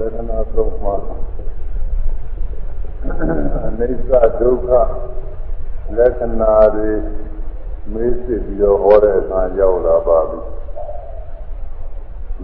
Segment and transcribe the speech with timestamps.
[0.00, 1.00] လက္ခဏာသုံးပါး
[3.66, 4.70] အနိစ္စဒုက္ခ
[5.96, 6.90] လက္ခဏာတွေ
[7.92, 10.40] မေးစစ်ပြီးတော့ဟောတဲ့အခါရောက်လာပါပြီ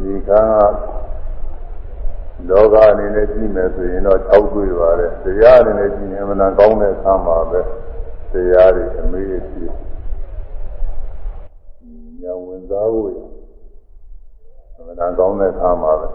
[0.00, 0.98] ဒီခါက
[2.48, 7.60] လောကအနေနဲ့ကြည့်မယ်ဆိုရင်တော့၆တွေ့ပါတယ်တရားအနေနဲ့ကြည့်ရင်မနာကောင်းတဲ့အခါမှာပဲ
[8.32, 9.72] တရားတွေအမေးအဖြစ်
[12.20, 13.18] ညာဝင်စားဖို့ရ
[14.88, 16.08] မနာကောင်းတဲ့အခါမှာပဲ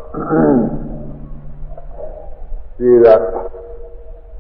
[2.77, 3.08] ဒီက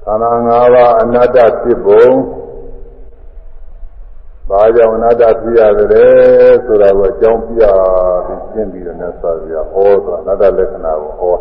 [0.03, 2.07] ခန္ဓာ၅ပါးအနတ္တဖြစ်ပုံ
[4.49, 7.63] ဘာကြောင့်အနတ္တဖြစ်ရတယ်ဆိုတာကိုအကြောင်းပြ
[8.25, 11.35] ပြီးရှင်းပြီးတော့မြတ်စွာဘုရားဟောတာအနတ္တလက္ခဏာကိုဟော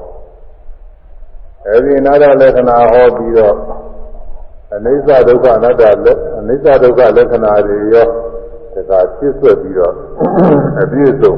[1.66, 3.56] အဲဒီအနတ္တလက္ခဏာဟောပြီးတော့
[4.74, 8.06] အနိစ္စဒုက္ခအနတ္တလက်အနိစ္စဒုက္ခလက္ခဏာတွေရော
[8.90, 9.94] ဒါကဖြစ်ဆွက်ပြီးတော့
[10.82, 11.34] အပြည့်စုံ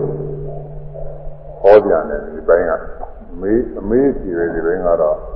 [1.62, 2.72] ဟောပြန်တယ်ဒီဘိုင်းက
[3.40, 5.33] မေးအမေးကြည့်ရဒီဘိုင်းကတော့အ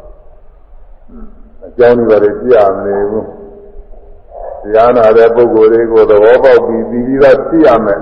[1.79, 3.27] ကြောင်းတွေပါလေကြည့်ရမနေဘူး
[4.63, 8.01] တရားနာတဲ့ပုဂ္ဂိုလ်တွေကိုသဘောပေါက်ပြီးပြီးပြီးသားသိရမယ်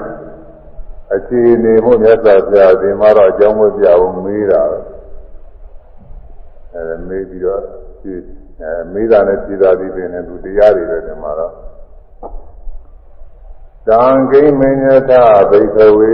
[1.15, 4.63] အခြေအနေမို့မြတ်စွာဘုရားဒီမှာတော့အကြောင်းမပြဘူးမေးတာ
[6.75, 7.61] အဲမေးပြီးတော့
[8.03, 8.13] ဒီ
[8.63, 11.53] အဲမေးတာနဲ့ဖြေတာဒီပင်နဲ့သူတရားတွေပဲဒီမှာတော့
[13.89, 15.11] တံကိမညထ
[15.51, 16.13] ဘိကဝေ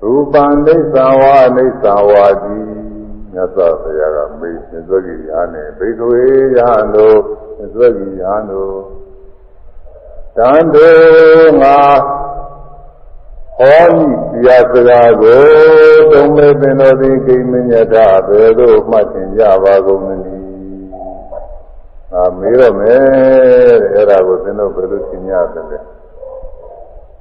[0.00, 2.73] ရူပံနိစ္စဝါနိစ္စဝါတိ
[3.34, 6.22] မြတ်စွာဘုရားကမေးသစ္စာကြီးရာနဲ့ဘိကဝေ
[6.56, 7.18] ယဟန်တို့
[7.58, 8.76] သစ္စာကြီးရာတို့
[10.36, 10.90] တန်တေ
[11.62, 11.78] ငါ
[13.58, 15.42] ဟောဤတရားစကားကို
[16.12, 17.96] တုံးမေပင်တော်သည်ကိမညတ
[18.28, 20.44] ဘယ်သို့မှတ်သင်ကြပါကုန်သနည်း
[22.12, 25.78] ငါမေးတော့မယ်တဲ့အဲ့ဒါကိုသင်တို့ဘယ်လိုသင်ရတယ်လဲ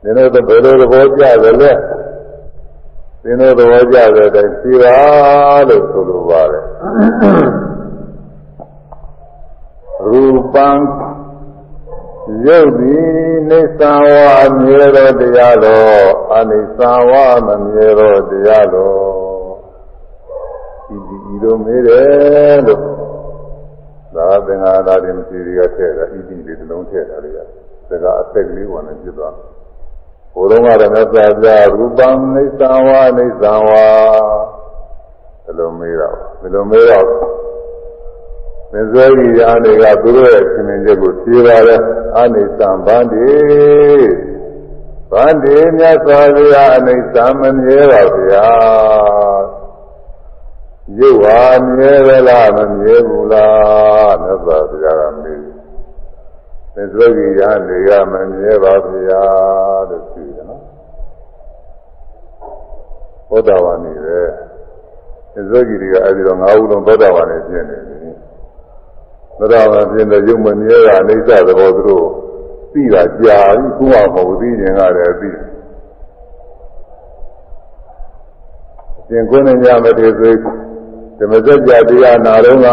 [0.03, 1.71] သင်တို့ဘယ်လိုသဘောကျတယ်လဲ
[3.23, 4.97] သင်တို့သဘောကျတဲ့အတိုင်းဖြေပါ
[5.69, 6.65] လို့ဆိုလိုပါတယ်
[10.07, 10.23] ရူ
[10.53, 10.69] ပံ
[12.45, 14.07] ရုပ်သည်နိစ္စဝ
[14.43, 16.79] အမြဲသောတရားတော်အနိစ္စ
[17.09, 17.11] ဝ
[17.47, 19.01] မမြဲသောတရားတော်
[20.87, 22.81] ဒီဒီဒီလိုမေးတယ်လို့
[24.15, 27.45] သာသင်္ဃာသာတင်စီရီကထည့်တာဣတိလေးတစ်လုံးထည့်တာတွေကဒါ
[28.03, 29.33] ကအသက်ကလေးဝင်နေပြသွား
[30.35, 33.69] ဘုရားကလည်းသာပြရူပံနိစ္စဝနိစ္စဝ
[35.43, 37.07] ဒီလိုမေးတော့ဒီလိုမေးတော့
[38.71, 41.81] မဇ္ဇေကြီးရာတွေကသူတို့ရဲ့ရှင်မြင်ချက်ကိုဖြေပါတယ်
[42.17, 43.27] အနိစ္စဗန္တိ
[45.11, 48.49] ဗန္တိမြတ်စွာဘုရားအနိစ္စမမြဲပါဗျာ
[50.99, 51.41] ရုပ်ဟာ
[51.75, 55.52] မြဲသလားမမြဲဘူးလားမြတ်စွာဘုရားကမေး
[56.75, 59.23] မဇ္ဇေကြီးရာတွေကမမြဲပါဗျာ
[59.89, 60.63] လို့ဖြေတယ်နော်
[63.29, 64.19] ဘုဒ္ဓဝါနေပဲ
[65.33, 67.93] မဇ္ဇေကြီးတွေကအဲဒီတော့၅ဦးလုံးဘုဒ္ဓဝါနေပြည့်နေတယ်
[69.39, 72.07] သရဝပြင်းတဲ့ရုပ်မမြဲတာအိဋ္ဌသဘောသူတို့
[72.73, 75.29] သိတာကြာပြီခုမှမဟုတ်သိခြင်းကလည်းသိ
[79.09, 80.33] သင်ကိုယ်နဲ့ညမတည်းဆို
[81.19, 82.67] ဓမ္မစကြာတရားနာတော့က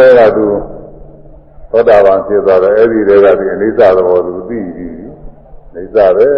[0.00, 0.46] တဲ့ကသူ
[1.70, 4.88] သောတာပန်ဖြစ်သွားတယ်အဲ့ဒီတွေကဒီအိဋ္ဌသဘောသူသိပြီ
[5.74, 6.28] အိဋ္ဌပဲ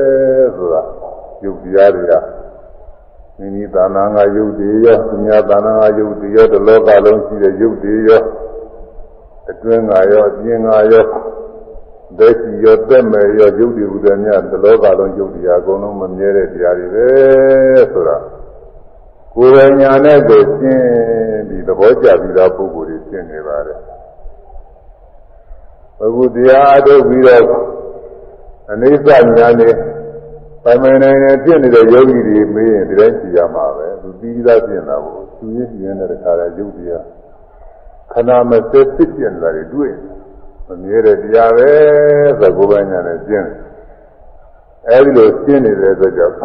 [0.57, 0.83] ဆိုတာ
[1.45, 2.13] ယုတ်တရားတွေက
[3.39, 8.23] မိမိသာနာငါယုတ်တွေရောသူများသာနာငါယုတ်တွေရောဒီလောကလုံးရှိတဲ့ယုတ်တွေရော
[9.51, 11.05] အတွင်းငါရောအပြင်ငါရော
[12.19, 17.07] ဒိဋ္ဌိရောတက်မယ်ရောယုတ်ဒီဥဒ္ဒမြသလောကလုံးယုတ်တရားအကုန်လုံးမမြဲတဲ့တရားတွေပဲ
[17.93, 18.17] ဆိုတာ
[19.35, 23.79] ကိုယ်ရညာနဲ့ကိုရှင်းပြီးသဘောကျပြီးသားပုဂ္ဂိုလ်တွေရှင်းနေပါတယ်
[26.05, 27.47] အခုတရားအထုတ်ပြီးတော့
[28.73, 29.69] အနိစ္စညာနေ
[30.65, 37.05] ပိုင်ပိုင်နိုင်နေဖြစ်နေတဲ့ယောဂီတွေမေးရင်ဒီတိုင်းကြည့်ရမှာပဲသူပြီးသားပြင်တာကိုသူရင်းပြင်းတဲ့ခါလဲယုတ်တရား
[38.13, 39.95] ခဏမစက်ဖြစ်ပြလာတယ်တွေ့
[40.67, 41.71] မမြဲတဲ့တရားပဲ
[42.39, 43.49] ဆိုကိုယ်ပိုင်ညာနဲ့ကျင်း
[44.89, 46.37] အဲဒီလိုကျင်းနေတဲ့အတွက်ကြောင့်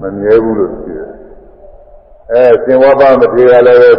[0.00, 1.10] မမြဲဘူးလို့ပြောတယ်
[2.32, 3.90] အဲစင်ဝါပမထေရလည်းပဲ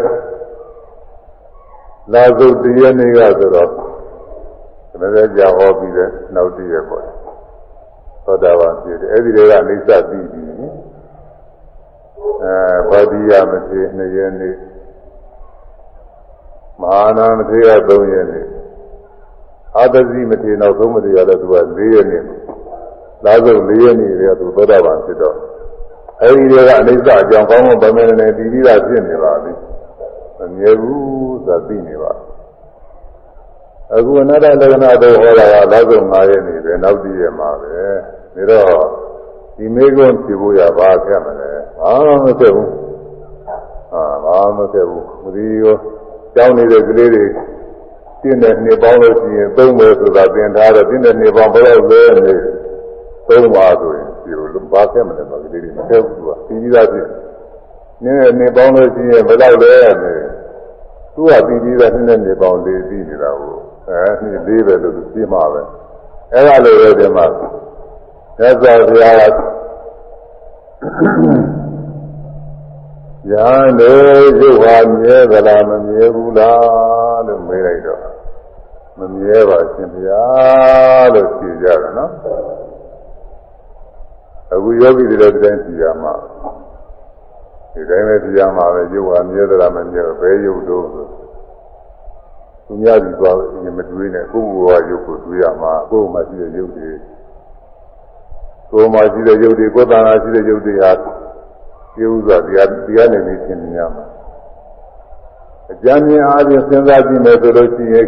[2.11, 3.83] လာစုတ်တရနေ့ကဆိုတော့ဒါ
[5.15, 7.05] လည်းကြာဟောပြီးတဲ့နောက်တည့်ရပေါ့
[8.25, 10.43] သောတာပန်ဖြစ်တယ်အဲဒီတွေကအိဋ္ဌသိပြီ
[12.43, 12.55] အဲ
[12.89, 14.55] ဗာတိယမထေရနေ့ရက်နေ့
[16.81, 18.45] မဟာနာမထေရ3ရက်နေ့
[19.77, 22.23] အာသဇိမထေရနောက်ဆုံးမထေရလည်းသူက4ရက်နေ့
[23.25, 25.37] လာစုပ်4ရက်နေ့တည်းကသူသောတာပန်ဖြစ်တော့
[26.21, 29.51] အဲဒီတွေကအနိစ္စအကြောင်းကောင်းကောင်းဗမေနဲ့ပြီးပြီးသားဖြစ်နေပါပြီ
[30.37, 32.11] မမြဲဘူး သာသိနေပါ
[33.95, 37.69] အခုအနာတ္တလက္ခဏာတို့ဟောတာကလာစုပ်5ရက်နေ့ပဲနောက်တည့်ရက်မှာပဲ
[38.35, 38.87] ဒါတော့
[39.57, 42.71] ဒီမေကွန်းဖြေဖို့ရပါခဲ့မလဲဘာမှမဖြစ်ဘူး
[43.93, 45.75] အာဘာမှမဖြစ်ဘူးမဒီရော
[46.35, 47.25] ကြောင်းနေတဲ့ကလေးတွေ
[48.21, 52.35] တင်းတဲ့နှစ်ပေါင်းလို့ရှိရင်သုံးမယ်ဆိုတာသင်ထားတယ်တင်းတဲ့နှစ်ပေါင်းဘယ်လောက်လဲနေ
[53.27, 57.07] သုံးပါဆိုရင်ဒီလိုဘာဖြစ်မလဲဆိုကလေးတွေမထက်ဘူးသူကပြီးပြီးသားဖြစ်
[58.03, 60.13] နင်းတဲ့နှစ်ပေါင်းလို့ရှိရင်ဘယ်လောက်လဲနေ
[61.13, 63.53] သူကပြီးပြီးသားနင်းတဲ့နှစ်ပေါင်းလေးပြီးနေတာကို
[63.89, 65.61] အဲနှစ်လေးပဲလို့ပြမှာပဲ
[66.33, 69.37] အဲ့ဒါလိုပဲဒီမှာမြတ်စွာဘုရားက
[73.31, 73.93] ရဟန်းတွေ
[74.39, 78.01] ရုပ်ဟာမြဲသလားမမြဲဘူးလားလို့မေးလိုက်တော့
[78.99, 80.23] မမြဲပါရှင်ဗျာ
[81.13, 82.11] လို့ဖြေကြတယ်နော်
[84.53, 86.13] အခုယောဂီတွေလည်းတိုင်းဖြေရမှာ
[87.73, 90.85] ဒီတိုင်းပဲဖြေရမှာပဲရုပ်ဟာမြဲသလားမမြဲဘယ်ရုပ်တော့
[92.65, 96.91] သူများပြီးသွားရင်မတွေးနဲ့ကိုယ့်ဘဝရုပ်ကိုတွေးရမှာကိုယ်မှရှိတဲ့ရုပ်တွေ
[98.71, 100.91] ကိုယ်မှရှိတဲ့ရုပ်တွေကိုယ်တဏ္ဍာရှိတဲ့ရုပ်တွေဟာ
[101.95, 104.05] ကျေဥစွာတရားတရားနဲ့နေသင်မြင်ရမှာ
[105.71, 108.07] အကြမ်းမြင်အားဖြင့်စဉ်းစားကြည့်မယ်ဆိုလို့ရှိရင်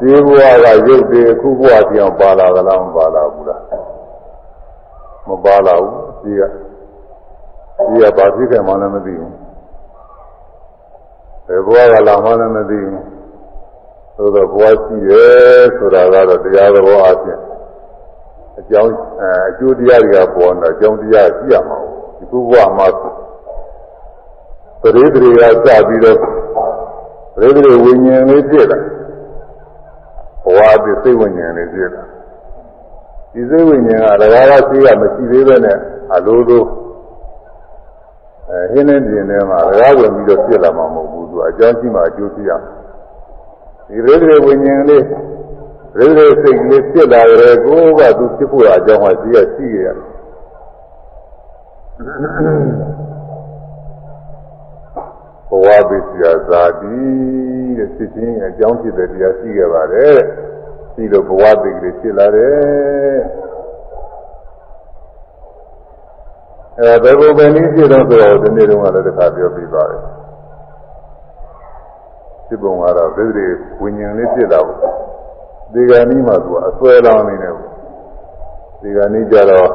[0.00, 3.62] ဒီဘဝကရုပ်တွေအခုဘဝပြောင်းပါလာသလားမပါလာဘူးလား
[5.28, 6.69] မပါလာဘူးဒီက
[7.88, 9.34] ဒီကဘာဖြစ်ခဲ့မှလည်းမသိဘူး
[11.46, 13.04] ဘယ်ဘဝကလာမှလည်းမသိဘူး
[14.16, 17.42] သို့တော့ဘဝရှိတယ်ဆိုတာကတော့တရားသဘောအချင်း
[18.60, 18.92] အကြောင်း
[19.50, 21.78] အကျိုးတရားတွေကပေါ်နေအကြောင်းတရားရှိရမှာ
[22.16, 22.86] ဒီခုဘဝမှာ
[24.82, 26.16] ပရိသေတွေကစပြီးတော့
[27.34, 28.78] ပရိသေဝိညာဉ်လေးပြည့်လာ
[30.44, 32.02] ဘဝအဖြစ်စိတ်ဝိညာဉ်လေးပြည့်လာ
[33.32, 35.76] ဒီစိတ်ဝိညာဉ်ကလည်းကားသိရမရှိသေးပဲနဲ့
[36.14, 36.62] အလိုလို
[38.50, 42.50] အဲဟင်းနေပြင်းထဲမှာကားဝင်ပြီးတော့ပြည့်လာမှာမဟုတ်ဘူးသူအကြောင်းရှိမှအကျိုးရှိရ
[43.88, 45.04] ဒီပရိသေဝိညာဉ်လေး
[45.94, 49.96] ပရိသေစိတ်ကလေးပြည့်လာတယ်ကိုကသူဖြစ်ဖို့အကြောင်းဟာရှိရရှိရတယ်
[55.48, 56.98] ဘဝပစ္စယဇာတိ
[57.78, 60.18] တဲ့စစ်ချင်းအကြောင်းဖြစ်တဲ့တရားရှိခဲ့ပါတယ်
[60.94, 63.16] ပြီးတော့ဘဝသိကလေးဖြစ်လာတယ်
[66.80, 70.02] အဲဘယ်ဘုံပဲနည်းဖြစ်တော့ဆိုတော့ဒီနေ့တုန်းကလည်းတစ်ခါပြောပြီးပါတယ်
[72.46, 73.46] ဖြစ်ပုံကတော့သစ္စေ
[73.80, 74.78] ဝိညာဉ်လေးဖြစ်လာဘူး
[75.72, 77.54] ဒီကနေ့မှသူအစွဲလောင်းနေတယ်
[78.82, 79.68] ဒီကနေ့ကျတော့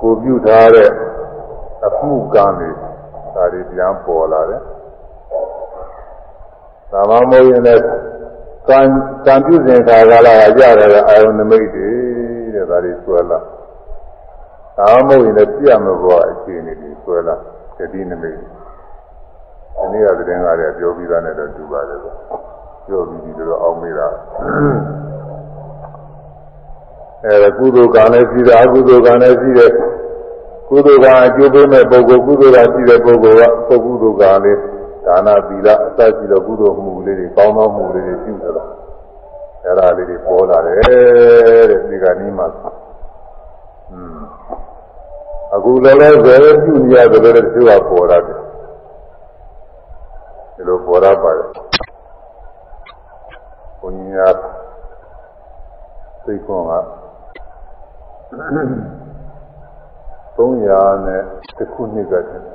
[0.00, 0.90] ကိုပြုထားတဲ့
[1.86, 2.70] အမှုကံတွေ
[3.34, 4.62] ဒါတွေပြန်ပေါ်လာတယ်။
[6.90, 7.82] သာမမိုးရင်လည်း
[8.68, 8.80] ကံ
[9.26, 11.88] ကံပြုစဉ်ခါကာလကရတဲ့အာယုန်နမိတ်တွေ
[12.54, 13.40] တဲ့ဒါတွေဆွဲလာ။
[14.78, 17.34] သာမမိုးရင်လည်းပြမဘောအခြေအနေတွေဆွဲလာ
[17.78, 22.08] တတိနမိတ်။ဒီနေ့ကသတင်းကားတွေပြောပြီးသားနဲ့တော့တူပါတယ်ကွ။
[22.86, 24.08] ပြောပြီးပြီးတော့အောင်းမေးတာ။
[27.26, 29.70] အဲကုသိုလ်ကံလည်းရှိတယ်အကုသိုလ်ကံလည်းရှိတယ်
[30.68, 34.58] ကုသိုလ်ကအကျိုးပေးမဲ့ပုဂ္ဂိုလ်ကုသိုလ်ကရှိတဲ့ပုဂ္ဂိုလ်ကပုဂ္ဂိုလ်ကလေး
[35.06, 38.68] ဒါနသီလအစရှိသောကုသိုလ်မှုလေးတွေကောင်းသောမှုလေးတွေပြုသလား
[39.64, 40.76] အဲ့ဒါလေးတွေပေါ်လာတယ်
[41.70, 42.44] တဲ့ဒီကနေ့မှ
[43.92, 44.23] อืม
[45.54, 48.38] အခုလည်းလည်းဇေပြုနေရတယ်လို့တချို့ကပေါ်လာတယ်
[50.54, 51.48] ဒီလိုပေါ်လာပါတယ်
[53.80, 54.28] ဘုညာ
[56.24, 56.72] သိခွန်က
[60.36, 61.22] 300နဲ့
[61.56, 62.48] တစ်ခုနှစ်ကတည်းက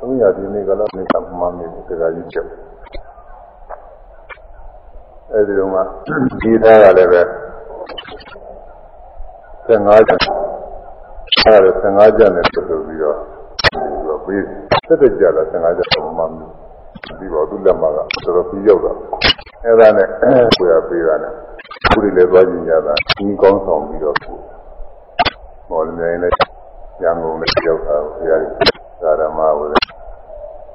[0.00, 2.46] 300ဒီနေ့ကလည်းနေကမှမနေဘူးတကကြီးချက်
[5.32, 5.80] အဲဒီတော့မှ
[6.42, 7.22] ဒီသားကလည်းပဲ
[9.66, 10.45] 15ကျန်
[11.46, 13.18] အဲဒါ15ကျန်နဲ့ပြလို့ပြီးတော့
[13.72, 14.42] ပြီးတော့ပြီး
[14.88, 16.30] တက်တက်ကြလာ15ကျန်မှမ
[17.18, 18.06] ပြီးတော့သူ့လက်မှာကတော်
[18.36, 18.92] တော်ပြီးရောက်တာ
[19.64, 20.08] အဲဒါနဲ့
[20.56, 21.32] ကိုရပေးတာနဲ့
[21.88, 24.16] ခုတွေလည်းသွားကြည့်ကြတာဒီကောင်းဆောင်ပြီးတော့
[25.70, 26.32] မော်လမြိုင်နဲ့
[27.02, 28.40] ရန်ကုန်နဲ့ရောက်တာဘုရား
[29.02, 29.74] သာရမဝရ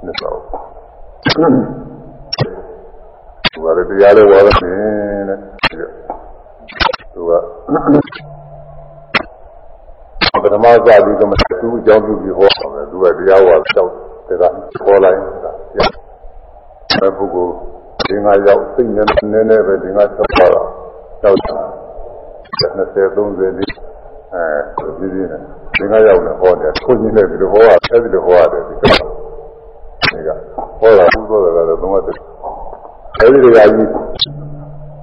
[0.06, 0.34] နှစ်သော
[3.52, 4.72] သူကလည်းတရားလေးဝါရနေ
[5.28, 5.38] တဲ့
[7.14, 7.32] သူက
[10.44, 13.92] ပထမစပြီးတော့သူအကြောင်းပြုပြီးဟောတယ်သူကတရားဝါတောက်
[14.28, 14.44] တယ်က
[14.86, 15.52] ခေါ်လိုက်တာ
[17.02, 17.54] ဘယ်ပုဂ္ဂိုလ်
[18.08, 20.68] ဒီငါရောက်စိတ်နဲ့နည်းနည်းပဲဒီငါဆက်ပါတော့
[21.24, 21.56] တောက်တာ
[22.62, 23.74] 20 30လေး
[24.34, 25.40] အဲဒီဒီနဲ့
[25.78, 28.90] ဒီငါရောက်နေဟောတယ်ခွန်ကြီးနဲ့ဒီလိုဟောတာအဲဒီလိုဟောရတယ်ဒီကဒီ
[30.28, 30.30] က
[30.80, 32.18] ဟောတာဘုသောတယ်ကတော့သုံးတ်
[33.20, 33.90] အဲဒီဒီကကြီး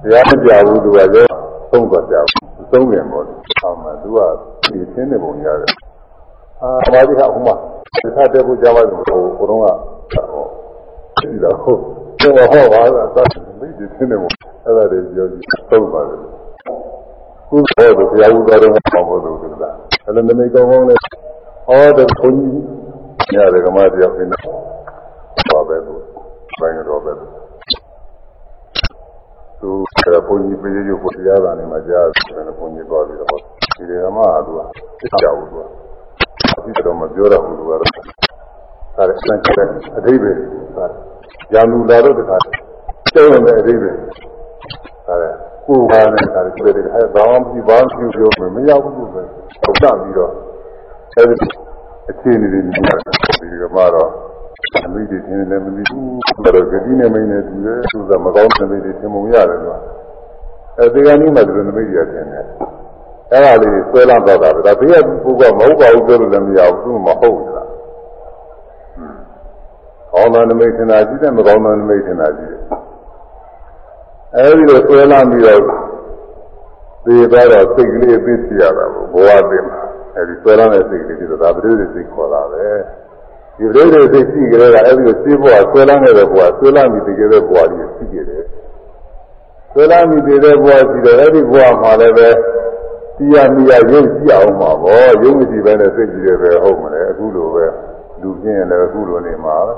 [0.03, 1.38] တရားမကြဘူးသူကရော
[1.71, 3.33] သုံးသွားကြဘူးသုံးပြန်ပေါ့လေ
[3.63, 4.19] အော်မှသူက
[4.63, 5.73] ဒီသင်းနေပုံရတယ်
[6.61, 7.55] အာဘာဒီကဟိုမှာ
[7.95, 9.61] ဒီသာတဲ့ဘုရားပါဟိုဘုရုံး
[10.13, 10.45] ကဟော
[11.19, 11.75] ဒီတော့ဟို
[12.21, 14.29] ဟောပါလားသာဒီသင်းနေပုံ
[14.65, 16.19] အဲ့ဒါတွေပြောကြည့်သုံးပါတယ်
[17.49, 20.99] ကုသိုလ်တို့ဘုရားဥတော်တော်မှာပေါ်လို့ဒီလားအဲ့လိုနမိတ်ကောင်းကောင်းနဲ့
[21.67, 24.37] ဟောတဲ့ဘုန်းကြီးရတယ်ကမတရားပြနေ
[25.51, 25.93] ပါပဲသူ
[26.59, 27.11] ပိုင်းတော့ပဲ
[29.61, 29.69] သူ
[30.05, 33.39] ကဘုန်းကြီးပြေးရွဘုရားသာနေမှာကြားတယ်ဘုန်းကြီးသွားပြီးတော့
[33.77, 34.59] ဒီဓမ္မကသူက
[35.21, 35.63] ကြောက်ဘူးသူက
[36.57, 40.35] အဒီတော့မပြောတော့ဘူးသူကတော့ဒါလည်းစံချက်အတိပ္ပယ်
[40.75, 40.85] ဒါ
[41.53, 42.37] ရာလူလာတော့တခါ
[43.13, 43.95] ကျောင်းတဲ့အတိပ္ပယ်
[45.07, 49.21] ဒါလည်းကိုယ်ပါနဲ့ဒါလည်းဒီလိုအဲဘာမှမဘာမှပြောမမရောက်ဘူးပဲ
[49.63, 50.31] ဟုတ်တာပြီးတော့
[51.15, 51.47] အဲဒီ
[52.09, 52.71] အခြေအနေတွေဒီ
[53.61, 54.09] ကမှတော့
[54.85, 59.77] အမိတွေသင်လည်းမသိဘူးဒါတော့ဂတိနဲ့မိနဲ့တူတယ်သူကမကောင်းတဲ့မိတွေသင်ပုံရတယ်ကွာ
[60.77, 62.45] အဲဒီကနေ့မှဒီလိုနမိတွေသင်တယ်
[63.31, 67.67] အဲ့ဒါလေးဆွဲလာတော့တာဒါဘေးကပုဂ္ဂိုလ်မဟုတ်ပါဘူးပြောလို့လည်းမရဘူးသူမဟုတ်ဘူးလား
[70.13, 72.61] ကောင်းတဲ့နမိတ်ထင်တာကြီးတယ်မကောင်းတဲ့နမိတ်ထင်တာကြီးတယ်
[74.35, 75.61] အဲဒီလိုဆွဲလာပြီးတော့
[77.05, 79.79] ဒီတော့စိတ်ကလေးသိစီရတာဘဝသိမှာ
[80.15, 82.65] အဲဒီဆွဲလာတဲ့စိတ်ကလေးဒီတော့ဒါပရိသေစိတ်ခေါ်တာပဲ
[83.59, 88.43] ဒီပရိသေစိတ်ရှိကြတဲ့အဲဒီလိုသိဖို့ဆွဲလာနေတဲ့ဘဝဆွဲလာပြီးတကယ်ပဲဘဝကြီးရှိကြတယ်
[89.73, 92.29] ဆွဲလာပြီးတကယ်ဘဝရှိတယ်အဲဒီဘဝမှာလည်းပဲ
[93.17, 97.65] တရားမိရရုပ်ကြည့်အောင်ပါဗောရုပ်မရှိပဲနဲ့စိတ်ကြည့်ရပဲဟုတ်မလဲအခုလိုပဲ
[98.21, 99.73] လူပြင်းရင်လည်းအခုလိုနေမှာပဲ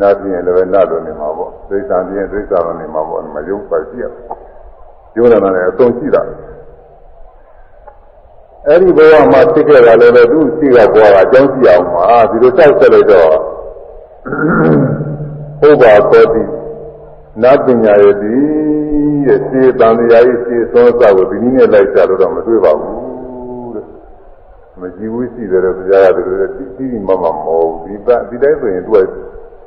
[0.00, 4.06] နတ်ပြင်းရင်လည်းနတ်လိုနေမှာပေါ့သိစ္စာပြင်းသိစ္စာလိုနေမှာပေါ့မရုပ်ပါကြည့်ရ
[5.14, 6.22] ပြောရတာလည်းအဆုံးရှိတာ
[8.68, 13.32] အဲ့ဒီဘဝမှာဖြစ်ခဲ့တာလည်းပဲသူ့ရှိကဘဝကအကြောင်းကြည့်အောင်ပါဒီလိုတောက်ဆက်လိုက်တော့
[15.60, 16.48] ဘုရားခေါ်သည်
[17.42, 18.34] နတ်ပညာရဲ့ဒီ
[19.26, 23.84] ရဲ့ခြေတန်တရားကြီးခြေသွန်းစကိုဒီနည်းနဲ့လိုက်ကြလို့တော့မတွေ့ပါဘူးတဲ့
[24.80, 28.96] မကြည့်ဘူးရှိတယ်လို့ကြားရတယ်လို့တိတိမမမဟုတ်ဒီပဒီတိုင်းဆိုရင်သူက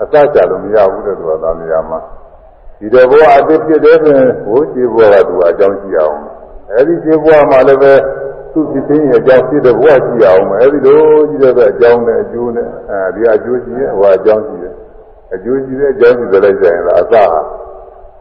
[0.01, 1.99] အစကြလို့မရဘူးတဲ့သူကသာနေရာမှာ
[2.79, 6.19] ဒီတော့ဘဝအစ်ဖြစ်တဲ့ဆိုရင်ဟိုခြေဘဝကသူအကြောင်းကြည့်အောင်
[6.71, 7.93] အဲဒီခြေဘဝမှာလည်းပဲ
[8.53, 14.73] သူ့ဖြစ်ခြင်းရဲ့အကြောင်းဖြစ်တဲ့ဘဝကြည့်အောင်အဲဒီလိုကြည့်တဲ့အကြောင်းနဲ့အကျိုးနဲ့အဲဒီအကျိုးရှိရဲ့ဟိုအကြောင်းရှိတယ်
[15.33, 17.23] အကျိုးရှိတဲ့အကြောင်းရှိတယ်လိုက်ကြရင်လားအစဟာ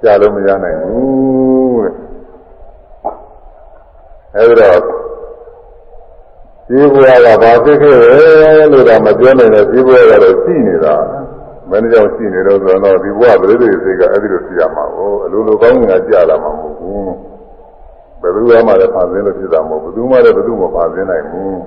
[0.02, 1.94] ကြာလို့မရနိုင်ဘူးတဲ့
[4.36, 4.78] အဲဒီတော့
[6.68, 10.94] ဒီဘဝကဘာဖြစ်ခဲ့လဲလို့တော့မပြောနိုင်တဲ့ဒီဘဝကတော့ရှိနေတာ
[11.70, 17.31] မင်းကြောင့်ရှိနေတော့ဆိုတော့ဒီဘဝပရိသေစိတ်ကအဲဒီလိုရှိရမှာကိုအလိုလိုကောင်းငါကြာလာမှာမဟုတ်ဘူး
[18.22, 21.58] ဘယ်သူမှလည်းဖန်ဆင်းလို့ဖြစ်တာမဟုတ်ဘူးဘယ်သူမှလည်းဘယ်သူမှဖန်ဆင်းနိုင်ဘူး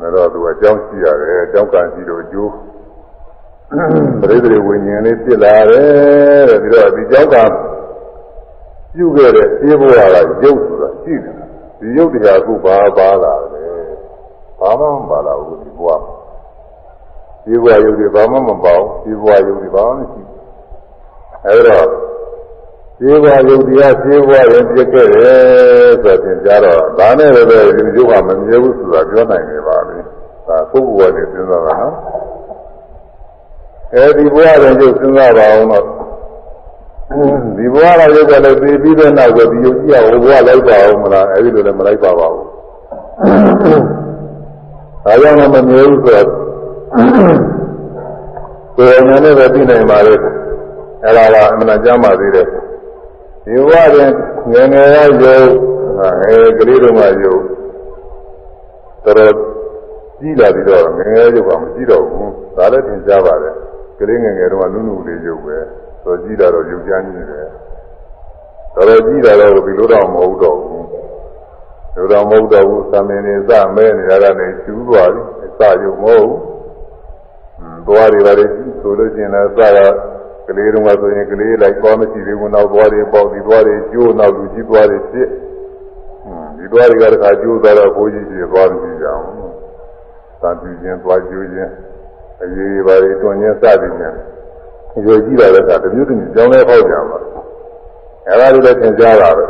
[0.00, 2.52] ဒါတော့သူအကြောင်းရှိရတယ်အကြောင်းကံရှိလို့အကျိုး
[4.20, 7.36] ပရိသေဝိညာဉ်လေးဖြစ်လာတယ်တဲ့ပြီးတော့ဒီကြောက်က
[8.94, 9.96] ပြုခဲ့တဲ့ပြေဘဝက
[10.44, 11.34] ရုပ်ဆိုတာရှိတယ်
[11.78, 13.64] ဒီရုပ်တရားခုဘာပါလာလဲ
[14.58, 15.88] ဘာမှမပါလာဘူးဒီဘဝ
[17.44, 20.38] ပြေဘဝရုပ်တွေဘာမှမပါဘူးပြေဘဝရုပ်တွေဘာမှမရှိဘူး
[21.46, 21.78] အဲဒါ
[23.02, 29.98] ပြေဘဝရုပ်တရားပြေဘဝရင်ပြည့်ခဲ့တယ်ဆိုတော့ကြားတော့ဒါနဲ့လည်းဒီရုပ်ကမမြဲဘူးဆိုတာပြောနိုင်နေပါပြီ
[30.46, 31.94] ဒါပုဂ္ဂိုလ်ကနေစဉ်းစားတာနော်
[33.94, 35.84] အဲဒီဘဝရင်ကျုပ်စဉ်းစားပါအောင်တော့
[37.56, 42.46] ဒီဘဝကရုပ်ကလည်းသိပြီးတဲ့နောက်ကဒီယုတ်ကြီးကဟိုဘဝလိုက်ပါအောင်မလားအဲဒီလိုလည်းမလိုက်ပါပါဘူး
[45.04, 46.28] ဒါကြောင့်လည်းမမြဲဘူးဆိုတော့
[48.76, 50.14] ကိုယ်ဉာဏ်နဲ့ပဲသိနိုင်ပါလေ
[51.04, 52.48] အဲဒါကအမှန်တရားမှသေးတယ်
[53.44, 54.12] ဒီဘဝရင်
[54.52, 55.50] ငယ်ငယ်ကယုတ်
[56.20, 57.42] ငယ်ကလေးတုန်းကယုတ်
[59.04, 59.34] တော်တော်
[60.18, 63.54] ကြီးလာပြီးတော့ငယ်ငယ်ယုတ်ကမရှိတော့ဘူးဒါလည်းသင်ကြားပါတယ်
[63.98, 65.56] ကလေးငယ်ငယ်တုန်းကနုနုလေးယုတ်ပဲ
[66.02, 67.48] ဆိုကြည့်တာတော့ယုတ်ကြမ်းနေတယ်
[68.74, 70.86] တော်တော်ကြည့်တာတော့ဒီလိုတော့မဟုတ်တော့ဘူး
[71.96, 75.22] လိုတော့မဟုတ်တော့ဘူးသမင်နေစမဲနေရတာနဲ့ကျူးသွားပြီ
[75.58, 78.44] စယုတ်မဟုတ်ဘူးသွားတွေပါလေ
[78.80, 79.86] ဆိုလို့ချင်းလည်းစတာ
[80.48, 85.28] ကလေးတုန်းကဆိုရင်ကလေးလိုက်သွားမရှိသေးဘူးနောက်သွားတွေပေါက်ဒီသွားတွေကျိုးနောက်လူကြီးသွားတွေဖြစ်
[86.56, 89.24] ဒီသွားတွေကတခါကျိုးသွားတော့ဘိုးကြီးကြီးသွားမရှိကြအောင်
[90.42, 91.72] သာပြင်းချင်းသွားကျိုးချင်း
[92.42, 94.16] အရေးပါလေတွင်ချင်းစသည်ချင်း
[95.04, 97.18] ရွယ်ကြည့်တာလည်းကတမျိုးတမျိုးကြောင်းလဲဟောက်ကြပါ
[98.28, 99.44] အဲဒါလိုလည်းသင်ကြားတာပဲ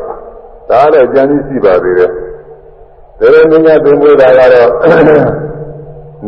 [0.70, 2.10] ဒါလည်းကြံပြီးရှိပါသေးတယ်
[3.18, 4.70] ဒါလည်းမြညာသင်ဖို့တာကတော့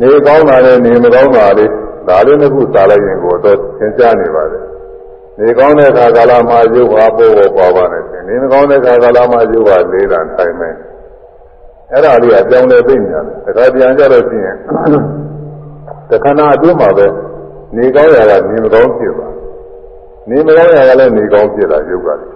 [0.00, 1.70] နေကောင်းတာနဲ့နေမကောင်းတာလေး
[2.08, 4.64] ဒါလေးတစ်ခုစားလိုက်ရင်ကိုတော့သင်ကြားနေပါတယ်
[5.38, 10.74] နေကောင်းတဲ့ခါကာလမှာရုပ်ဟာပို့ပေါ်ပါပါနဲ့နေမကောင်းတဲ့ခါကာလမှာရုပ်ဟာလေးတာထိုင်မယ်
[11.92, 14.56] အဲ့ဒါလေးကကြောင်းလဲသိနေတယ်တခါပြန်ကြတော့ရှိရင်
[16.10, 17.06] တခဏအတွင်းမှာပဲ
[17.76, 19.28] နေကောင်းရတာနေမကောင်းဖြစ်ပါ
[20.28, 22.26] နေမကောင်းရတာလည်းနေကောင်းဖြစ်တာရုပ်ကလေ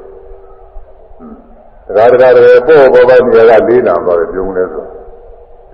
[1.96, 4.84] တရားတရားတွေပို့ပေါ်ပေါ်နေရကလေးနာတော့ပြုံးလဲဆို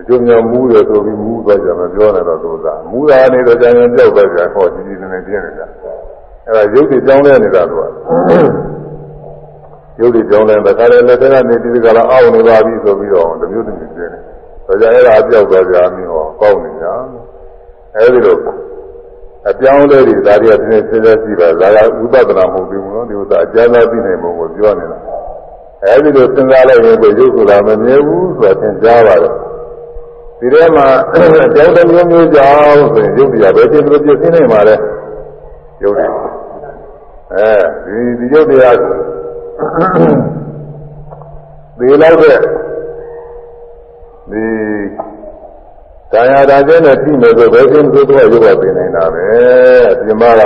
[0.04, 5.66] အကျိုးများမူးတယ်ဆိုပြီးမူးသွားကြမှာပြောနေတော့သောတာမူးတာနေတော့ကြံကြံကြောက်သွားကြဟောကြီးကြီးနေနေပြင်းနေတာ
[6.46, 7.82] အဲဒါရုပ်တွေကြောင်းလဲနေတာသူက
[9.98, 14.18] ရုပ်တွေကြောင်းလဲတဲ့ခါလည်းလက်ထက်ကနေဒီကလာအောက်နေပါပြီဆိုပြီးတော့တမျိုးတမျိုးပြင်းနေ
[14.66, 16.86] ဒါကြအဲ့ဒါအပြောက်သွားကြပြီဟောကောက်နေကြ
[17.96, 18.36] အဲဒီလို
[19.48, 24.98] အပြောင်းလဲတွေဒါတွေကသင်စဉ်းစားကြည့်ပါဒါကဥပဒနာမဟုတ်ဘူးနော်ဒီဥစ္စာအကျဉ်းသားသိနိုင်ပုံကိုပြောနေတာ
[25.84, 29.34] အဲဒီလိုစဉ်းစားလိုက်ရင်ကိုရုပ်ဆိုတာမမြဲဘူးဆိုတာသင်ကြားပါတယ်
[30.44, 34.74] ဒီထဲမှာအကြောင်းတစ်မျိုးမျိုးကြောင့်ဆိုရင်ရုပ်တရားပဲသင်လို့ပြည့်စင်းနေမှာလဲ
[35.82, 36.06] ရုပ်တွေ
[37.32, 37.50] အဲ
[37.84, 38.76] ဒီဒီရုပ်တရား
[41.78, 42.38] ဒီလောက်တဲ့
[44.30, 44.42] ဒီ
[46.12, 49.24] တရားဒါကျဲနဲ့ပြီးမယ်ဆိုဘယ်ချင်းသို့တော့ရုပ်ကပြင်နေတာပဲ
[49.92, 50.42] အပြင်မှာက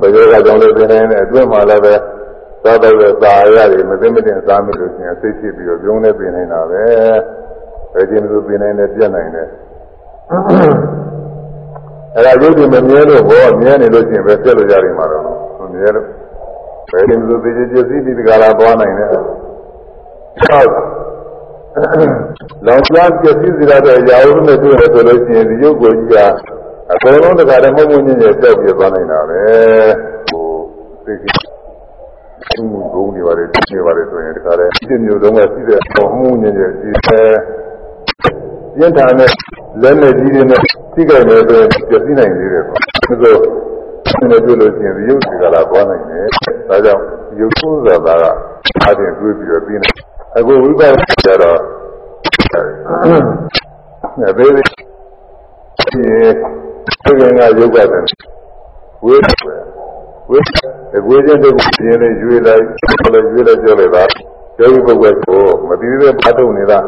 [0.00, 1.94] ဘယ်ရောကကြောင့်လဲပြင်နေတယ်အတွင်းမှာလည်းပဲ
[2.64, 6.84] သာတော့သာရတယ်မသိမတင်စားမိလို့ရှိရင်စိတ်ဖြစ်ပြီးတော့ပြုံးနေပြင်နေတာပဲ
[7.94, 9.48] ဘယ်ချင်းသို့ပြင်နေတယ်ပြတ်နိုင်တယ်
[12.16, 15.22] အဲ့ဒါရုပ်တွေမမြဲလို့ဘောမြဲနေလို့ရှိရင်ပဲပြတ်လို့ရတယ်မှာတော့
[15.60, 16.06] မမြဲလို့
[16.92, 19.08] ဘယ်ချင်းသို့သိချင်းပြည့်စည်ပြီးဒီကလာသွားနိုင်တယ်
[22.66, 26.16] လောင်ပြားပြည့်စည်စေတဲ့ရာဟုနဲ့တွေ့ရဆိုလို့ရှိရင်ဒီရုပ်ကိုကြီးက
[26.92, 29.42] အကုန်လုံးတခါတည်းမဟုတ်မညင်ညင်ပြောက်ပြသွားနိုင်တာပဲ
[30.30, 30.46] ဟို
[31.04, 31.30] သိကိ
[32.48, 37.28] ဘုံဘုံနေပါလေနေပါလေဆိုရင်တခါတည်းဒီမျိုးတုန်းကရှိတဲ့ပုံမှုညင်ညင်ရှိတဲ့
[38.76, 39.30] ပြင်းထန်တဲ့
[39.82, 40.60] လက်နဲ့ကြီးတွေနဲ့
[40.94, 42.64] သိကြတယ်ဆိုရင်ပြည့်စည်နိုင်သေးတယ်
[43.06, 43.38] ဆိုတော့
[44.04, 46.26] ဒီလိုတွေ့လို့ရှိရင်ဒီရုပ်ဒီကလာသွားနိုင်တယ်
[46.68, 47.02] ဒါကြောင့်
[47.38, 48.24] ရုပ်ဆိုးဆိုတာက
[48.82, 49.90] အားဖြင့်တွေးပြီးတော့ပြီးနေ
[50.36, 51.58] အခုဝိပဿနာကျတော့
[54.22, 54.62] အဲဘေးဒီ
[55.92, 58.04] ဒီကငါရုပ်ပါတယ်
[59.04, 59.14] ဝိ
[60.30, 60.38] ဝိ
[60.96, 62.62] အကွေးချင်းတို့ပြင်းနေရွေးလိုက်
[63.12, 64.04] လည်းရွေးလိုက်ပြောလိုက်ပါ
[64.58, 66.78] ယောဂီပုဂ္ဂိုလ်ကိုမသိသေးတဲ့ဘာထုတ်နေတာ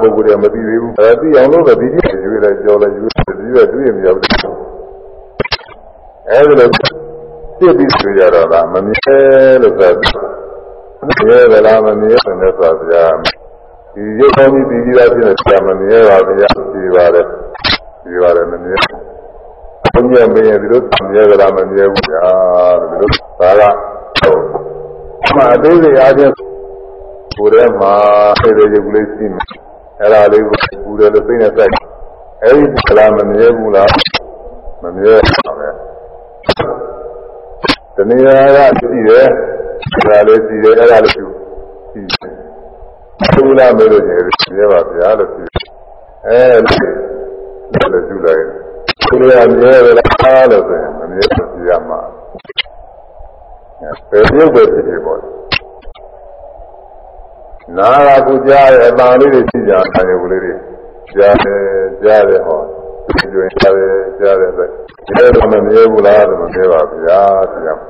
[0.00, 4.30] ပုဂ္ဂိုလ်တွေကမသိသေးဘူးအဲသိအောင်လို့ပဲဒီကြည့်ရွေးလိုက်ပြောလိုက်ရွေးဒီရွေးတွေ့ရမရောက်ဘူး
[6.30, 9.16] အဲဒီလိုသိပြီးဆိုရတော့ကမမြဲ
[9.62, 9.90] လို့ဆိုတာ
[11.26, 13.04] မြဲသလားမမြဲဘူးနဲ့ဆိုဗျာ
[13.94, 17.26] ဒီရုပ်ကောင်းကြီးဒီကြီးသားဖြစ်နေဆရာမမြဲပါဗျာဒီပါတယ်
[18.04, 18.76] ဒီပါတယ်မမြဲ
[19.94, 20.80] ဘုရားမင်းရဲ့ဒီလို
[21.12, 22.26] မြဲသလားမမြဲဘူးဗျာ
[22.80, 23.08] ဒီလို
[23.40, 23.62] ဒါက
[25.26, 26.32] အမှအသေးစိတ်အားဖြင့်
[27.36, 27.92] ကိုယ်ထဲမှာ
[28.40, 29.40] စိတ်ရဲ့ရုပ်ကလေးရှိနေ
[30.00, 31.72] အဲ့ဒါလေးကိုပူတယ်လို့သိနေစိုက်
[32.42, 33.90] အဲ့ဒီကလာမမြဲဘူးလား
[34.82, 35.14] မမြဲ
[35.46, 35.68] ပါပဲ
[37.96, 39.26] တဏှာကရှိတယ်
[40.08, 41.32] ဒါလည်းကြည့်တယ်အဲ့ဒါလည်းကြည့်
[41.92, 42.36] ကြည့်
[43.34, 44.24] ဘုရားမေလို့နေတယ်
[44.58, 45.50] ရဲပါဗျာလို့ကြည့်
[46.26, 46.64] အဲလည်း
[47.92, 48.44] လည်းကြည့်လိုက်
[49.08, 52.00] ဘုရားမြဲရလားလို့ဆိုရင်မမြဲဆိုကြည့်ရမှာ
[54.10, 55.18] ဘယ်ပြုတ်ပဲဖြစ်ဖြစ်ပေါ့
[57.74, 60.52] နာကကူကြားရဲ့အတန်လေးတွေကြည့်ကြတယ်ရုပ်လေးတွေ
[61.16, 61.60] ကြားတယ်
[62.02, 62.60] ကြားတယ်ဟော
[63.32, 64.66] ကျွင်ကြားတယ်ကြားတယ်ဆို
[65.16, 67.20] ရဲတော့မမြဲဘူးလားလို့မမြဲပါဗျာ
[67.52, 67.86] ဆိုရမှာ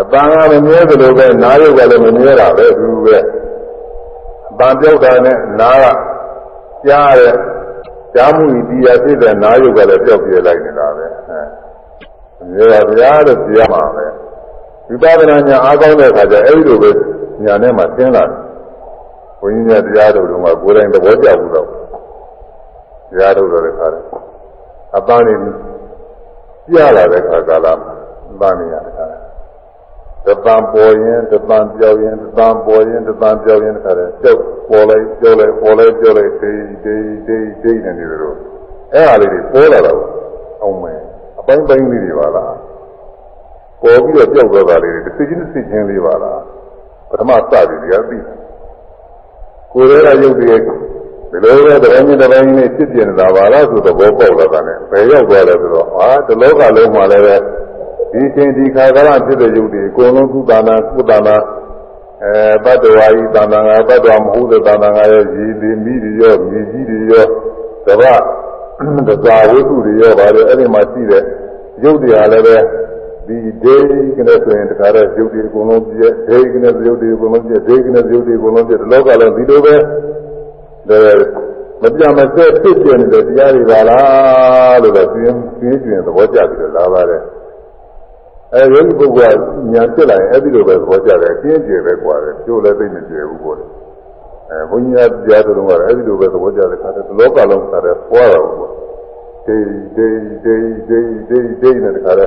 [0.00, 3.18] အပန်းကမမြဲသလိုပဲနားရုပ်ကလည်းမမြဲတာပဲသူပဲ
[4.50, 5.86] အပန်းပြောက်တာနဲ့နားက
[6.86, 7.34] ကြားတဲ့
[8.14, 14.04] ကြားမှုဤတရားဖြစ်တဲ့နားရုပ်ကလည်းပြောက်ပြဲလိုက်နေတာပဲအဲမြဲပါဗျာလို့ပြောမှာပဲ
[14.88, 16.90] ဝိပဿနာညာအားကောင်းတဲ့အခါကျအဲ့ဒီလိုပဲ
[17.44, 18.47] ညာနဲ့မှသင်လာတယ်
[19.40, 24.02] ဘုန်းကြီးများတရားတော်တို့ကကိုယ်တိုင်သဘောကျဘူးတော့တရားတော်တွေခါတယ်
[24.96, 25.34] အပန်းနေ
[26.68, 27.94] ပြလာတဲ့အခါကာလမှာ
[28.40, 28.94] ပန်းနေရတယ်
[30.26, 36.52] တပံပေါ်ရင်တပံပြောင်းရင်တပံပေါ်ရင်တပံပြောင်းရင်တခါတည်းကြောက်ပေါ်လိုက်ကြောက်လိုက်ပေါ်လိုက်ကြောက်လိုက်ဒိ
[36.84, 36.96] ဒိ
[37.26, 38.36] ဒိဒိနေနေတယ်လို့
[38.94, 40.00] အဲ့ဟာလေးတွေပေါ်လာတော့
[40.62, 41.00] အောင်မယ်
[41.38, 42.54] အပိုင်းပိုင်းလေးတွေပါလား
[43.82, 46.40] ပေါ်ပြီးတော့ကြောက်သွားတာလေးတွေတစ်စိချင်းတစ်စိချင်းလေးပါလား
[47.10, 48.18] ပထမစပြီးဒီကသိ
[49.72, 50.56] ကိုယ်ရဲ့ရုပ်တွေ
[51.30, 57.36] ဒီလိုပဲတပိုင်းတစ်ပိုင်းနဲ့ဖြစ်ပြနေတာပါလားဆိုတော့ဘောပေါက်လာတာနဲ့ဘယ်ရောက်သွားလဲဆိုတော့ဟာဒီလောကလုံးမှာလည်းပဲ
[58.12, 61.36] ဒီချိန်ဒီခါကလာဖြစ်တဲ့ယုတ်ဒီအကုန်လုံးကုသနာကုသနာ
[62.24, 67.24] အဲဘတ်တော်ဝါဤသံဃာငါဘတ်တော်မဟုတ်တဲ့သံဃာငါရဲ့ရည်ဒီမိတွေရောမြေကြီးတွေရော
[67.86, 68.20] တပတ်
[69.08, 71.22] တစားဝိသုတွေရောပါတယ်အဲ့ဒီမှာရှိတဲ့
[71.84, 72.56] ယုတ်တရားလည်းပဲ
[73.27, 73.75] ဒီဒေ
[74.17, 79.75] ကနေဆိုရင်တခါတော့ယုတ်ဒီအကုန်လုံးပြည့်ဒေကနေယုတ်ဒီအကုန်လုံးပြည့်ဒေကနေယုတ်ဒီအကုန်လုံးပြည့်လောကလည်းဒီလိုပဲ
[81.81, 87.23] မပြမစက်ဖြစ်ပြနေတဲ့တရားတွေပါလားလို့တော့ပြင်းပြင်းပြင်းသဘောကျပြီးတော့လာပါတယ်
[88.53, 89.39] အဲယောဂီပုဂ္ဂိုလ်က
[89.73, 93.65] ညာဖြစ်လာရင်အဲ့ဒီလိုပဲသဘောကျတယ်အကျဉ်းကျယ်ပဲกว่าတယ်ကျိုးလည်းသိမကျယ်ဘူးပေါ့လေ
[94.49, 98.71] အဲဘုန်းကြီးကကြားတော်ကအဲ့ဒီလိုပဲသဘောကျတယ်ခါတယ်လောကလုံးခါတယ်ပွားတော့ဘူး
[99.47, 102.25] ဒေးဒေးဒေးဒေးဒေးဒေးနဲ့တခါလဲ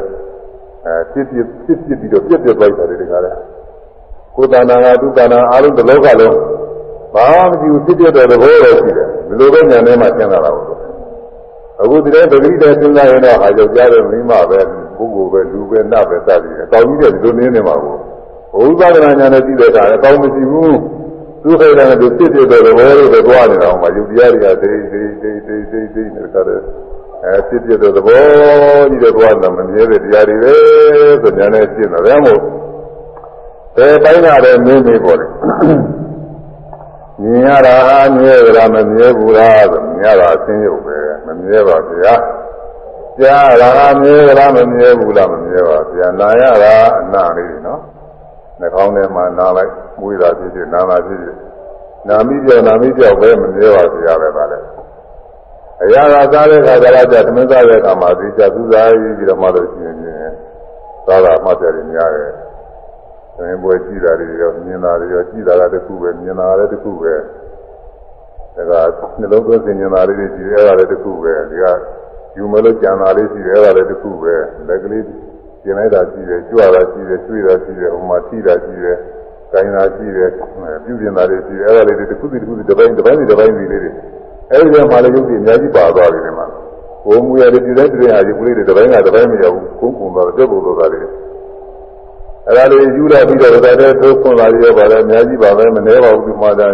[0.86, 3.32] အဲဖြစ်ဖြစ်ဖြစ်ဖြစ်ပြီးတော့ပြက်ပြက်သွားတယ်တခါလဲ
[4.36, 6.38] ကိုယ်တဏ္ဍာငါသူတဏ္ဍာအားလုံးဒီလောကလုံး
[7.14, 10.68] ဘာမှမကြည့်ဘူးဖြစ်ပြတဲ့သဘောပဲရှိတယ်ဒီလိုပဲညာထဲမှာသင်လာတာပေါ့
[11.82, 14.60] အခုဒီတဲ့ပဂိတဲ့စဉ်းစားရင်တော့ဟာယောက်ျားပဲမိန်းမပဲ
[14.98, 17.96] ပုဂ္ဂိုလ်ပဲလူပဲနတ်ပဲစသည်တယ်။ကောင်းကြီးတဲ့ဒီလိုနည်းနေမှာကို
[18.54, 20.74] ဘုရားသနာညာနဲ့ကြည့်တဲ့အခါလည်းကောင်းမရှိဘူး။
[21.44, 26.64] သူခိုင်တယ်သူဖြစ်ဖြစ်တဲ့သဘောလေးတွေတွားနေတာဟောမှာယုတ်တရားတွေကဒိဒိဒိဒိဒိဒိနဲ့တခါတည်း
[27.26, 28.24] အဲဖြစ်ဖြစ်တဲ့သဘော
[28.90, 30.54] ကြီးတဲ့ဘဝနဲ့မမြဲတဲ့တရားတွေပဲ
[31.22, 32.42] ဆိုညာနဲ့ရှင်းတယ်ဒါမို့
[33.76, 35.30] ဘယ်ပိုင်းကလည်းမင်းမေးပေါ်တယ်
[37.22, 37.76] မြင်ရတာ
[38.16, 42.16] မြဲကြလားမမြဲဘူးလားဆိုမြင်ရတာအသိရုပ်ပဲမမြဲပါဗျာ
[43.20, 47.82] ကြားရတာမြဲကြလားမမြဲဘူးလားမမြဲပါဗျာနာရတာအနာလေးနော်
[48.60, 51.38] နှာခေါင်းထဲမှာနာလိုက်မွေးတာဖြစ်ဖြစ်နာတာဖြစ်ဖြစ်
[52.08, 54.60] နာမိကြောက်နာမိကြောက်ပဲမမြဲပါဗျာပဲပါလေ
[55.84, 59.96] အရာသာစားတဲ့ခါကျတော့ကြသမင်းစားတဲ့အခါမှာဒီကြသူစားရေးပြီးတော့မှလို့ရှိရင်
[61.08, 62.32] သာသာမှတ်တယ်များတယ်။
[63.36, 67.14] သမင်းပွဲကြည့်တာတွေရောမြင်တာတွေရောကြည့်တာကတခုပဲမြင်တာလည်းတခုပဲ။
[68.72, 71.66] ဒါကနှလုံးသွင်းစဉ်မြင်တာလေးတွေကြည့်ရတာလည်းတခုပဲ။ဒီက
[72.38, 74.36] ယူမလို့ကြံတာလေးရှိတယ်အဲ့ဒါလည်းတခုပဲ။
[74.68, 75.04] လက်ကလေး
[75.64, 78.98] ကျင်လိုက်တာရှိတယ်ကြွတာရှိတယ်ကျွေးတာရှိတယ်ဟိုမှာထိတာရှိတယ်
[79.52, 80.30] ကိုင်းတာရှိတယ်
[80.86, 83.92] ပြုပြင်တာတွေရှိတယ်အဲ့ဒါလေးတွေတခုစီတခုစီတစ်ပိုင်းတစ်ပိုင်းစီတစ်ပိုင်းစီလေးတွေ
[84.52, 86.46] အဲဒီကမှလည်းယုတ်တိအများကြီးပါသွားပြီဒီမှာ
[87.06, 91.06] ဘုံမူရတဲ့ဒီတိုင်းတိုင်းဟာဒီကလေးတွေတစ်ပိုင်းကတစ်ပိုင်းမရဘူးကုန်းကုန်းသွားတော့ပြုတ်လို့သွားတယ်
[92.48, 96.68] အဲ့ဒါလေးယူလာပြီးတော့ဒါတဲ့သိုးခွန်လာရပါလေအများကြီးပါပဲမနှဲပါဘူးဒီမှာဒါ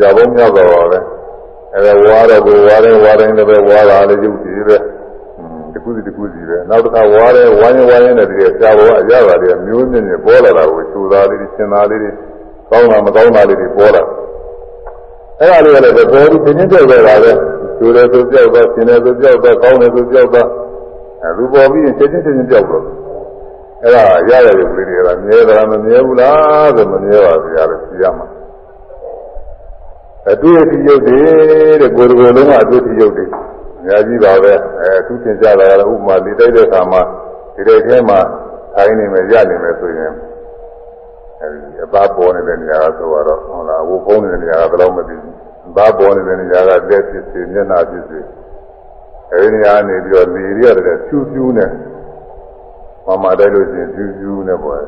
[0.00, 0.98] ရဘုံမြောက်တော့ပါပဲ
[1.74, 4.76] အဲ့ဒါဝါတော့ကိုဝါတယ်ဝါတိုင်းလည်းပဲဝါလာလေယုတ်တိပဲ
[5.74, 12.00] တခုစီတခုစီပဲနောက်တစ်ခါဝါတယ်ဝိုင်းဝိုင်းနဲ့တည်းကြာဘောအရပါလေမျိုးမြင့်မြင့်ပေါ်လာတာကိုချူသားလေးရှင်းသားလေး
[12.70, 14.02] ကောင်းတာမကောင်းတာလေးတွေပေါ်လာ
[15.40, 17.32] အဲ့ဒါလေးကလည်းပေါ်ပြီးသင်္ကြန်ကြောက်ကြတာပဲ
[17.78, 20.48] ကျိုးတယ်ဆိုကြောက်တော့ရှင်တယ်ဆိုကြောက်တော့ကောင်းတယ်ဆိုကြောက်တော့
[21.22, 22.84] အဲသူပေါ်ပြီးချက်ချင်းချက်ချင်းကြောက်တော့
[23.82, 28.26] အဲ့ဒါရရရုပ်လေးတွေကမြဲတာမမြဲဘူးလားဆိုမမြဲပါဘူးရလို့သိရမှာ
[30.30, 31.20] အတွေ့အထိရုပ်တွေ
[31.80, 33.24] တဲ့ကိုယ်တော်လုံးကအတွေ့အထိရုပ်တွေ
[33.78, 37.02] အများကြီးပါပဲအဲသူသင်ကြတာကဥပမာလေတိုက်တဲ့အခါမှာ
[37.54, 38.18] ဒီတဲ့ထဲမှာ
[38.74, 40.12] ထိုင်းနေမယ်ရနေမယ်ဆိုရင်
[41.42, 45.34] အဲဒီအသားပေါ်နေတဲ့နေရာကဆိုတော့ဟုတ်လားဝုတ်ဖုံးနေတဲ့နေရာကဘယ်တော့မသိဘူး
[45.68, 48.18] အသားပေါ်နေတဲ့နေရာကလက်ဖြစ်စေမျက်နှာဖြစ်စေ
[49.32, 51.70] အဲဒီနေရာနေပြီးတော့လေရီရတယ်ဖြူးဖြူးနဲ့
[53.06, 54.80] မမတိုက်လို့ရှိရင်ဖြူးဖြူးနဲ့ပေါ့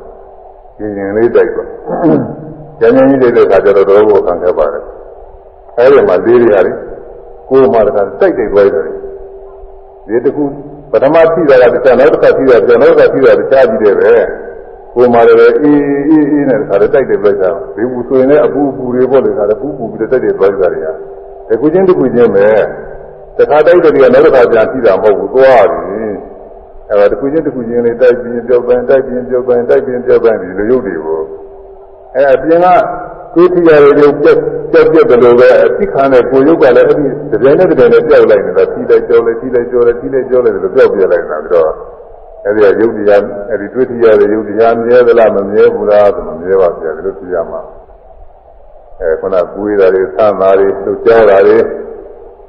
[0.78, 1.68] ရင်ရင်လေးတိုက်တော့
[2.78, 4.84] ကျန်ကျန်ကြီးလေးတဲ့ခါကျတော့တော့ကိုခံခဲ့ပါတယ်
[5.78, 6.76] အဲဒီမှာလေးတွေရတယ်
[7.48, 8.84] ကိုယ်မှတခါတိုက်တိုက်သွားတယ်
[10.06, 10.44] ဒီတခု
[10.92, 14.12] ပထမထိတာကတခြားနောက်တစ်ခါထိတာပြန်နောက်တစ်ခါထိတာတခြားကြည့်တယ်ပဲ
[14.94, 20.92] ကိုယ်မှလည်းအေးအေးအေးနဲ့ခါတိုက်တယ်ပြလိုက်တာဒီဘူးဆိုရင်လည်းအပူအပူတွေပေါ့လေခါလည်းပူပူပြီးတိုက်တယ်သွားကြတယ်ဟာ
[21.48, 22.46] တခုချင်းတခုချင်းပဲ
[23.38, 26.04] တခါတိုက်တယ်ကနောက်တစ်ခါပြန်ထိတာမဟုတ်ဘူးသွားပြီ
[26.90, 31.20] အဲဒါတခုချင်းတခုချင်းလေးတိုက်ပြီးပြောက်ပန်းတိုက်ပြီးပြောက်ပန်းတိုက်ပြီးပြောက်ပန်းဒီလိုရုပ်တွေကို
[32.14, 32.66] အဲအပြင်က
[33.34, 34.36] ကိုယ်ထီရတွေပြက်
[34.72, 41.70] ပြက်ပြက်တယ်လို့ပဲအသိခံတဲ့ကိုယ်ရုပ်ကလည်းအဲ့ဒီတပြိုင်နဲ့တပြိုင်နဲ့ပြောက်လိုက်နေတာထိလိုက်ကြောလိုက်ထိလိုက်ကြောလိုက်ထိလိုက်ကြောလိုက်လို့ပြောက်ပြလိုက်နေတာပြီးတော့
[42.44, 47.60] အဲ့ဒီရုပ်တရားအဲ့ဒီတွေ့ထီရတဲ့ရုပ်တရားမြဲသလားမမြဲဘူးလားဆိုမမြဲပါဗျာဒီလိုသိရမှာ
[49.00, 51.58] အဲခုနကူးရတာတွေဆန်းတာတွေလှုပ်ကြောတာတွေ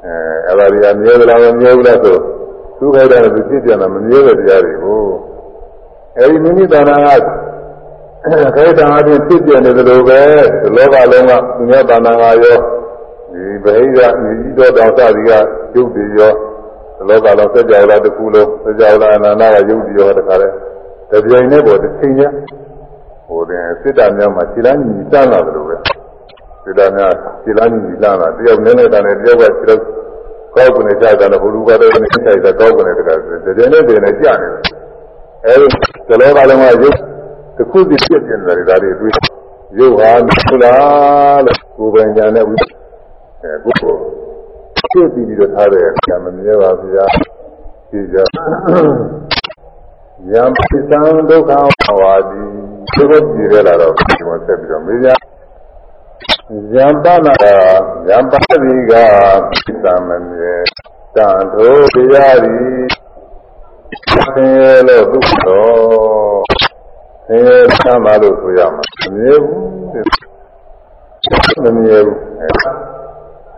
[0.06, 0.14] အဲ
[0.48, 2.18] အဲ့ဒါတွေကမြဲသလားမမြဲဘူးလားဆို
[2.80, 5.04] သူခိုက်တယ်သူဖြစ်ပြန်တာမမြဲတဲ့တရားတွေကို
[6.18, 7.22] အဲဒီမိမိတဏ္ဍာက
[8.56, 10.22] ခိုက်တာအပြင်ဖြစ်ပြနေတယ်လို့ပဲ
[10.62, 12.58] ဒီလောကလုံးကသူများတဏ္ဍာကရော
[13.32, 15.32] ဒီဗဟိယမြေကြီးတော်တောင်စသည်က
[15.74, 16.49] ရုပ်တွေရောဒီ
[17.08, 20.48] လောကလုံးစัจ java လာတစ်ခုလုံးစัจ java လာအနန္တကရုပ်တွေရောတခါလဲ
[21.12, 22.34] တပြိုင်နဲ့ပေါ်တစ်ချိန်ချင်း
[23.28, 25.76] ဟိုတင်စစ်တာများမှာခြေလမ်းကြီးတန်းလာတယ်လို့ပဲ
[26.64, 27.12] စစ်တာများ
[27.44, 29.82] ခြေလမ်းကြီးလန်းလာတယောက်နည်းနည်းတန်းနဲ့တယောက်ကခြေတော့
[30.56, 34.62] ကောက်ကနေကြတာလည်းဘုလူကတော့နေဆိုင်တာကောက်ကနေတကယ်တကယ်နဲ့တကယ်နဲ့ကြာနေတယ်
[35.46, 35.56] အဲ
[36.08, 36.96] ဒီလောကလုံးကရုပ်
[37.58, 39.14] တစ်ခုစီဖြစ်နေတယ်ဒါတွေတွေ့
[39.78, 42.56] ရုပ်ဟာမလားလို့ကိုယ်ပိုင်ညာနဲ့ဝိ
[43.42, 43.96] အဲကိုယ်ကို
[44.92, 47.06] ဖြစ်ပြီးပြီးတော့ထားတယ်ကံမမြဲပါဗျာ
[47.90, 48.18] ကြည့်ကြ
[50.32, 51.00] ယံပိသံ
[51.30, 52.42] ဒုက္ခဝါဒီ
[52.94, 55.10] ဒီလိုကြည့်ရလာတော့ဒီမှာဆက်ပြီးတော့မေးကြ
[56.74, 57.34] ယံပနာ
[58.08, 58.94] ယံပတိက
[59.66, 60.54] ပိသမမြဲ
[61.16, 62.58] တန်ထိုတရားဤ
[64.36, 66.40] သင်ရလို့ဒုက္ခတော်
[67.26, 69.70] ဆင်းရဲချမ်းသာလို့ဆိုရမှာမမြဲဘူး
[71.64, 72.18] မမြဲဘူး
[72.64, 72.89] ဆ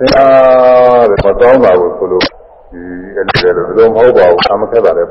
[0.03, 2.81] င်းရဲတဲ့မတောင်းပါဘူးဆိုလို့ဒီ
[3.15, 5.03] အဲ့ဒီလိုဘယ်လိုမဟုတ်ပါဘူးအမခက်ပါလေ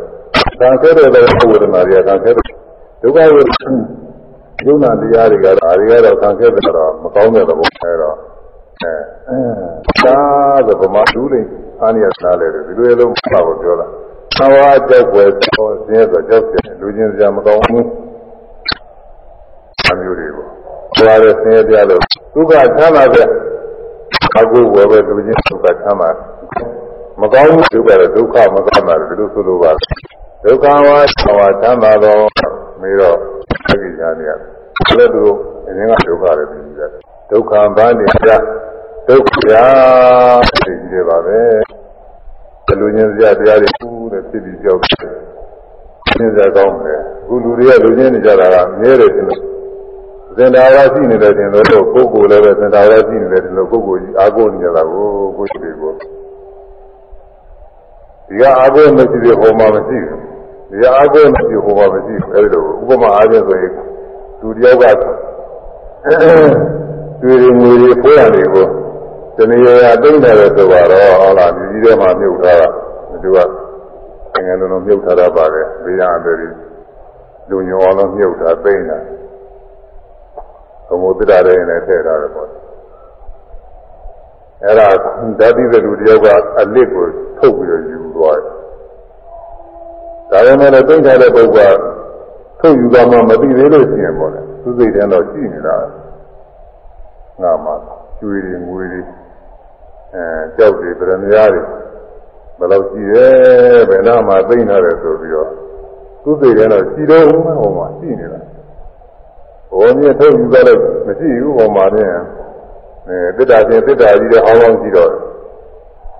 [0.61, 1.09] တန်ခဲတဲ့
[1.51, 2.45] ဝေဒနာတွေကတန်ခဲတဲ့
[3.03, 3.71] ဒုက္ခဝေဒနာ
[4.67, 8.17] ယုံနာတရားတွေကတော့အားတွေကတော့တန်ခဲတဲ့တော့မကောင်းတဲ့သဘောအဲတော့
[8.81, 8.93] အဲ
[10.05, 10.19] သာ
[10.67, 11.41] သဗမာလူလိ
[11.81, 13.87] အာနိယနာလေဒီလိုလုံးပါကိုပြောတာ
[14.39, 17.87] သဝါကြောက်ွယ်ဆိုဆင်းရဲဆိုကြောက်တယ်လူချင်းစရာမကောင်းဘူး
[19.91, 20.49] အမျိုးတွေပေါ့။
[20.97, 22.03] ဒါလည်းဆင်းရဲပြလို့
[22.35, 23.27] ဒုက္ခချမ်းသာတဲ့
[24.39, 26.11] အကုဝယ်ပဲသူချင်းဒုက္ခချမ်းသာ
[27.21, 29.73] မကောင်းဘူးဒုက္ခတော့ဒုက္ခမကောင်းတာဒီလိုဆိုလိုပါ
[30.45, 32.25] ဒုက္ခဝါသဝချမ်းသာတော့
[32.81, 33.17] မေးတော့
[33.71, 34.31] အကိညာနေရ
[34.99, 35.25] လည်းသူ
[35.69, 36.91] အရင်ကဒုက္ခလည်းပြီးတယ်
[37.31, 38.31] ဒုက္ခဘာနေကြ
[39.09, 39.65] ဒုက္ခရာ
[40.65, 41.41] သိကြပါပဲ
[42.67, 45.15] ဒီလူချင်းစရာတရားတွေကူးတဲ့ဖြစ်ပြီးကြောက်တယ်။
[46.19, 49.11] သင်စားကောင်းတယ်။အခုလူတွေကလူချင်းနေကြတာကမြဲတယ်
[50.37, 55.93] တင်လို့သင်္တာဝါရှိနေတယ်တင်လို့ပုဂ္ဂိုလ်လည်းပဲသင်္တာဝါရှိနေတယ်တင်လို့ပုဂ္ဂိုလ်ကြီးအာကိုနေကြတာကိုကိုယ်ရှိကို
[58.29, 60.19] ဒီကအာကိုမရှိသေးဟောမှမရှိဘူး။
[60.71, 63.73] ဒီကအာကိုမရှိဟောမှမရှိဘူး။အဲဒီလိုဥပမာအားဖြင့်ဆိုရင်
[64.41, 64.85] သူတယောက်က
[67.23, 68.67] တွေ့ရင်ငွေတွေဖိုးရတယ်ကို
[69.37, 70.87] တဏှာရသိမ့်တယ်ဆိုတော့
[71.21, 72.69] ဟုတ်လားဒီကြီးထဲမှာမြုပ်ထားတာ
[73.23, 73.39] သူက
[74.47, 76.37] ငယ်လုံးလုံးမြုပ်ထားတာပါပဲဘေးရအတယ်
[77.49, 78.99] လူညောအောင်လုံးမြုပ်ထားသိမ့်တာ
[80.91, 82.49] ဘုံဘုဒ္ဓတဲ့နဲ့ထည့်ထားတယ်ပေါ့
[84.65, 84.89] အဲ့ဒါ
[85.41, 86.27] ဓာတိတဲ့လူတယောက်က
[86.59, 87.07] အလစ်ကို
[87.39, 88.55] ထုတ်ပြီးတော့ယူသွားတယ်
[90.31, 91.83] ဒါပေမဲ့လည်းသိမ့်ထားတဲ့ပုဂ္ဂိုလ်က
[92.61, 95.77] ထုတ်ယူသွားမှမသိသေးလို့ရှိရင်ပေါ့လေသူစိတ်ထဲတော့ရှိနေတာ
[97.43, 97.73] ငါမှ
[98.19, 99.01] ကျွေးတွေငွေတွေ
[100.15, 100.25] အဲ
[100.57, 101.63] ကြောက်တွေဗရမယာတွေ
[102.59, 103.29] ဘယ်လောက်ရှိရဲ
[103.89, 105.49] ဘယ်နာမှာသိမ့်ထားတယ်ဆိုပြီးတော့
[106.23, 107.41] သူစိတ်ထဲတော့ရှိတော့ဟို
[107.77, 108.41] မှာရှိနေတာ
[109.72, 112.12] ဘောမြတ်ထုတ်ယူသွားလို့မရှိဘူးဟိုမှာเนี่ย
[113.08, 115.12] အဲတစ်တာချင်းတစ်တာကြီးတဲ့ဟောင်းဟောင်းရှိတော့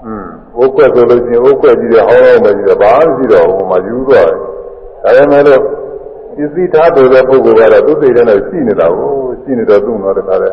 [0.06, 0.26] อืม
[0.58, 4.38] အိုးခွက်ဆိုလို့ချင်းအိုးခွက်ကြီးတဲ့ဟောင်းဟောင်းပဲရှိတော့ဘာမှရှိတော့ဟိုမှာယူသွားတယ်
[5.04, 5.62] ဒါပေမဲ့လို့
[6.38, 9.12] ပစ္စည်းထားတဲ့ပုဂ္ဂိုလ်ကတော့သူစိတ်ထဲတော့ရှိနေတာကို
[9.44, 10.50] ရှိနေတော့သူ့တော့တခါလဲ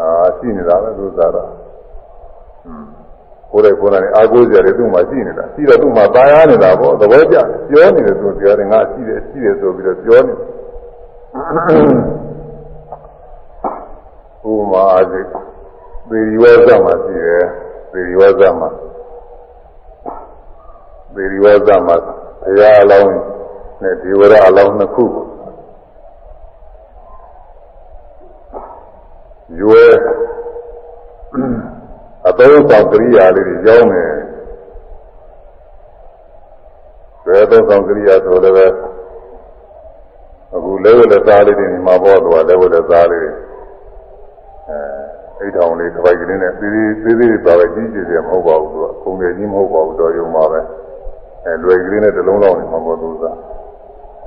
[0.00, 1.50] အာရှိနေတာပဲသူစားတော့
[3.50, 7.36] ကိုယ်တိုင်ကိုယ်တိုင်အာကိုးကြတယ်သူ့မှာရှိနေတာရှိတော့သူ့မှာตายရနေတာပေါ့သဘောကျ
[7.68, 10.34] ပြောနေတယ်သူပြောတယ်ငါရှိတယ်ရှိတယ်ဆိုပြီးတော့ပြောနေ
[11.33, 11.35] ဥ
[14.71, 15.21] မာအစီ
[16.07, 17.45] ပေရီဝဇမှာရှိတယ်
[17.91, 18.69] ပေရီဝဇမှာ
[21.13, 21.95] ပေရီဝဇမှာ
[22.43, 23.11] ဘုရားအလောင်း
[23.81, 25.05] နဲ့ဒီဝရအလောင်းနှစ်ခု
[29.59, 29.93] ရွယ်
[32.27, 34.03] အသုံးဆောင်ကရိယာလေးတွေရောင်းနေ
[37.25, 38.90] ဘယ်သုံးဆောင်ကရိယာဆိုလည်းပဲ
[40.55, 43.31] အခုလဲဝလက်သားလေးတွေဒီမှာပေါ်သွားလဲဝလက်သားလေးတွေ
[44.69, 44.77] အဲ
[45.39, 50.59] အိတ်ထောင်လေးတစ်ပိုက်ကလေးနဲ့သေးသေးသေးသေးပါပဲကြီးကြီးတယ်မဟုတ်ပါဘူးသူကခုံငယ်ကြီးမဟုတ်ပါဘူးတော်ရုံပါပဲ
[51.45, 53.25] အဲလွယ်ကလေးနဲ့တစ်လုံးလောက်နေမှာပေါ်သူက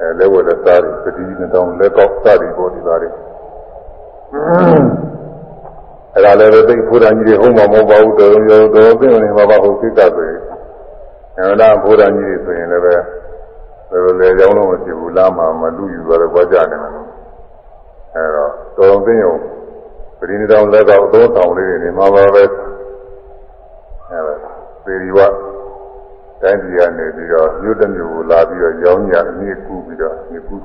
[0.00, 3.08] အဲလဲဝလက်သားတွေပတိနှစ်တောင်လက်ကောက်သားတွေပေါ်ဒီသားတွေ
[6.14, 10.40] အဲ့ဒါလည်းပဲသိဘုရားကြီးတွေဟုတ်မှာမဟုတ်ပါဘူးတော်ရုံတော်သိနေမှာပါဟုတ်ကိစ္စဆိုရင်
[11.38, 13.23] အဲ့ဒါဘုရားကြီးတွေဆိုရင်လည်း
[13.94, 16.92] ပဲဒါလိုလေကြောင်းလုံးမဖြစ်ဘူးလားမှမလူယူသွားတော့ကြနေတယ်
[18.14, 19.35] အဲ့တော့တော်သိရုံ
[20.18, 22.64] ပရိနိဒောင်လက်ကောက်သုံးဆောင်လေးတွေနေမှာပါပဲအဲ့ဒါ
[24.85, 25.18] ပေရီဝ
[26.42, 30.57] တိုင်းပြည်ကနေပြီးတော့မြို့တစ်မြို့ကိုလာပြီးတော့ရောင်းကြမြေကူပြီးတော့မြေကူ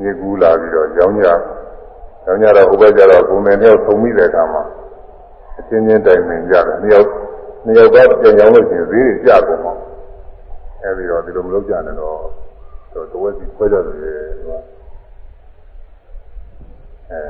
[0.00, 1.28] မြေကူလာပြီးတော့ရောင်းကြ။
[2.24, 4.62] ကြောင်ကြတော့ဟိုဘက်ကျတော့ပုံနဲ့တယောက်ထုံမိတဲ့အခါမှာ
[5.58, 7.08] အချင်းချင်းတိုင်ပင်ကြတယ်။နှစ်ယောက်
[7.64, 9.72] နှစ်ယောက်ကပြန်ကြောင်းလို့ရှိရင်ဈေးတွေကျကုန်မှာ။
[10.84, 12.18] အဲဒီတော့ဒီလိုမလုပ်ကြနဲ့တော့
[12.94, 13.94] တော့တဝက်စီခွဲကြတယ်
[14.46, 14.58] ကွာ။
[17.10, 17.20] အဲ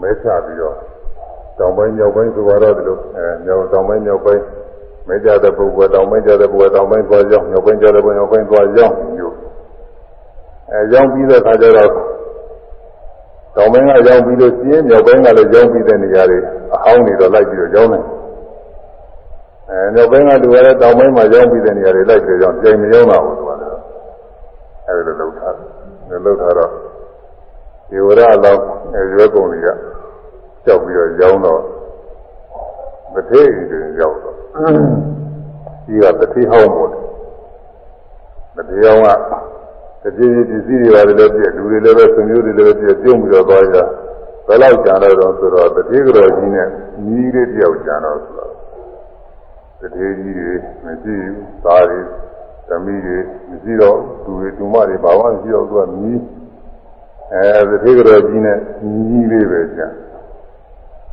[0.00, 0.76] မဲချပြီးတော့
[1.58, 4.42] တောင်ပိုင်းမြောက်ပိုင်းဆိုတော့ဒီလိုအဲမြောက်တောင်ပိုင်းမြောက်ပိုင်း
[5.08, 9.34] မဲကြတဲ့ပုဂ္ဂိုလ်တောင်ပိုင်းကြတဲ့ပုဂ္ဂိုလ်တောင်ပိုင်းသွားရောက်မြောက်ပိုင်းကြတဲ့ပုဂ္ဂိုလ်မြောက်ပိုင်းသွားရောက်မျိုး
[10.70, 11.90] အဲရောက်ပြီးတဲ့အခါကျတော့
[13.56, 16.38] တောင်ပိုင်းကရောက်ပြီးလို့ရှိရင်မြောက်ပိုင်းကလည်းရောက်ပြီးတဲ့နေရာတွေ
[16.74, 18.00] အဟောင်းတွေတော့လိုက်ပြီးတော့ရောက်နေ
[19.70, 23.72] အဲမြောက်ပိုင်းကလူရတဲ့တောင်ပိုင်းမှာရောက်ပြီးတဲ့နေရာတွေလိုက်ပြီးတော့ကြိမ်မရောက်ပါဘူးသူကလည်း
[24.86, 25.54] အဲဒီလိုလုပ်ထား
[26.08, 26.70] တယ်လုပ်ထားတော့
[27.88, 28.62] ဒီဝရအလောင်း
[29.12, 29.68] ရွယ်ကုန်တွေက
[30.64, 31.60] ကြောက်ပြီးတော့ရောက်တော့
[33.12, 34.34] မထေးတွေရောက်တော့
[35.86, 36.90] ဒီကတတိဟောင်းမို့
[38.56, 39.08] မထေးဟောင်းက
[40.02, 43.78] တပြေးပြေးပစ္စည်းတွေပါတယ်လည်းပြည့်လူတွေလည်းပဲဆွေမျိုးတွေလည်းပြည့်ပြုံးပြီးတော့သွားကြ
[44.46, 46.68] ဘယ်လောက်ကြံတော့ဆိုတော့တတိကတော်ကြီးနဲ့
[47.06, 48.52] ညီးလေးတယောက်ကြံတော့ဆိုတော့
[49.86, 50.52] တတိကြီးတွေ
[50.84, 52.00] မရှိဘူးသားတွေ
[52.68, 53.18] သမီးတွေ
[53.48, 56.20] မရှိတော့သူတွေတူမတွေဘာမှမရှိတော့သူကညီး
[57.32, 58.58] အဲတတိကတော်ကြီးနဲ့
[59.08, 59.86] ညီးလေးပဲကြံ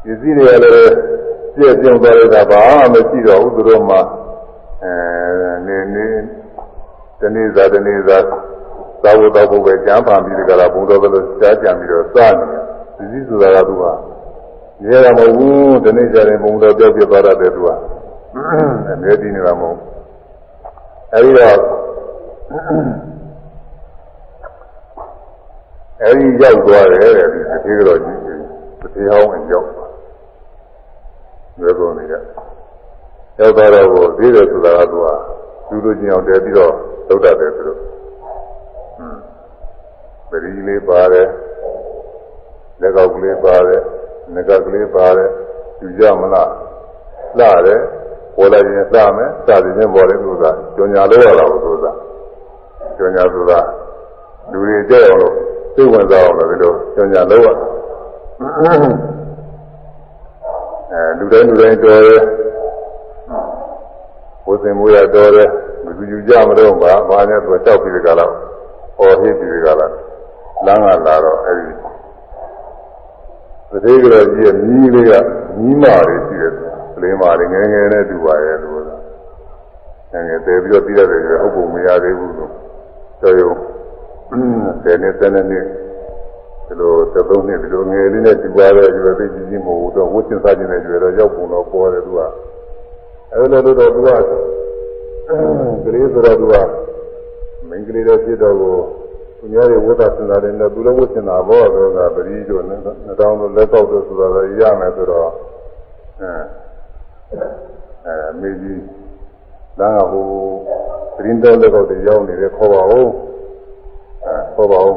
[0.03, 0.93] ပစ္စည်းတွေကလည်း
[1.55, 3.97] ပြည့်ပြုံးသွားလိုက်တာဘာမှမရှိတော့ဘူးသူတို့မှ
[4.83, 6.07] အဲနေနေ
[7.19, 8.17] တနေ့သာတနေ့သာ
[9.03, 12.63] သာဝတ္တဘုပဲကြံပါပြီးကြလားဘုံတော်ကလေးကြားကြံပြီးတော့စနေတယ်
[12.97, 13.83] ဒီစည်းဆိုတာကသူက
[14.85, 17.69] ရဲရမဟုတ်ဘူးဒီနေ့ကျရင်ဘုံတော်ပြောက်ပြသွားတယ်သူက
[18.35, 19.77] အမြဲတည်နေတာမဟုတ်
[21.13, 21.57] အဲဒီတော့
[26.01, 28.19] အဲဒီရောက်သွားတယ်တဲ့ဒီအသေးတော်ကြီး
[28.81, 29.67] တတိဟောင်းအရောက်
[31.59, 32.15] ရွယ်ကုန်နေကြ
[33.39, 35.07] ရောက်သွားတော့ကိုသေးတယ်ဆိုတာကသူက
[35.67, 36.73] သူတို့ချင်းအောင်တည်ပြီးတော့
[37.07, 37.79] သုဒ္ဓတယ်သူတို့
[40.29, 41.27] ပရိလေးပါတယ်
[42.81, 43.81] လက်ကောက်ကလေးပါတယ်
[44.33, 45.29] ငကကလေးပါတယ်
[45.81, 46.49] ယူကြမလား
[47.39, 47.81] လှတယ်
[48.35, 50.43] ပေါ်လာရင်စမယ်စသည်ချင်းပေါ်တယ်သူက
[50.75, 51.85] ကြောညာလို့ရတာကိုသူက
[52.97, 53.59] ကြောညာဆိုတာ
[54.51, 55.33] လူတွေကြည့်အောင်လို့
[55.75, 57.47] သိဝင်စားအောင်လို့ဒီလိုကြောညာလို့ရ
[60.91, 62.21] အဲလူတိုင်းလူတိုင်းတော်တယ်
[64.45, 65.49] ဘုဇင်မူရတော်တယ်
[65.85, 68.31] မသူယူကြမလို့ဘာဘာနဲ့သူတောက်ပြီးကြတော့
[68.97, 69.91] ဟောဟိပြီးကြလား
[70.65, 71.73] လမ်းကလာတော့အဲဒီ
[73.69, 75.13] သတိကြောကြီးရဲ့မြီးလေးက
[75.57, 76.72] မြီးမာတွေရှိတယ်ပ
[77.03, 78.73] လင်းမာတွေငယ်ငယ်နဲ့တူပါရဲ့လို့
[80.11, 82.51] ငယ်ငယ်တည်ပြီးတော့ပြီးရတယ်ဟုတ်ပုံမရသေးဘူးလို့
[83.21, 83.51] တော်ရုံ
[84.83, 85.65] ဆယ်နှစ်ဆယ်နှစ်နှစ်
[86.65, 92.19] ဒီလိုသသုံးနှစ်ဒီလိုငယ်လေးနဲ့တူပါတဲ့ရွယ်သိကြီးကြီးမဟုတ်တော့ဝှချင်းစားခြင်းနဲ့ရွယ်တော့ရောက်ပုံတော့ပေါ်တယ်သူက
[93.31, 94.09] အဲလိုလိုတော့သူက
[95.83, 96.55] ကလေးဆိုတော့သူက
[97.69, 98.75] မင်္ဂလေးတော့ဖြစ်တော့ကို
[99.39, 102.79] သူများတွေဝတ်တာစင်တာတယ်နဲ့သူလည်းဝတ်စင်တာဘောတော့ကပရိတို့နဲ့
[103.19, 105.29] တောင်းလို့လက်တော့လို့ဆိုတော့ရမယ်ဆိုတော့
[106.21, 106.62] အဲ
[107.31, 108.83] အဲမေကြီး
[109.79, 110.27] လမ်းကဟို
[111.15, 113.09] သတင်းတော်လက်တော့ရောက်နေတယ်ခေါ်ပါဦး
[114.23, 114.95] အဲခေါ်ပါဦး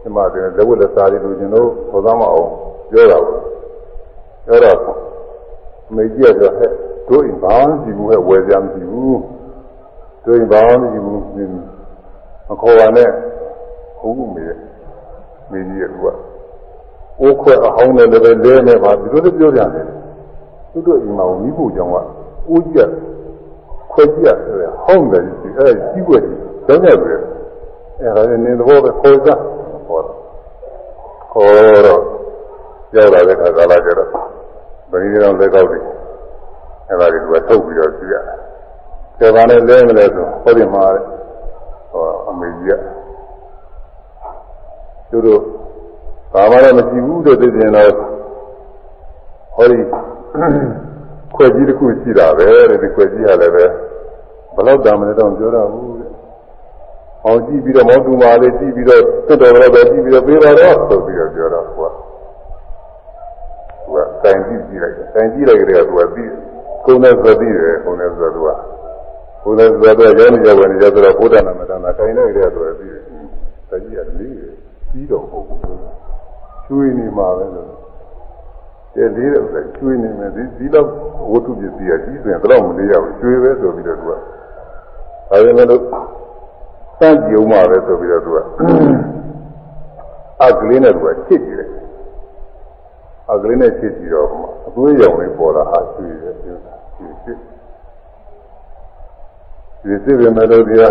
[0.00, 2.48] ဒီမှာတည်းလက်ဝတ်လက်စားတွေလူချင်းတို့ခေါ်သားမအောင်
[2.90, 3.40] ပြောတာပေါ့
[4.46, 4.98] ပြောတော့
[5.94, 6.70] မေကြီးကပြောဟဲ့
[7.08, 9.20] တို့အိမ်ဘာမှမရှိဘူးဟဲ့ဝယ်ကြမရှိဘူး
[10.24, 11.20] တို့အိမ်ဘာမှမရှိဘူး
[12.48, 13.10] မခေါ်ပါနဲ့
[14.00, 14.44] ဟုတ်မေ
[15.50, 16.06] မေကြီးကသူက
[17.20, 19.86] အိုးခွဲအဟောင်းနဲ့လည်းလဲနေပါဒီလိုလည်းပြောကြတယ်
[20.72, 21.96] သူတို့အိမ်မှာမိဖို့ကြောင့်က
[22.48, 22.92] အိုးကြီး
[23.92, 27.20] ခွဲကြီးရတယ်ဟောင်းတယ်ကြီးအဲကြီးွက်ကြီးကျောင်းရတယ်
[28.00, 29.30] အဲဒါနဲ့နေတော့ပဲခေါ်ကြ
[29.86, 30.00] ဟော
[31.32, 32.02] ခေါ်တော့
[32.94, 34.08] ရောက်လာတဲ့ခါကာလကျတော့
[34.90, 35.82] ဗတိတော်လက်ကောက်တယ်
[36.88, 38.38] အဲဒါကြီးကထုတ်ပြီးတော့ကြည့်ရတယ်။
[39.18, 40.84] ကျေပါနဲ့လဲမလဲဆိုဟောဒီမှာ
[41.92, 42.82] ဟောအမေကြီးက
[45.10, 45.40] သူတို့
[46.32, 47.92] ဘာမှလည်းမရှိဘူးလို့သိရင်တော့
[49.56, 49.78] ဟောဒီ
[51.34, 53.64] ခွဲကြီးတစ်ခုရှိတာပဲတဲ့ဒီခွဲကြီးကလည်းပဲ
[54.54, 56.10] ဘလောက်တမ်းမလဲတော့ပြောတော့ဘူးတဲ့။
[57.24, 61.90] အောင်ကြည့်ပြီးတော့မောတူမာလေးကြည့်ပြီးတော့တွတ်တော်တော့ပဲကြည့်ပြီးတော့ပြေးပါတော့ဆိုပြီးတော့ပြောတော့ကွာ။
[63.84, 66.30] သူကတိုင်ကြည့်ကြည့်လိုက်တယ်။တိုင်ကြည့်လိုက်ကြတဲ့ကသူကပြီး
[66.84, 68.48] ကုန်းနဲ့သတိတယ်ကုန်းနဲ့သတိက
[69.42, 73.02] ကုန်းနဲ့သတိကရောနေကြဝင်နေကြဆိုတော့ဘုဒ္ဓနာမတနာတိုင်လိုက်ကြတဲ့ဆိုတော့ပြီးတယ်။
[73.70, 74.16] တကြီးရတယ်
[74.90, 75.60] ပြီးတော့ဟုတ်ဘူး
[76.66, 77.70] ကျွေးနေမှာပဲလို့
[78.94, 80.86] တဲ့လေးတဲ့ဥစ္စာကျွေးနေမယ်ဒီဒီတော့
[81.30, 84.16] ဝတ္ထုပစ္စည်းကကြီးစဉ်တော့မလေးရဘူးကျွေးပဲဆိုပြီးတော့သူကဒါ
[85.44, 85.82] ပေမဲ့လို့
[86.98, 88.38] စကြုံမှာပဲဆိုပြီးတော့သူက
[90.44, 91.70] အကလေးနဲ့သူကချစ်ကြည့်တယ်
[93.32, 94.28] အကလေးနဲ့ချစ်ကြည့်တော့
[94.66, 97.38] အသွေးရောင်လေးပေါ်လာဟာကျွေးတယ်ပြောတာချစ်ချစ်
[99.82, 100.84] ဒီစစ်ပဲမလို့ဒီက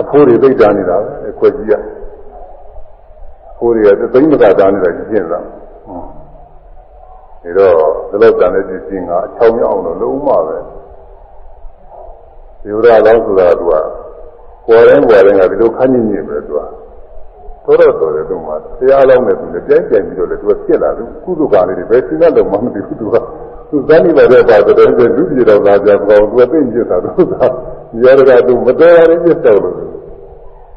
[0.00, 1.72] အဖိုးတွေသိတာနေတာပဲခွက်ကြီးက
[3.58, 5.40] ဖိုးတွေကသိမ့်မကတာနေတာကြီးကျင်တာ
[7.44, 7.74] ဒါတော့
[8.10, 10.58] ဒီလောက်တန်တဲ့ကြီးငါအချောင်းမြောက်အောင်လို့လုံးဝပဲ
[12.62, 16.60] ဒီဝရလောင်းဆိုတာကပေါ်ရင်ပေါ်ရင်ကဒီလိုခန်းကြီးနေပဲသူက
[17.66, 18.58] တော်တော်တော်တယ်သူမှတ
[18.90, 23.16] ရားလောင်းနဲ့သူလည်းကြိုက်ကြိုက်ပြီးတော့လည်းသူကဖြစ်လာသူကုသကလေးတွေပဲစဉ်းစားလို့မှမသိဘူးသူက
[23.70, 27.34] သူဇာတိပါတဲ့ပါတယ်လူပြည်တော်သားကြပေါင်းသူကသိနေကြတာသူက
[28.02, 29.74] ရရကသူမတော်ရင်းပြတ်တော့လို့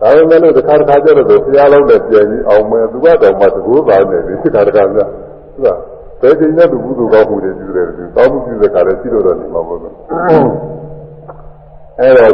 [0.02, 5.68] ဒါပေမဲ့လို့တစ်ခါတစ်ခါကျတော့ဘုရားလုံးနဲ့ပြန်ပြီးအောင်မယ်သူကတော့မှသဘောပါနေတယ်ဒီခါတစ်ခါကသူက
[6.22, 9.92] ဘယ်ချိန်နဲ့သူဘုသူကောင်းမှုတွေပြုတယ်သူကောင်းမှုပြုတဲ့ခါလည်းရှိလို့တော့နေမှာမဟုတ်ဘူး
[12.00, 12.34] အဲတော့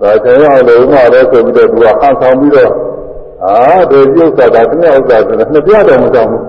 [0.00, 2.72] ဒါချိန်အောင်လို့မှလည်းဆိုပြီးတော့သူကဟန်ဆောင်ပြီးတော့
[3.44, 3.56] အာ
[3.90, 6.42] ဒီပြုတ်တာဒါတနည်းဥစ္စာဆိုတော့နှစ်ပြတော့မကြောက်ဘူး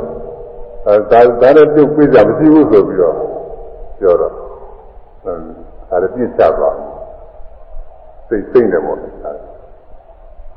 [0.86, 3.15] အဲဒါဒါလည်းပြုတ်ပြကြမရှိဘူးဆိုပြီးတော့
[3.99, 5.34] ပြောတော့အဲ
[5.89, 6.75] ဒါလည်းပြစ်ချသွား
[8.28, 8.97] စိတ်စိတ်နေပေါ့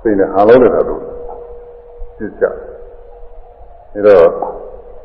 [0.00, 1.00] စိတ်နဲ့ဟာလုံးနေတာတို့
[2.16, 2.44] ပြစ်ချ
[3.94, 4.26] အဲတော့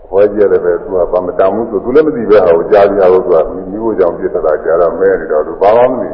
[0.10, 3.38] ဘွားကြီးရတယ်ပဲသူကဘာမတမ်းဘူးဆိုသူလည်းမသိပဲဟာကိုကြားပြရလို့သူက
[3.72, 6.10] မိဖို့ကြောင့်ပြစ်တာကြားတော့မဲနေတော့သူဘာမှမသိ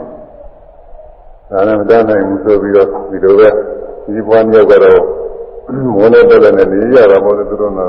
[1.51, 3.49] ဒါနဲ့မတမ်းနိုင်ဘူးဆိုပြီးတော့ဒီလိုပဲ
[4.05, 5.01] ဒီဘွားမြောက်ကတော့
[5.95, 7.79] မိုးနဲ့တက်တဲ့နေရတာမို့လို့သူတို့က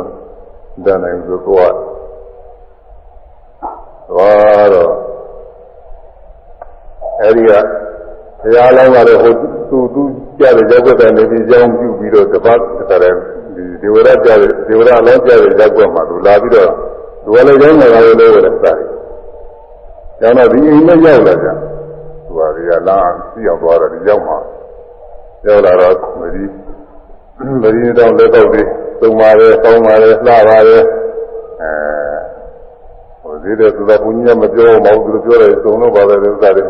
[0.85, 1.73] တန်းနိုင်ဆိုတော့
[4.11, 4.93] သွားတော့
[7.21, 7.53] အဲဒီက
[8.43, 9.35] ဘုရားလောင်းကလည်းဟို
[9.71, 10.03] သူသူ
[10.41, 13.17] ကြားတဲ့ရောက်တဲ့နေပြီးကြောင်းပြုပြီးတော့တပတ်တခါတည်း
[13.55, 16.71] ဒီဒေဝရကြားတဲ့ဒေဝရအလောင်းကြားတဲ့ရောက်ွက်မှာသူလာပြီးတော့
[17.25, 18.33] သူကလည်းကြောင်းနေလာလို့လည်း
[18.65, 18.89] စားတယ်။
[20.21, 21.49] ကျောင်းတော့ဒီအိမ်နဲ့ရောက်လာကြ။
[22.27, 22.99] သူကဒီကလာ
[23.33, 24.37] စီအောင်သွားတော့ဒီရောက်မှာ
[25.47, 25.95] ရောက်လာတော့
[26.35, 26.45] ဒီ
[27.63, 28.63] ဗတိတော်လက်တော့ဒီ
[29.01, 30.83] သုံးပါတယ်ကောင်းပါတယ်လှပါတယ်
[31.61, 31.71] အဲ
[33.23, 36.65] ဟိုဒီတဲ့သူကဘုန်းကြီးကမပြောမဟုတ်သူပြောတယ်သုံးလို့ပါပဲဥစ္စာတွေ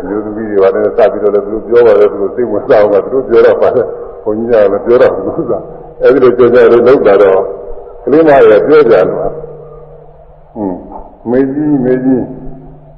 [0.00, 3.86] အမျိုးသမီးတွေပါတယ်စပြီးတော့လည်းသူပြောပါတယ်သူစိတ်ဝင်စားအောင်ကသူပြောတော့ပါတယ်
[4.24, 5.58] ဘုန်းကြီးကလည်းပြောတော့ဘူးဥစ္စာ
[6.02, 7.40] အဲဒီလိုကြောကြလို့လောက်တာတော့
[8.02, 9.34] ကလေးမရပြောကြတယ်ဟွန်း
[11.28, 12.24] မမေကြီးမေကြီး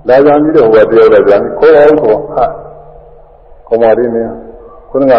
[0.08, 2.44] လာကြပြီးတော့ဟိုကတယောက်လာကြတယ်ခေါ်အောင်ခေါ်ဟာ
[3.68, 4.28] ခေါ်ပါလိမ့်မယ်
[4.90, 5.14] ခုနက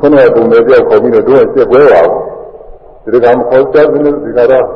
[0.00, 4.66] ခုနကပုံလေးတယောက်ခေါ်ပြီးတော့တို့ကစက်ပွဲပါဘူးဒီကမှခေါ်ချက်ပြီးဒီကတော့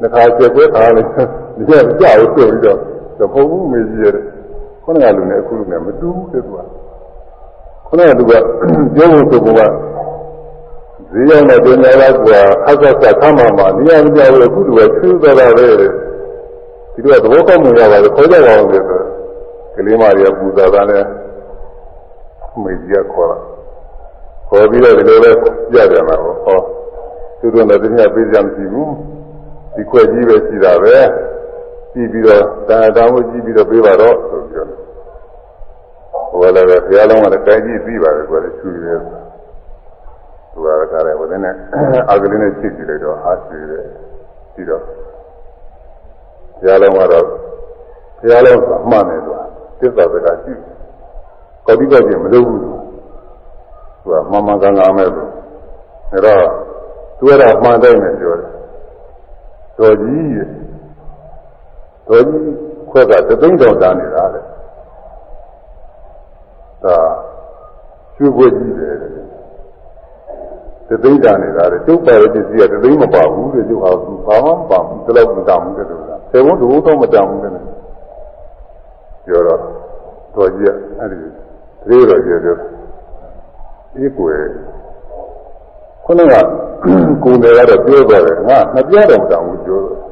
[0.00, 1.08] နှစ်ခါစက်ပွဲခါလိုက်
[1.56, 2.78] ဒီကကြောက်ဆိုပြီးတော့
[3.18, 4.24] သဘုံမေကြီးရတယ်
[4.88, 6.60] ခုနကလူနဲ့အခုလူနဲ့မတူဘူးတဲ့သူက
[7.86, 8.32] ခုနကလူက
[8.94, 9.60] ပြောဖို့ဆိုက
[11.12, 12.28] ဈေးရောက်တဲ့ပညာရက
[12.68, 19.04] အခက်အခဲခမ်းမှာမှာနေရာမပြောဘူးအခုလူကချူးသွားတာပဲဒီလိုသဘောကောက်မှုရပါတယ်ခေါ်ကြပါအောင်ဆိုတော့
[19.74, 21.04] ကလေးမတွေကပူဇော်တာနဲ့
[22.62, 23.38] မေကြီးကခေါ်တာ
[24.48, 25.30] ခေါ်ပြီးတော့ဒီလိုလဲ
[25.72, 26.58] ကြကြမှာပေါ့ဟော
[27.40, 28.92] သူတို့လည်းတရားပေးကြမရှိဘူး
[29.74, 30.96] ဒီခွက်ကြီးပဲရှိတာပဲ
[31.92, 34.68] ကြည့်ပြီးတော့တာတောင်းကိုကြည့်ပြီးတော့ပေးပါတော့ဆိုပြီးတော့
[36.30, 38.98] ဟိုလည်းပဲဘုရားလုံးကလည်းတိုင်ကြည့်ပြီးပါတယ်ကွယ်ချူတယ်
[40.52, 41.54] သူကကားတယ်ဝင်းနဲ့
[42.10, 43.84] အာကလေးနဲ့ချစ်ကြည့်လိုက်တော့အားရှိတယ်
[44.54, 44.92] ပြီးတော့ဘု
[46.66, 49.36] ရားလုံးကတော့ဘုရားလုံးကအမှန်တယ်သူက
[49.80, 50.52] သစ္စာစကားရှိ
[51.66, 52.70] ကောတိကကျင်မလုပ်ဘူးသူ
[54.04, 55.30] ကမမကံကမဲ့လို့
[56.12, 56.44] အဲတော့
[57.18, 58.50] သူကတော့အမှန်တိုင်းနဲ့ပြောတယ်
[59.78, 60.48] တော်ကြီးရဲ့
[62.08, 62.42] တော်ကြီး
[62.90, 64.40] ခွက်ကသသိန်းတော်တာနေတာလေ
[66.84, 66.98] ဒါ
[68.16, 68.94] ကျွေးခွက်ကြီးတယ်
[70.88, 73.90] သသိန်းတာနေတာလေကျုပ်ပါရဲ့ပစ္စည်းကသသိန်းမပါဘူးတဲ့ကျုပ်ဟာ
[74.26, 77.52] ဘာမှမပါဘူးတလောက်မတမ်းဘူးတဲ့လို့လားဆေဘုံဒုတော့မတမ်းဘူးတဲ့
[79.26, 79.60] ပြောတော့
[80.34, 81.18] တော်ကြီးကအဲ့ဒီ
[81.88, 82.56] သေးတော်ကြီးပြော
[83.94, 84.42] ဒီကွယ်
[86.04, 86.34] ခုနက
[87.24, 90.07] ကိုယ်တွေကတော့ပြောသွားတယ်ငါမပြောတော့မတောင်ဘူးပြောတော့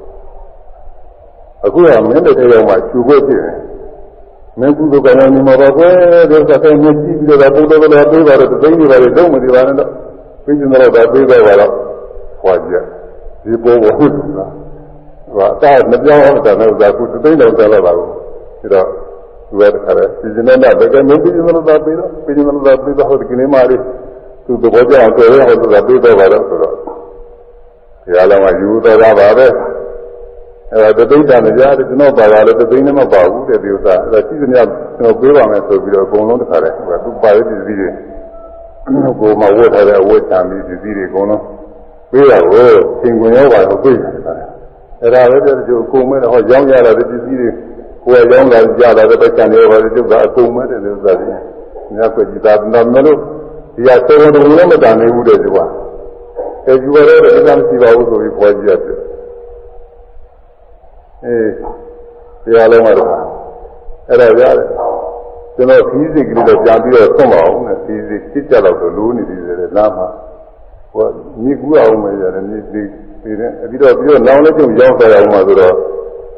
[1.64, 3.57] အခုကမင်းတို့တရားမှာချူခွက်ဖြစ်တယ်
[4.61, 5.94] မင်းကုသကံနေမှာပါကွယ်
[6.30, 9.90] ဒီကတည်းကမြည်ကြည့်ပြီးတော့ဘုဒ္ဓဘာသာပြေးပါတော့သိနေပါလေတော့မသိပါနဲ့တော့
[10.44, 11.70] ပြီးကျင်တော့ပြေးသွားပါတော့
[12.42, 12.74] ဟွာကြ
[13.44, 14.50] ဒီပေါ်ပေါ်ဟုတ်လား
[15.34, 18.11] ဟိုအတားမပြောင်းအောင်တာနဲ့ဥသာကုသိန်းတော်တယ်လို့ပါဘူး
[18.62, 18.86] ဒါတော့
[19.48, 23.76] သူကတခါလဲစီစဉ်နေတာတကယ်မင်းပြီးကျင်တော့ပြေးတော့ပြီးကျင်တော့ပြေးတော့ဟုတ်ကင်းမာရီ
[24.46, 29.46] သူသဘောကျအောင်ပြောရအောင်ဆိုတာပြေးတော့ပါတော့ဆိုတော့ဘုရားလုံးကယူတော်တာပါပဲ
[30.72, 34.58] အဲဒါသိတာလည်းကြားတယ်ကျွန်တော်ပါလာလို့သိနေမပါဘူးတဲ့ဒီဥစ္စာအဲဒါကြည့်စမြ
[34.98, 37.88] ကျွန်တော်ပြေးပါမယ်ဆိုပြီးတော့အကုန်လုံးတခါလဲဟိုသူပါရတဲ့ပစ္စည်းတွေ
[39.20, 41.42] ကိုမှဝတ်ထားတဲ့အဝတ်ချမ်းပြီးပစ္စည်းတွေအကုန်လုံး
[42.10, 42.68] ပြေးတာကို
[43.02, 44.10] သင်ခွင်ရောပါတော့ပြေးတယ်
[45.02, 47.48] အဲဒါလည်းတဲ့ကျိုးအကုန်မဲ့ဟောရောင်းရတာတဲ့ပစ္စည်းတွေ
[48.04, 51.26] ကိုယ်ရောင်းလာကြတာတဲ့ပတ်ချံတွေပါတဲ့ကျုပ်ကအကုန်မဲ့တဲ့ဥစ္စာတွေ
[51.94, 53.18] မြတ်ကွကြည်သာတော့မလို့
[53.76, 55.58] ဒီဟာသေဝတ္တလည်းမတန်နိုင်ဘူးတဲ့သူက
[56.66, 58.96] အဲဒီဝရတဲ့အိမ်မရှိပါဘူးဆိုပြီးပေါ်ကြည့်ရတယ်
[61.27, 61.51] အေး
[62.45, 63.11] တရားလုံးကတော့
[64.09, 64.68] အဲ့ဒါရတယ်
[65.57, 70.07] ကျွန်တော်ဖီးစိတ်ကလေးတော့ပြန်ပြီးတော့ဆွတ်မအောင်နဲ့ဖီးစိတ်စစ်ကြတော့လို့လိုးနေသေးတယ်လားမှာ
[70.93, 71.07] ဟို
[71.43, 72.83] မြေကူအောင်မယ်ရတယ်မြေဒီ
[73.22, 75.74] ပြီးတယ်ပြီးတော့ပြီးတော့နောင်လည်းကျုပ်ရောက်သွားအောင်မှာဆိုတော့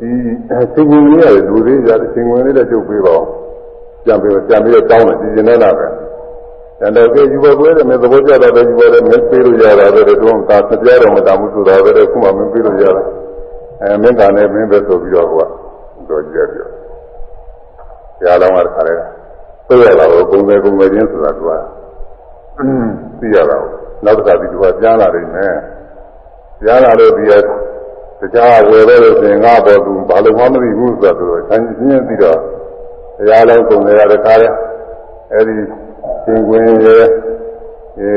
[0.00, 0.10] ဒီ
[0.48, 3.26] သင်္ကြန်လေးရတယ်လူသေးကြတယ်သင်္ကြန်လေးလည်းကျုပ်ပေးပါအောင်
[4.04, 5.86] ပြန်ပြီးပြန်ပြီးတော့တောင်းတယ်ဒီကျင်နေလားပဲ
[6.80, 13.06] တန်တော့ကယူပါကွဲတယ်မင်းသဘောကျတာပဲယူပါတယ်မင်းပေးလို့ရတာပဲတော့သာစပြတော့မတမှုဆိုတာပဲခုမှမင်းပေးလို့ရတယ်
[13.82, 15.46] အဲမင်းကလည်းမင်းပဲဆိုပြီးတော့ကွာ
[16.08, 16.68] တော့ကြည့်ပြော
[18.18, 18.94] ဆရာတော်ကတခါလဲ
[19.68, 21.56] သိရတာကိုပုံစံပုံစံချင်းဆိုတာကွာ
[23.20, 23.70] သိရတာကို
[24.04, 25.54] နောက်တစ်ခါဒီကွာကြားလာနေမယ်
[26.64, 27.32] ကြားလာလို့ဒီရ
[28.20, 32.38] တရားဝယ်လို့ဆိုရင်ငါပေါ်သူဘာလို့မှမသိဘူးဆိုတော့ဆန်းရှင်းပြီးတော့
[33.18, 34.48] တရားလုံးပုံစံရတဲ့ခါလဲ
[35.32, 35.54] အဲဒီ
[36.24, 37.04] သင်္ကွင်းရဲ့
[37.98, 38.12] အဲ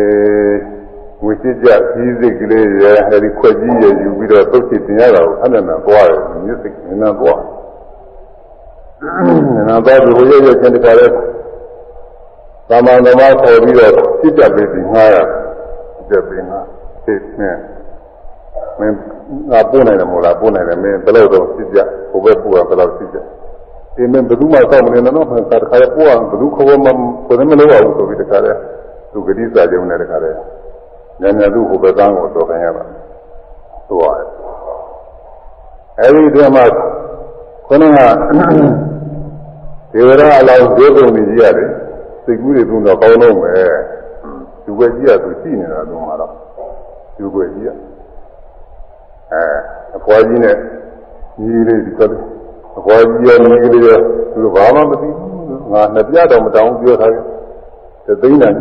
[1.23, 7.41] ဝိจิตကြကြီးစိတ်ကလေးရဲ့အဲဒီခွက်ကြီးရဲ့ယူပြီးတော့သုတ်ချတင်ရတာကိုအဲ့ဒါသွားတယ်မြစ်စိတ်နင်းသွား
[9.67, 11.07] နင်းသွားပြီးဟိုရဲ့ရဲ့ချင်းတခါလဲ
[12.69, 15.15] သာမန်သမားပေါ်ပြီးတော့စိတ်ကြပေးပြီးငှားရ
[16.09, 16.59] ပြပေးငါ
[17.05, 17.51] သိနေ
[18.79, 18.95] မင်း
[19.51, 21.79] ငါပို့နိုင်တယ်မို့လားပို့နိုင်တယ်မင်းဘယ်လိုတော့စိတ်ကြ
[22.11, 23.17] ဟိုဘက်ပို့ရဘယ်လိုစိတ်ကြ
[23.95, 26.89] ဒီမင်းဘယ်သူမှစောင့်မနေနဲ့နော်ခါတခါပို့အောင်ဘယ်သူခေါ်မှ
[27.27, 28.51] ကိုယ်လည်းမလုပ်အောင်ဆိုပြီးတခါလဲ
[29.11, 30.31] သူဂတိစာကြုံနဲ့တခါလဲ
[31.21, 32.83] ညညသူ့ဟိုဘက်ကန်းကိုတော်ခံရပါ
[33.89, 34.29] သွားတယ်
[35.99, 36.63] အဲဒီတည်းမှာ
[37.67, 37.97] ခொနက
[39.91, 41.69] ဒေဝရအလောင်းဒုက္ခနေကြီးရတယ်
[42.23, 43.73] စိတ်ကူးတွေသူတော့ကောင်းတော့မယ်
[44.63, 46.31] သူပဲကြီးရသူရှိနေတာသူမှတော့
[47.17, 47.69] သူပဲကြီးရ
[49.31, 49.43] အဲ
[49.95, 50.55] အဖွားကြီးနဲ့
[51.41, 52.23] ညီလေးဒီကတော့
[52.77, 53.99] အဖွားကြီးရောညီလေးရော
[54.33, 57.15] သူဘာမှမသိဘူးငါနှစ်ပြတော့မတောင်းပြောထားတ
[58.11, 58.53] ယ်သိန်းတယ်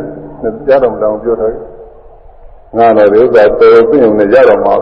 [0.42, 1.69] နှစ်ပြတော့မတောင်းပြောထားတယ်
[2.76, 4.74] ငါလည်းဒီဥစ္စာတော်ပြင်းနေရတော့မှာ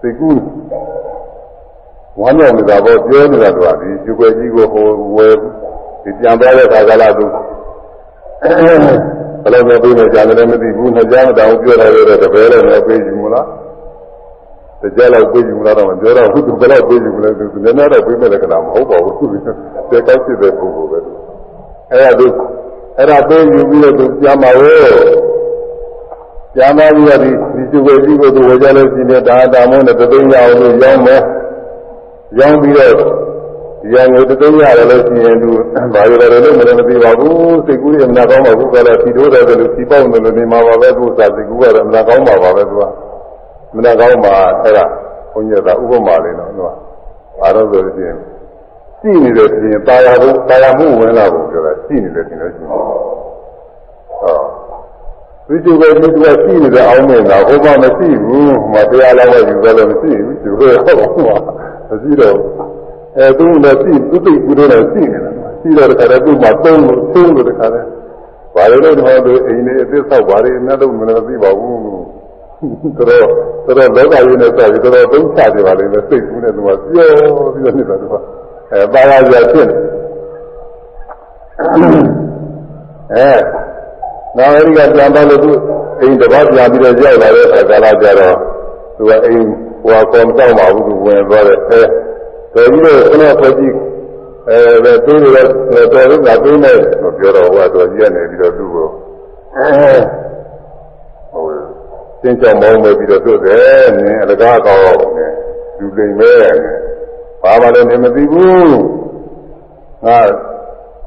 [0.00, 0.40] စိတ်ကူး
[2.20, 5.34] ဝမ်းမြောက်နေတာပေါ့ပြောနေတာကဒီကျွယ်ကြီးကိုဟိုဝယ်
[6.02, 7.26] ဒီပြန်သွားတဲ့ခါကလာသူ
[9.42, 13.46] ဘယ်လိုမျိုးပြေးနေကြတယ်မသိဘူးနှစ်ကြားမတောင်ပြောတာရတဲ့တပည့်လည်းမပြေးဘူးမလား
[14.96, 19.38] ကြလောက်ပြေးယူလာတော့မပြောတော့ဘူးသူဘယ်လောက်ပြေးယူလဲသူနည်းနည်းတော့ပြေးမဲ့လက္ခဏာမဟုတ်ပါဘူးသူ
[19.90, 20.98] တဲကောက်ဖြစ်တဲ့ပုဂ္ဂိုလ်ပဲ
[21.90, 22.26] အဲ့ဒါသူ
[22.98, 24.86] အဲ့ဒါပြေးယူပြီးတော့သူပြန်ပါရဲ့
[26.56, 31.22] ပြန်ပါပြီးတော့ဒီဒီစုဝေကြီးကိုသူဝေကြလို့ရှိရင်ဒါတာမုန်းနဲ့တသိန်းရအောင်လို့ရောင်းမယ်
[32.38, 32.92] ရောင်းပြီးတော့
[33.80, 35.50] ဒီရငွေတသိန်းရတယ်လို့ရှိရင်သူ
[35.94, 42.82] ဘာရလဲလို့မလည်းမသိပါဘူးစိတ်ကူးရမနာကောင်းပါဘူးကလည်းဖြီတိုးတယ်လို့ဖြီပေါက်တယ်လို့နေမှာပါပဲသူစာစိတ်ကူးကတော့မနာကောင်းပါပါပဲသူက
[43.76, 44.84] မနာကောင်းပါအဲ့ဒါ
[45.32, 46.70] ဘုန်းကြီးကဥပမာလေးတော့သူက
[47.40, 48.16] အားတော့ဆိုလို့ရှိရင်
[49.00, 54.55] ရှိနေတယ်ဆိုရင်တာယာဖို့တာယာမှုဝင်လာဖို့ပြောတာရှိနေတယ်ဆိုလို့ရှိရင်ဟော
[55.48, 61.36] ဝိတုကမိတုကရှိနေတဲ့အောင်းနေတာဟိုမှမရှိဘူးဟိုမှာတရားလောက်ပဲယူတယ်လို့မရှိဘူးသူကဟောမှာ
[61.88, 62.36] မရှိတော့
[63.16, 65.30] အဲသူလည်းရှိသူသိကူတော့ရှိနေတာ
[65.60, 67.88] ရှိတော့တခါတည်းသူ့မှာသုံးလို့သုံးလို့တခါတည်း
[68.54, 71.80] ဘာလို့လဲတော့သူအိမ်လေးအသစ်ဆောက်ပါလေနဲ့တော့မလည်းသိပါဘူး
[72.96, 73.20] တော်တော်
[73.66, 78.14] တော်တော်လောကကြီးနဲ့ဆက်ပြီးတော်တော်သုံးချတယ်ပါလေနဲ့စိတ်ကူးနဲ့သူကပြောပြီးတော့နေတာသူက
[78.72, 79.68] အဲပါရရဖြစ်
[83.14, 83.65] အဲ
[84.36, 85.50] နောက်အဲဒီကပြန်တော့လို့သူ
[86.00, 88.36] အိမ်တစ်ပတ်ပြန်ပြီးတော့ရောက်လာတဲ့အခါကာလကြတော့
[88.96, 89.44] သူကအိမ်
[89.82, 91.80] ဟိုကောင်တောက်ပါဘူးသူဝင်သွားတယ်အဲ
[92.54, 93.74] တော်ကြီးတော့ခဏဖွဲ့ကြည့်
[94.48, 95.34] အဲတူးလို့
[95.92, 98.88] တော်လို့ငါတူးမယ်လို့ပြောတော့ဟိုကတော်ကြီးကနေပြီးတော့သူ့ကို
[99.56, 99.68] အဲ
[101.32, 101.44] ဟို
[102.22, 104.84] သင်ကြောင်မောင်းမယ်ပြီးတော့သူ့တယ်နင်အလကားကောင်း
[105.16, 105.26] နေ
[105.78, 106.34] လူလိမ့်မဲ
[107.42, 108.80] ဘာမှလည်းနေမသိဘူး
[110.04, 110.18] ငါ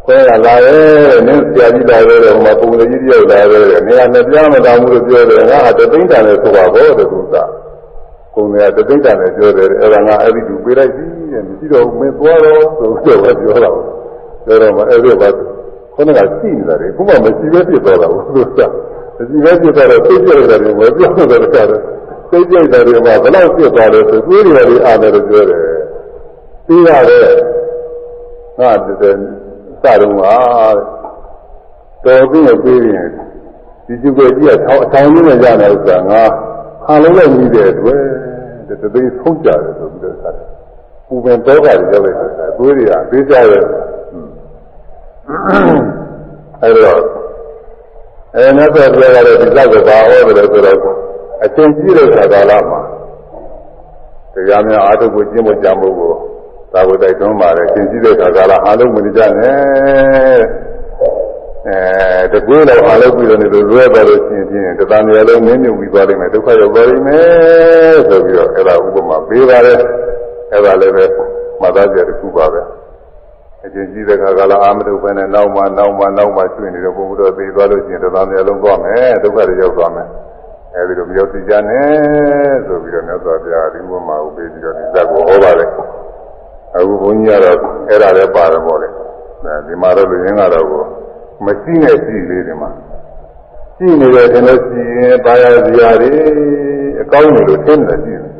[0.10, 7.36] ခွဲရလာရဲ့နင်းဆရာကြီးလာရဲ့ဟိုမှာပုံလေးကြီးတယောက်လာရဲ့နေရာနဲ့ပြားမတောင်းဘူးလို့ပြောတယ်ငါကတသိန်းတန်လည်းဆိုပါဘောတဲ့သူက
[8.34, 11.04] ပုံတွေကတသိန်းတန်လည်းပြောတယ်အဲ့ဒါငါအဲ့ဒီသူပေးလိုက်ပြီ
[11.34, 13.70] တဲ့မရှိတော့ဘူးမင်းသွားတော့ဆိုတော့ပြောတာ
[14.46, 15.30] ပြောတော့မှအဲ့ဒီဘာ
[15.96, 18.60] ခုနကရှိနေတာလေခုမှမရှိပဲဖြစ်သွားတာဘူးသူက
[19.16, 25.62] မရှိပဲဖြစ်သွားတော့သိကျတယ်တယ်မပြောတော့တယ်ကားသိကျတယ်တယ်မှာဘယ်လောက်ဖြစ်သွားလဲဆိုတွေးရတယ်အားတယ်လို့ပြောတယ်
[26.68, 27.28] ပြီးရတယ်
[28.60, 29.49] ငါတည်း
[29.84, 30.36] စတော့ဟာ
[32.06, 33.08] တော်ပြီးရပြေးရင်
[33.86, 36.22] ဒီကျုပ်ကကြီးကထောင်အထောင်ကြီးနဲ့ရတဲ့ဥစ္စာငါ
[36.86, 38.02] ခါလုံးလိုက်ပြီးတဲ့အတွက်
[38.82, 40.48] တသိဆုံးကြတယ်ဆိုပြီးတော့ဆက်တယ်
[41.08, 43.64] ပူပင်တော့ကတွေရောက်လိုက်တယ်သွေးတွေကပေးကြရဲ့
[46.62, 47.02] အဲတော့
[48.36, 50.78] အဲနောက်ဆက်ပြောရတဲ့ဒီလောက်ကိုဘာဟောတယ်လဲဆိုတော့
[51.44, 52.82] အချင်းကြီးတဲ့ခါကာလမှာ
[54.34, 56.12] တရားများအာထုပ်ကိုကျင့်ဖို့ကြံဖို့ကို
[56.74, 60.40] သာဝတ္တိုက်တွန်းပါတယ်အချင်းကြီးတဲ့ခါကာလအားလုံးမကြနဲ့
[61.68, 69.80] အဲတကွေးတော့အားလုံးပြီးတော့နေလို့လွဲသွားလို့ရှိရင်တသံတွေလုံးမင်းမြုပ်ပြီးသွားလိမ့်မယ်ဒုက္ခရောက်သွားလိမ့်မယ်ဆိုပြီးတော့အဲ့ဒါဥပမာပေးပါတယ်
[70.52, 71.06] အဲ့ဒါလည်းပဲ
[71.62, 72.62] မှတ်သားကြတစ်ခုပါပဲ
[73.66, 80.08] အချင်းကြီးတဲ့ခါကလာအာမတုပဲနဲ့နောက်မှနောက်မှနောက်မှကျွင့်နေတော့ဘုံဘုရားသိသွားလို့ရှိရင်တသံတွေလုံးသွားမယ်ဒုက္ခတွေရောက်သွားမယ်
[80.76, 81.88] အဲဒီလိုမရောက်စီကြနဲ့
[82.68, 85.70] ဆိုပြီးတော့မြတ်စွာဘုရားဒီဥပမာကိုပေးပြီးတော့ဒီဇက်ကိုဟောပါတယ်
[86.76, 87.58] အခုဘုန်းကြီးကတော့
[87.90, 88.88] အဲ့ဒါလည်းပါတယ်ပေါ့လေ
[89.68, 90.68] ဒီမှာတော့လူရင်းကတော့
[91.46, 92.70] မရှိနဲ့ရှိလေးဒီမှာ
[93.78, 95.62] ရှိနေတယ်ဆိုလို့ရှိရင်ဘာယာဇာ
[96.02, 96.12] တွေ
[97.02, 98.34] အကောင်းနေလို့သိနေတယ်ရှိတယ်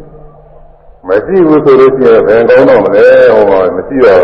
[1.08, 4.24] မရှိဘူးဆိုလို့ရှိရင်ဘယ်ကောင်းတော့မလဲဟောမှာမရှိတော့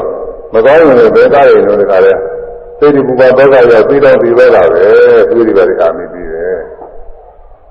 [0.53, 2.13] မကောင်းရင်လည်းဘယ်ကားရင်လို့တခါလဲ
[2.79, 4.83] သိတိပူပါတော့ကရောက်ပြီးတော့ပြီးပဲတာပဲ
[5.29, 6.57] သူတွေပဲအာမိပြီးတယ်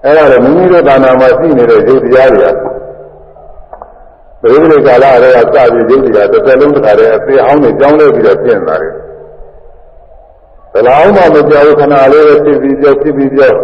[0.04, 2.73] အဲ့ဒါလည်းမိမိတို့ဒါနာမှာရှိနေတဲ့ရုပ်တရားတွေက
[4.44, 8.92] ဘယ်လိုကာလတွေကစပြီးရုပ်တရားတစ်သက်လုံးတခါတည်းအသေးအောင်နဲ့ကြောင်းလဲပြီးတော့ပြင်လာတယ်
[10.72, 13.56] ဘယ်လောက်မှမကြောက်ခဏလေးပဲဖြစ်ပြီးကြောက်ဖြစ်ပြီးကြောက်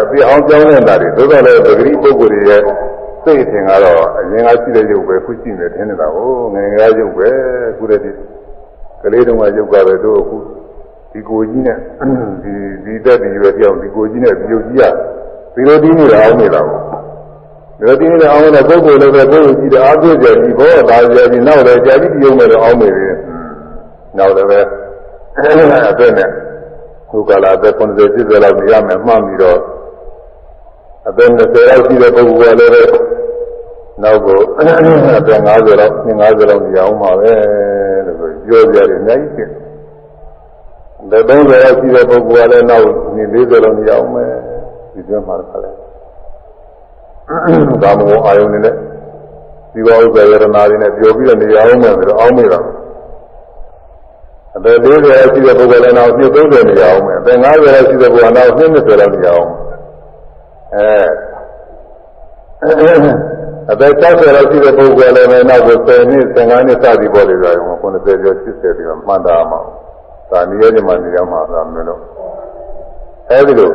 [0.00, 2.62] အသေးအောင်ကြောင်းနေတာတွေသို့တော်လည်းပဂရိပုဂ္ဂိုလ်တွေရဲ့
[3.22, 7.28] စိတ်အထင်ကတော့အရင်ကရှိတဲ့ရုပ်ပဲခုရှိနေတယ်ထင်နေတာကိုငယ်ငယ်ရုပ်ပဲ
[7.76, 8.10] ခုတည်းဒီ
[9.02, 10.36] ကလေးတုန်းကရုပ်ကပဲတို့အခု
[11.12, 11.78] ဒီကိုကြီးနဲ့
[12.42, 12.52] ဒီ
[12.84, 14.84] ဒီတက်ဒီရွယ်ပြောင်းဒီကိုကြီးနဲ့ဒီရုပ်ကြီးက
[15.54, 16.97] ဒီလိုတင်းနေတာအောင်နေတာကို
[17.78, 23.16] ဒီလိုတင်းနေတာအောင်နေတဲ့ပုဂ္ဂိုလ်လည်းပဲပုဂ္ဂိုလ်ကြီးတဲ့အားကိုးကြကြီးဘောဒါကြကြီးနောက်လည်းကြာကြီးပြုံးမယ်လို့အောင်းနေတယ်
[24.18, 24.60] နောက်လည်းပဲ
[25.36, 25.54] အဲ့
[26.18, 26.28] နဲ့
[27.10, 29.58] ခုကလာတဲ့90ပြည့်တဲ့လောက်ရမယ်မှတ်ပြီးတော့
[31.08, 32.82] အသက်20လောက်ရှိတဲ့ပုဂ္ဂိုလ်ကလည်းပဲ
[34.02, 34.68] နောက်ကိုအသ
[35.32, 37.32] က်50လောက်50လောက်နေအောင်ပါပဲ
[38.06, 38.16] လို့
[38.46, 39.50] ပြောကြတယ်အများကြီးဖြစ်
[41.10, 44.32] တယ်30လောက်ရှိတဲ့ပုဂ္ဂိုလ်ကလည်းနောက်နေ40လောက်နေအောင်မယ်
[44.92, 45.87] ဒီပြောမှခါလဲ
[47.28, 48.74] ကာမဂုဏ်အာယုန်နဲ့
[49.72, 52.60] ဒီဘောဥစ္စာရဏာတွေနဲ့ပြောပြီးတော့နေအောင်မယ်ဆိုတော့အောင်းမိတာ
[54.56, 59.48] အသက်40လောက်ရှိတဲ့ပုဂ္ဂိုလ်လည်းနောက်နှစ်30နေအောင်မယ်အသက်50လောက်ရှိတဲ့ပုဂ္ဂိုလ်ကနောက်နှစ်20လောက်နေအောင်
[60.74, 60.92] အဲ
[63.72, 69.60] အသက်60လောက်ရှိတဲ့ပုဂ္ဂိုလ်လည်းပဲနောက်ကို10နှစ်15နှစ်စသည်ပေါ်လေကြရုံ90ကျော်80ပြီးတော့မှတ်တာမှာ
[70.30, 72.00] ဒါနည်းရည်မှနေရမှာသာမလို့
[73.30, 73.70] အဲဒီလို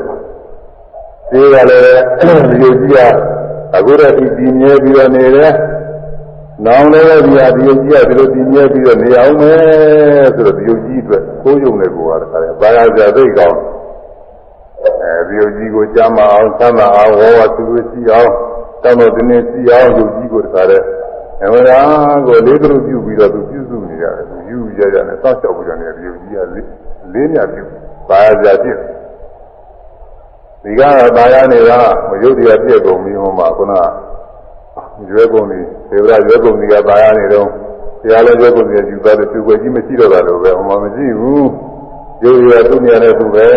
[1.32, 3.43] ဒီကလည်းဒီလိုကြီးက
[3.76, 5.54] အခုတော့ဒီပြင်းမြဲပြီးတော့နေတယ်
[6.66, 13.58] နောင်လည်းဒီဟာဒီယုတ်ကြီးကဒီလိုပြင်းမြဲပြီးတော့နေအောင်မယ်ဆိုတော့ဒီယုတ်ကြီးအတွက်ကိုးယုံတဲ့ကိုယ်ကတခါလေဘာသာစရာသိကောင်း
[15.02, 18.32] အဲဒီယုတ်ကြီးကိုကြားမအောင်သမ်းမအောင်ဝေါ်ဝသူရှိအောင်
[18.84, 20.78] တောင်းတော့ဒီနေ့ရှိအောင်ယုတ်ကြီးကိုတခါလေ
[21.44, 26.68] အမှန်တရားကိုလေးကလေးပြုပြီးတော့သူပြုစုနေရတယ်သူယူရရနဲ့စောင့်ရှောက်ပြီးတော့နေဒီယုတ်ကြီးကလေး
[27.14, 27.64] လေးမြပြု
[28.10, 28.78] ဘာသာစရာဖြစ်
[30.64, 33.74] ဒီကတော့တာယာနေတာမယုတ်တရားပြည့်ကုန်ပြီးဟောမှာခုန
[35.10, 35.60] ရွယ်ကုန်နေ
[35.90, 37.48] သေဝရရွယ်ကုန်နေကတာယာနေတော့
[38.02, 41.48] တရားလည်းရွယ်ကုန်နေယူသားတယ်သူွယ်ကြီးမရှိတော့တာလို့ပဲဟောမှာမရှိဘူး
[42.24, 43.48] ယုတ်ရသူ့နေရာနဲ့သူပဲ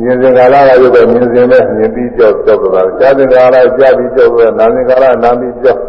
[0.00, 5.80] မြင်စင်ကာလကရုပ်ပဲမြင်စင်ပဲမြင်ပြီးကြောက်ကြောက်တာကြားစင်ကာလကြားပြီးကြောက်ပဲနာစင်ကာလနာပြီးကြောက်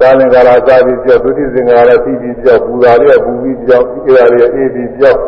[0.00, 5.20] သာလင်ကာလသာပြီးကြောက်ဒုတိယစင်ကာလသိပြီးကြောက်ပူတာလေးကပူပြီးကြောက်အေးတာလေးအေးပြီးကြောက်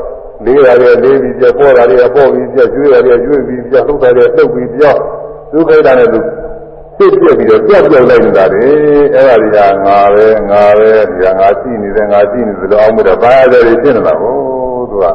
[0.45, 5.01] လေးတာလေးလေးပြီးကြောက်ပေါ်တာလေးကပေါ်ပြီးကြောက်ကျွေးတာလေးကျွေးပြီးကြောက်လှုပ်တာလေးလှုပ်ပြီးကြောက်
[5.53, 6.20] ဒုက္ခိတာနဲ့သူ
[6.99, 8.64] ဖြစ်ပြပြီးတော့ကြောက်ကြောက်လိုက်နေတာလေ
[9.14, 14.34] အဲ့ဒါတွေကငါပဲငါပဲဒီကငါရှိနေတယ်ငါရှိနေတယ်လို့အောင်မလို့ဘာရတယ်ဖြစ်နေတာကို
[14.91, 15.07] သူက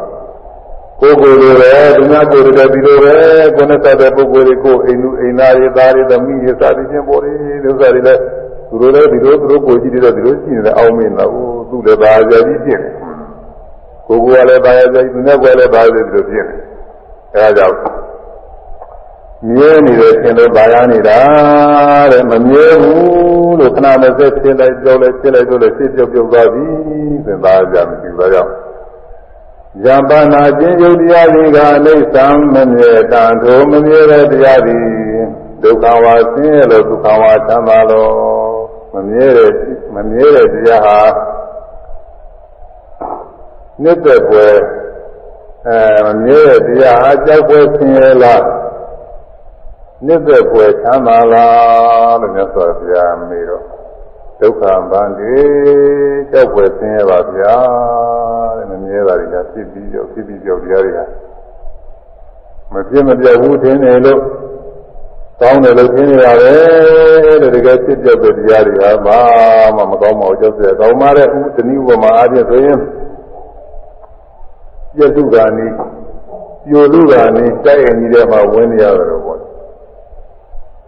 [0.99, 3.13] ကိုယ်ကိုယ်လိုပဲသူများကိုယ်လိုပဲဒီလိုပဲ
[3.55, 7.33] ကိုယ်နဲ့သက်တဲ့ပုဂ္ဂိုလ်တွေကိုအိမ်လူအိမ်သားတွေသားတွေသမီးတွေစသည်ဖြင့်ပေါ်တယ်
[7.67, 8.19] ဥစ္စာတွေလည်း
[8.69, 11.31] သူတို့လည်းဒီလိုသူတို့ကိုကြည့်တယ်ဒီလိုရှိနေတယ်အောင်မင်းတော့
[11.69, 12.89] သူလည်းဘာသာကြီးဖြစ်နေ
[14.23, 16.55] ကိုယ်ကလည်းဘာသာကြီးသူနဲ့ကိုယ်လည်းဘာသာကြီးဒီလိုဖြစ်နေ
[17.35, 17.77] အဲဒါကြောင့်
[19.49, 21.19] မြဲနေတယ်ရှင်လို့ဘာရနေတာ
[22.11, 26.65] တဲ့မမြဲဘူးလို့ခဏမစက်ဖြစ်လိုက်ကြောက်လိုက်ဖြစ်လိုက်တော့လည်းဖြစ်ပြုတ်ပြုတ်သွားပြီ
[27.25, 28.51] သင်သားကြမရှိဘူးကြောင့်
[29.85, 32.15] ယံပါနာခြင်းယုတ်တရားတွေကအနိစ္စ
[32.53, 34.77] မမြဲတန်ထိုမမြဲတဲ့တရားတွေ
[35.63, 38.11] ဒုက္ခဝါဆင်းရဲလို့ဒုက္ခဝါချမ်းသာလို့
[38.93, 39.51] မမြဲတဲ့
[39.95, 40.99] မမြဲတဲ့တရားဟာ
[43.83, 44.47] နှစ်သက်ပွဲ
[45.67, 48.43] အဲမမြဲတဲ့တရားဟာကြောက်ပွဲဆင်းရဲလား
[50.05, 53.63] နှစ်သက်ပွဲချမ်းသာလားလို့မြတ်စွာဘုရားမေးတော့
[54.39, 54.61] ဒုက္ခ
[54.91, 55.35] ဗန္တိ
[56.31, 57.55] ကြောက်ပွဲဆင်းရဲပါဗျာ
[58.57, 60.99] တဲ့မမြဲတာတွေကဖြစ်ပြီးကြောက်ဖြစ်ပြီးကြောက်တရားတွေက
[62.73, 64.21] မဖြစ်မပြောက်ဘူးထင်တယ်လို့
[65.41, 66.53] ကောင်းတယ်လို့ထင်နေတာပဲ
[67.41, 69.19] တဲ့တကယ်ဖြစ်ပြောက်တဲ့တရားတွေဟာဘာ
[69.75, 72.79] မှမကောင်းပါဘူးကြောက်စရာကောင်းပါတဲ့ဥတနည်းဥပမာအားဖြင့်ဆိုရင်
[74.95, 75.73] ပြည့်စုံတာနည်း
[76.65, 79.39] ပြိုလူတာနည်းတိုက်ရင်ကြီးတဲ့မှာဝင်နေရတယ်လို့ပေါ့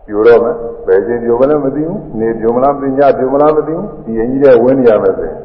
[0.05, 0.55] ပြိုတော့မယ်
[0.87, 5.39] ဘယ်ချင်းပြိုမလဲမသိဘူးနေပြိုမလားမသိညပြိုမလားမသိဘူးဒီရင်ကြီးတဲ့ဝင်နေရမယ်ဆိုရင်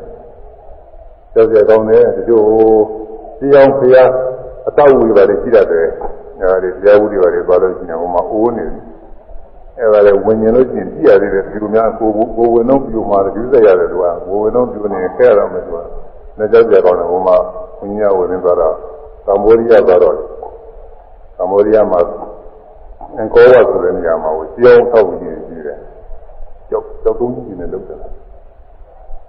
[1.34, 2.44] ကြောက်စရာကောင်းတယ်တချို့
[3.40, 4.10] တရားဖျား
[4.68, 5.86] အတောက်ဝေပါတယ်ရှိတတ်တယ်
[6.40, 8.82] အဲဒီတရားဝုတွေပါတယ်သွားလို့ရှိရင်ဟိုမှာအိုးနေတယ်
[9.78, 15.78] အဲဒါလည်းဝင်ရင်လို့ရှိရင်ကြည့်ရသေးတယ်ဒီလိုများကိုကိုဝင်တော့ပြိုမှာဒီစက်ရတယ်သူကကိုဝင်တော့ပြိုနေခဲရတော့မယ်သူက
[16.38, 17.36] လက်ကြောက်ကြကောင်းတယ်ဟိုမှာ
[17.78, 18.74] ဘုညာဝင်နေသွားတော့
[19.26, 20.14] ကမ္ဘောဒီးယားသွားတော့
[21.36, 22.00] ကမ္ဘောဒီးယားမှာ
[23.16, 25.78] အင်ကောဝတ်ဆိုတဲ့နေရာမှာကိုကြောင်းထောက်ပြီးရှိတယ်
[26.70, 27.98] ကြောက်ကြောက်သုံးကြီးနဲ့လောက်တယ်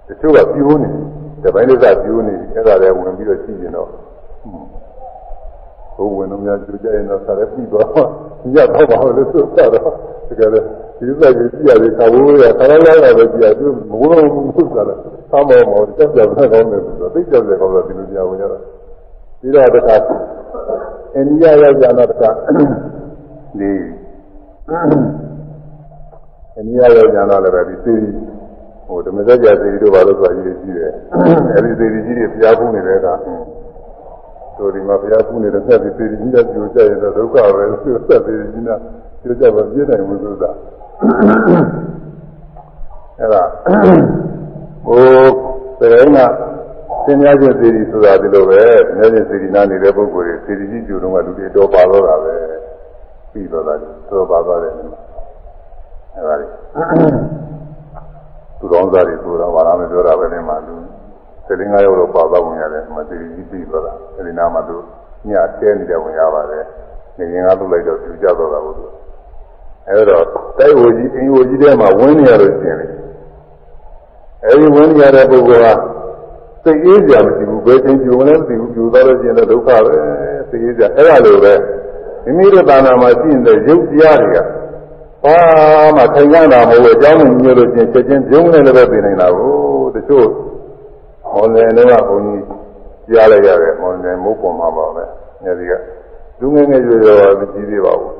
[0.06, 0.90] တချို့ကပြိုးနေ
[1.42, 3.88] တပိုင်းလေးကပြိုးနေအဲ့ဒါလည်းဝင်ပြီးတော့ရှိရင်တော့
[5.96, 7.88] ဘုံဝင်တော့များကြိုးကြရင်တော့ဆက်ပြီးသွား
[8.54, 9.70] ညတ်တော့ပါလို့ဆိုတော့
[10.28, 10.66] တကယ်လည်း
[11.00, 14.96] ဒီစက်ကြီးကြည့်ရတယ်ခါဝိုးရခါလာလာပဲကြည့်ရသူမဝလို့ဘူးဆိုတာသာ
[15.48, 18.58] မောမောတက်ကြတဲ့ကောင်းတယ်ဆိုတော့သိကြတဲ့ကောင်းတယ်ဒီလိုကြားဝင်ရတာ
[19.40, 19.96] ပြီးတော့တခါ
[21.14, 22.30] အိန္ဒိယရောက်ကြတော့တခါ
[23.58, 23.72] ဒီ
[26.56, 27.96] အိန္ဒိယရောက်ကြတော့လည်းပဲဒီသိ
[28.86, 30.92] ဟိုဓမ္မစကြာသိတို့ဘာလို့ဆိုတာကြီးကြီးတယ်
[31.54, 33.14] အဲဒီသိကြီးတွေဖျားဖူးနေတဲ့အခါ
[34.56, 38.76] ဆိုဒီမှာဘုရားဖူးနေတဲ့ဆက်ပြီးပြည်ကြီးတဲ့ပြိုကျရင်တော့ဒုက္ခပဲသူဆက်ပြီးကြီးနာ
[39.22, 40.50] ပြိုကျမပြည့်နိုင်ဘူးဆိုတာ
[41.00, 43.42] အဲ့ဒါ
[44.86, 45.02] ဟို
[45.80, 46.18] တကယ်က
[47.04, 52.34] သင်များချင်းစီရီဆိုတာဒီလိုပဲသင်များချင်းစီရီနာနေတဲ့ပုဂ္ဂိုလ်တွေစီရီကြီးကျူတော့ကလူတွေတော့ပါတော့တာပဲ
[53.32, 53.74] ပြီးတော့တာ
[54.10, 54.86] တော့ပါသွားတယ်အဲ့
[56.26, 56.46] ဒါလေ
[58.58, 60.74] သူတော်သားတွေဆိုတာဘာသာမပြောတာပဲနေမှာလူ
[61.46, 64.76] စေလင်း၅ရောက်တော့ပါသွားဝင်ရတယ်မသိကြီးပြီးသွားတာအဲဒီနာမှာသူ
[65.28, 65.30] ည
[65.60, 66.64] တဲနေတဲ့ဝင်ရပါတယ်
[67.18, 68.84] နေရင်ကလုပ်လိုက်တော့ပြကြတော့တာကိုသူ
[69.90, 70.18] အဲဒါ
[70.58, 72.86] တိုက်ဝကြီးအင်းဝကြီးထဲမှာဝင်နေရလို့ရှင်လေ
[74.44, 75.76] အဲဒီဝင်နေရတဲ့ပုဂ္ဂိုလ်
[76.62, 79.94] ကစိတ်အေးစရာမရှိဘူးဘယ်ချိန်ကြုံလဲမသိဘူးကြုံသွားလို့ရှင်တော့ဒုက္ခပဲ
[80.50, 81.54] စိတ်အေးစရာအဲ့ဒါလိုပဲ
[82.24, 84.38] မိမိတို့တာနာမှာရှိနေတဲ့ရုပ်တရားတွေက
[85.24, 85.36] ဘာ
[85.96, 89.54] မှထိုင်ကြတာမဟုတ်ဘူးအကြောင်းမျိုးလို့ချင်းချက်ချင်းပြုံးနေလည်းပဲပြင်နေတာကို
[89.94, 90.26] တချို့
[91.32, 92.44] မော်လယ်တော့ဘုန်းကြီး
[93.10, 95.04] ကြားလိုက်ရတယ်မော်လယ်မုတ်ပေါ်မှာပါပဲ
[95.44, 95.72] ညဒီက
[96.40, 98.19] လူငယ်ငယ်ရွယ်ရွယ်မကြည့်သေးပါဘူး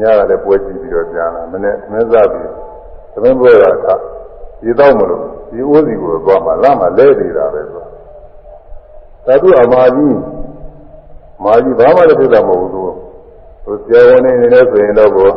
[0.00, 2.50] ညကလည်းပွဲကြည့်ပြီးတော့ကြားလာမနေ့မင်းစားပြီး
[3.12, 3.64] သမင်းပွဲက
[4.62, 7.84] ဒီတော့မလို့ဒီအိုးစီကိုသွားမှလာမှလဲနေတာပဲဆို
[9.26, 10.18] သာဓုအမာကြီး
[11.44, 12.92] မာကြီးဘာမှလည်းဖြစ်တာမဟုတ်ဘူးသူ
[13.64, 15.28] သူဆရာဝန်နေနေလဲဆိုရင်တော့ကို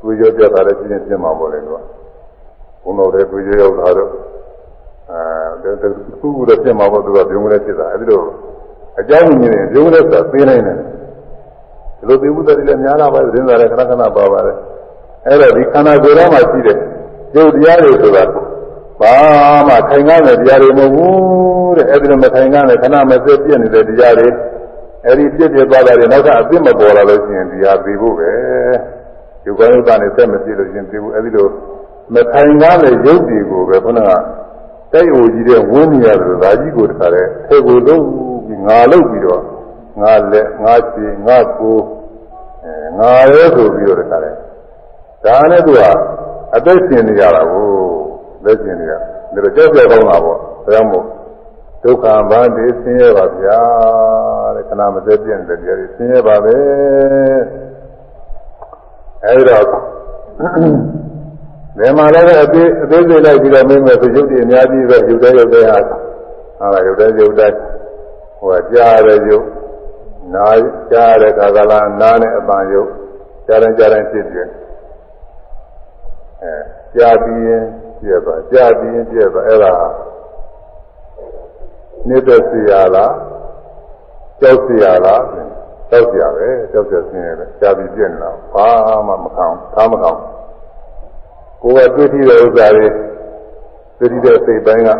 [0.00, 1.80] သူတွေးကြောပြတာလည်းပြင်းပြင်းမှာပေါ့လေကွာ
[2.82, 4.10] ဘုံတော်တွေတွေးကြောရောက်တာတော့
[5.10, 5.88] အဲ
[6.20, 8.24] ခုခုတော့ပြင်းမှာပေါ့သူကပြုံးလဲဖြစ်တာအဲဒီတော့
[9.00, 10.78] အကြောင်းမြင်ရင်ပြုံးလဲဆိုတာသိနိုင်တယ်
[11.98, 14.56] ဒီလိုသိမှုတည်းလည်းများလာပါတယ်သတင်းစာလည်းခဏခဏပါပါတယ်
[15.26, 16.76] အဲ့တော့ဒီခန္ဓာကိုယ်ထဲမှာရှိတဲ့
[17.34, 18.24] ရုပ်တရားတွေဆိုတာ
[19.00, 19.14] ဘာ
[19.68, 24.28] မှခိုင်ကားတဲ့တရားတွေမဟုတ်ဘူးတဲ့အဲ့ဒီလိုမခိုင်ကားတဲ့ခဏမစက်ပြည့်နေတဲ့တရားတွေ
[25.06, 28.30] အဲ့ဒီပြည့်ပြည့်သွားတာတွေနောက်ကအပြစ်မပေါ်လာလို့ရှိရင်တရားသိဖို့ပဲ
[29.44, 31.48] ယုတ်ကယုတ်ကနေဆက်မပြည့်လို့ရှိရင်သိဖို့အဲ့ဒီလို
[32.14, 34.10] မခိုင်ကားတဲ့ရုပ်တွေကိုပဲခုနက
[34.92, 38.04] တိုက်အိုကြီးတဲ့ဝင်းနေရတယ်ဒါကြီးကိုတခါတည်းထဲကိုလုံး
[38.46, 39.42] ပြီးငါလုံးပြီးတော့
[40.00, 41.78] ငါလက်ငါချီငါကို
[42.64, 44.38] အဲငါရဲဆိုပြီးတော့တခါတည်း
[45.24, 45.80] ဒါနဲ့သူက
[46.56, 47.68] အသက်ရှင်နေရတာကို
[48.44, 51.04] လက်ရှင်နေရဒါတော့ကြောက်ကြကောင်းတာပေါ့ဒါကြောင့်မို့
[51.82, 53.60] ဒုက္ခဗန္တိဆင်းရဲပါဗျာ
[54.56, 56.56] တဲ့ခဏမသက်ပြည့်တဲ့တရားတွေဆင်းရဲပါပဲ
[59.24, 59.64] အဲဒီတော့
[61.78, 65.78] ဘယ်မှာလည်းအသေးအသေးစိတ်လိုက်ပြီးတော့မင်းမဲ့ဆိုရုပ်တည်အများကြီးပဲရုပ်တဲ့ရုပ်တဲ့ဟာ
[66.72, 67.52] ဟာရုပ်တဲ့ရုပ်တဲ့
[68.38, 69.46] ဟိုကကြားရတဲ့ရုပ်
[70.34, 70.58] နား
[70.90, 72.90] ကြားရတဲ့ခါကလာနားနဲ့အပံရုပ်
[73.46, 74.48] ကြားတိုင်းကြားတိုင်းဖြစ်ဖြစ်
[76.42, 76.52] အဲ
[76.94, 77.64] ကြားပြီးရင်
[78.00, 79.74] ပြည့်သွားကြားပြီးရင်ပြည့်သွားအဲ့ဒါ
[82.08, 83.14] နေတဲ့စီရလား
[84.40, 85.22] ကြောက်စီရလား
[85.90, 88.68] ကြောက်စီရပဲကြောက်စီဆင်းရဲပဲကြားပြီးပြည့်နေတာဘာ
[89.06, 90.10] မှမခံသားမခံ
[91.62, 92.86] ကိုယ်ကတွေ့ထိတဲ့ဥစ္စာတွေ
[93.98, 94.90] တွေ့ထိတဲ့စိတ်ပိုင်းက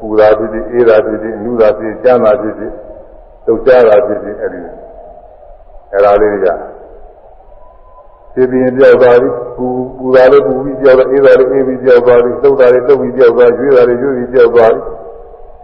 [0.00, 2.72] ပူတာဖြစ်ဖြစ်အေးတာဖြစ်ဖြစ်နူတာဖြစ်ဖြစ်ကြမ်းတာဖြစ်ဖြစ်
[3.46, 4.60] လှုပ်ရှားတာဖြစ်ဖြစ်အဲ့ဒီ
[5.92, 6.48] အဲ့ဒါလေးတွေက
[8.32, 9.66] ဖြည်းဖြည်းပြောက်သွားပြီပူ
[9.96, 14.80] ပူတာလေးပူပြီးပြောက်သွားအေးတာလေးအေးပြီးပြောက်သွားပြီလှုပ်တာလေးလှုပ်ပြီးပြောက်သွားရွေးတာလေးရွေးပြီးပြောက်သွားပြီ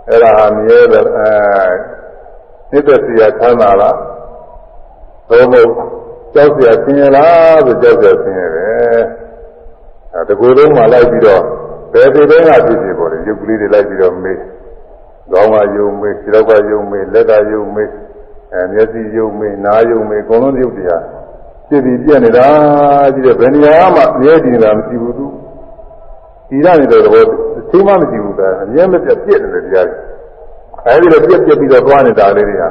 [0.09, 1.31] အဲ့ဒါဟာမြဲတယ်အဲ
[2.71, 3.97] နှစ်သက်စရာချမ်းသာလား
[5.29, 5.71] သို့မဟုတ်
[6.35, 9.03] ကြောက်စရာဆင်းရဲလားဆိုကြောက်စရာဆင်းရဲတယ်
[10.15, 11.43] အဲတကူလုံးမှလိုက်ပြီးတော့
[11.93, 14.39] ဘယ်ဒီတိုင်းကဖြစ်ဖြစ်ပေါ်တယ်ရုပ်ကလေးတွေလိုက်ပြီးတော့မေး
[15.33, 17.91] ခေါင်းကယုံမေးခြေထောက်ကယုံမေးလက်ကယုံမေး
[18.53, 21.03] အဲမျက်စိယုံမေးနားယုံမေးအကုန်လုံးရုပ်တရား
[21.69, 22.47] ဖြစ်ပြီးပြည့်နေတာ
[23.15, 25.27] ကြီးတဲ့ဘယ်နေရာမှမြဲတည်နေတာမရှိဘူးသူ
[26.49, 27.25] ဒီရနေတဲ့သဘော
[27.71, 29.99] သိမှမရှိဘူးကအမြဲမပြတ်ပြည့်နေတဲ့တရားတွေ
[30.87, 32.69] အဲဒီလိုပြည့်ပြည့်ပြီးတော့သွားနေတာလေးတွေဟာ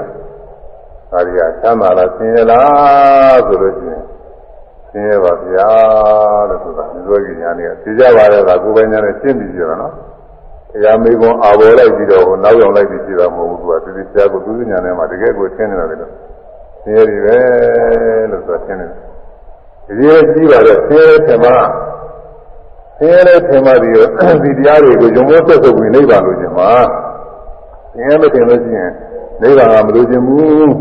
[1.12, 4.04] ဒါတွေကသမ်းပါလားဆင်းရဲလားဆိုလို့ရှိရင်
[4.90, 5.70] ဆင်းရဲပါဗျာ
[6.50, 9.94] လို့ဆိုတာမြွေးကြီးညာနေသိကြပါရဲ့ကကိုယ်ပဲညာနဲ့ရှင်းပြီးကြတာနော်
[10.74, 16.12] တရားမေကွန်အာဘော်လိုက်ပြီးတော့နောက်ရောက်လိုက်ပြီးကြည့်တာမဟုတ်ဘူးသူကသိသိဆရာကသူညာနဲ့မှတကယ်ကိုရှင်းနေတာလေလို့
[16.84, 17.38] ဆင်းရဲတွေပဲ
[18.32, 18.98] လို့ဆိုတာရှင်းနေတယ်
[19.88, 21.52] ဒီလိုကြည့်ပါတော့ဆင်းရဲထင်မှ
[22.98, 23.92] ဆင်းရဲတဲ့ထင်မှဒီ
[24.44, 26.72] ဒီတရားတွေကိုယုံမိုးဆက်ဆုပ်ပြီးနိဗ္ဗာန်လို့ကျင်မှာ
[27.94, 28.92] ဆင်းရဲမထင်လို့ရှိရင်
[29.42, 30.72] နိဗ္ဗာန်ကမလို့ကျင်ဘူး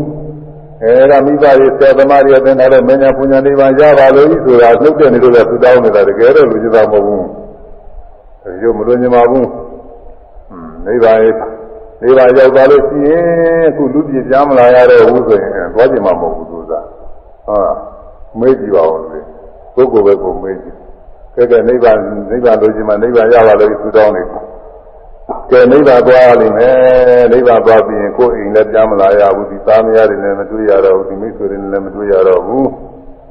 [0.83, 7.25] အဲဒါမိဘရဲ့စေသမားတွေအသင်ထားတဲ့မညာပူညာနိဗ္ဗာန်ရပါလို့ဆိုတာနှုတ်တဲ့နေလို့လည်းသူတောင်းနေတာတကယ်တော့လူကြီးသားမဟုတ်ဘူး
[8.63, 9.47] ရုပ်မလို့ညင်ပါဘူး
[10.85, 11.35] နိဗ္ဗာန်ရဲ့
[12.01, 13.23] နိဗ္ဗာန်ရောက်သွားလို့ရှိရင်
[13.69, 16.73] အခုလူပြည်ကြားမလာရတော့ဘူးဆိုရင်သွားကြမှာမဟုတ်ဘူးသူက
[17.47, 17.75] ဟုတ်
[18.39, 19.19] မေးကြည့်ပါဦးလေ
[19.75, 20.77] ပုဂ္ဂိုလ်ပဲကိုမေးကြည့်
[21.35, 21.97] ကဲကဲနိဗ္ဗာန်
[22.31, 24.23] နိဗ္ဗာန်လို့ရှိမှနိဗ္ဗာန်ရပါလို့သူတောင်းနေ
[25.51, 32.67] ကဲနိဗ္ဗာန်သွားလိမ့်မယ်နိဗ္ဗာန်သွားပြီးရင်ကိုယ်အိမ်လည်းကြားမလာရဘူးဒီသားမယားတွေလည်းမတွေ့ရတော့ဘူးဒီမိတ်ဆွေတွေလည်းမတွေ့ရတော့ဘူး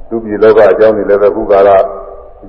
[0.09, 1.79] သူပြည်လောကအကြောင်းတွေလည်းပဲခုကာလအ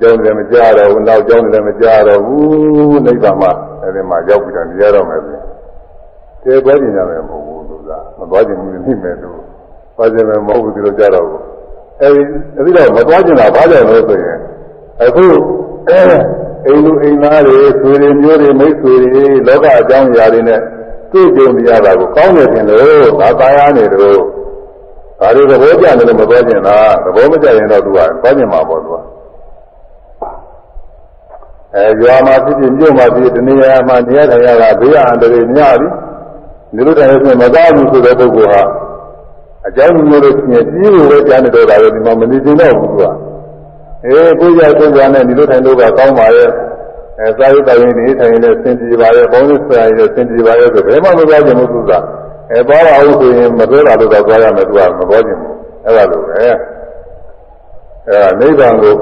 [0.02, 5.38] ကြောင်းတွေလည်းမကြားတော့ဘူးနောက်အကြောင်းတွေလည်းမကြားတော့ဘူးနိဗ္ဗာန်မှာအဲဒီမှာရောက်ပြီးတော့နေရတော့မယ်ဆို
[6.44, 9.30] ကဲပွဲကျင်ကြမယ်မဟုတ်ဘူးသူကမသွားကျင်ဘူးနိမယ်သူ
[9.96, 11.42] သွားကျင်မယ်မဟုတ်ဘူးဒီလိုကြတော့ဘူး
[12.02, 12.22] အဲဒီ
[12.58, 14.38] အဲဒီတော့မသွားကျင်တာဘာကြောင့်လဲဆိုရင်
[15.04, 15.26] အခု
[15.90, 20.60] အိမ်လူအိမ်သားတွေဆွေတွေမျိုးတွေမိတ်ဆွေတွေလောကအကြောင်းအရာတွေနဲ့
[21.12, 24.20] တွေ့ကြုံနေရတာကိုကောင်းတယ်ထင်လို့ငါသားရနေတော့
[25.20, 29.11] ဒါတွေသဘောကျတယ်လို့မပြောချင်တာသဘောမကျရင်တော့သူကပြောချင်မှာပေါ့သူက
[31.76, 35.88] အဲရွာမှာဖြစ်ဖြစ်မြို့မှာဖြစ်ဖြစ်ဒီနေရာမှာတရားထိုင်ရတာဘေးအန္တရာယ်များပြီ
[36.76, 38.64] ဒီလိုတိုင်လို့ဆိုမသားဘူးဆိုတဲ့ပုဂ္ဂိုလ်ဟာ
[39.68, 43.04] အကြောင်းမျိုးလို့ရှိရင်ကြီးလို့ပဲကြားနေတော့တာပဲဒီမှာမနေချင်တော့ဘူးသူက
[44.06, 46.50] အေးကိုကြကိုကြနဲ့ဒီလိုထိုင်လို့ကကောင်းပါရဲ့
[47.20, 51.92] အဲစာရေးတိုင်ရင်ဒီထိုင်ရင်လည်းစင်ပြေပါရဲ့ဘောင်းလို့ဆရာရင်လည်းစင်ပြေပါရဲ့ဆိုဘယ်မှမပြောချင်ဘူးသူက
[52.52, 55.54] အဲသွားတော့အောင်ဆိုရင်မပြောတာလို့တော့သွားရမယ်သူကမပြောချင်ဘူး
[55.86, 56.46] အဲ့ဒါလိုပဲ
[58.08, 58.94] အဲနိဗ္ဗာန်ကို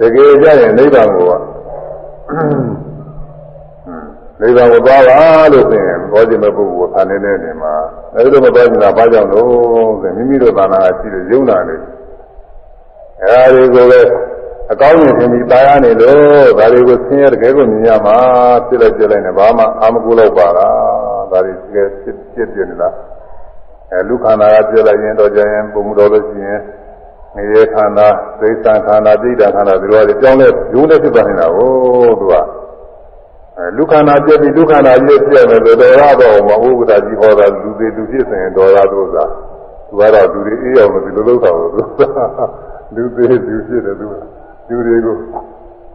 [0.00, 1.32] တကယ်ကြရင်နိဗ္ဗာန်ကိုက
[4.40, 5.18] နိဗ္ဗာန်ကိုသွားပါ
[5.52, 7.74] လို့ဆိုရင်ဘောဇင်မဲ့ပုဂ္ဂိုလ်ကသာနေတဲ့နေမှာ
[8.14, 11.82] အဲဒီလိုမသွားကြတာဘာကြောင့်လို့ဆိုရင်မိမိတို့ဘာသာရှိတဲ့ယုံနာလေး
[13.22, 14.00] အဲဒါတွေကိုပဲ
[14.72, 18.16] အကောင်းမြင်ခြင်းပြီးပါရနေလို့ဒါတွေကိုဆင်းရဲတကယ်ကိုမြင်ရမှာ
[18.66, 22.94] ဖြစ်လိုက်ပြလိုက်နေဘာမှအာမကူလောက်ပါလားဒါတွေတကယ်ဖြစ်ဖြစ်နေလား
[23.92, 26.60] အဲလူခန္ဓာကပြလိုက်ရင်တော့ကြရင်ပုံမတော်လို့ရှိရင်
[27.36, 28.08] ငရေခန္ဓာ
[28.40, 31.70] သိစ္စာခန္ဓာတိဋ္ဌခန္ဓာဒီလိုတွေကြောင်းလဲရုံးနဲ့ဖြစ်သွားနေတာကို
[32.20, 32.34] သူက
[33.56, 39.24] အဲလူခန္ဓာပြည့်ပြီးလူခန္ဓာကြီးပြည့်မယ်ဆိုတော့တော့မဟုတ်ဘူးတာကြီးဟောတာလူတွေလူဖြစ်စဉ်တော်တာတို့သာ
[39.88, 41.82] သူကတော့လူတွေအေးအောင်လို့ဒီလိုလုပ်တာလို့သူ
[42.94, 44.06] လူတွေလူဖြစ်တယ်သူ
[44.68, 45.16] လူတွေကို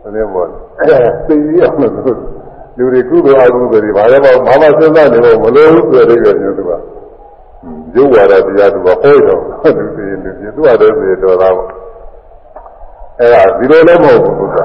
[0.01, 2.17] ဘယ်နဲ့ပေါ့သိရအောင်လို့
[2.77, 6.71] လူတွေကုသိုလ်အကုသိုလ်တွေဘာလဲပေါ့ဘာမှစဉ်းစားနေလို့မလို့ဘူးဆိုတဲ့ကြည့်မျိုးသူက
[7.95, 9.41] ရုပ်ဝါဒတရားသူကဟောတော့
[9.77, 11.67] လူတွေလူတွေသူ့အတော့ပြေတော်တာပေါ့
[13.19, 14.57] အဲ့ဒါဒီလိုလည်းမဟုတ်ဘူးသူက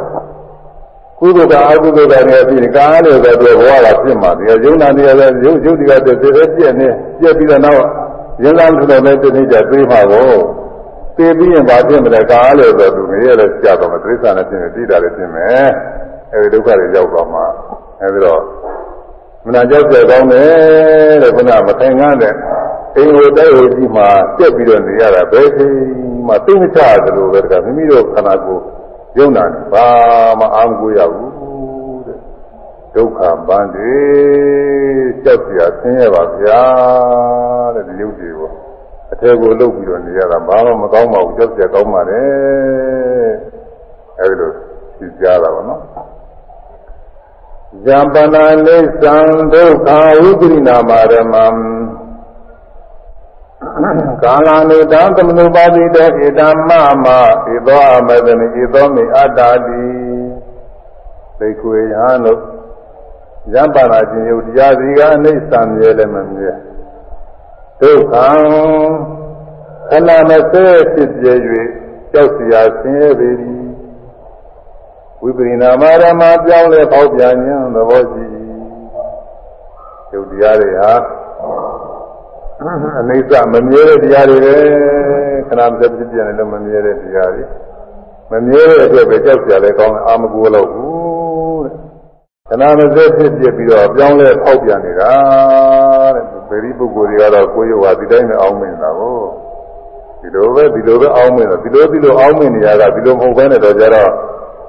[1.19, 6.89] ကုသိုလ်ကအကုသိုလ်ကနေပြီးကာလို့ဆိုတော့ဘဝကဖြစ်မှာဒီယုံနာနေရတဲ့ရုပ်ရုပ်တရားတွေသေသေးပြည့်နေ
[7.19, 7.85] ပြည့်ပြီးတော့နောက်
[8.43, 10.31] ရင်းလားထလို့လည်းသိနေကြသိမှာကို
[11.17, 15.69] သိပြီးရင်ဘာဖြစ်မလဲကာလို့ဆိုတော့သူငရဲလည်းကြာတော့မယ်တိစ္ဆာနဲ့ဖြစ်နေတိတာလည်းဖြစ်မယ်
[16.33, 17.45] အဲဒီဒုက္ခတွေရောက်သွားမှာ
[18.01, 18.41] အဲဒီတော့
[19.47, 22.35] မနာကြောက်ကြကောင်းတယ်တဲ့ခုနမထိုင်ငန်းတဲ့
[22.97, 24.09] အိမ်ဝတဲဝစီမှာ
[24.39, 25.75] တက်ပြီးတော့နေရတာဘယ်ချိန်
[26.27, 28.65] မှသိမချတယ်လို့ပဲတကမိမိတို့ခန္ဓာကိုယ်
[29.17, 29.87] ယုံနာတယ်ဘာ
[30.41, 31.33] မှအာမကိုရဘူး
[32.07, 32.19] တဲ့
[32.95, 33.97] ဒုက္ခပန်းတွေ
[35.25, 36.63] ကြောက်ပြဆင်းရဲပါဗျာ
[37.75, 38.55] တဲ့ဒီရုပ်တွေပေါ့
[39.13, 43.31] အထဲကိုလှုပ်ပြီးတော့နေရတာဘာမှမကောင်းပါဘူးကြောက်ပြကောင်းပါတယ်
[44.21, 44.51] အဲဒီလို
[44.99, 45.83] သိကြတာပါနော်
[47.85, 49.17] ဇာပနာနိသံ
[49.53, 49.89] ဒုက္ခ
[50.21, 51.47] ဝိပရိနာမရမံ
[54.23, 56.71] ကာလနုတံသမနုပါတိတေဣဒမ္မ
[57.05, 57.07] မ
[57.47, 59.83] ဣသောအမဒနိဣသောမိအတ္တာတိ
[61.39, 62.41] သိခွေယံလို့
[63.55, 66.53] ရံပါလာခြင်းယုတ်တရားစီကအနိစ္စမြဲလည်းမမြဲ
[67.81, 68.29] ဒုက္ခံ
[69.91, 71.27] ခဏမစဲဖြစ်ပြ၍
[72.13, 73.59] ကြောက်စရာဆင်းရဲပေသည်
[75.23, 78.25] ဝိပရိနာမရမပြောင်းလဲပေါက်ပြန်ခြင်းသဘောရှိ
[80.13, 80.93] ယုတ်တရားတွေဟာ
[82.61, 84.57] အနိစ္စမမြဲတဲ့တရားတွေပဲ
[85.49, 87.43] ခဏမစက်ဖြစ်ပြန်လည်းမမြဲတဲ့တရားတွေ
[88.33, 91.75] မမြဲတဲ့အတွက်ပဲကြောက်ကြလဲကောင်းတယ်အာမကူလို့ဘူးတဲ့
[92.49, 95.13] ခဏမစက်ဖြစ်ပြပြီးတော့ပြောင်းလဲပေါက်ပြန်နေတာ
[96.15, 99.19] တဲ့ဗေဒီပုဂ္ဂိုလ်တွေကတော့ကိုယ်ရောဒီတိုင်းနဲ့အောင်းမင်းတာကို
[100.21, 104.11] ဒီလိုပဲဒီလိုပဲအောင်းမင်းတာဒီလိုဒီလိုအောင်းမင်းနေရတာဒီလိုမဟုတ်ဘဲနဲ့တော့ကြတော့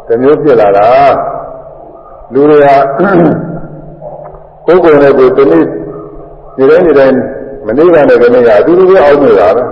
[0.07, 0.87] တမျိုးဖြစ်လာတာ
[2.33, 2.67] လူတွေက
[4.65, 5.67] ကိုယ်ကိုယ်နဲ့ကိုယ်တနည်း
[6.57, 7.38] ဒီတိုင်းဒီတိုင်း
[7.69, 9.63] မနေ့ကလည်းဒီနေ့ကအတူတူပဲအောင်းနေတာပဲ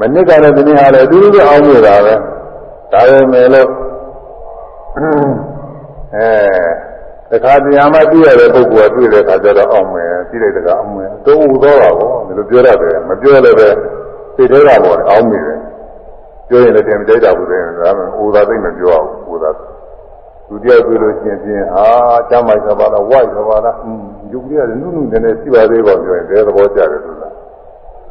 [0.00, 2.14] မနေ့ကလည်းဒီနေ့ကလည်းအတူတူပဲအောင်းနေတာပဲ
[2.92, 3.68] ဒါပေမဲ့လို့
[6.14, 13.68] အဲတခါတရားမှတွေ့ရတဲ့ပုဂ္ဂိုလ်ကတွေ့တဲ့အခါကျတော့အောင်းမယ်သိလိုက်တဲ့ကအောင်းမယ်သုံးဦးသောတာပေါ့ဒီလိုပြောရတယ်မပြောလည်းပဲ
[14.36, 15.58] သိသေးတာပေါ့အောင်းမိတယ်
[16.48, 19.50] ပြောရင်လည်းတင်မကြိုက်တာဘူးလေဒါမှဥသာသိမပြောအောင်ဥသာ
[20.48, 21.86] သူတယောက်တွေ့လို့ရှိရင်ဖြင့်ဟာ
[22.30, 27.32] ကျမ်းမိုက်သဘာလားဝိုက်သဘာလားอืมယုတ်ကြီးကနုနုနဲ့နဲ့ရှိပါသေးပေါ့ပြောရင်ဘယ်သဘောကျတယ်လို့လား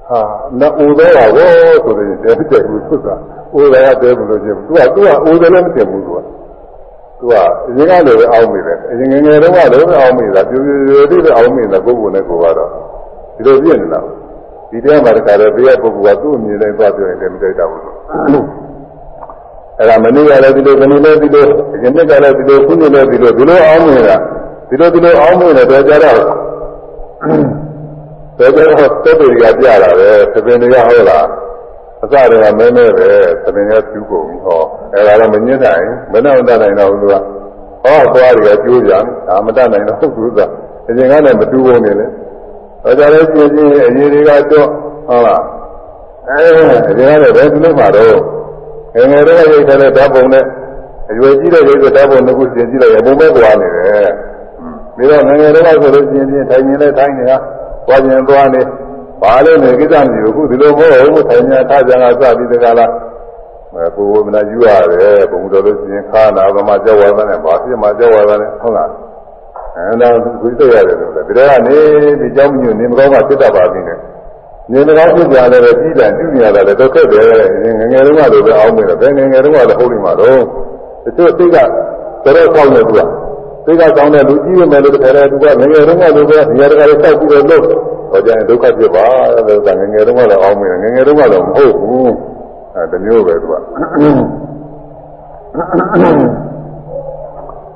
[0.09, 0.19] ဟာ
[0.59, 1.51] နဥသောပါဘော
[1.86, 3.15] ဆိုရင်တဲကြိုက်ဘူးဆိုတာ
[3.59, 6.19] ဥသာရတဲဘူးလို့ချင်းသူကသူကဥသာလည်းမတင်ဘူးသူက
[7.19, 7.33] သူက
[7.69, 10.73] အရင်ကလည်းပဲအောင်းမိတယ်အရင်ငယ်ငယ်တုန်းကလည်းပဲအောင်းမိတာပြူပြူ
[11.09, 12.69] ပြူပြူအောင်းမိတာကိုယ်ကိုယ်နဲ့ကိုယ်ကတော့
[13.36, 13.99] ဒီလိုပြည့်နေတာ
[14.69, 17.81] ဒီတရားမှာတခါတည်းတရားပုဂ္ဂိုလ်ကသူ့အမြင်တိုင်းသွားပြောရင်လည်းမကြိုက်တာဘူး
[19.80, 24.17] အဲ့ဒါမနေ့ကလည်းဒီလိုခဏလည်းဒီလိုအရင်နှစ်ကလည်းဒီလိုခုနှစ်လည်းဒီလိုဒီလိုအောင်းနေတာ
[24.69, 26.19] ဒီလိုဒီလိုအောင်းနေတယ်တော့ကြတော့
[28.39, 31.19] တော်တော်တက်တွေကပြလာတယ်သပင်တွေကဟောတာ
[32.01, 33.09] အစတွေကမဲမဲပဲ
[33.43, 34.61] သပင်ကကျူးကုန်ဟော
[34.93, 37.15] အဲ့ဒါတော့မညစ်နိုင်မနဲ့မတတ်နိုင်တော့ဘူးသူက
[37.84, 38.93] ဟောသွားတွေကကျိုးကြ
[39.28, 40.39] ဒါမတတ်နိုင်တော့ဘူးက
[40.88, 42.05] အရင်ကလည်းမတူဘူးနေလေ
[42.84, 44.67] တော့ကြလည်းပြင်းပြင်းအရင်တွေကတော့
[45.07, 45.41] ဟုတ်လား
[46.28, 48.17] အဲအရင်ကလည်းဘယ်သူလို့မှတော့
[48.96, 50.46] ငယ်ငယ်တော့ရိုက်ထားတဲ့ဓာတ်ပုံနဲ့
[51.12, 54.10] အရွယ်ကြီးတဲ့ရိုက်တဲ့ဓာတ်ပုံတစ်ခုပြင်ကြည့်လိုက်ရင်ဘုံပဲကွာနေတယ်။
[54.96, 57.38] ပြီးတော့ငယ်ငယ်တော့ဆိုလို့ချင်းချင်းထိုင်နေလဲထိုင်နေတာ။
[57.88, 58.62] သွားခြင်းသွားနေ
[59.22, 62.91] ပါလို့နေကိစ္စမျိုးခုဒီလိုမဟုတ်ဘူးထိုင်နေထားကြတာစပြီးတကလား။
[63.96, 68.89] ကိုယ်ကမလာယူရတယ်ဘုံတော်လို့ချင်းခါလာဗမာကြောက်ဝါသနဲ့ဘာဖြစ်မှကြောက်ဝါသနဲ့ဟုတ်လား။
[69.76, 70.10] အဲဒါ
[70.41, 71.78] ကိုသိရတယ်လို့ဒါကနေ
[72.20, 74.00] ဒီကြောင့်မျိုးနေမကောင်းမှဖြစ်တတ်ပါပြီနဲ့။
[74.72, 77.24] နေမကောင်းဖြစ်ကြတယ်ပဲပြီးတယ်ပြုနေရတာလည်းတော့ခက်တယ်
[77.80, 80.41] ငငယ်တုန်းကလိုပဲအောင်းနေတယ်ဘယ်ငငယ်တုန်းကလည်းဟုတ်နေမှာတော့
[81.03, 81.70] တချို့သိကတော်
[82.26, 83.01] တော်ကောင်းတယ်သူက
[83.66, 87.61] သိကကောင်းတဲ့လူကြီးရမယ်လို့တခါတည်းသူကငငယ်တုန်းကလိုပဲနေရာတကာလေးစောက်ပြီးတော့လို့
[88.11, 89.05] ဟောကြရင်ဒုက္ခဖြစ်ပါ
[89.47, 92.13] လို့ကငငယ်တုန်းကလည်းအောင်းနေတယ်ငငယ်တုန်းကတော့မဟုတ်ဘူး
[92.76, 93.53] အဲတမျိုးပဲသူက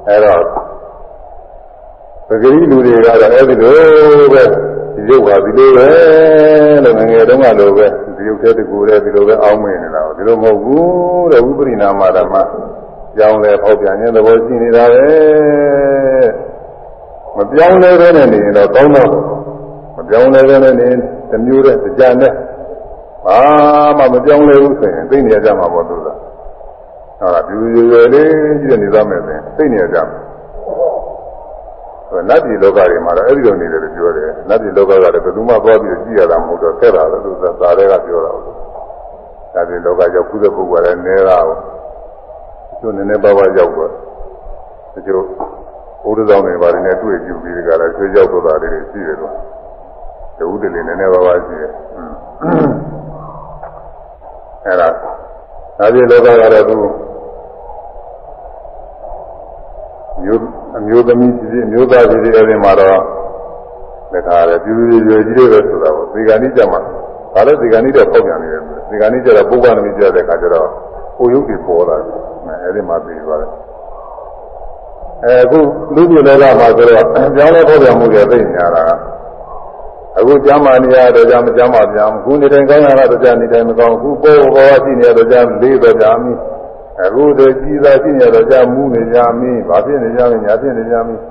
[0.07, 0.41] အဲတော့
[2.27, 4.43] ပဂရိလူတွေကတော့အဲဒီလိုပဲ
[5.07, 5.87] ဒီရုပ်ပါဒီလိုပဲ
[6.83, 12.35] လို့ငငယ်တုန်းကလိုပဲဒီရုပ်တဲ့တကူတဲ့ဒီလိုပဲအောင်းမင်းနေတာဒီလိုမဟုတ်ဘူးတဲ့ဝိပရိနာမဓမ္မ
[13.17, 15.07] ကြောင်းလဲဖောက်ပြန်ခြင်းသဘောရှိနေတာပဲ
[17.35, 19.09] မပြောင်းလဲပဲနဲ့နေရင်တော့ကောင်းတော့
[19.95, 20.89] မပြောင်းလဲပဲနဲ့နေ
[21.31, 22.31] တမျိုးတဲ့ကြံတဲ့
[23.25, 23.39] ဘာ
[23.97, 28.31] မှမပြောင်းလဲဘူးဆိုရင်သိနေရကြမှာပေါ့သူကဟုတ်လားဒီရွယ်ရွယ်လေး
[28.61, 30.28] ကြီးတဲ့နေသားမယ်ဆိုရင်သိနေရကြမှာ
[32.29, 37.31] နတ်ပြည်လောကတွေမှာတော့အဲ့ဒီလိုနေတယ်လို့ပြောတယ်နတ်ပြည်လောကကလည်းဘယ်သူမှသွားပြီးကြည့်ရတာမဟုတ်တော့ခဲ့တာလို့သူ
[37.61, 38.55] သာတွေကပြောတာဟုတ်
[39.53, 41.61] နတ်ပြည်လောကရောက်ခုတဲ့ပုဂ္ဂိုလ်လည်းနေတာဟုတ်
[42.79, 43.89] သူနည်းနည်းပါးပါးရောက်တော့
[44.93, 45.23] ဒီလို
[46.03, 49.33] ဘုရားဆောင်တွေပါတယ်နဲ့တွေ့ကြည့်ပြီးကြတာဆွေးရောက်တော့တာတွေရှိတယ်လို့
[50.37, 51.71] တဝုဒ္ဓလေးနည်းနည်းပါးပါးရှိတယ်
[54.65, 54.89] အဲ့ဒါ
[55.79, 56.77] နတ်ပြည်လောကကတော့သူ
[60.23, 60.41] မျိုး
[60.77, 66.77] အမျိုးသမီးကြီးအမျိုးသားကြီးတွေအဲဒီမှာတော့ဒါခါရပြူပြူရွယ်ကြီးတွေပဲဆိုတာပေါ့ဒီကနေ့ကျမှ
[67.33, 70.67] ဒါလည်းဒီကနေ့တော့ပေါက်ပြန်နေတယ်ဒီကနေ့ကျတော့ပုဂ္ဂနမီကျတဲ့ခါကျတော့
[71.17, 73.51] ကိုရုပ်တွေပေါ်လာတယ်အဲဒီမှာပြီးသွားတယ်
[75.23, 75.59] အဲအခု
[75.95, 77.05] လူပြည်လောကမှာဆိုတော့
[77.35, 78.83] ကြောင်းလဲပေါက်ပြန်မှုတွေသိညာတာ
[80.17, 86.37] အခုကျမ်းမာနေရတော့ကြမကျမ်းမာပြန်ဘူးခုနေတိုင်းကောင်းရတော့ကြနေတိုင်းမကောင်းဘူးခုပေါ်ပေါ်ရှိနေတော့ကြလေးတော့ကြမီး
[87.03, 91.21] အခုတို့ကြီးသာရှိနေတော့ကြာမူးနေကြမင်းဘာဖြစ်နေကြမင်းညာဖြစ်နေကြမင်း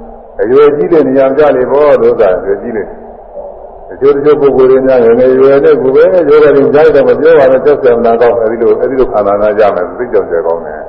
[0.43, 2.85] အရွယ်ကြီးတဲ့နေရာကြလေဘောလို့သာရွယ်ကြီးလေ
[3.93, 10.81] အကျိုးတချို့ပုဂ္ဂိုလ်တွေများငယ်ငယ်ရွယ်နဲ့ကိုယ်ပဲရောဂါတွေကြားတယ်မပြောပါနဲ့သက်သာနာကောင်းအဲဒီလိုအဲဒီလိုခန္ဓာနာကြမယ်သိကြောင်ကြကောင်းတယ်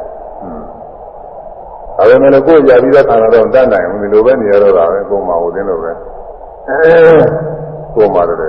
[1.97, 5.95] ဒါပေမဲ့ကိုယ်ရပြီးသားခန္ဓာတော့တတ်နိုင်ဘူးဒီလိုပဲနေရတော့တာပဲကိုယ်မှာဟိုတင်းလိုပဲအဲ
[7.95, 8.39] ကိုယ်မှာတော့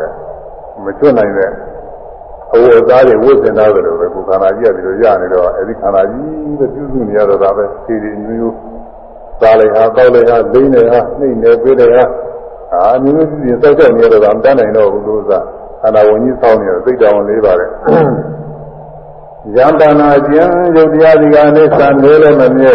[0.84, 1.50] မချွတ်နိုင်တဲ့
[2.54, 8.56] အဝတ်အသားတွေဝတ်ဆင်ထားတယ်လို့ပဲကိုယ်ခန္ဓာကြီးကဒီလိုရနေတော့အဲဒီခန္ဓာကြီးပဲပြုစုနေရတော့ဒါပဲခြေတွေမျိုးမျိုး
[9.40, 12.04] စားလိုက်ဟာတောက်လိုက်ဟာလိမ့်နေဟာနှိမ့်နေပေးတယ်ဟာ
[12.72, 15.38] အာမျိုးမျိုးစီစောက်တော့နေရတော့မတတ်နိုင်တော့ဘူးလို့သာ
[15.82, 17.70] ခန္ဓာဝင်ကြီးဆောင်းနေတော့သိတောင်လေးပါတယ်
[19.56, 22.74] ယံတနာကျင်ယုတ်တရားဒီကနေစံနေလည်းမမြဲ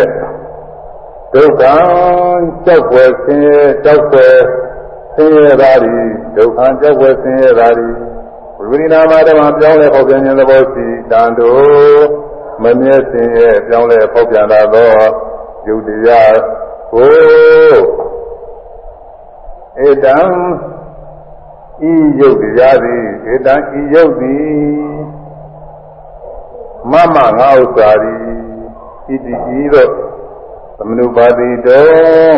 [1.34, 1.62] ဒုက္ခ
[2.66, 4.36] ကြောက်ွယ်ဆင်းရဲကြောက်ွယ်
[5.16, 5.96] ဆင်းရဲတာဒီ
[6.36, 7.88] ဒုက္ခကြောက်ွယ်ဆင်းရဲတာဒီ
[8.70, 12.06] ဝိရိနာမဓမ္မပြောင်းလဲဖောက်ပြန်ခြင်းသဘောရှိတန်တို့
[12.64, 14.94] မမြဲစင်ရဲ့ပြောင်းလဲဖောက်ပြန်လာသော
[15.68, 16.38] ယုတ်တရား
[16.94, 17.76] ကို
[19.86, 20.18] ဧတံ
[21.90, 24.56] ဤယုတ်တရားသည်ဧတံဤယုတ်သည်
[26.92, 28.20] မမငါဥစ္စာသည်
[29.08, 29.92] ဣတိဤသို့
[30.78, 32.36] သမနုပါတိတော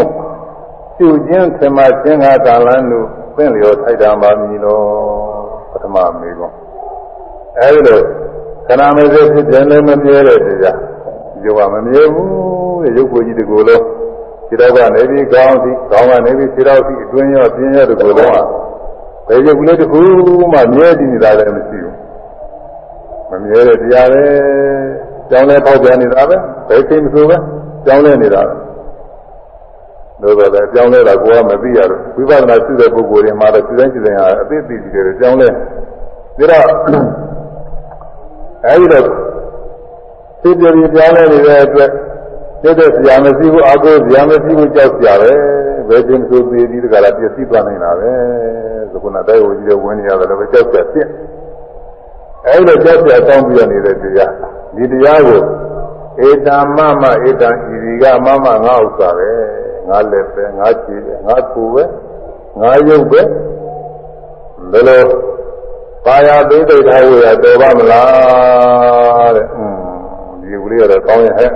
[0.97, 5.36] ပြုခြင်းသမာခြင်းငါကာလန်တို့သင်လျောထိုက်တာပါမည်လော
[5.83, 6.49] ထမမေကော
[7.59, 7.99] အဲဒီလို
[8.67, 10.77] ခဏမစဲဖြစ်တယ်လည်းမမြဲတဲ့တရား
[11.41, 12.31] ဒီကမမြဲဘူး
[12.83, 13.83] တဲ့ရုပ်ကိုယ်ကြီးတကူလုံး
[14.47, 18.37] ခြေတော်ကနေပြီးကောင်းစီကောင်းကနေပြီးခြေတော်စီအတွင်းရောပြင်းရောတကူလုံးက
[19.27, 20.01] ဘယ်ရုပ်ကလေးတခု
[20.53, 21.95] မှမြဲတည်နေတာလည်းမရှိဘူး
[23.31, 24.23] မမြဲတဲ့တရားပဲ
[25.29, 26.35] ကြောင်းလဲပေါက်ပြန်နေတာပဲ
[26.69, 27.37] ဘယ်ချိန်မဆိုပဲ
[27.85, 28.53] ကြောင်းလဲနေတာပဲ
[30.21, 31.79] လို့တော့လည်းကြောင်းလဲတာကိုကမသိရ
[32.15, 35.55] ဘူးဝိပဿနာရှိတဲ့ပုဂ္ဂိုလ်တွေမှာတော့စိတိုင်းစိတိုင်းဟာအသိသိကြည့်တယ်ကြောင်းလဲဒါ
[36.39, 36.65] တော့
[38.65, 39.05] အဲဒီတော့
[40.41, 41.89] သိကြပြီးကြောင်းလဲနေတဲ့အတွက်
[42.61, 45.31] သိတဲ့ဆရာမရှိဘူးအကိုဆရာမရှိဘူးကြောက်ဆရာပဲ
[45.89, 48.11] ဘယ်ချိန်ဆိုသေးဒီတကလားပြည့်စည်သွားနေတာပဲ
[48.91, 51.07] သကုဏတိုက်ဝကြီးတဲ့ဝင်နေရတယ်လည်းကြောက်ဆရာဖြစ်
[52.47, 54.31] အဲဒီလိုကြောက်ဆရာတောင်းပြီးနေတဲ့တရား
[54.75, 55.41] ဒီတရားကို
[56.27, 59.31] ဧတမမဧတံဤဒီကမမငါဥစ္စာပဲ
[59.87, 61.83] ငါလက်ပဲငါခြေပဲငါကိုယ်ပဲ
[62.59, 63.21] ငါရုပ်ပဲ
[64.71, 65.01] ဘယ်လို
[66.05, 69.77] ပါရသိသိထားဝေရတော်ပါမလားတဲ့อืม
[70.41, 71.51] ဒီကလေးကတော့ကောင်းရဲ့ဟဲ့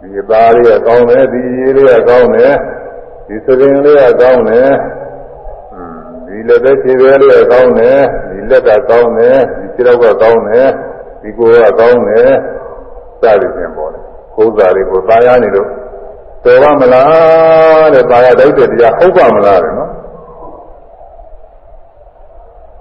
[0.00, 2.54] ဒီသားလေးကကောင်းတယ်ဒီရေးလေးကကောင်းတယ်
[3.26, 4.70] ဒီစပင်လေးကကောင်းတယ်
[6.26, 7.98] ဒီလက်သက်ခြေပဲလေးကကောင်းတယ်
[8.30, 10.66] ဒီလက်ကကောင်းတယ်ဒီခြေတော့ကကောင်းတယ်
[11.22, 12.30] ဒီကိုယ်ကကောင်းတယ်
[13.20, 14.02] စသည်ဖြင့်ပေါ်တယ်
[14.34, 15.68] ခိုးစားလေးကိုသားရနေလို့
[16.44, 19.90] တော်ပါမလားတဲ့ပါရတိုက်တဲ့တရားဟုတ်ပါမလားတဲ့နော်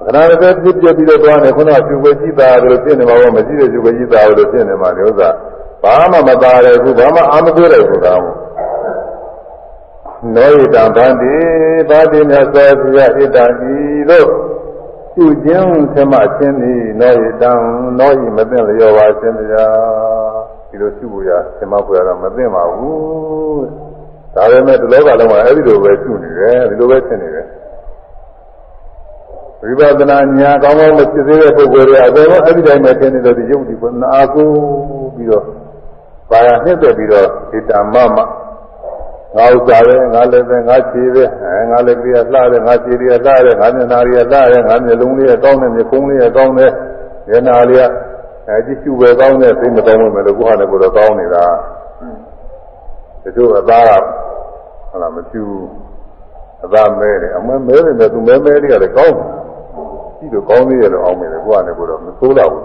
[0.04, 5.30] ခဏတစ်ပြည့်ပြည့်ပြီးတော့သွားနေခုနကကျူပဲကြည့်တာလို့ဖြစ်နေမှာပေါ့မကြည့်တဲ့ကျူပဲကြည့်တာလို့ဖြစ်နေမှာလေဥစ္စာ
[5.84, 8.20] ဘာမှမသားရဘူးဘာမှအာမတွေ့ရဘူးကော
[10.36, 11.36] နောဣတံဗန္တိ
[11.90, 13.76] ဘာတိမြတ်စွာဘုရားဣတံဤ
[14.10, 14.30] တို့
[15.16, 17.52] ပြုခြင်းသမချင်းသည်နောဣတံ
[18.00, 20.37] နောဣမသိလျောပါခြင်းတရား
[20.70, 23.66] ဒီလိုပြုဖို့ရသင်္မဖွယ်တော့မသိပါဘူး
[24.36, 27.48] ဒါပေမဲ့ဒီလောကလုံးကအဲ့ဒီလိုပဲပြုနေတယ်ဒီလိုပဲဖြစ်နေတယ်
[29.62, 34.46] ဝိပဿနာညာကောင်းကောင်းမဖြစ်သေးတဲ့ပုဂ္ဂိုလ်တွေအကုန်လုံးအဲ့ဒီတိုင်းပဲထင်နေတော့ဒီယုတ်ဒီပနာအကူ
[35.16, 35.44] ပြီးတော့
[36.30, 38.18] ပါရနှစ်သက်ပြီးတော့ဣတမမ
[39.36, 46.72] ငါဥစ္စာပဲငါလည်းပဲငါခြေပဲအဲငါလည်းပြရလှတယ်ငါခြေတွေကလှတယ်ငါမျက်နှာတွေကလှတယ်ငါမျက်လုံးလေးကကောင်းတယ်မျက်ခုံးလေးကကောင်းတယ်
[47.30, 47.84] မျက်နှာလေးက
[48.48, 51.46] အဲကြည့်ရှုပဲကောင်းတဲ့သိမကောင်းဘူးမယ်လို့ကိုယ်ဟာလည်းကိုယ်တော့ကောင်းနေတာ
[53.24, 53.92] တချို့အသားက
[54.90, 55.44] ဟုတ်လားမကျူ
[56.66, 59.28] အသားမဲတယ်အမဲမဲတယ်သူမဲမဲလေးကလည်းကောင်းတယ်
[60.18, 62.64] ကြည့်လို့ကောင်းသေးရဲ့လို့အောင်းမယ်လေကိုကလည်းကိုတော့မဆိုးတော့ဘူး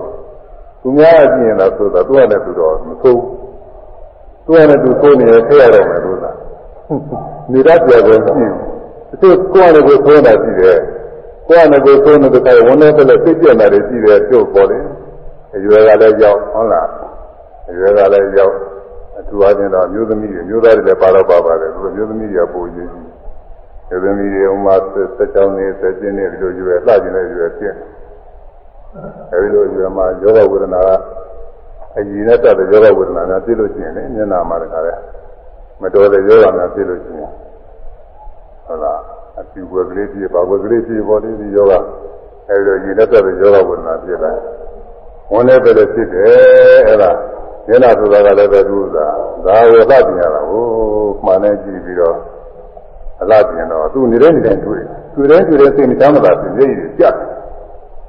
[0.82, 3.20] သူများကကြည့်ရင်တော့ဆိုတာသူကလည်းသူတော့မဆိုး
[4.44, 6.30] သူကလည်းသူဆိုးနေရထည့်ရတော့မယ်လို့သာ
[7.52, 8.20] နေရပြတယ်ကြည့်
[9.20, 10.78] သူကိုကလည်းကိုဆိုးတာကြည့်တယ်
[11.48, 14.82] ကိုကလည်းကိုဆိုးနေတဲ့တိုင်ဝန်နေတဲ့လည်းစိတ်ပြက်လာတယ်ကြည့်တယ်ကျုပ်ပေါ်တယ်
[15.54, 16.88] အရွယ်ကလည်းရောက်ဟုတ်လား
[17.70, 18.54] အရွယ်ကလည်းရောက်
[19.18, 23.08] အထူးအားဖြင့်တော့မျိုးသမီးတွေမျိုးသားတွေလည်းပါတော့ပါပါတယ်သူမျိုးသမီးတွေကပိုရေးကြီး
[23.88, 24.74] မျိုးသမီးတွေဥမာ
[25.16, 27.74] ဆက်ချောင်းနေဆက်ကျင်းနေဒီလိုရွယ်လှကျင်တဲ့ရွယ်ဖြစ်
[29.32, 30.88] အဲဒီလိုရွယ်မှာယောဂဝေဒနာက
[31.96, 34.94] အရင်နဲ့တက်တဲ့ယောဂဝေဒနာများသိလို့ရှိရင်လည်းမျက်နာမှာတခါလဲ
[35.80, 37.32] မတော်တဲ့ယောဂများသိလို့ရှိရင်
[38.66, 39.00] ဟုတ်လား
[39.40, 41.74] အပြူွယ်ကလေးဖြစ်ပါွယ်ကလေးဖြစ်ပေါ်ဒီယောဂ
[42.48, 44.32] အဲဒီလိုရင်နဲ့တက်တဲ့ယောဂဝေဒနာဖြစ်လာ
[45.30, 47.10] ဝန်လည်းပဲဖြစ်တယ်အဲ့ဒါ
[47.68, 50.64] မျက်နာဆိုတာကလည်းပဲသူကဒါဝေသတင်ရတာကို
[51.24, 52.16] မှန်နဲ့ကြည့်ပြီးတော့
[53.22, 54.82] အလားပြင်တော့သူနေတဲ့နေတဲ့တွေ့
[55.14, 57.14] တွေ့တဲ့တွေ့တဲ့စိတ်မချမ်းသာဖြစ်နေရပြတ်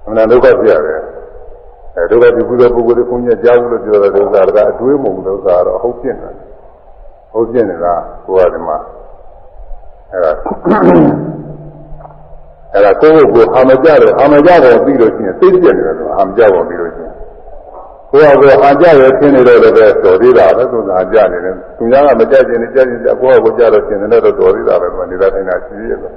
[0.05, 1.01] အမှန်ဒုက္ခပြရတယ်
[1.95, 6.35] အဲဒုက္ခဒီကုသိုလ်ပုဂ္ဂိုလ်ကိုကြီးကြားဘူးလို့ပြောတဲ့ဒုက္ခကအတွေးမုံဒုက္ခတော့ဟုတ်ပြင်းတယ်
[7.33, 7.93] ဟုတ်ပြင်းနေတာ
[8.25, 8.77] ကိုယ်ကဒီမှာ
[10.11, 10.31] အဲဒါ
[12.73, 17.02] အဲဒါကိုယ့်ကိုယ်အာမကြတယ်အာမကြတယ်ပြီးလို့ရှိရင်သိပြနေတယ်ဆိုအာမကြပေါ်ပြီးလို့ရှိရင်
[18.15, 26.13] ကိုယ်ကအာကြရဖြစ်နေတော့လည်းတော်သေးတာပဲသူကအာကြနေတယ်သူများကမကြခြင်းနဲ့ကြခြင်းကြကိုယ့်ကကိုယ်ကြတော့ရှင်တယ်တော့တော်သေးတာပဲသူကနေတာတိုင်းတာရှိရဲ့လို့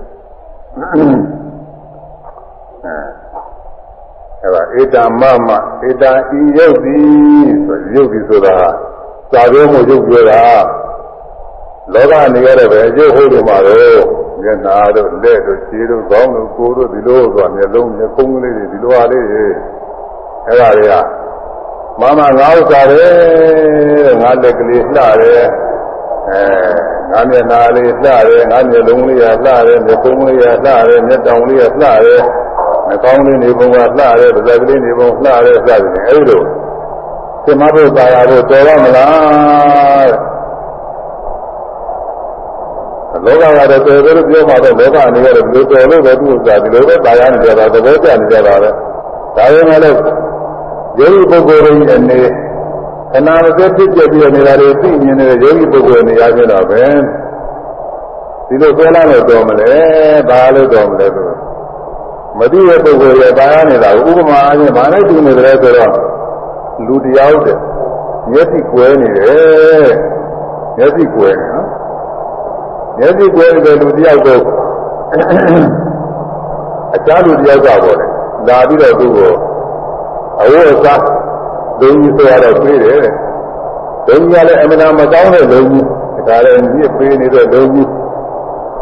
[4.43, 5.49] အဲဒါဧတမမ
[5.89, 6.05] ဧတ
[6.39, 7.05] ဤယုတ်သည်
[7.67, 8.57] ဆိုယုတ်သည်ဆိုတာ
[9.33, 10.45] သာပြောမှုယုတ်ပြောတာ
[11.93, 14.05] လောကနေရတဲ့ပဲအကျိုးဟုတ်တယ်မှာတော့
[14.43, 19.45] မျက်နာတို့လက်တို့ခြေတို့ခေါင်းတို့ကိုယ်တို့ဒီလိုဆိုတာမျက်လုံးမျက်ခုံးလေးတွေဒီလိုအားလေးတွေ
[20.47, 20.95] အဲ့ဒါတွေက
[22.01, 25.45] မမငါဥစ္စာတယ်ငါလက်ကလေးလှတယ်
[26.31, 26.43] အဲ
[27.11, 32.21] ငါမျက်နာလေးလှတယ်ငါမျက်လုံးလေးရလှတယ်မျက်ခုံးလေးရလှတယ်မျက်တောင်လေးရလှတယ်
[32.89, 36.43] နှာခေါင်းလေးနေပုံကလှတယ်ပါးစပ်ကလေးနေပုံလှတယ်စသဖြင့်အဲဒီလို
[37.45, 40.13] သင်္မဘုရားရဖို့တော်ရမလား
[43.25, 48.71] လောကကတော့တော်တယ်လို့ပြောမှတော့လောကအနေနဲ့ဘယ်လိုတော်လို့ပဲသူ့ဥစ္စာဒီလိုပဲတာယာနေကြတာသဘောကျနေကြတာပဲ
[49.37, 49.97] ဒါပေမဲ့လည်း
[50.99, 52.19] ယောဂီပုဂ္ဂိုလ်တွေအနေ
[53.13, 56.83] ခဏမစက်ဖြစ်ပြပြီးနေတာတွေသိမြင်နေတဲ့ယောဂီပုဂ္ဂိုလ်နေရာချင်းတော့ပဲ
[58.49, 59.73] ဒီလိုပြောလာလို့တော်မလဲ
[60.29, 61.29] ဘာလို့တော်မလဲဆို
[62.39, 65.93] မသိတဲ့ပုဂ္ဂိုလ်ရဲ့တာယာနေတာဥပမာအချင်းဘာနဲ့တူနေတယ်ဆိုတော့
[66.87, 67.57] လူတရားတဲ့
[68.31, 69.89] မျက်စိကွဲနေတယ်
[70.77, 71.67] မျက်စိကွဲနေနော်
[72.99, 74.43] မျက်စိကွဲတဲ့လူတယောက်တော့
[76.95, 78.07] အခြားလူတယောက်ကပေါ့လေ
[78.49, 79.33] လာပြီးတော့သူ့ကို
[80.43, 81.01] အဝတ်အစား
[81.81, 83.01] ဒုံကြီးဆိုရတော့ပြေးတယ်
[84.07, 85.85] ဒုံကြီးကလည်းအမှန်တမကောင်းတဲ့ဒုံကြီး
[86.29, 87.89] ဒါလည်းညစ်ပေးနေတဲ့ဒုံကြီး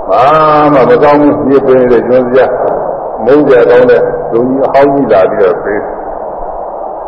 [0.09, 0.25] ဘာ
[0.73, 2.47] မှမကောင်းဘူးညစ်ပေးနေတဲ့ကျွန်းစရာ
[3.25, 4.01] မုန်းကြကောင်းတဲ့
[4.33, 5.83] ဒုံကြီးအဟောင်းကြီးလာပြီးတော့ပြေး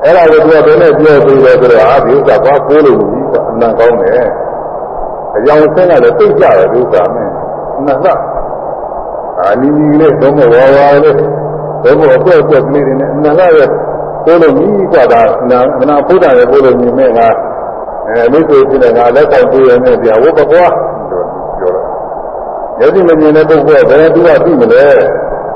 [0.03, 4.26] အဲ့ဒါကိုသူကဘယ်နဲ့ပြောပြီးလဲဆိုတော့အာဒီဥစ္စာဘာကိုးလို့ကြီးကအနံကောင်းတယ်
[5.36, 7.32] အကြောင်းဆင်းကလည်းသိကြတယ်ဒီဥစ္စာမင်း
[7.84, 8.20] နှစ်သက်
[9.40, 11.16] အာနီနီလေးသုံးမဝါဝါလေး
[11.82, 13.68] သုံးမအကွက်အကွက်ကလေးတွေနဲ့အနံကရဲ့
[14.27, 17.20] ကိုယ်လိုမြည်ကြတာနာနာဘုရားရဲ့ကိုယ်လိုမြည်မဲ့က
[18.09, 20.64] အဲမိတ်ဆွေဖြစ်တဲ့ကလက်ဆောင်ပေးရမယ်ဗျာဝတ်ပကွာ
[21.59, 21.79] ပြောတော့
[22.80, 24.87] ယသိမမြင်တဲ့ပုဂ္ဂိုလ်ကဘယ်သူကသိမလဲ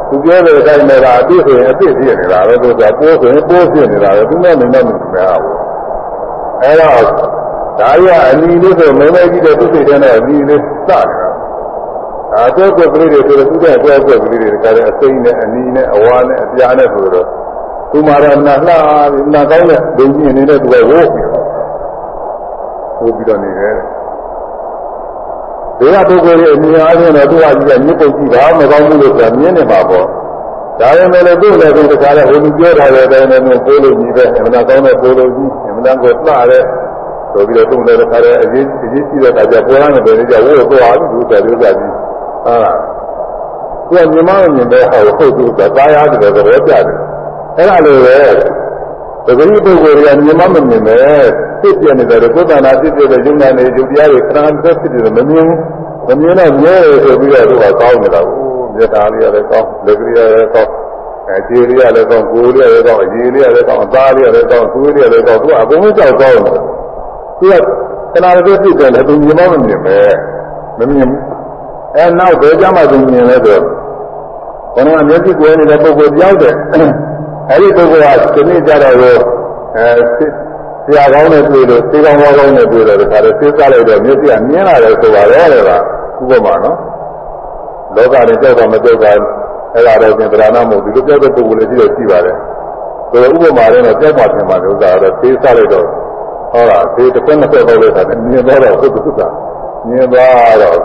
[0.09, 5.57] သူပြောတဲ့အတိုင်းပဲကအပြည့်ဆိုရင်အပြည့်ဖြစ်နေတာပဲသူကပိုးဆိုရင်ပိုးဖြစ်နေတာပဲသူနဲ့မင်းနဲ့မမြင်ပါဘူး
[6.63, 7.03] အဲတော့
[7.81, 11.01] ဒါရအနီလေးဆိုမင်းလေးကြီးတဲ့သူစိတ်ထဲနဲ့အနီလေးစနေတာ
[12.35, 17.27] အာတော့ကွက်ကလေးတွေဆိုတော့သူကကွက်ကွက်ကလေးတွေကလည်းအစိမ့်နဲ့အနီနဲ့အဝါနဲ့အပြားနဲ့ဆိုတော့
[17.91, 18.73] သူမာရနာလှ
[19.35, 21.45] နာကောင်းတဲ့ဒုံကြီးအနေနဲ့သူကဝိုးပြီးတော့
[23.01, 23.75] ဝိုးပြီးတော့နေတယ်
[25.79, 30.07] ဒီကပုဂ္ဂိုလ်ရဲ့အမြင်အားဖြင့်တော့သူကကြီးကမြစ်ပုတ်ကြည့်တာမကောင်းဘူးလို့ဆိုတာမြင်နေမှာပေါ့
[30.81, 36.63] ဒါပေမဲ့လည်းသူ့လည်းသူတခါလဲဟိုလူပြောထားတဲ့အတိုင်းနဲ့မျိုးပိုးလို့ကြီးပဲအမှန်ကောင်းတဲ့ပိုးလို့ကြီးအမှန်ကိုလှတဲ့
[37.33, 40.69] ဆိုပြီးတော့သူ့လည်းတခါလဲအရေးအရေးကြီးတဲ့အခါကျပေါ်လာနေတယ်ကြဝိုးတော့
[41.13, 42.55] သူ့တယ်လို့ကြပြီးဟာ
[43.89, 47.10] သူကမြင်မမြင်တဲ့ဟောဟုတ်သူကသာယာတယ်သဘောကျတယ်
[47.57, 48.19] အဲ့ဒါလိုပဲ
[49.27, 50.99] ပဂရိပုဂ္ဂိုလ်တွေကမြင်မမမြင်ပဲ
[51.61, 55.49] ဖြစ်ပြနေတယ်ကိုယ်တဏ္ဍာဖြစ်ပြတဲ့ယုံနာနေယုတ်တရားတွေခဏတစ်ဖြစ်တယ်မမြင်
[56.09, 58.45] မမြင်တော့မြဲတယ်ဆိုပြီးတော့သူကကောင်းနေတာကို
[58.75, 60.71] မျက်တာလေးရတယ်ကောင်းလက်ကလေးရတယ်ကောင်း
[61.31, 66.59] အခြေလေးရတယ်ကောင်းကိုယ်လေးရတယ်ကောင်းအရည်လေးရတယ်ကောင်းအသားလေးရတယ်ကောင်းသွေးလေးရတယ်ကောင်းသူကအကုန်လုံးကြောက်ကောင်းတယ်
[67.41, 67.55] သူက
[68.13, 69.99] ခဏတစ်ဖြစ်တယ်လည်းသူမြင်မမမြင်ပဲ
[70.79, 71.11] မမြင်
[71.97, 73.59] အဲနောက်ဘယ်ကြမှာသူမြင်လဲဆို
[74.75, 76.55] ဘုရားမျက်စိကိုယ်နေတဲ့ပုဂ္ဂိုလ်ကြောက်တယ်
[77.51, 79.91] အဲဒီပုဂ္ဂိုလ်ကဒီနေ့ကြတော့အဲ
[80.87, 85.71] ဆရာကောင်းနဲ့တွေ့လို့သေကောင်းကောင်းနဲ့တွေ့လို့ဒါလည်းသိစားလိုက်တော့မျက်စိကမြင်လာတယ်ဆိုပါတော့လေက
[86.35, 86.77] ဥပမာနော်
[87.97, 89.13] လောကနဲ့ကြောက်တာမကြောက်တာ
[89.75, 92.37] အဲ့ဒါတော့ပြင်ဗราဏမဟုတ်ဒီလိုပြောတဲ့ပုဂ္ဂိုလ်လည်းရှိတော့ရှိပါတယ်
[93.11, 95.87] ဆိုတော့ဥပမာနဲ့တော့ပြောက်ပါပြင်ပါလို့ဥစ္စာတော့သေးစားလိုက်တော့
[96.53, 99.21] ဟောတာသေးတစ်ခွန်းနှစ်ခွန်းတော့လို့ဆိုတာမြင်တော့ဟုတ်ကုသ
[99.89, 100.79] မြင်သွားတော့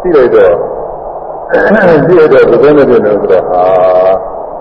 [0.00, 0.54] ရှိလိုက်တော့
[2.04, 3.62] ရှိလိုက်တော့ဘယ်နဲ့ပြင်လဲဆိုတော့ဟာ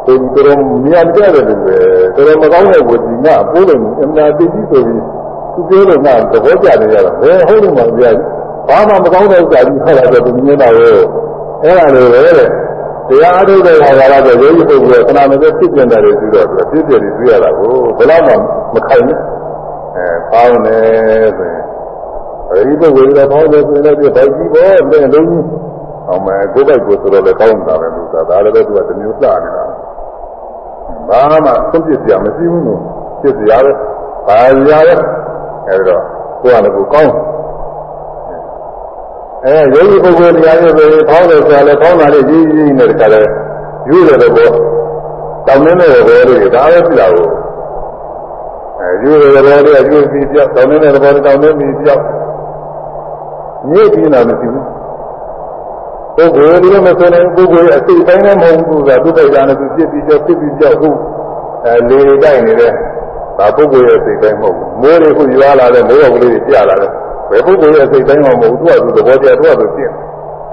[0.06, 1.78] သူတို့မြန်ကြတယ်လို့ပဲ
[2.16, 5.04] တော်တော်မကောင်းတဲ့ဝစီငါပိုးလို့အမှန်တည်းကြီးဆိုပြီး
[5.54, 8.04] သူပြောလို့ငါသဘောကျနေရတော့ဘယ်ဟုတ်လို့မှမပြ
[8.68, 11.00] ဘာမှမကောင်းတဲ့ဥစ္စာကြီးခေါ်လာတော့သူမြင်တာရော
[11.64, 12.50] အဲ့ဒါလိုပဲတဲ့
[13.10, 18.34] တရားအထုတ်တဲ့ခါကတော့ယောဂီပုဂ္ဂိုလ်ကခဏမစဖြစ်ပြန်တယ်ပြီးတော့သူဖြစ်ပြပြီးတွေ့ရတာကိုဘယ်တော့မှ
[18.74, 19.20] မခိုင်ဘူး
[19.96, 20.78] အဲပေါင်းနေ
[21.38, 21.64] ဆိုရင်
[22.50, 25.46] အဲဒီပုဂ္ဂိုလ်ကပေါင်းတယ်ဆိုရင်လည်းဒီဗိုက်ကြီးပေါ်တဲ့လုံးကြီး
[26.08, 29.64] အောင်မယ်ကိုယ်ပိုက်ကိုဆိုတော့လည်းကောင်းတာပဲလို့ဆိုတာဒါလည်းပဲသူကတမျိုးစနေတာ
[31.10, 32.80] ဘာမှသုံးပြစရာမရှိဘူးလို့
[33.22, 33.72] ဖြစ်စရာပဲ
[34.28, 34.38] ဘာ
[34.68, 34.92] ရရ
[35.68, 36.02] အဲဒီတော့
[36.42, 37.14] ကိုယ်ကလည်းကိုကောင်း
[39.44, 43.22] အဲယောဂီပုဂ္ဂိုလ်တရားရုပ်တွေဖောင်းတယ်ဆိုတာလည်းဖောင်းတာလေးကြီးကြီးနဲ့တခါလဲ
[43.90, 47.28] ယူတယ်တော့တောင်းနေတဲ့ဘောလေးဒါပဲပြတာကို
[48.80, 52.04] အဲယူတယ်ဘောလေးကယူပြီးပြောက်တောင်းနေတဲ့ဘောလေးတောင်းနေပြီးပြောက်
[53.72, 54.66] ညစ်ပြီးတာမရှိဘူး
[56.20, 60.90] ပုဂ္ဂိုလ်ဒီလိုမဆိုနိုင်ပုဂ္ဂိုလ်ရဲ့အစိတ်ပိုင်းနဲ့မဟုတ်ဘူးကသူ့ပိုက်တာနဲ့သူပြစ်ပြီးကြောက်ပြစ်ပြီးကြောက်ခု
[61.66, 62.72] အဲလေတိုက်နေတဲ့
[63.38, 66.92] ဒါပုဂ္ဂိုလ်ရဲ့စိတ်ပိုင်းမဟုတ်ဘူးမိုးတွေခုရွာလာတဲ့မိုးရောကလေးတွေပြလာတယ်
[67.30, 69.92] ဘယ်ပုဂ္ဂိုလ်ရဲ့စိတ်တိုင်းမှမဟုတ်သူ့အတူသဘောကျသူ့အတူဖြစ်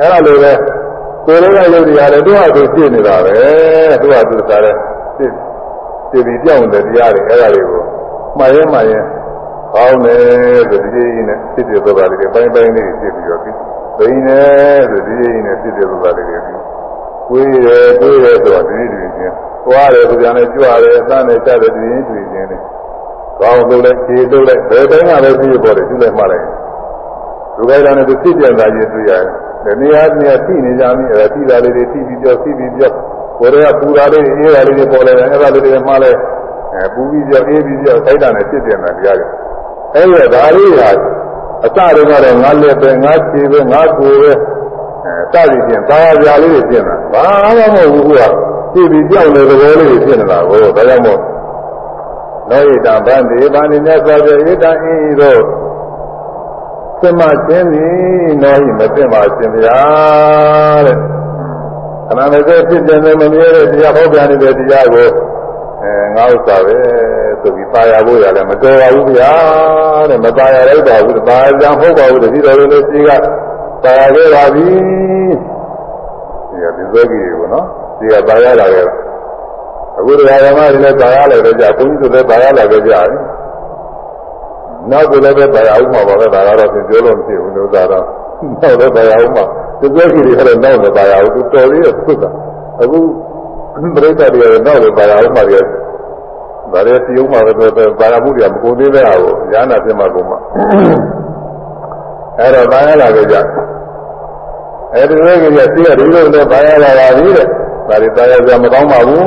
[0.00, 0.52] အဲ့ဒါလိုပဲ
[1.26, 3.36] ကိုယ်လေးကယုတ်တရားလည်းသူ့အတူဖြစ်နေတာပဲ
[4.02, 4.74] သူ့အတူစားတဲ့
[5.16, 5.30] ဖြစ်
[6.10, 7.82] ဖြစ်ပြီးပြောင်းတဲ့တရားတွေအဲ့ဒါတွေကို
[8.38, 8.98] မှားရဲမှားရဲ
[9.74, 10.20] ကောင်းတယ်
[10.70, 13.40] ဆိုဒီကြီးနဲ့ဖြစ်ဖြစ်သွားတာလေးတွေပိုင်းပိုင်းလေးဖြစ်ပြီးတော့
[13.96, 16.62] ပြီးဘိန်းနဲ့ဆိုဒီကြီးနဲ့ဖြစ်ဖြစ်သွားတာလေးတွေပြီး
[17.28, 19.34] ကိုယ်ရယ်ကိုယ်ရယ်ဆိုတော့ဒီဒီချင်း
[19.66, 22.62] သွားတယ်ဆိုကြတယ်ကြွရတယ်အသံနဲ့ကြတယ်ဒီရင်တွေ့ချင်းလေး
[23.40, 26.44] ကောင်းလို့လည်းခြေလို့လည်းဘယ်တိုင်းကပဲဖြစ်ပေါ်တယ်သူလည်းမှားလိုက်
[27.56, 29.32] လူခိုင်းတာနဲ့သူဖြစ်ပြန်တာကြီးတွေ့ရတယ်။
[29.64, 32.90] ဒီနေရာနေရာထိနေကြပြီအဲထိတာလေးတွေထိပြီးပြောထိပြီးပြော
[33.38, 36.18] ကိုယ်ကပူတာလေးအေးတာလေးတွေပေါ်လာတယ်အဲဒါလေးတွေမှလည်း
[36.74, 39.30] အဲပူပြီးပြောအေးပြီးပြောခိုင်းတာနဲ့ဖြစ်ပြန်တာတရားကြီး။
[39.94, 40.90] အဲဒီဒါလေးဟာ
[41.64, 44.32] အစတုန်းကတော့ငါလက်ပဲငါခြေပဲငါကိုယ်ပဲ
[45.34, 47.26] အဲစသည်ဖြင့်သာယာပြာလေးတွေဖြစ်နေတာ။ဘာ
[47.56, 48.22] မှမဟုတ်ဘူးက
[48.72, 51.20] ဖြည့်ပြီးကြောက်နေတဲ့သဘောလေးတွေဖြစ်နေတာကိုဒါကြောင့်မို့
[52.50, 55.40] နောဣတံဗန္တိဗန္တိမြတ်စွာဘုရားဣတံဤသို့
[57.00, 59.80] သင်မခြင်းသည်နောဟိမသိမခြင်းဗျာ
[60.86, 60.96] တဲ့
[62.06, 65.08] ခဏမစဲဖြစ်တယ်မမြဲတဲ့တရားဟောပြနေတဲ့တရားကို
[65.82, 66.78] အဲငါဥစ္စာပဲ
[67.40, 69.32] ဆိုပြီးပါရဖို့ရတယ်မတော်ပါဘူးဗျာ
[70.10, 73.10] တဲ့မပါရလိုက်ပါဘူးပါရကြဟုတ်ပါဘူးတတိတော်လေးရှိက
[73.84, 74.66] ပါရခဲ့ပါပြီ
[76.50, 77.66] ဒီကဒီဇောကြီးကိုနော်
[77.98, 78.86] ဒီကပါရလာခဲ့
[79.98, 83.08] အခုတရားဓမ္မတွေလည်းပါရလာကြဘုန်းကြီးတို့လည်းပါရလာကြကြတယ်
[84.90, 88.04] နောက်ကိုလည်းပဲတရားဥမှာပါပဲဒါကတော့သင်ပြောလို့မရှိဘူးလို့သာတော့
[88.60, 89.44] နောက်လည်းတရားဥမှာ
[89.80, 92.30] သူပြောကြည့်ရတယ်နောက်လည်းတရားဥသူတော်သေးတယ်သုတာ
[92.82, 92.98] အခု
[93.76, 95.60] ပြိဿတွေကတော့နောက်လည်းတရားဥမှာတွေ
[96.72, 97.52] ဒါလည်းစီဥမှာပဲ
[97.98, 100.38] ဘာသာမှုတွေကမကုန်သေးတဲ့ဟာကိုညာနာပြမှာကုန်မှာ
[102.38, 103.36] အဲ့တော့ဘာရလာကြကြ
[104.94, 109.22] အဲ့ဒီလိုကြီးကစီးရဒီလိုနဲ့ဘာရလာပါပြီတဲ့ဒါတွေတရားကြမကောင်းပါဘူး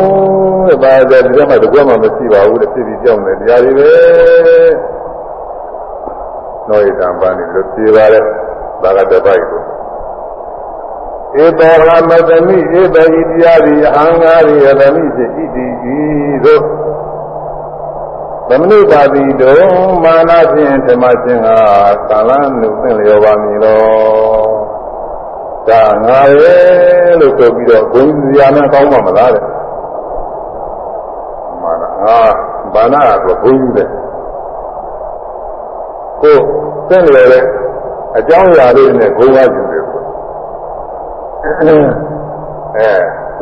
[0.67, 3.91] တဲ့ဘာကြဒီကမှတကွမှမရှိပါဘူးတဲ့ဖြစ်ပြီးကြောက်နေတရားတွေပဲ
[6.67, 8.23] နောဣတံပန်းလို့ပြေပါတယ်
[8.83, 9.61] ဒါကတပိုက်ကို
[11.37, 15.65] ဧတောရမတမိဧတဣတရားဒီအဟံငါရိယတမိစေဣတိ
[15.95, 15.99] ဤ
[16.45, 16.63] သို့
[18.49, 19.59] သမဏိပါတိတုံ
[20.03, 21.47] မာနဖြင့်ဓမ္မရှင်က
[22.09, 23.79] ကာလနုသင်လျောပါမည်လော
[25.67, 29.43] ဒါငါရဲ့လို့ဆိုပြီးတော့ဂုဏ်စရာနဲ့ကောင်းမှာမလားတဲ့
[31.63, 32.19] မာနငါ
[32.73, 33.87] ဘာနာကဘုန်းကြီးတဲ့
[36.21, 36.37] ကို
[36.89, 37.43] သင်လေတဲ့
[38.17, 39.68] အကြောင်းအရာလေးနဲ့ဂုဏ်ရယူတယ်ဆို
[41.45, 41.61] အဲ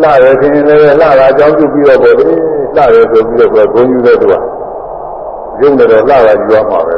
[0.02, 2.26] လှရခြင်းလည်းလှတာအကြောင်းပြုပြီးတော့ပေါ့လေ
[2.76, 4.34] လှရဆိုပြီးတော့ဂုဏ်ယူတဲ့သူက
[5.60, 6.96] ရုံနဲ့တော့လှတာယူရမှာပဲ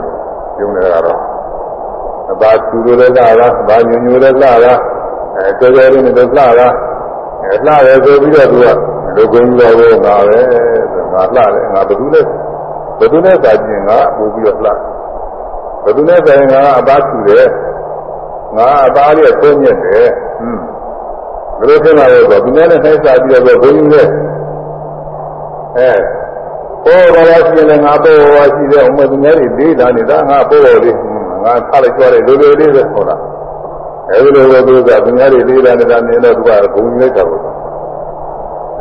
[0.60, 1.20] ရုံနဲ့ကတော့
[2.32, 3.28] အပါသူတို့လည်းလှတာ
[3.68, 4.74] ဗာညညိုလည်းလှတာ
[5.36, 6.68] အဲတော်တော်လေးနဲ့တော့လှတာ
[7.44, 10.40] အဲလှရဆိုပြီးတော့သူကလူဂုဏ်တော်ကိုငါပဲ
[10.94, 12.22] ဆိုငါလှတယ်ငါဘယ်သူလဲ
[13.00, 14.72] ဘယ်သူနဲ့စာကျင်ငါပို့ပြီးတော့လှ
[15.84, 17.48] ဘယ်သူနဲ့ဆိုင်ငါအပါသူတယ်
[18.58, 20.08] ငါအသားလေးသုံးမြက်တယ်
[20.40, 20.79] ဟွန်း
[21.60, 24.10] ဘယ်လိုဖြစ်လာလဲဆိုဒီနေ့နဲ့ဆိုင်စားပြီးတော့ဘုန်းကြီးလည်း
[25.78, 25.92] အဲ
[26.86, 30.96] ပေါ်တော်ရှိရင်ငါပေါ်တော်ရှိတယ်အမသူများတွေလေးလာနေတာငါပေါ်တော်လေး
[31.44, 33.16] ငါထားလိုက်ကြတယ်လိုလိုလေးပဲဟောတာ
[34.10, 37.42] အဲဒီလိုပဲသူကသူများတွေလေးလာနေတာနေတော့သူကဘုန်းကြီးလိုက်တာပေါ့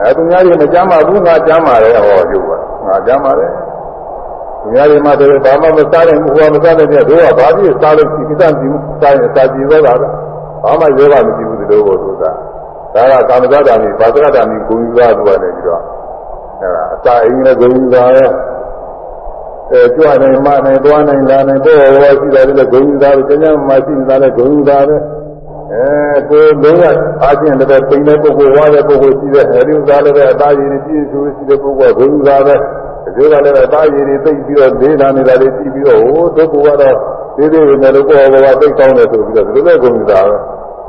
[0.01, 3.51] အဲသူများတွေမကြမ်းပါဘူးငါကြမ်းပါတယ်ဟောပြုတ်ပါငါကြမ်းပါတယ်
[4.63, 10.07] သူများတွေမှတည်းဘာမှမစားနိုင်ဘူးဟောမစားနိုင်တဲ့တို့ကဘာဖြစ်စားလို့ဒီကိစ္စကြည့်စားရင်စားကြည့်တော့တာပဲ
[10.63, 12.25] ဘာမှယောဂမရှိဘူးဒီလိုကိုသူက
[12.95, 15.83] ဒါကကာမဇ္ဇာမိဘာသရတာမိဂုဏ်ယူသားသူကနေပြီးတော့
[16.61, 18.31] အဲဒါအစာအိမ်နဲ့ဂုဏ်ယူသားရဲ့
[19.73, 24.97] အဲကြွနိုင်မနိုင်သွားနိုင်လာနိုင်ပေါ်ပေါ်ရှိတယ်လည်းဂုဏ်ယူသားပဲကျန်ကျန်မှရှိနေတာလည်းဂုဏ်ယူသားပဲ
[25.73, 26.83] အဲကိုလုံးဝ
[27.23, 32.55] အားဖြင့်လည်းပိန်တဲ့ပုဂ္ဂိုလ်ဝါတဲ့ပုဂ္ဂိုလ်ရှိတဲ့အဲဒီဥစားလည်းပဲအသားရည်နဲ့ပြည့်စုံရှိတဲ့ပုဂ္ဂိုလ်ကဂုဏ်ယူသားပဲ
[33.05, 36.97] ဒီကလည်းအသားရည်တွေသိပြီးတော့လေးလာနေတာလေးကြည့်ပြီးတော့ဟိုဒုက္ခကတော့
[37.37, 40.37] သေးသေးနဲ့လို့ပေါ်ပေါ်သိကောင်းတယ်ဆိုပြီးတော့ဒီလိုပဲဂုဏ်ယူသားပဲ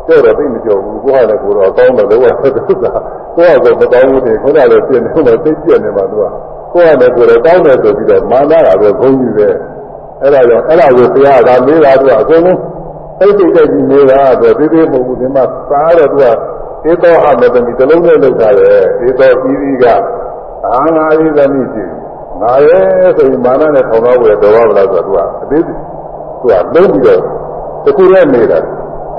[0.09, 2.91] ကြောက်တော့သိမကြောက်ဘူးကိုကလည်းကိုတော့ကောင်းတယ်လို့ကသုသာ
[3.35, 6.25] ကိုကဆိုမကောင်းဘူးတွေခုနကလည်းပြင်းနေတော့သိပြည့်နေမှာသူက
[6.73, 9.55] ကိုကလည်းကိုတော့ကောင်းတယ်ဆိုပြီးတော့မာနတာပဲဂုဏ်ယူတယ်
[10.21, 12.59] အဲ့ဒါကြောင့်အဲ့ဒါကိုတရားကမေးတာသူကအကုန်လုံး
[13.19, 16.17] သိသိကြကြီးနေတာဆိုသေးသေးမဟုတ်ဘူးဒီမှာစားတော့သူ
[16.83, 18.69] ကဧသောအမတမီတလုံးနဲ့လောက်တာလေ
[19.07, 19.85] ဧသောဤဤက
[20.67, 21.83] အာငါဤသမီးရှိ
[22.41, 25.73] ငါရဲ့ဆိုရင်မာနနဲ့ထောင်တော့ဝယ်တော်ပါမလားဆိုတော့သူကအသေးသူ
[26.41, 26.45] က
[26.75, 27.21] လုံးပြီးတော့
[27.85, 28.59] တခုနဲ့နေတာ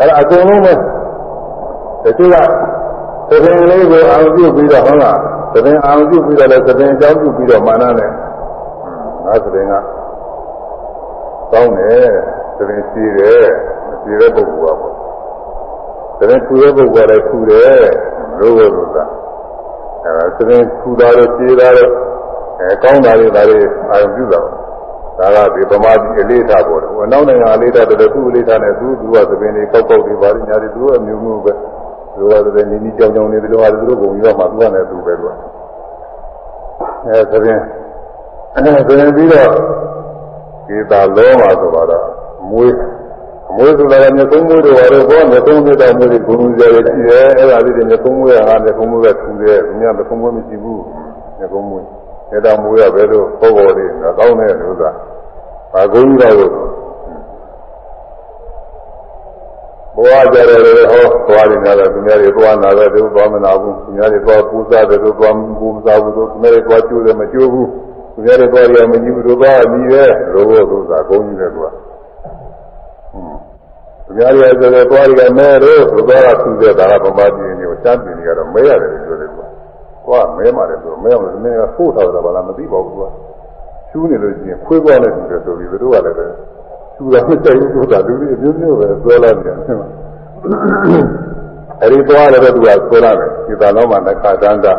[0.00, 0.72] အဲ့ဒါအကုန်လုံးပဲ
[2.04, 2.36] တချို့က
[3.30, 5.18] သဘင်လေးကိုအာရုံပြုပြီးတော့ဟုတ်လား
[5.54, 8.10] သဘင်အာရုံပြုပြီးတော့လည်းသဘင်အကြောင်းပြုပြီးတော့မာနနဲ့
[9.24, 9.74] ငါသဘင်က
[11.52, 12.10] ကောင်းတယ်
[12.56, 13.46] သဘင်ရှိတယ်
[13.88, 14.94] မရှိတဲ့ပုဂ္ဂိုလ်ကပေါ့
[16.18, 17.84] သဘင်ထူတဲ့ပုဂ္ဂိုလ်ကလည်းထူတယ်
[18.40, 19.04] လို့လို့လို့သာ
[20.04, 21.90] အဲဒါသဘင်ထူတာတော့ရှိတာတော့
[22.60, 23.60] အဲကောင်းတာတွေဒါတွေ
[23.90, 24.40] အာရုံပြုတာ
[25.20, 31.52] ဒါကဒီဗမာပြည်အလေးထားပေါ်တယ်။ဟိုနောက်နိုင်ငံအလေးထားတယ်သူ့အလေးထားနဲ့သူ့သူကသပင်တွေကောက်ကောက်တွေပါလိညာတွေသူကအမျိုးမျိုးပဲ။
[32.14, 35.32] သူကသပင်နီးနီးကြောင်ကြောင်နေတယ်လို့ဟာသူတို့ပုံပြီးတော့မှသူကလည်းသူပဲသူက။
[37.06, 37.58] အဲသပင်
[38.56, 39.50] အဲသပင်ပြီးတော့
[40.66, 42.04] ဒီသာလုံးပါဆိုတော့
[42.50, 42.74] မွေး
[43.48, 50.78] အမွေးဆိုတာကမြေသုံးမွေးတွေပါတော့ဘောမြေသုံးမွေးတဲ့မွေးတွေဘုံလူကြရရှိတယ်။အဲဒါလေးတွေမြေသုံးမွေးကမြေသုံးမွေးကထူတယ်။မြတ်မြေသုံးမွေးမရှိဘူး။
[51.38, 51.99] မြေသုံးမွေး
[52.30, 53.86] နေတော်မူရပဲလို့ပုဂ္ဂိုလ်တွေ
[54.18, 54.96] ကောင်းတဲ့လူသား
[55.72, 56.50] ဘာကုန်းကြီးတော့
[59.94, 67.68] ဘဝကြတယ်လေဟောသွားနေတယ်သူများတွေသွားနာတယ်သူသွားမနာဘူးသူများတွေသွားပူဇော်တယ်သူသွားပူမစားဘူးသူများတွေသွားကျိုးတယ်မကျိုးဘူး
[68.14, 79.19] သူများတွေသွားရမကြည့်ဘူးသူသွားမြည်တယ်လို့ဘုရားကုန်းကြီးတယ်သူကသူများတွေဆိုတော့သွားရမယ်လို့သူသွားတာသူတဲ့ဒါကဗမာပြည်မျိုးစမ်းပြည်နေကတော့မဲရတယ်လို့ပြောတယ်
[80.10, 83.10] သူကသွားမဲမှာတယ်ဆိုမဲမှာမင်းကဖိုးထားတာဘာလားမသိပါဘူးသူက
[83.90, 86.26] ရှူးနေလို့ရှိရင်ခွေးသွားလိုက်ပြီဆိုပြီးသူတို့ကလည်းပဲ
[86.94, 89.56] ရှူတာမတိုက်ဘူးဆိုတာလူတွေအမျိုးမျိုးပဲဆွဲလာတယ်
[91.82, 94.74] အဲဒီသွားလည်းပဲသူကဆွဲလာတယ်ဒီသာလုံးမှာတစ်ခါတန်းတာ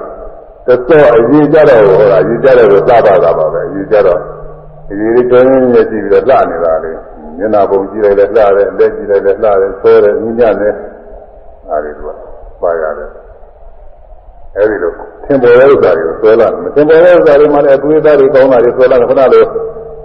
[0.67, 4.19] တသောအရေးကြတော့ဟောတာအရေးကြတော့သဘာတာပါပဲအရေးကြတော့
[4.91, 6.91] အရေးလေးတွင်းရကြည့်ပြီးတော့လှနေတာလေ
[7.37, 8.49] မျက်နာပုံကြည့်လိုက်လည်းလှတယ်
[8.79, 10.73] လက်ကြည့်လိုက်လည်းလှတယ်ဆွဲတယ်ညညနဲ့
[11.69, 12.01] အဲဒီက
[12.61, 13.20] ပါရတယ်
[14.57, 14.91] အဲဒီလို
[15.25, 19.45] သင်ပေါ်တဲ့ဥစ္စာတွေကိုဆွဲလာတယ်မသင်ပေါ်တဲ့ဥစ္စာတွေမှလည်းအသွေးသားတွေကောင်းတာတွေဆွဲလာတယ်ခဏလို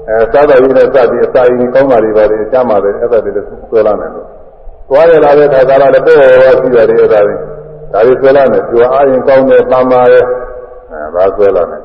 [0.08, 4.26] အဲစားတော်ကြီးနဲ့စပြီးအစာရင်ကောင်းတာတွေပါလေရှားမှာတယ်အဲ့ဒါတွေလည်းဆွဲလာတယ်လို့
[4.88, 7.34] သွားရလာတဲ့ခါကလာလည်းပေါ်ပေါ်ရှိတယ်အဲ့ဒါတွေ
[7.92, 10.24] ဒါတွေဆွဲလာတယ်ကျွာအားရင်ကောင်းတယ်တမ်းပါရဲ့
[10.90, 11.80] အဲဒါဆွဲလာတယ်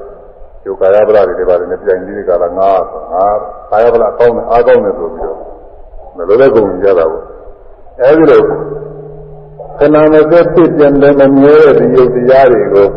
[0.64, 3.26] ကျုပ်ကာယပလာတွေပါတယ်နဲ့ပြန်ပြီးကြတာငါဆိုငါ
[3.72, 5.38] ကာယပလာကောင်းတယ်အားကောင်းတယ်ဆိုပြီးတော့
[6.18, 7.24] မလိုတဲ့ကုန်ကြတာပေါ့
[8.02, 8.42] အဲဒီလို
[9.82, 12.88] ခဏမစက်ဖြစ်ပြန်တယ်မမြဲတဲ့ဒီယုတ်တရားတွေကို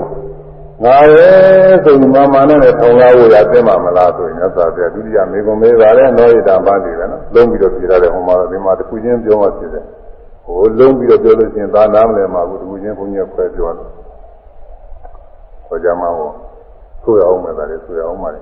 [0.84, 9.84] ငါရဲ့ဆိုပြီးမာမနဲ့ထောင်ကားဖို့ရသိမှာမလားဆိုရင်သက်သာပြဒုတိယမေကွန်မေးပါတယ်နောဣတာပန်းနေတယ်နော်လုံးပြီးတော့ပြရတယ်ဟိုမှာဒီမှာတစ်ခုချင်းပြောမှဖြစ်တယ်
[10.44, 13.88] ဟိုလုံးပြီးတော့ပြောလို့ရှိရင်သာနာမလဲမှာဘူးတစ်ခုချင်းဘုန်းကြီးခွဲပြောတယ်
[15.66, 16.30] ဟောကြမှာဟော
[17.04, 18.40] ဆိုရအောင်မယ်ဒါလေးဆိုရအောင်ပါလေ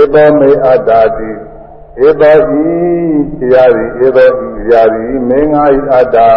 [0.00, 1.30] ဧသောမေအတ္တာတိ
[2.04, 2.64] ဧသောဤ
[3.40, 6.30] တရားသည်ဧသောဤတရားသည်မင်းငါဤအတ္တာ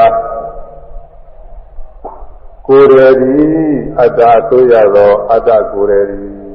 [2.68, 3.53] ကိုယ်ရည်သည်
[3.99, 6.49] အတ္တာဆိုရသောအတ္တကိုယ်ရည်သည်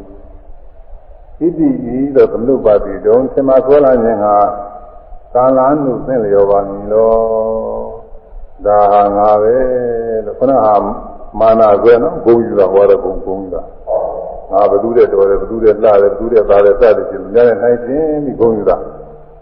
[1.39, 4.37] ဣတိဤသောသမုပ္ပါတိတုံသင်္မာဆွဲလာခြင်းဟာ
[5.35, 7.15] ကာလနုသင်လျောပါမည်လော
[8.67, 9.57] ဒါဟာငါပဲ
[10.25, 10.75] လို့ခဏဟာ
[11.41, 13.63] မာနာဆွဲနော်ဂုံယူတာဟောတဲ့ဂုံဂုံယူတာ
[14.55, 18.77] ငါဘသူတဲ့တော်တယ်ဘသူတဲ့လှတယ်ဘသူတဲ့သားတယ်စသည်ဖြင့်များတဲ့နိုင်ခြင်းပြီးဂုံယူတာ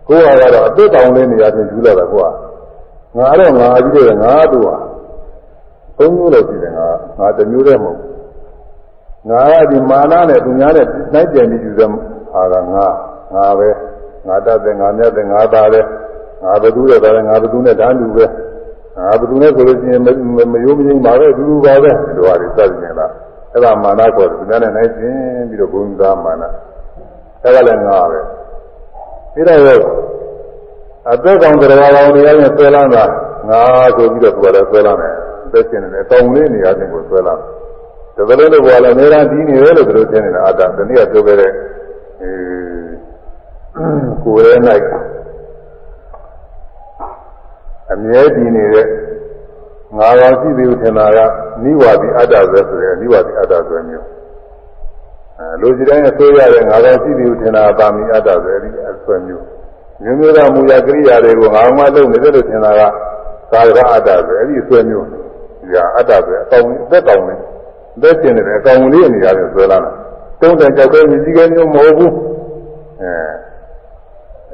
[0.09, 2.28] ကိုယ်ကတော့အသက်တောင်လေးနေရာချင်းယူလာတာကိုက
[3.16, 4.76] ငါတော့ငါကြီးတယ်ငါတို့ဟာ
[5.98, 7.98] သုံးမျိုးလို့ရှိတယ်ငါငါတစ်မျိုးတည်းမဟုတ်
[9.30, 11.89] ငါကဒီမာနနဲ့သူများနဲ့နိုင်ပြန်ပြီးယူတဲ့
[12.32, 12.86] ဟာကငါ
[13.34, 13.68] ငါပဲ
[14.26, 15.86] ငါတတ်တယ်ငါမြတ်တယ်ငါသားတယ်
[16.44, 18.24] ငါဘသူတဲ့သားတယ်ငါဘသူနဲ့တန်းတူပဲ
[18.98, 20.09] ငါဘသူနဲ့ဆိုလို့ရှိရင်မ
[20.64, 23.12] ယိုးမငိမ့်ပါပဲအတူတူပါပဲဒီလိုဟာတွေစသဖြင့်လား
[23.52, 26.42] အဲ့ဒါမာနခေါ်တယ်သူများနဲ့နိုင်ခြင်းပြီးတော့ဘုံသားမာန
[27.42, 28.20] အဲ့ဒါလည်းငါပဲ
[29.32, 29.60] ပြီးတော့
[31.10, 33.04] အသက်ကောင်တရားကောင်တရားနဲ့ဆွဲလန်းတာ
[33.48, 33.60] ငါ
[33.96, 35.14] ဆိုပြီးတော့သူကလည်းဆွဲလန်းတယ်
[35.44, 37.40] အသက်ရှင်နေတယ်တောင်လေးနေရာချင်းကိုဆွဲလန်း
[38.16, 41.50] တယ်ဒါလည်းလို့ဘောလည်းနေရာဒီနေတယ်လို့သူတို့ထင်နေတာအတ္တတနည်းပြောခဲ့တဲ့
[42.20, 42.30] အဲ
[44.22, 44.60] ကိုယ်ရဲ့၌
[48.04, 48.86] မြဲတည်နေတဲ့
[49.97, 51.19] ငါးပါးရှိသေးဘူးထင်တာက
[51.62, 54.06] နိဝါဒီအတ္တပဲဆိုရယ်နိဝါဒီအတ္တဆိုမျိုး
[55.39, 59.44] အဲလူကြီးတိုင်းအစိုးရတဲ့ငါးပါးရှိသေးဘူးထင်တာပါမီအတ္တပဲဒီအဆွဲမျိုး
[60.02, 62.81] မျိုးမျိုးသောမူရကရိယာတွေကိုငါမှလုပ်နေတယ်လို့ထင်တာက
[63.52, 65.19] ကာရကအတ္တပဲအဲ့ဒီအဆွဲမျိုးဒီ
[65.74, 67.35] ဟာအတ္တပဲအကောင်အသက်ကောင်နေ
[67.97, 69.90] အသက်ရှင်နေတယ်အကောင်လေးအနေနဲ့ဆွဲလာတာ
[70.40, 72.12] တုံးတယ်ကြောက်ခဲမြည်ကြီးကဲမျိုးမဟုတ်ဘူး
[73.01, 73.12] အဲ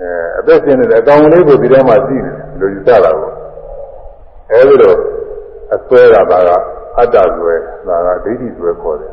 [0.01, 3.31] အဲအသက်ရှင်နေတယ်အကောင်လေးကိုဒီထဲမှာရှိတယ်လို့ယူဆတာကို
[4.53, 4.99] အဲဒီတော့
[5.75, 6.33] အစွဲတာက
[6.99, 7.55] အတ္တစွဲ
[7.89, 9.13] ဒါကဒိဋ္ဌိစွဲခေါ်တယ်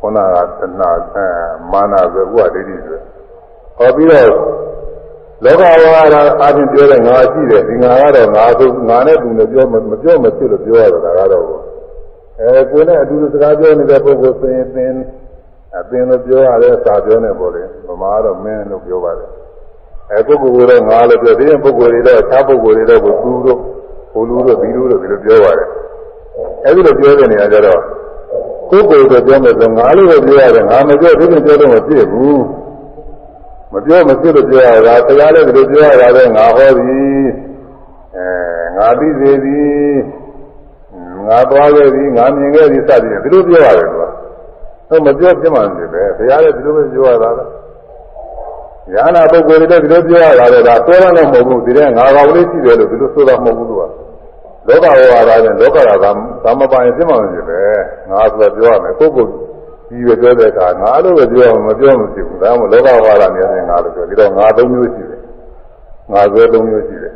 [0.00, 1.26] ခုနကသနာအဲ
[1.70, 2.98] မာနစွဲဥပဒိဋ္ဌိစွဲ
[3.78, 4.28] ဟောပြီးတော့
[5.44, 5.62] လောက
[5.94, 11.44] ဝါဒအချင်းပြောတဲ့ငါရှိတယ်ဒီငါကတော့ငါဆိုငါနဲ့သူနဲ့ပြောမပြောမဖြစ်လို့ပြောရတာကတော့
[12.40, 14.92] အဲကိုယ်နဲ့အတူတူစကားပြောနေတဲ့ပုဂ္ဂိုလ်ဆိုရင်သင်
[15.78, 19.30] အသင်လို့ပြောရတဲ့စာပြောနေပေါ်တယ်ဗမာကတော့မင်းလို့ပြောပါတယ်
[20.12, 23.58] အဲပုဂ္ဂိုလ်ကတော့ငါလို့ပြောတဲ့ပုဂ္ဂိုလ်တွေတော့အခြားပုဂ္ဂိုလ်တွေတော့ကိုသူတို့
[24.12, 25.68] ဟိုလူတို့ဒီလူတို့ဒီလိုပြောပါတယ်
[26.64, 27.80] အဲဒီလိုပြောတဲ့နေရာကျတော့
[28.70, 32.42] ကိုယ်ကိုယ်ဆိုပြောမယ်ဆိုငါလို့ပဲပြောရတယ်ငါမပြောဒီလိုပြောလို့မဖြစ်ဘူး
[33.72, 37.00] မပြောမဖြစ်လို့ပြောရတာတရားလည်းဒီလိုပြောရတာပဲငါဟောပြီ
[38.16, 38.26] အဲ
[38.76, 39.96] ငါသိစေသည်
[41.26, 44.08] ငါသွားခဲ့ပြီငါမြင်ခဲ့ပြီစသည်ဖြင့်ဒီလိုပြောရတယ်ကွာ
[44.88, 47.50] တော့မပြောပြမှန်းဖြစ်ပဲဘုရားလည်းဒီလိုပဲပြောရတာလား
[48.92, 53.82] ညာနာပုဂ္ဂိုလ်တွေလည်းဒီလိုပြောရတာလေဒါဆွဲရတော့မဟုတ်ဘူးဒီတဲ့ငါကောင်လေးရှိတယ်လို့ဒီလိုဆိုတာမဟုတ်ဘူးသူက
[54.68, 56.06] လောကဝါဒနဲ့လောကရာက
[56.44, 57.60] သာမပိုင်ပြမှန်းဖြစ်ပဲ
[58.10, 59.32] ငါဆိုပြောရမယ်ပုဂ္ဂိုလ်
[59.88, 65.20] ဒီပဲပြောတဲ့အခါငါလို့ပဲပြောရမပြောမဖြစ်ဘူးဒါမှမဟုတ်လောကဝါဒနဲ့ငါလို့ပြောပြီးတော့ငါသုံးမျိုးရှိတယ်
[66.12, 67.14] ငါဆွဲသုံးမျိုးရှိတယ်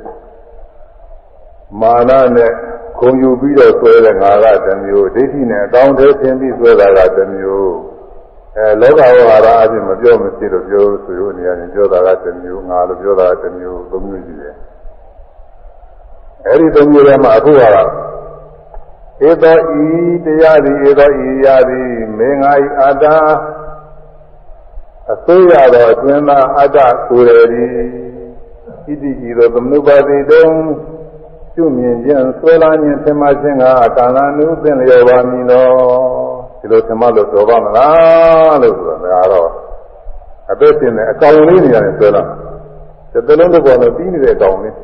[1.81, 2.51] မာနနဲ့
[2.99, 7.73] ခုံယူပြီးတော့ဆွဲတဲ့ငါကတစ်မျိုးဒိဋ္ဌိနဲ့အကောင်းသေးသင်ပြီးဆွဲတာကတစ်မျိုး
[8.57, 14.55] အဲလောကဝါဒအပြင်မပြောမဖြစ်လို့ပြောဆိုရနေရတယ်ပြောတာကတစ်မျိုးငါလို့ပြောတာကတစ်မျိုးသုံးမျိုးရှိတယ်
[16.47, 17.63] အဲဒီသုံးမျိုးထဲမှာအခုက
[19.29, 19.89] ဧသောဤ
[20.25, 23.17] တရားသည်ဧသောဤရာသည်မေငါဤအာတာ
[25.13, 27.71] အစိုးရသောအတွင်းသားအတ္တကိုယ်ရည်
[28.93, 30.47] ဤတိဤသောသမနုပါတိတုံ
[31.55, 33.65] ကျွမြင်ခြင်းဆွဲလာခြင်းသင်္မခြင်းက
[33.97, 35.69] ကာလနုသင်လျော်ပါမည်လော
[36.61, 39.51] ဒီလိုသင်္မလို့ပြောပါမလားလို့ဆိုတော့ဒါကတော့
[40.51, 42.23] အသက်ရှင်တဲ့အကောင်လေးနေရတယ်ဆွဲလာ
[43.13, 44.75] တဲ့တလုံးတစ်ပေါ်နဲ့ပြီးနေတဲ့အကောင်လေး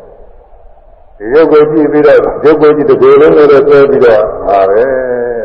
[1.19, 4.83] ဒီရုပ်ကိုကြည့်ပြီးတော့ရုပ်ကိုကြည့်တစ်ကိုယ်လုံးနဲ့ဆွဲပြီးတော့ငါပဲ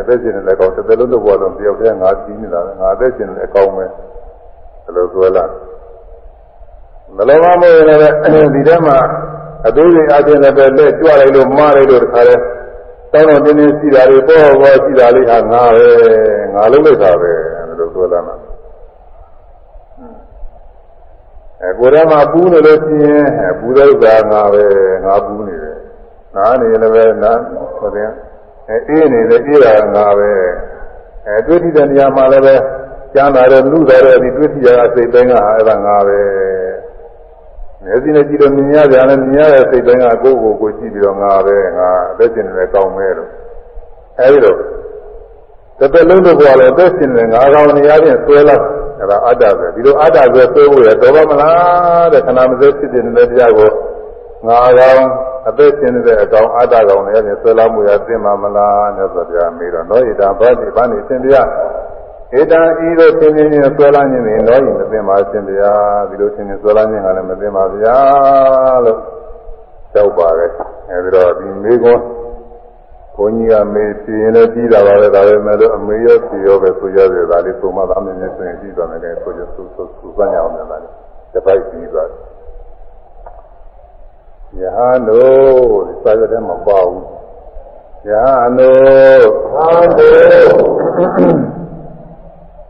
[0.02, 5.45] အသက်ရှင်နေတဲ့အကောင်တစ်လုံးတစ်ပေါ်လုံးတယောက်တည်းငါပြီးနေတာပဲငါအသက်ရှင်နေတဲ့အကောင်ပဲဒီလိုဆွဲလာ
[7.18, 8.98] မလုံးမမို့ရင်လည်းဒီထဲမှာ
[9.68, 12.35] အသေးစိတ်အချင်းလည်းပဲလက်ကြွလိုက်လို့မှားလိုက်လို့တခါလဲ
[13.11, 15.88] တောင်းတော့တင်းတင်းရှိတာတွေပေါ်ပေါ်ရှိတာလေးဟာငါပဲ
[16.53, 17.31] ငါလုံးလိုက်တာပဲ
[17.68, 18.50] ဒီလိုဆိုလာမှာ
[21.63, 23.25] အဲကိုယ်ထဲမှာပူးနေလို့ရှိရင်
[23.59, 24.63] ပူတဲ့ဥစ္စာငါပဲ
[25.05, 25.77] ငါပူးနေတယ်
[26.35, 27.39] နားနေလည်းပဲနား
[27.77, 28.09] ဆိုတဲ့
[28.69, 30.31] အဲအေးနေတယ်အေးတာငါပဲ
[31.27, 32.55] အဲတွေ့ထိတဲ့နေရာမှာလည်းပဲ
[33.13, 36.19] ကျမ်းလာတဲ့လူသားတွေဒီတွေ့ထိရတာစိတ်တိုင်းကအဲ့ဒါငါပဲ
[37.83, 43.29] မျက်စိနဲ့ကြည့်တော့မြင်ရကြတယ်မြင်ရတဲ့စိတ်တိုင်းကကိုယ့်ကိုယ်ကိုကြည့်ပြီးတော့ငါပဲငါအသက်ရှင်နေတယ်ကောင်းမဲလို့
[44.19, 44.57] အဲဒီတော့
[45.79, 48.57] တစ်သက်လုံးတစ်ဘဝလည်းအသက်ရှင်နေငါကောင်းနေရခြင်းဆွဲလာ
[49.01, 53.71] အဲဒါအတ္တပဲဒီလိုအတ္တပဲဆွဲဖို့ရတော့မလားတဲ့ခဏမစဲဖြစ်နေတဲ့တရားကို
[54.47, 55.07] ငါကောင်း
[55.49, 61.47] အသက်ရှင်နေတဲ့အကောင်အတ္တကောင်လည်းဆွဲလာမှုရသိမှာမလားမြတ်စွာဘုရားမေးတော့နောဣတာဘာတိဘာနေသင်တရား
[62.39, 65.73] ဧတံဤသို့သင်ခြင်းနဲ့ဆွဲလာခြင်းနဲ့တော့ရင်မသိပါရှင်ဗျာ
[66.09, 67.97] ဒီလိုသင်ခြင်းဆွဲလာခြင်းကလည်းမသိပါဗျာ
[68.85, 68.99] လို့
[69.93, 70.45] ကြောက်ပါပဲ
[70.89, 72.01] အဲဒီတော့ဒီမိကွန်း
[73.15, 80.93] ဘုန်းကြီးကမေးပြင်းလည်းပြီးတာပါပဲဒါပဲမဲ့လို့အမေရောပြရောပဲဆိုရစေဒါလေးပုံမှန်သားမြင်နေဆိုရင်ပြီးသွားမယ်လေဆိုရဆိုဆိုစူးစမ်းရအောင်လည်းဒါလေး
[81.33, 82.07] တစ်ပိုက်ပြီးသွား
[84.59, 87.05] ယဟန်တို့စာရတဲ့မပေါ့ဘူး
[88.07, 91.51] ယဟန်တို့ဟန်တို့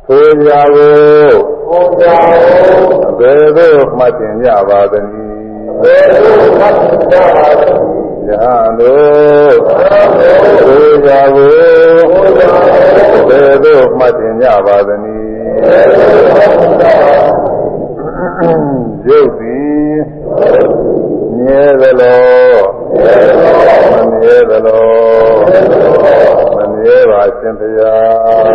[0.05, 1.38] ထိုကြကို
[1.68, 7.90] ထိုကြကိုဘယ်သို့မှတ်တင်ကြပါသနည်းဘယ်သို့မှတ်တင်ကြပါသနည်း
[8.27, 9.57] ယဟန်တို့
[10.60, 11.49] ထိုကြကို
[13.27, 15.31] ဘယ်သို့မှတ်တင်ကြပါသနည်း
[19.07, 19.95] ရုပ်သည်
[21.38, 22.60] မြဲသလော
[23.91, 25.72] မမြဲသလော
[26.73, 28.45] မြဲပါရှင်ဘုရား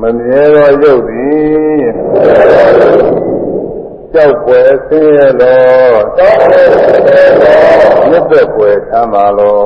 [0.00, 1.84] မမြဲသောရုပ်သည်
[4.14, 5.58] ကြောက်ွယ်ဆင်းရဲသော
[6.18, 7.58] ကြောက်ွယ်ဆင်းရဲသော
[8.08, 9.56] မြတ်သက်ွယ်ချမ်းသာလော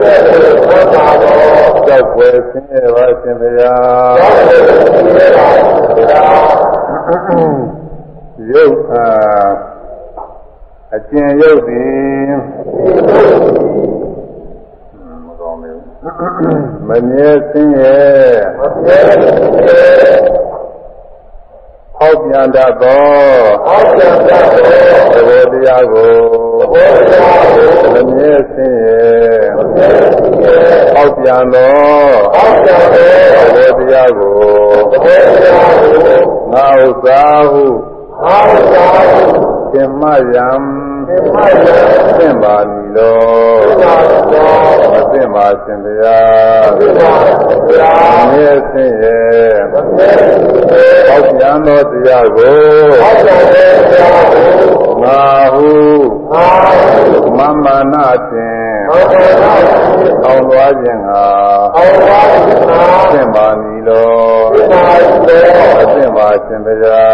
[0.00, 1.36] မြတ်သက်ွယ်ချမ်းသာလော
[1.86, 6.44] ကြောက်ွယ်ဆင်းရဲပါရှင်ဘုရားကြောက်ွယ်ဆင်းရဲပါရှင်ဘုရား
[8.50, 9.04] ရုပ်အာ
[10.94, 12.26] အကျဉ်ရုပ်သည်
[15.26, 15.78] မကောင်းဘူး
[16.88, 18.32] မမြဲစင်းရဲ့
[22.00, 23.04] ဟောက်ပြန်တတ်သော
[23.66, 24.70] ဟောက်ပြန်တတ်သော
[25.12, 26.12] သဘောတရားကို
[26.58, 30.62] သဘောတရားကိုမမြဲစင်းရဲ့မမြဲစင်းရဲ့
[30.94, 31.74] ဟောက်ပြန်သော
[32.34, 33.10] ဟောက်ပြန်သော
[33.54, 34.36] သဘောတရားကို
[34.90, 37.64] သဘောတရားကိုငါဥစ္စာဟု
[38.22, 39.22] ငါဥစ္စာဟု
[39.72, 40.02] သင်မ
[40.34, 40.50] ယံ
[41.06, 41.80] သင်မယံ
[42.18, 43.16] သင်ပါမည်လော
[43.70, 44.50] သင်ပါမည်လော
[44.92, 46.20] မသင်ပါရှင်ဗျာ
[46.78, 47.92] သင်ပါရှင်ဗျာ
[48.30, 52.56] မြဲစင်းရဲ့မမြဲစင်းရဲ့ဟောက်ပြန်သောတရားကို
[53.00, 55.22] ဟောက်ပြန်သောတရားကိုငါ
[55.54, 55.70] ဟု
[56.32, 61.24] ငါဟုမမနာဖြင့်မမနာဖြင့် အောင်သွားခြင်းငါ
[61.76, 62.82] အောင်သွားခြင်းငါ
[63.12, 64.08] သင်ပါမည်လော
[64.54, 67.04] သင်ပါမည်လောမသင်ပါရှင်ဗျာ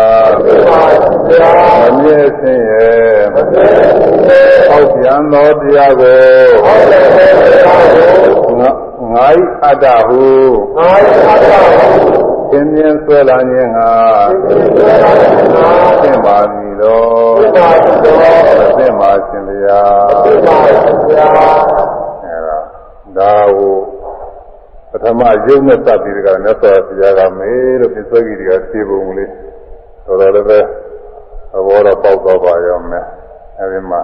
[0.45, 1.51] သင်ပါရှင်ဗျာ
[1.81, 6.21] မမြဲစင်းရဲ့မမြဲစင်းရဲ့ဟောက်ပြန်သောတရားကို
[6.65, 8.71] ဟောက်ပြန်သောတရားကိုငါ
[9.15, 10.27] ငါဤအတ္တဟု
[10.77, 12.22] ငါဤအတ္တဟု
[12.53, 13.91] သင်မြင်ဆွဲလာခြင်းငါ
[14.49, 15.67] သင်မြင်ဆွဲလာခြင်းငါ
[16.03, 17.01] သင်ပါမည်လော
[17.41, 17.97] သင်ပါမည်
[18.59, 19.83] လောသင်ပါရှင်ဗျာ
[20.25, 21.29] သင်ပါရှင်ဗျာ
[22.25, 22.57] အဲဒါ
[23.19, 23.75] ဒါကို
[24.91, 29.31] ပထမရုပ်နဲ့စပ်ပြီးကြမြတ်စွာဘုရားကမေးလို့ပြဆွဲကြီးတွေကဖြေပုံလေး
[30.07, 30.59] တော်တော်လည်းပဲ
[31.53, 33.07] သဘောတော့ပေါက်တော့ပါရောမယ်
[33.59, 34.01] အဲဒီမှာ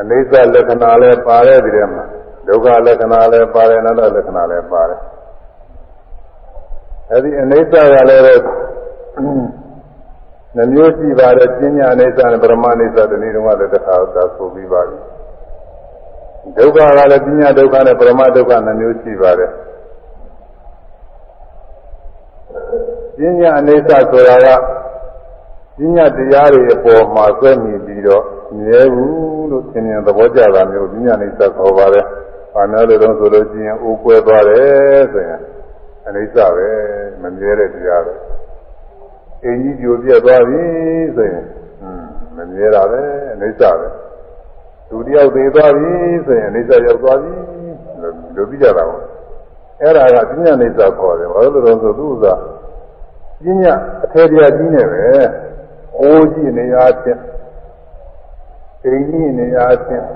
[0.00, 2.04] အနိစ္စလက္ခဏာလည်းပါတဲ့ဒီထဲမှာ
[2.46, 5.00] ဒုက္ခလက္ခဏာလည်းပါတယ်အနတ္တလက္ခဏာလည်းပါတယ်
[7.12, 8.34] အဲဒီအနိစ္စကလည်းပဲ
[10.56, 14.98] နှမျိုးရှိပါတယ်ပညာအနိစ္စနဲ့ပရမအနိစ္စတနည်းတုန်းကလည်းတစ်ခါသာဆိုပြီးပါပြီ
[16.56, 19.50] ဒုက္ခကလည်းပညာဒုက္ခနဲ့ပရမဒုက္ခနှမျိုးရှိပါတယ်
[23.16, 24.48] ပညာအနိစ္စဆိုတာက
[25.78, 28.22] ပညာတရားတွေအပေါ်မှာဆွဲမြည်ပြီးတော့
[28.58, 32.04] မြဲဘူးလို့သင်ရင်သဘောကျတာမျိုးပညာအနိစ္စခေါ်ပါတယ်။
[32.54, 35.40] ဘာများလို့လဲဆိုလို့ရှိရင်အိုးကွဲသွားတယ်ဆိုရင်
[36.06, 36.68] အနိစ္စပဲ
[37.22, 38.14] မမြဲတဲ့တရားပဲ။
[39.44, 40.62] အင်းကြီးပြိုပြက်သွားပြီ
[41.16, 41.44] ဆိုရင်
[42.36, 43.02] မမြဲတာပဲ
[43.32, 43.88] အနိစ္စပဲ။
[44.88, 45.92] သူတယောက်သေးသွားပြီ
[46.26, 47.32] ဆိုရင်အနိစ္စရောက်သွားပြီ
[48.36, 49.02] လို့ပြီးကြတာပေါ့။
[49.82, 52.34] အဲ့ဒါကပညာအနိစ္စခေါ်တယ်ဘာလို့လဲဆိုသူ့ဥစ္စာ
[53.42, 53.74] ပညာ
[54.04, 55.04] အထေတရားကြီးနေပဲ။
[56.00, 57.22] အိုးကြီးနေရာချင်း
[58.84, 60.06] အိမ်ကြီးနေရာချင်း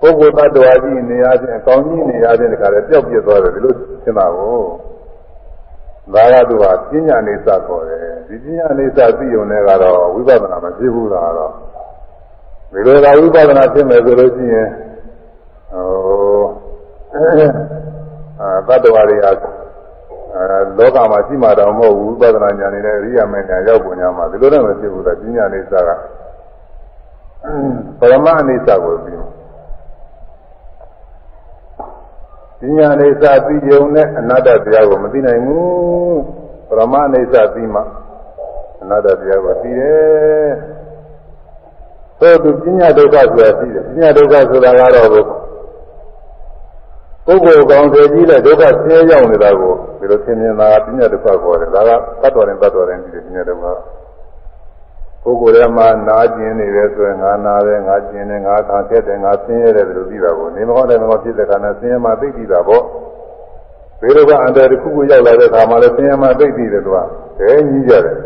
[0.00, 4.58] ပုဂ္ဂိုလ်တ attva ကြီးနေရာချင်းအကောင်ကြီးနေရာချင်းတခါလေပျောက်ပြစ်သွားတယ်ဒီလိုရှင်းတာကို
[6.14, 11.52] ဒါကသူကပညာနေစခေါ်တယ်ဒီပညာနေစသိုံနဲ့ကတော့ဝိပဿနာမဖြစ်ဘူးလားတော့
[12.72, 14.68] ဒီလိုကဝိပဿနာဖြစ်မယ်ဆိုလို့ရှိရင်
[15.72, 16.44] ဟို
[18.40, 19.32] အာတ attva တွေဟာ
[20.34, 25.90] အဲလောကမှာရှိမှတော့မဟုတ်ဘူးဝိပဿနာဉာဏ်နဲ့အရိယာမေညာရောက်ပုံညာမှာဒီလိုနဲ့မဖြစ်ဘူးလားပညာနေစက
[28.00, 29.35] ပရမအနိစ္စကိုပြီး
[32.66, 36.20] ပညာအနိစ္စသိကြုံနဲ့အနတ္တတရားကိုမသိနိုင်ဘူး
[36.68, 37.80] ပရမအနိစ္စသိမှ
[38.82, 40.48] အနတ္တတရားကိုသိတယ်
[42.20, 51.90] သို့သူပညာဒုက္ခဆိုတာသိတယ်ပညာဒုက္ခဆိုတာကတော့ပုဂ္ဂိုလ်ကောင်းတယ်ကြီးတဲ့ဒုက္ခဆင်းရဲရောက်နေတာကိုဒီလိုသင်မြင်တာပညာဒုက္ခခေါ်တယ်ဒါက
[52.22, 53.64] တတ်တော်ရင်တတ်တော်ရင်ဒီပညာဒုက္ခ
[55.26, 62.84] ပုဂ္ဂိုလ်ထဲမှာနာကျင်နေတယ်ဆိုရင်ငါနာတယ်ငါကျင်တယ်ငါခံခဲ့တယ်ငါဆင်းရဲတယ်လို့ပြီးတာကိုနေမကောင်းတယ်မကောင်းဖြစ်တဲ့ခါနဲ့ဆင်းရဲမှသိပြီးတာပေါ့
[64.00, 66.98] ဘေးလိုကအန္တရာယ်တစ်ခုခုရောက်လာတဲ့အခါမှာလည်းဆင်းရဲမှသိပြီးတယ်သူက
[67.38, 68.16] ဒဲကြီးကြတယ်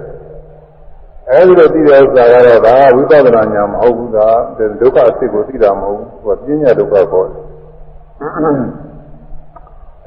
[1.31, 4.29] အဲဒီလိုသိတဲ့ဥစ္စာကတော့ဒါဝိပဿနာညာမဟုတ်ဘူးဒါ
[4.81, 7.43] ဒုက္ခအစစ်ကိုသိတာမဟုတ်ဘူးသူကပညာဒုက္ခခေါ်တယ်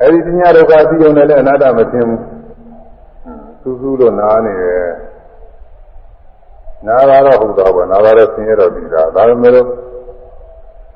[0.02, 2.20] အဲဒီပညာဒုက္ခသိုံနဲ့လည်းအနာတ္တမသိဘူး
[3.62, 4.86] စူးစူးလို့နားနေတယ်
[6.88, 9.68] နာတာတော့ဟုတ်တော့ပဲနာတာတော့ဆင်းရဲတော့ပြီးတာဒါပေမဲ့လို့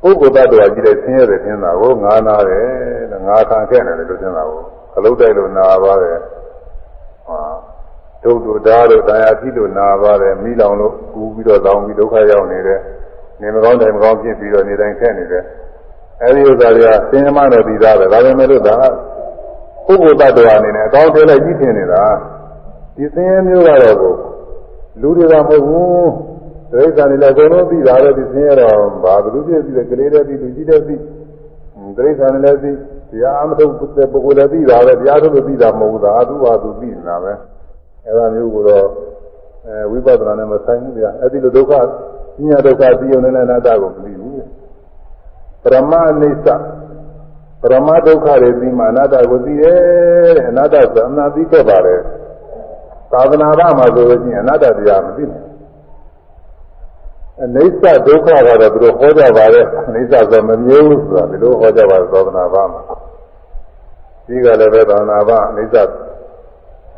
[0.02, 2.68] ပုဂ္ဂိုလ်တ attva ကြီးတဲ့ဆင်းရဲတဲ့သင်တာကိုငါနာတယ်
[3.12, 4.62] တဲ့ငါခံခဲ့တယ်လို့သင်တာကို
[4.94, 6.18] ခလုတ်တိုက်လို့နာပါတယ်
[7.28, 7.40] ဟာ
[8.24, 12.80] ဒုက္ခဓာတ်လို့တရားကြည့်လို့နာပါတယ်မိလောင်လို့ကူပြီးတော့တောင်းပြီးဒုက္ခရောက်နေတယ်
[13.42, 15.44] နေမကောင်းတယ်မကောင်းဖြစ်ပြီးတော့နေတိုင်းခက်နေတယ်
[16.24, 18.76] အဲဒီဥစ္စာတွေကဆင်းရဲမှတော့ပြီးသားပဲဒါပေမဲ့လို့ဒါ
[19.86, 22.04] ပုဂ္ဂိုလ်တ attva အနေနဲ့အကောင်းသေးလိုက်ကြည့်ထင်နေတာ
[22.96, 24.14] ဒီဆင်းရဲမျိုးကတော့ကို
[25.02, 26.10] လူတွေကမဟုတ်ဘူး
[26.72, 30.95] ဒိဋ္ဌာန်တွေလည်းအကုန်လုံးသိတာပဲဒီဆင်းရဲတော့ဘာဘလူပြည့်သိတယ်ကလေးတွေသိလူကြီးတွေသိ
[31.98, 32.72] ဒိဋ္ဌာန်တွေလည်းသိ
[33.11, 37.34] တရားအမထုတ်တဲ့ပုဂ္ဂိုလ်လည်းသိတာပဲတရားထုတ်လို့သိတာမဟုတ်ဘူးဒါအတူပါသူသိနေတာပဲ
[38.06, 38.86] အဲဒါမျိုးကိုတော့
[39.68, 41.74] အဲဝိပဿနာနဲ့မဆိုင်ဘူးဗျာအဲ့ဒီလိုဒုက္ခ
[42.48, 44.36] ညဒုက္ခသိုံနဲ့အနာတ္တကိုမသိဘူး
[45.64, 46.48] ပရမအိစ္ဆ
[47.61, 52.02] ပရမဒုက္ခတွေသိမှအနာတ္တကိုသိတယ်တဲ့အနာတ္တဆိုအနာသိခဲ့ပါတယ်
[53.12, 55.48] သာသနာ့ဘာမှာဆိုလို့ရှိရင်အနတ္တတရားမသိဘူး
[57.40, 59.66] အိဋ္ဌဒုက္ခကတော့သူတို့ဟောကြပါတယ်
[59.96, 62.82] အိဋ္ဌဆိုမမြဲဘူးဆိုတာဒီလိုဟောကြပါသောသနာပါမှာ
[64.28, 65.78] ဒီကလည်းပဲသာနာပါအိဋ္ဌ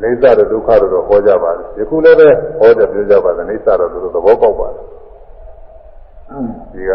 [0.02, 2.30] အိဋ္ဌတဲ့ဒုက္ခတော့ဟောကြပါတယ်ယခုလည်းပဲ
[2.60, 4.84] ဟောကြပြောကြပါတယ်အိဋ္ဌတော့သူတို့သဘောပေါက်ပါတယ်
[6.74, 6.92] ဒီက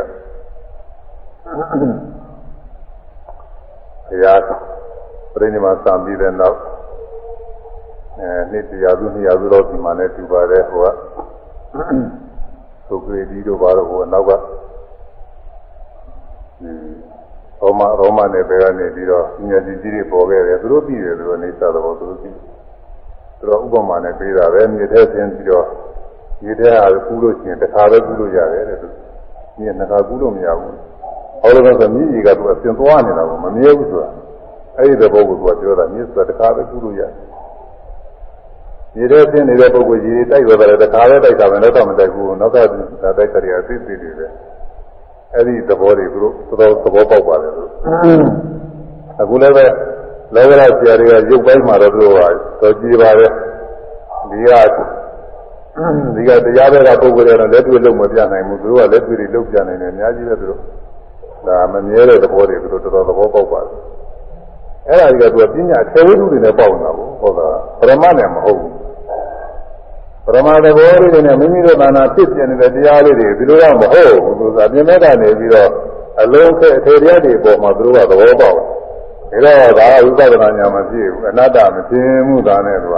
[4.08, 6.58] ဘုရားပြိဋိမာစံပြီးတဲ့နောက်
[8.20, 10.88] အဲနှစ်တရားစုနှစ်ရာစုတော့ဒီမှာလည်းတူပါတယ်ဟိုက
[12.88, 14.30] သုခေဒီတို့ဘာလို့ဟိုနောက်က
[17.60, 22.30] ရောမရောမနယ်ဘက်ကနေပြီးတော့ညကြီးကြီးတွေပေါ်ခဲ့တယ်သူတို့သိတယ်သူတို့နေသသဘောသူတို့သိ
[23.38, 25.66] သူတို့ဥပမာနဲ့ပေးတာပဲမြေထဲဆင်းပြီးတော့
[26.42, 28.88] မြေထဲဟာကူးလို့ရှိရင်တစ်ခါပဲကူးလို့ရတယ်တဲ့သူ
[29.58, 30.76] မြေနှစ်ခါကူးလို့မရဘူး
[31.40, 34.10] ဟောလို့ဆိုမြေကြီးကသူအစဉ်သွားနေတာကိုမမြဲဘူးဆိုတာ
[34.76, 37.12] အဲ့ဒီသဘောကိုသူကပြောတာမြေဆိုတာတစ်ခါပဲကူးလို့ရတယ်
[38.98, 44.26] ရေထဲဆင်းနေတဲ့ပုဂ္ဂိုလ်ကြီးတိုက်သွားတယ်တခါလဲတိုက်တာပဲတော့မတိုက်ဘူးနောက်ကတိုက်ကြရအသိသိတွေပဲ
[45.34, 47.70] အဲ့ဒီသဘောတွေသူတို့သဘောသဘောပေါက်ပါတယ်လို့
[49.20, 49.64] အခုလည်းပဲ
[50.34, 52.26] လောကရဆရာတွေကရုပ်ပိုင်းမှာတော့သူတို့ဟာ
[52.60, 53.30] တော်ကြည်ပါတယ်
[54.30, 54.52] ဒီက
[56.14, 60.60] ဒီကတရားတွေကပုဂ္ဂိုလ်တွေတော့လက်တွေ့လုံးမပြနိုင်ဘူးသူတို့ကလက်တွေ့တွေလုံးပြနိုင်တယ်အများကြီးပဲသူတို့
[61.46, 63.72] ဒါမမြဲတဲ့သဘောတွေသူတို့တော်တော်သဘောပေါက်ပါတယ်
[64.88, 67.46] အဲ့ဒါကြီးကသူကပညာထေဝိတုတွေနဲ့ပေါက်နေတာကိုဟောတာ
[67.78, 68.83] ပရမနဲ့မဟုတ်ဘူး
[70.26, 75.70] ပရမသဘောလေးတွေနဲ့မိမိတို့သာနာဖြစ်ပြနေတဲ့တရားလေးတွေဒီလိုတော့မဟုတ်ဘူးသူကအမြင်မဲ့ကနေပြီးတော့
[76.22, 78.56] အလုံးခဲအထေတရားတွေပေါ်မှာသူတို့ကသဘောပေါက်
[79.30, 82.96] တယ်ဒါတော့ဒါဝိပဿနာညာမဖြစ်ဘူးအနတ္တမသိမှုသာနဲ့သူက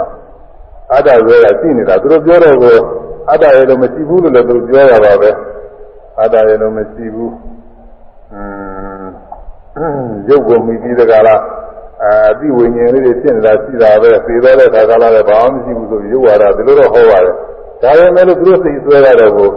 [0.93, 2.77] အတ္တဆိုရရှိနေတာသူတို့ပြောတော့ကို
[3.31, 5.29] အတ္တရဲ့လို့မရှိဘူးလို့လည်းသူတို့ပြောရပါပဲ
[6.21, 7.33] အတ္တရဲ့လို့မရှိဘူး
[8.33, 8.41] อื
[9.03, 9.05] ม
[10.29, 11.41] ရုပ်ကိုမိပြီးတကလား
[12.07, 17.33] အတိဝိညာဉ်လေးတွေဖြစ်နေတာရှိတာပဲသိတော့တဲ့ခါကလာတယ်ဘာမှမရှိဘူးဆိုရုပ်ဝါဒဒီလိုတော့ဟောပါတယ်
[17.81, 19.49] ဒါပေမဲ့လို့သူတို့စိတ်ဆွဲရတော့ကို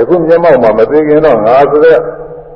[0.00, 1.98] အခုမျက်မှောက်မှာမသိခင်တော့ငါဆိုတဲ့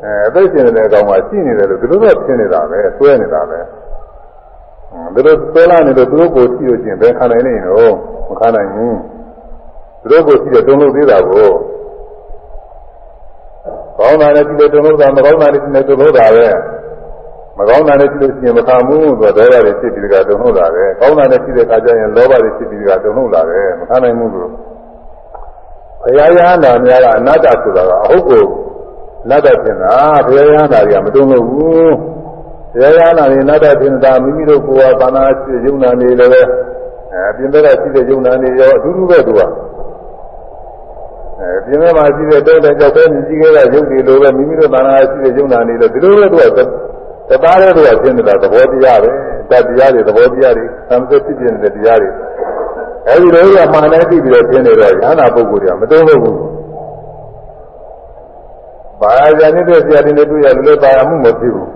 [0.04, 3.58] အဲအသိရှင်တဲ့အကောင်မှာရှိနေတယ်လို့ဒီလိုတော့ဖြစ်နေတာပဲဆွဲနေတာပဲ
[5.14, 7.94] ဒီလိုဆွဲလာနေလို့သူတို့ကိုကြည့်လို့ချင်းဘယ်ခံနိုင်နေတော့
[8.28, 8.96] မခံနိုင်ဘူး
[10.00, 11.48] သူတို့ကိုကြည့်တော့တုံ့လို့သေးတာကို
[13.98, 16.46] ကောင်းတာနဲ့ကြည့်လို့တုံ့လို့တာမကောင်းတာနဲ့ကြည့်လို့တုံ့လို့တာပဲ
[17.58, 24.50] မကောင်းတာနဲ့ကြည့်လို့ရှိရင်မခံဘူးဆိုတော့ဒေါသတွေဖြစ်ပြီးတကတုံ့လို့လာတယ်ကောင်းတာနဲ့ကြည့်တဲ့အခါကျရင်လောဘတွေဖြစ်ပြီးတကတုံ့လို့လာတယ်မခံနိုင်ဘူးလို့
[26.02, 28.44] ဘုရားရဟန္တာများကအနတ္တဆိုတာကအဟုတ်ကို
[29.30, 29.94] နတ္တထင်တာ
[30.26, 31.94] ဘုရားရဟန္တာတွေကမတုံ့လို့ဘူး
[32.74, 36.42] ဘုရားရဟန္တာတွေနတ္တထင်တာမိမိတို့ကိုယ်ကဘာနာရှိယုံနာနေလည်းပဲ
[37.12, 39.40] အဲပြင်ဘက်ကရှိတဲ့ယုံနာနေရောအတူတူပဲသူက
[41.40, 46.87] အဲပြင်ဘက်မှာရှိတဲ့တောတဲ့ကြောက်တဲ့မြည်ကြီးခဲ့တဲ့ယုတ်တွေလိုပဲမိမိတို့ဘာနာရှိတဲ့ယုံနာနေလည်းဒီလိုပဲသူက
[47.28, 49.08] တသားတဲ့သူကရှင်းနေတာသဘောတရားပဲ
[49.50, 52.10] တတရားတွေသဘောတရားတွေသံသဖြစ်ဖြစ်နေတဲ့တရားတွေ
[53.08, 56.38] အဲဒီလိုကမှန်တယ်သိပြီးတော့ရှင်းနေတော့ရဟနာပုဂ္ဂိုလ်တွေကမတုံ့လို့ဘူး
[59.00, 61.68] ဘာသာနေတဲ့ဆရာတွေနဲ့တွေ့ရတယ်လို့ပါရမှုမဖြစ်ဘူး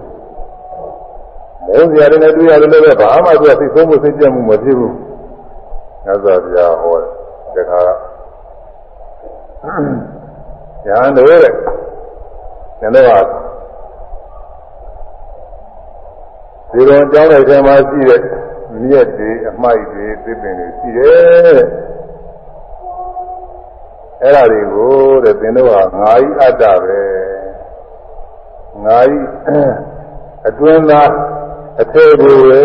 [1.66, 4.94] မုန်းဆရာတွေနဲ့တွေ့ရတယ်လို့ပဲဘာမှသူကသိဆုံးမှုသိကြမှုမဖြစ်ဘူး
[6.04, 6.96] ညဇောဗျာဟော
[7.54, 7.88] တဲ့ခါရ
[9.62, 11.40] ဟန်းတို့တဲ့
[12.80, 13.24] နည်းတော့
[16.72, 18.20] ဒီလိုကြောင်းတဲ့ထဲမှာရှိတဲ့
[18.82, 21.60] မြက်တွေအမိုက်တွေသစ်ပင်တွေရှိတယ်
[24.22, 24.94] အဲ့ဒါတွေကို
[25.24, 25.70] တဲ့သင်တို့က
[26.00, 27.00] ငါဤအတ္တပဲ
[28.84, 29.16] ငါဤ
[30.48, 31.10] အတွင်းသား
[31.80, 32.62] အထေကိုပဲ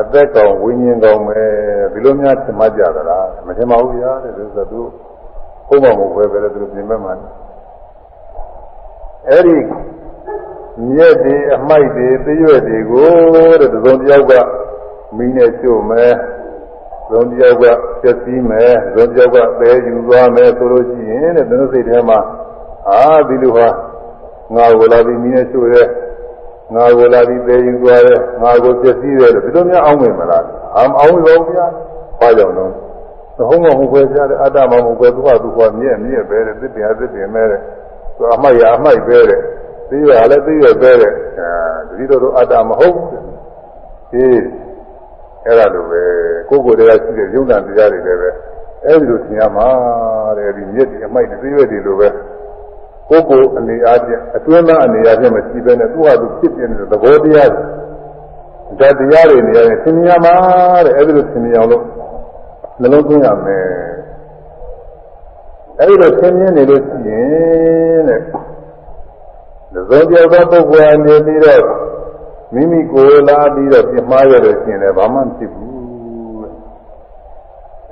[0.00, 1.42] အသက်ကောင်ဝိညာဉ်ကောင်ပဲ
[1.92, 4.80] ဒီလိုများသင်မှကြသလားမသင်ပါဘူးဗျာတဲ့ဆိုတော့သူ
[5.68, 7.12] ဘုမမဟုတ်ပဲပဲသူပြင်မဲ့မှာ
[9.28, 9.56] အဲ့ဒီ
[10.88, 14.32] မြက်တွေအမိုက်တွေသရွက်တွေကိုတဲ့သုံးတယောက်က
[15.16, 16.12] မိနဲ့ကျုပ်မယ်
[17.10, 17.64] သုံးတယောက်က
[18.00, 22.18] ပြည့်စည်မယ်သုံးတယောက်ကပဲယူသွားမယ်ဆိုလို့ရှိရင်တဲ့သူတို့စိတ်ထဲမှာ
[22.88, 23.68] အာဒီလိုဟာ
[24.54, 25.88] ငါကိုလာပြီးမိနဲ့ကျုပ်ရဲ့
[26.74, 30.44] ငါကိုလာပြီးပဲယူသွားတယ်ငါကိုပြည့်စည်တယ်လို့ဒီလိုများအောင်းမယ်မလား
[30.76, 31.66] အာမအောင်းလို့ဗျာ
[32.20, 32.64] ဘာကြောင့်လဲ
[33.48, 37.60] ဟုတ်မဟုတ်ပဲကြားတယ်အတ္တမဟုတ်ပဲသူကသူကမြက်မြက်ပဲတဲ့သစ်ပင်အသစ်ပင်မဲတဲ့
[38.16, 39.40] သူအမိုက်ရအမိုက်ပဲတဲ့
[39.94, 43.08] သိရလည်းသိရပဲတဲ့အဲဒီလိုတော့အတ္တမဟုတ်ဘူး
[44.12, 44.44] အေး
[45.46, 46.02] အဲ့ဒါလိုပဲ
[46.48, 48.30] ကိုယ်ကိုယ်တည်းကရှိတဲ့ယုံနာတရားတွေလည်းပဲ
[48.86, 49.68] အဲ့ဒီလိုသင်ရမှာ
[50.38, 52.08] တဲ့ဒီမြစ်ဒီအမိုက်ဒီသိရတွေလိုပဲ
[53.08, 57.50] ကိုယ်ကိုယ်အနေအားဖြင့်အတွင်းသားအနေအားဖြင့်မရှိဘဲနဲ့သူ့ဟာသူဖြစ်ပြနေတဲ့သဘောတရား
[58.78, 60.34] ဓာတ်တရားတွေနေရာနဲ့သင်ရမှာ
[60.86, 61.82] တဲ့အဲ့ဒီလိုသင်ရအောင်လို့
[62.80, 63.64] နှလုံးသွင်းရမယ်
[65.80, 68.20] အဲ့ဒီလိုသင်မြင်နေလို့ရှိရင်တဲ့
[69.74, 71.64] သုံးပြောသောပုဂ္ဂိုလ်အနေပြီးတော့
[72.54, 75.74] မိမိကိုယ်လာပြီးတော့ပြမှားရလို့ရှိရင်လည်းဘာမှမဖြစ်ဘူး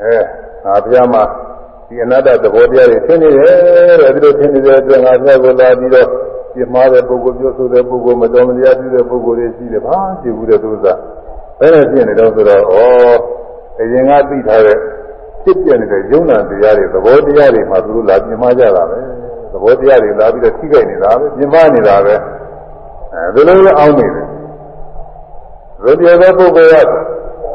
[0.00, 0.16] အဲ
[0.64, 1.22] ငါဘုရားမှာ
[1.88, 6.08] ဒီအနတ္တသဘောတရားတွေသင်နေတယ်တဲ့ဒီလိုသင်နေတဲ့အတွက်ငါဆက်ကိုလာပြီးတော့
[6.54, 10.98] ပြမှားတဲ့ပုဂ္ဂိုလ်ပြောဆိုတဲ့ပုဂ္ဂိုလ်မတော်မတရားပြုတဲ့ပုဂ္ဂိုလ်တွေရှိတယ်ဘာကြည့်ဘူးတဲ့သူစား
[11.58, 12.74] ဘယ်နဲ့ဖြစ်နေတော့ဆိုတော့ဩ
[13.80, 14.76] အရင်ကသိထားတဲ့
[15.42, 18.98] ဖြစ်ပြနေတဲ့ယုံနာတရားတွေသဘောတရားတွေမှာသူတို့လာပြမှားကြတာပဲ
[19.52, 22.14] သဘောတရားတွေလာပြီးတော့ထိခိုက်နေတာပဲပြမှားနေတာပဲ
[23.12, 24.24] အဲဒီလိုလည်းအောင်းနေတယ်
[25.84, 26.86] ရတရားသောပုဂ္ဂိုလ်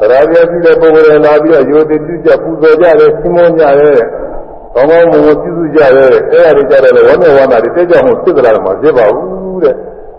[0.00, 4.00] သရာပြရှိတဲ့ပုဂ္ဂိုလ်တွေလာပြီးတော့ယောတိပြုကြပူဇော်ကြတယ်ရှင်းမကြတယ်
[4.74, 9.74] ကောင်းကောင်းမွန်မွန်ပြုစုကြတယ်အဲ့ဒါတွေကြတယ်ဝမ်းမြောက်ဝမ်းသာတွေတက်ကြမှုဖြစ်ကြလာမှာဖြစ်ပါဘူးတဲ့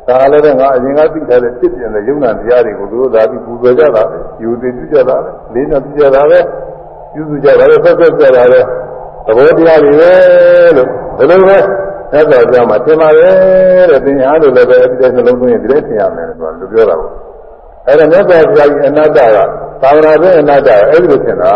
[0.08, 6.40] ဒါလည်းပဲငါအရင်ကသိထားတဲ့ဖြစ်ပြတဲ့ယုံနာတရားတွေကိုသူတို့လာပြီးပူဇော်ကြတာပဲယောတိပြုကြတာပဲလေးနာပြုကြတာပဲ
[7.14, 8.60] ပြုစုကြတာပဲဆက်ဆက်ကြတာပဲ
[9.26, 10.12] သဘောတရားတွေပဲ
[10.78, 10.90] လို့
[11.20, 11.58] ဘယ်လိုပဲ
[12.12, 17.14] သက်တော်ကြမှာသင်ပါတယ်တဲ့သင်ညာလို့လည်းပဲအဲ့ဒီတဲ့နှလုံးသွင်းရင်ဒီလိုသင်ရမယ်လို့သူပြောတာပေါ့
[17.88, 19.38] အဲ့ဒါမြတ်စွာဘုရားကြီးအနတ္တက
[19.82, 21.54] သာဝနာပဲအနတ္တအဲ့ဒီလိုသင်တာ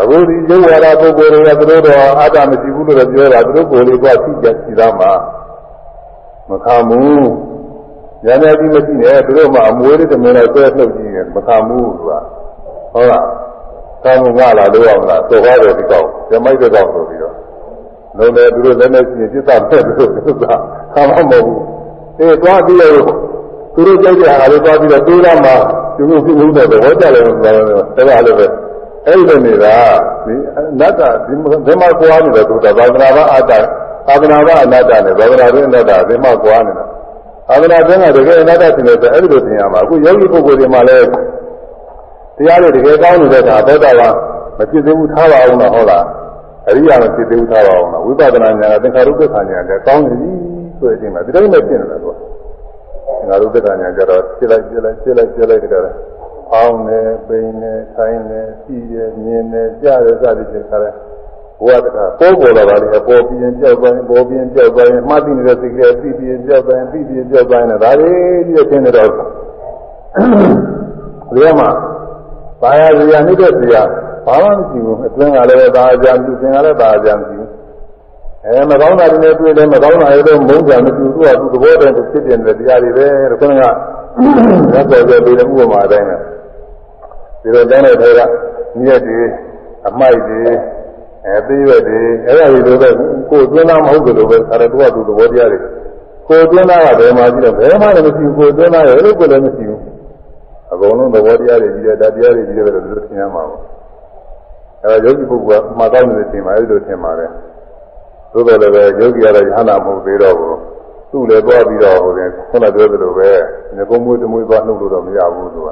[0.00, 5.12] အခုဒီရုပ်ဝါဒပုဂ္ဂိုလ်တွေကသူတို့တော့အတ္တမရှိဘူးလို့ပြောတာသူတို့ကိုယ်လေးကသိကြရှိသားမှာ
[6.48, 7.28] မခံဘူး
[8.24, 12.12] ဉာဏ်နဲ့ကြီးမရှိနဲ့သူတို့မှအမွေးတွေတမင်တော့ဆွဲလှုပ်ကြည့်ရင်မခံဘူးသူက
[12.92, 13.26] ဟုတ်လား
[14.04, 17.17] ကောင်းကလာလို့အောင်လားသောကားတယ်ဒီကောက်ဇမိုက်တဲ့ကောက်ဆိုပြီး
[18.18, 20.44] တော့လုံးတယ်သူတို့လည်းနဲ့ရှိရင်ပြစ်သားတဲ့သူတို့က
[20.94, 21.60] ခံမမဟုတ်ဘူး
[22.18, 22.92] အေးသွားပြီးတော့
[23.74, 25.52] သူတို့ကြိုက်တဲ့ဟာလေးသွားပြီးတော့တွေးလာမှ
[25.96, 27.58] သူတို့ပြုလို့တဲ့ဘောကြတယ်လို့ပြောတ
[28.00, 28.46] ယ်ဒါကလည်းပဲ
[29.06, 29.76] အဲ့ဒီနေတာ
[30.24, 31.34] ဒီအနတ္တဒီ
[31.66, 33.52] ဒီမှာကွာနေတယ်သူကသာသနာ့ဘာအတ္တ
[34.06, 36.84] သာသနာ့ဘာအနတ္တနဲ့သာသနာ့ရင်းအနတ္တဒီမှာကွာနေတာ
[37.48, 41.06] သာသနာ့ရင်းကတကယ်အနတ္တသင်တယ်ဆိုအဲ့ဒီလိုသင်ရမှာအခုယောဂီပုဂ္ဂိုလ်တွေမှာလည်း
[42.36, 44.14] တရားတွေတကယ်ကောင်းနေတဲ့အခါသောတာပန်
[44.58, 46.04] မဖြစ်သေးဘူးထားပါအောင်လားဟုတ်လား
[46.68, 50.30] အရိယာမဖြစ်သေးဘူးထားပါအောင်လားဝိပဿနာဉာဏ်ကသင်္ခါရုပ္ပခာဉာဏ်လည်းကောင်းနေပြီ
[50.78, 52.20] ဆိုတဲ့အချိန်မှာဒီတိုင်းပဲဖြစ်နေတာကွာသ
[53.22, 55.94] င်္ခါရုပ္ပခာဉာဏ်ကြတော့ဖြစ်လိုက်ဖြစ်လိုက်ဖြစ်လိုက်ဖြစ်လိုက်ကြတယ်
[56.54, 60.94] အောင်းနေပိန်နေထိုင်နေကြည့်ရမြင်နေကြားရစသည်ဖြင့်ခါတယ်
[61.60, 69.16] ဘဝတခါပေါ်ပေါ်လာပါလေပေါ်ပြင်းကြောက်ပိုင်းပေါ်ပြင်းကြောက်ပိုင်းမှတ်သိနေတဲ့စိတ်ကလေးသိပြင်းကြောက်ပိုင်းသိပြင်းကြောက်ပိုင်းနဲ့ဒါလေးကြီးသင်နေတော့ဒီ
[71.58, 71.70] မှာ
[72.62, 73.82] ဘာယာဇာနေတဲ့ဇာ
[74.28, 77.40] ဘာမှမရှိဘူးအတွင်းကလည်းဘာအကြံပြုသင်ကလည်းဘာအကြံပြု
[78.44, 83.62] အဲမကောင်းတာတွေနဲ့တွေ့တယ်မကောင်းတာတွေတော့မုန်းကြမပြုသူကသူသဘောတည်းဖြစ်တဲ့တရားတွေပဲတဲ့ခေါင်းက
[84.72, 86.16] သက်တော်ကြပြီးတဲ့ဥပမာအတိုင်းပဲ
[87.42, 88.20] ဒီလိုတိုင်းတဲ့ထဲက
[88.82, 89.20] မြက်တွေ
[89.88, 90.40] အမိုက်တွေ
[91.26, 92.88] အဲသေးရွက်တွေအဲဒါတွေလိုပဲ
[93.30, 95.58] ကိုယ်သွင်းသားမဟုတ်ကြလို့ပဲအဲဒါသူကသူသဘောတရားတွေ
[96.28, 99.80] ကိုယ်သွင်းသားကဘယ်မှာရှိတော့ဘယ်မှလည်းမရှိဘူးကိုယ်သွင်းသားရဲ့လို့ကိုယ်လည်းမရှိဘူး
[100.72, 103.58] အကုန်လုံးသဘောတရားတွေကြီးတယ်တရားတွေကြီးတယ်လို့သူတို့သင်ရမှာပါ
[104.84, 107.30] အဲဒါယောဂီပုဂ္ဂိုလ်ကမှာကောင်းနေတဲ့အချိန်မှာအဲဒီလိုသင်ပါတယ်
[108.32, 110.56] သို့တော်လည်းပဲယောဂီကတော့ယဟနာမဟုတ်သေးတော့ဘူး
[111.10, 113.30] သူ့လည်းသွားပြီးတော့ဟိုရင်ခုနပြောသလိုပဲ
[113.76, 115.68] ငကုံးမွေးတမွေးသွားနှုတ်လို့တော့မရဘူးသူက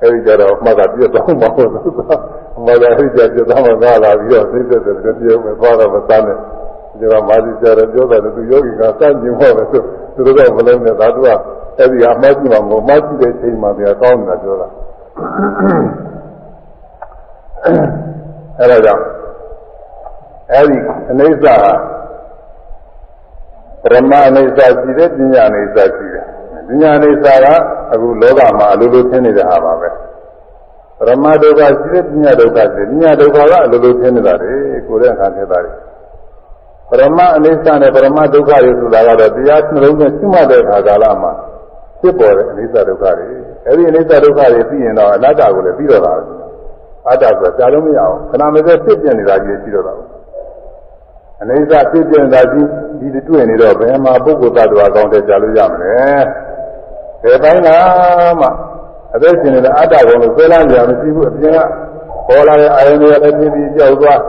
[0.00, 2.00] အဲဒီကြတော့မှတ်တာပြတ်သွားမှာပေါ့သူက
[2.64, 6.36] မှတ်တာအဲဒီကြပြတ်သွားမှာကလာပြီးတော့သိတဲ့တဲ့ပြောမယ်သွားတော့မသားနဲ့
[6.98, 9.78] ဒီကမာဇီကျတော့ပြောတယ်သူယောဂီကစန့်ကျင်ဟောတယ်သူ
[10.14, 11.28] သူတို့ကမလုံးနဲ့ဒါသူက
[11.78, 14.68] အဲ့ဒီအမှတ်ကြည့်မှာမဟုတ်မှတ်ကြည့်တဲ့ချိန်မှာပြန်ကောင်းနေတာပြောတာ
[18.58, 19.04] အဲ့ဒါကြောင့်
[20.52, 20.76] အဲ့ဒီ
[21.10, 21.54] အနေစာ
[23.82, 26.24] ပရမအနေစာရှိတယ်ပညာအနေစာရှိတယ်
[26.68, 27.46] ပညာအနေစာက
[27.92, 29.88] အခုလောကမှာအလိုလိုသင်နေတဲ့ဟာပါပဲ
[30.98, 34.52] ပရမဒုက္ခရှိတယ်ပညာဒုက္ခရှိတယ်ပညာဒုက္ခကအလိုလိုသင်နေတာလေ
[34.86, 35.72] ကိုယ်ရဲ့အခါဖြစ်တာလေ
[36.88, 41.32] ပရမအနေစာနဲ့ပရမဒုက္ခတွေဆိုတာကတော့တရားနှလုံးနဲ့ရှိမှတ်တဲ့အခါကာလမှာ
[42.00, 43.26] ဖြစ်ပေါ်တဲ့အနေစာဒုက္ခတွေ
[43.66, 46.14] အဲဒီအနေစာဒုက္ခတွေသိရင်တော့အနတ္တကိုလည်းပြီးတော့တာ
[47.08, 49.94] အတ္တဆိုတာကြားလို့မရအောင်ခဏမစဲဖြစ်ပြနေတာကြီးရှိတော့တာ
[51.40, 52.66] အနေစာဖြစ်ပြနေတာကြီး
[53.00, 55.96] ဒီတွေ့နေတော့ဘယ်မှာပုဂ္ဂိုလ်သတ္တဝါကောင်းတဲ့ကြားလို့ရမလဲ
[57.22, 57.68] ဘယ်ပိုင်းက
[58.40, 58.48] မှ
[59.14, 61.58] အသက်ရှင်နေတဲ့အတ္တကောင်လို့ဆွဲလန်းကြမရှိဘူးအပြင်က
[62.28, 64.20] ပေါ်လာတဲ့အာယုန်တွေလည်းပြင်းပြီးကြောက်သွား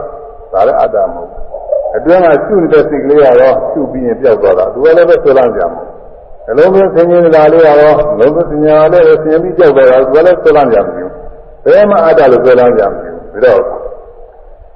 [0.52, 1.30] ဒါလည်းအတ္တမဟုတ်
[1.96, 5.82] အတွင်းကရှုနေတဲ့စိတ်ကလေးရောရှုပြီးရင်ပြောက်သွားတာသူကလည်းပဲဆွဲလန်းကြမှာ
[6.50, 11.05] အလုံးစုံဆင်ញင်နေတာလေးရောလုံးစုံဆင်ញင်တာလေးဆင်ပြီးကြောက်သွားတာသူကလည်းဆွဲလန်းကြမှာ
[11.66, 13.00] ဘယ်မှအတ္တလို့ဆွဲလန်းကြမှာ
[13.32, 13.60] ပြီးတော့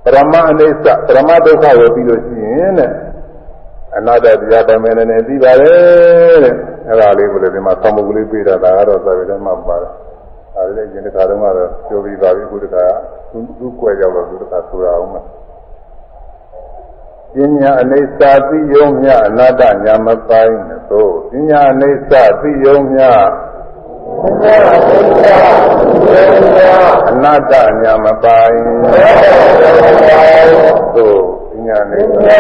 [0.05, 2.91] ပရမအိဋ္ဌပရမဒုက္ခကိုပြီးလို့ရှိရင်တဲ့
[3.97, 6.55] အနာတ္တတရားတမဲနဲ့ပြီးပါတယ်တဲ့
[6.89, 9.93] အဲ့ဒါလေးကိုလည်းဒီမှာသံမှုကလေးပြေးတာဒါကတော့သာဝေဓမ္မပါတယ်
[10.55, 12.85] ဒါလည်းရင်တစ်ခါတော့ကတော့ပြောပြီးပါပြီခုတစ်ခါ
[13.31, 15.23] သူသူ့ကွယ်ရောက်တော့သူတစ်ခါဆိုတာအောင်မှာ
[17.35, 20.59] ပညာအိဋ္ဌသိယုံမြအနာတ္တညာမပိုင်း
[20.91, 23.03] သို့ပညာအိဋ္ဌသိယုံမြ
[27.09, 28.63] အနာတ္တညာမပိုင်း
[30.95, 31.21] သို့
[31.51, 32.31] ပညာအိဋ္ဌ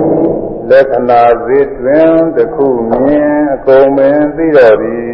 [0.70, 5.10] လက္ခဏာ စေတွင်တခုမြင်အကုန်မင်းသိတော်သည်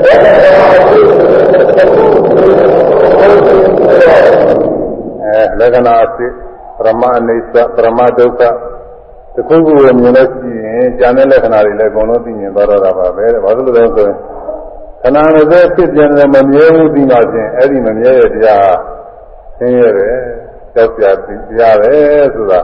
[0.03, 4.45] လက္ခဏာစေတွင်တခုမြင်အကုန်မင်းသိတော်သည်
[5.21, 6.27] အဲလက္ခဏာစေ
[6.77, 8.41] ပရမအိစ္ဆပရမဒုက္ခ
[9.35, 14.15] တခုခုကိုမြင်လို့ရှိရ င်ဉာဏ်နဲ့လက္ခဏာတွေလည်းအကုန်လုံးသိမြင်သွားတော့တာပါပဲ။ဘာလို့လဲဆိုရင်
[15.01, 18.73] ခဏမစဲဖြစ်ပြန်တယ်မမြဲဘူးပြီးမှချင်းအဲ့ဒီမမြဲတဲ့တရား
[19.57, 20.15] ဆင်းရဲတယ်။
[20.75, 21.93] ကြောက်ကြတရားပဲ
[22.35, 22.59] ဆိုတာ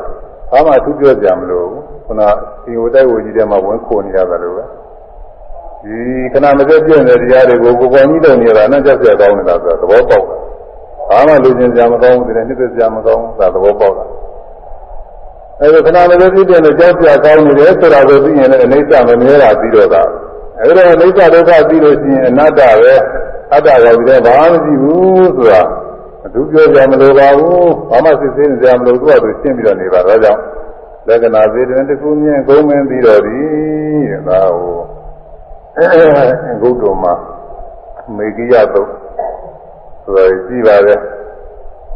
[0.51, 1.67] ဘာမှသူပြောကြမလို့
[2.05, 2.21] ခုန
[2.63, 4.65] ဒီဝတိုက်ဝကြီးထဲမှာဝင်ခိုနေရတယ်လို့ပဲ။
[5.83, 5.97] ဒီ
[6.33, 10.39] ခဏမစဲပြည့်နေတဲ့တရားတွေကိုကိုယ်ပေါ်ကြီးတုံနေတာနဲ့ကြောက်ကြကောင်းနေတာဆိုတော့သဘောပေါက်တယ်။
[11.09, 14.05] ဘာမှလူချင်းကြမကောင်းဘူးတဲ့နှစ်သက်ကြမကောင်းဘူးဆိုတာသဘောပေါက်တာ။
[15.61, 20.03] အဲဒီခဏမလေးသိတဲ့ကြောက်ပြကောင်းနေတယ်ဆိုတာကိုသိရင်လည်းအနိစ္စမမြဲတာပြီးတော့တာ
[20.59, 22.93] အဲဒီတော့အနိစ္စဒုက္ခသိလို့ရှိရင်အနတ္တပဲ
[23.53, 25.61] အတ္တရောပြီးတော့ဘာမှမရှိဘူးဆိုတာ
[26.25, 30.41] အထူးပြောကြမလို့ပါဘူးဘာမှစစ်ဆေးနေကြမလို့သူ့အတူရှင်းပြီးတော့နေပါတော့ကြောင့်
[31.07, 33.37] လက္ခဏာစေတနာတစ်ခုမြင်ဂုံးမင်းပြီးတော့ဒီ
[34.09, 34.77] တဲ့ဒါဟို
[36.61, 37.13] ဂုတ်တော်မှာ
[38.17, 38.89] မေကိယသုတ်
[40.03, 40.95] ဆိုတာကြည့်ပါလေ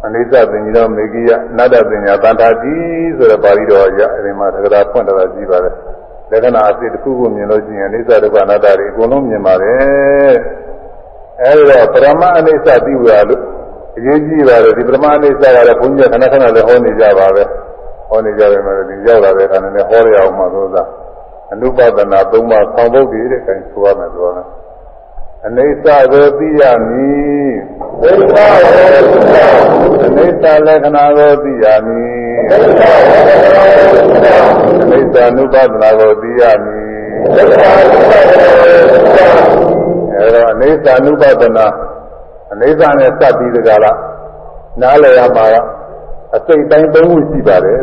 [0.05, 2.75] အနိစ္စပင်ကြီးတော်မေဂိယနတ္တပညာတန်ထာတိ
[3.17, 5.73] ဆိုတဲ့ပါဠိတော်ရအဲဒီမှာသက္ကရာဖွင့်တာကြည့်ပါတယ်
[6.31, 10.35] လက္ခဏာအစစ်တစ်ခုခုမြင်လို့ရှိရင်အနိစ္စဒုက္ခအနတ္တတွေအကုန်လုံးမြင်ပါတယ်
[11.41, 13.41] အဲဒီတော့ပရမအနိစ္စသိဝရလို့
[13.97, 17.43] အရေးကြီးပါတယ်ဒီပရမအနိစ္စကလည်းဘုန်းကြီးကခဏခဏလည်းဟောနေကြပါပဲ
[18.09, 20.83] ဟောနေကြတယ်မယ်ဒီရောက်လာတဲ့အခါနဲ့ဟောရအောင်မှသို့သာ
[21.53, 24.64] အနုပဒနာ၃ပါးဆောင်ဖို့ဒီတဲ့ခိုင်ဆိုရမယ်ဆိုတော့အ
[25.57, 27.53] နိစ္စကိုသိရမည်
[28.01, 32.13] ဒိဋ္ဌာကိုသိရမည်အနိစ္စလက္ခဏာကိုသိရမည်
[32.49, 36.83] ဒိဋ္ဌာကိုသိရမည်အနိစ္စ ानु ပါဒနာကိုသိရမည်
[37.35, 38.45] ဒိဋ္ဌာကိုသိရမည်
[40.13, 41.67] အဲတော့အနိစ္စ ानु ပါဒနာ
[42.53, 43.97] အနိစ္စနဲ့စပ်ပြီးတကားလား
[44.81, 45.55] နားလည်ရမှာက
[46.35, 47.79] အစိတ်တိုင်းသုံးခုရှိပါတယ်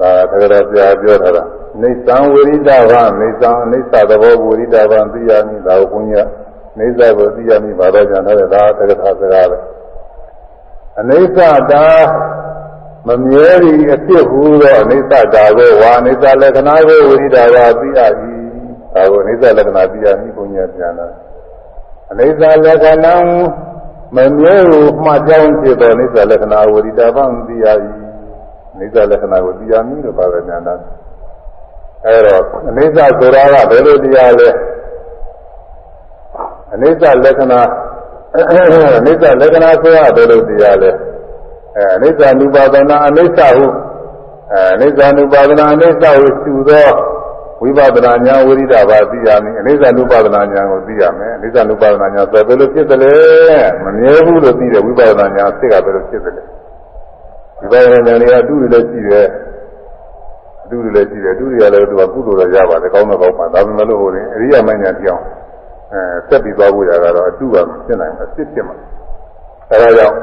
[0.00, 1.44] ဒါကတကယ်တော့ပြပြောထားတာ
[1.80, 6.28] နေသံဝိရိဒဗံနေသံအိဋ္ဌသဘောဝိရိဒဗံသိရမည်ဒါကိုဘုန်းကြီးက
[6.78, 9.58] နေသကိုသိရမည်ဘာတော့ကြံထားတယ်ဒါသက္ကထာစကားပဲ
[10.98, 11.38] အိဋ္ဌ
[11.70, 11.86] တာ
[13.08, 18.42] မမြဲသည်အဖြစ်ဟူသောအိဋ္ဌတာကိုဝါအိဋ္ဌလက္ခဏာကိုဝိရိဒဗံသိရမည်
[18.94, 21.08] ဒါကိုအိဋ္ဌလက္ခဏာသိရမည်ဘုန်းကြီးပြန်လာ
[22.10, 23.16] အိဋ္ဌလက္ခဏာ
[24.16, 27.96] မမြဲကိုမှတ်ကြောင်းဖြစ်သောအိဋ္ဌလက္ခဏာဝိရိဒဗံသိရမည်
[28.80, 30.74] အိဋ္ဌလက္ခဏာကိုသိရမည်လို့ပါပဲညာနာ
[32.06, 34.48] အဲတော့အနိစ္စဆိုတာကဘယ်လိုတရားလဲ
[36.74, 37.60] အနိစ္စလက္ခဏာ
[38.50, 40.90] အနိစ္စလက္ခဏာဆိုတာဘယ်လိုတရားလဲ
[41.76, 43.66] အဲအနိစ္စ అను ပါဒနာအနိစ္စဟု
[44.52, 46.90] အဲအနိစ္စ అను ပါဒနာအနိစ္စဟုရှုသော
[47.62, 53.14] ဝိပဿနာဉာဏ်ဝိရိဒဘာသိရမည်အနိစ္စ అను ပါဒနာဉာဏ်ကိုသိရမယ်အနိစ္စ అను ပါဒနာဉာဏ်ဆိုဘယ်လိုဖြစ်သလဲ
[53.84, 56.42] မမြဲဘူးလို့သိတဲ့ဝိပဿနာဉာဏ်အစ်ကဘယ်လိုဖြစ်သလဲ
[57.60, 59.26] ဝိပဿနာဉာဏ်ကအတူတူလည်းရှိတယ်
[60.72, 65.24] တူတွေလည်းရှိတယ်တူတွေကလည်းသူကကုသိုလ်တော့ရပါတယ်ကောင်းတော့ကောင်းပါဒါပေမဲ့လို့ဟိုရင်အရိယာမညာပြောင်း
[65.92, 68.76] အဲဆက်ပြီးသွားဖို့ရတာတော့အတူကဖြစ်နိုင်မှာဖြစ်ဖြစ်မှာ
[69.70, 70.16] အဲဒါကြောင့်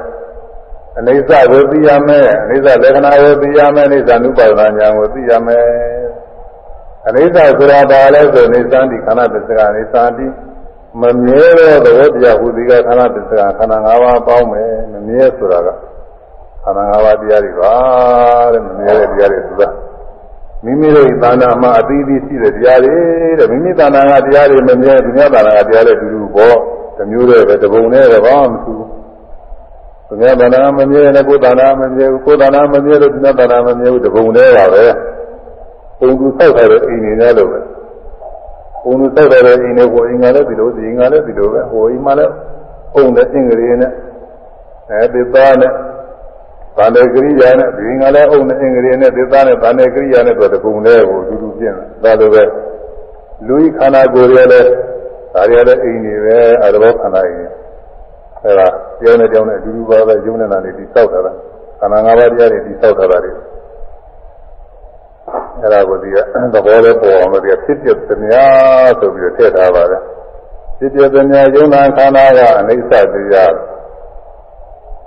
[0.98, 5.66] အနိစ္စကိုသိရမယ်အနိစ္စလက္ခဏာကိုသိရမယ်အနိစ္စ ानु ပါဒနာညာကိုသိရမယ်
[7.08, 10.28] အနိစ္စဆိုတာဘာလဲဆိုအနိစ္စဒီခန္ဓာပစ္စကအနိစ္စဒီ
[11.02, 15.70] မမြဲတဲ့သဘောတရားဟူဒီကခန္ဓာပစ္စကခန္ဓာ၅ပါးပေါင်းမယ်မမြဲဆိုတာက
[16.64, 17.76] ခန္ဓာ၅ပါးတရားတွေပါ
[18.54, 19.70] တဲ့မမြဲတဲ့တရားတွေဆိုတာ
[20.65, 22.95] မိမိတို့သာနာမှာအသီးသီးရှိတဲ့တရားတွေ
[23.40, 26.57] တဲ့မိမိသာနာကတရားတွေမမြဲသူများသာနာကတရားတွေတူတူပေါ့
[26.98, 28.77] တမျိုးတည်းပဲတပုံနဲ့ပဲဘာမှမထူး
[30.07, 34.86] သူများတဏှာမမြဲနဲ့ကိုယ်တဏှာမမြဲဘူးကိုယ်တဏှာမမြဲလို့သူများတဏှာမမြဲဘူးတပုံတည်းပါပဲ
[35.99, 37.60] ပုံသူဆောက်ထားတဲ့အိမ်နေနဲ့လို့ပဲ
[38.84, 42.34] ပုံသူဆောက်ထားတဲ့အိမ်တွေဟိုအိမ်ကလည်းဒီလိုဒီအိမ်ကလည်းဒီလိုပဲဟိုအိမ်မှလည်း
[42.94, 43.91] ပုံတဲ့အင်္ဂရိနဲ့
[44.90, 45.72] အဲဒီသားနဲ့
[46.78, 52.44] ဗန္ဒေကရိယာနဲ့ဒီအိမ်ကလည်းအုံနဲ့အင်္ဂရိနဲ့ဒီသားနဲ့ဗန္ဒေကရိယာနဲ့တော့တပုံတည်းကိုတူတူပြင်းတာဒါလိုပဲ
[53.48, 54.70] လူဤခန္ဓာကိုယ်ရဲ့လည်း
[55.34, 57.50] ဒါရတဲ့အိမ်တွေပဲအရဘောခန္ဓာအိမ်
[58.44, 58.68] အဲဒါ
[59.00, 61.34] ပြောနေကြောင်းနဲ့အတူတူပါပဲယုံနေတာတွေဒီစောက်ထားတာ
[61.80, 63.32] ခန္ဓာ၅ပါးတရားတွေဒီစောက်ထားတာတွေ
[65.62, 66.18] အဲဒါကိုဒီက
[66.54, 68.40] သဘောလေးပေါ်အောင်လို့ဒီဖြစ်ဖြစ်သမျှ
[69.00, 70.02] ဆိုပြီးတော့ထည့်ထားပါတယ်
[70.78, 73.54] ဖြစ်ဖြစ်သမျှယုံနာခန္ဓာကအနိစ္စတရား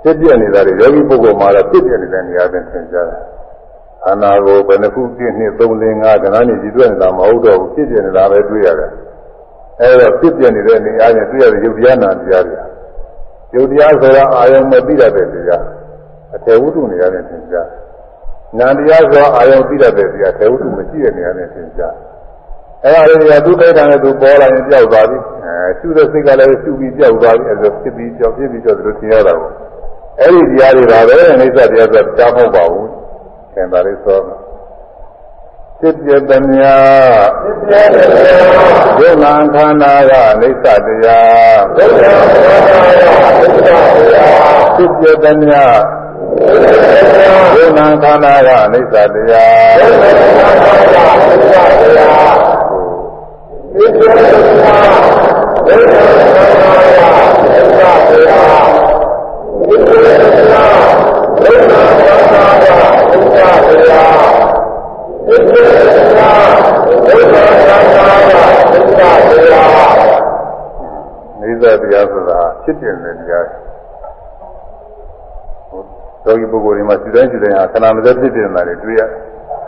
[0.03, 3.21] ဖြစ်ပြနေတာတွေယောဂီပုဂ္ဂိုလ်မှာတော့ဖြစ်ပြနေတဲ့နေရာတွေသင်ကြားတယ်
[4.03, 8.91] ခန္ဓာကိုဘယ်နှခုပြည့်နှစ်3 4 5ကဏ္ဍနဲ့ကြည့်တွေ့နေတာမဟုတ်တော့ဘူးဖြစ်ပြနေတာပဲတွေ့ရတယ်
[9.81, 12.55] အဲဒါဖြစ်ပြနေတဲ့နေရာချင်းတွေ့ရတဲ့ယုတ်တရားနာတရားတွေ
[13.55, 15.63] ယုတ်တရားဆိုတာအာယုံမသိတတ်တဲ့တရား
[16.35, 17.67] အထေဝုဒ္ဓနေရာနဲ့သင်ကြား
[18.59, 21.93] နာတရားဆိုတာအာယုံသိတတ်တဲ့တရားအထေဝုဒ္ဓမရှိတဲ့နေရာနဲ့သင်ကြား
[22.85, 29.53] အဲဒါလေးတွေကသူ့ခိုက်တာနဲ့သူပေါ်လာရင်ကြောက်သွားပြီအဲရှုတဲ့စိတ်ကလည်းရှုပြီးကြောက်သွားပြီအဲဒါဖြစ်ပြီးကြောက်ဖြစ်ပြီးကြောက်တယ်လို့သင်ရတာပေါ့
[30.21, 32.87] အဲဒီတရားတွေပါပဲအိစ္ဆတရားဆိုတာကြားမဟုတ်ပါဘူး
[33.53, 34.19] သင်္သာလေးဆို
[35.79, 36.77] ဖြစ်ပြတမြာ
[37.41, 38.33] ဖြစ်ပြတမြာ
[38.97, 45.65] ဒုက္ခခန္ဓာကအိစ္ဆတရားဒုက္ခခန္ဓာကအိစ္ဆတရားဖြစ်ပြတမြာ
[46.37, 52.33] ဒုက္ခခန္ဓာကအိစ္ဆတရားဒုက္ခခန္ဓာကအိစ္ဆတရား
[53.73, 57.59] ဖြစ်ပြတမြာဒုက္ခခန္ဓာကအိစ္ဆတရားနိ
[58.21, 58.82] စ္စ
[71.81, 73.45] တရားဆိုတာဖြစ်တင်တဲ့တရား
[76.25, 79.01] ယောဂီပုဂ္ဂိုလ်တွေမှာစိတိုင်းစိတိုင်းဟာခဏမစက်ဖြစ်တင်တာတွေတွေ့ရ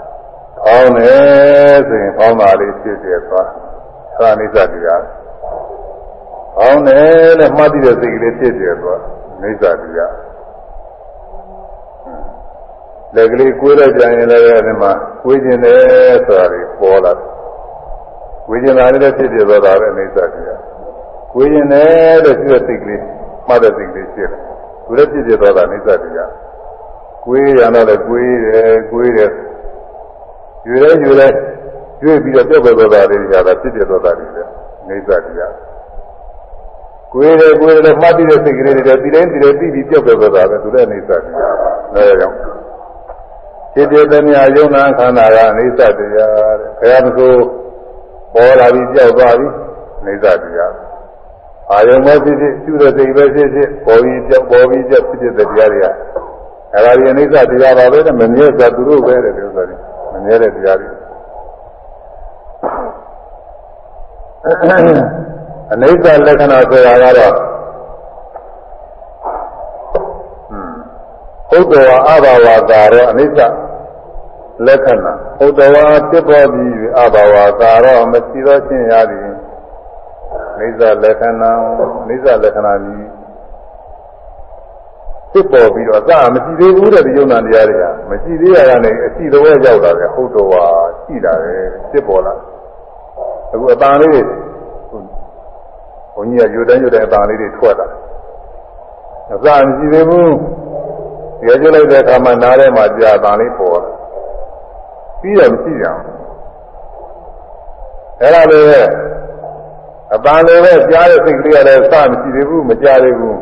[0.67, 3.47] ။အောင်းတယ်ဆိုရင်အောင်းတာလေးဖြစ်ပြသွား။
[4.15, 5.01] အဲဒါနိစ္စတရား။
[6.59, 9.01] အောင်းတယ်လို့မှတ်သိတဲ့စိတ်ကလေးဖြစ်ပြသွား
[9.41, 10.13] နိစ္စတရား။
[13.15, 14.91] လက်ကလေးကိုယ်လိုက်ပြန်ရင်လည်းအဲဒီမှာ
[15.23, 15.79] ကိုယ်ကျင်တယ်
[16.25, 17.27] ဆိုတာတွေပေါ်လာတယ်။
[18.47, 20.59] ကိုယ်ကျင်တာလည်းဖြစ်ပြသွားတာပဲနိစ္စတရား။
[21.33, 23.01] ကိုယ်ကျင်တယ်လို့ရှိတဲ့စိတ်ကလေး
[23.47, 24.41] မှတ်တဲ့စိတ်ကလေးဖြစ်တယ်။
[24.85, 26.29] ကိုယ်လည်းဖြစ်ပြသွားတာနိစ္စတရား။
[27.25, 29.31] ကိုယ်ရတော့လည်းကိုယ်တယ်ကိုယ်တယ်
[30.67, 31.27] ယူရဲယူရဲ
[31.99, 34.43] ကျွေးပြီးတော့ပြတ်ပြတ်သွားတာတွေကြတာဖြစ်ပြသွားတာတွေပဲ
[34.87, 35.53] နိစ္စတရား။
[37.15, 41.53] ကိုယ်တယ်ကိုယ်တယ်မှတ်ပြီးတဲ့စိတ်ကလေးတွေဒီတိုင်းဒီတိုင်းပြီးပြီးပြတ်ပြတ်သွားတာပဲသူလည်းနိစ္စတရား။
[41.95, 42.35] အဲဒါကြောင့်
[43.73, 47.39] ဖြစ်တဲ့သမျှယုံနာခန္ဓာကအနိစ္စတရားတဲ့ခရမစိုး
[48.33, 49.47] ပေါ်လာပြီးကြောက်သွားပြီ
[49.99, 50.73] အနိစ္စတရား
[51.71, 55.87] အာယုံပဲဖြစ်ဖြစ်ရှုတဲ့စိတ်ပဲဖြစ်ဖြစ်ပေါ်ပြီးကြောက်ပေါ်ပြီးကြောက်ဖြစ်တဲ့တရားတွေက
[56.73, 59.79] အဲဒါဒီအနိစ္စတရားပါပဲတဲ့မမြဲစွာသူတို့ပဲတဲ့ပြောဆိုတယ်
[60.13, 60.89] မမြဲတဲ့တရားတွေ
[65.73, 67.33] အနိစ္စလက္ခဏာဆိုတာကတော့
[71.49, 73.39] ဟုတ်တော်အဘဝကာရောအနိစ္စ
[74.65, 79.27] လက္ခဏာဟုတ်တော်ဖြစ်ပေါ်ပြီးအဘဝကာရောမရှိသောခြင်းရသည်
[80.59, 81.51] အိစ္ဆလက္ခဏာ
[82.09, 83.05] အိစ္ဆလက္ခဏာကြီး
[85.31, 90.63] ဖြစ်ပေါ်ပြီးတော့အစမရှိသေးဘူးတဲ့ဒီယုံနာတရားတွေကမရှိသေးရတာနဲ့အရှိတော်ရောက်လာတယ်ဟုတ်တော်ဟာ
[91.03, 91.55] ရှိတာပဲ
[91.91, 92.33] ဖြစ်ပေါ်လာ
[93.51, 94.44] အခုအတန်လေးတွေ
[96.15, 97.87] ဘုန်းကြီးကယူတိုင်းယူတိုင်းအတန်လေးတွေထွက်လာ
[99.33, 100.33] အစမရှိသေးဘူး
[101.47, 103.91] ရကြလိုက်တဲ့အခါမှာနားထဲမှာကြာတန်လေးပေါ်လာ
[105.21, 106.15] ပြီးတော့မရှိကြဘူး
[108.21, 108.81] အဲ့ဒါလေးပဲ
[110.13, 113.39] အပန်းလေးပဲကြားတဲ့စိတ်ကလေးကလည်းစမရှိသေးဘူးမကြားသေးဘူး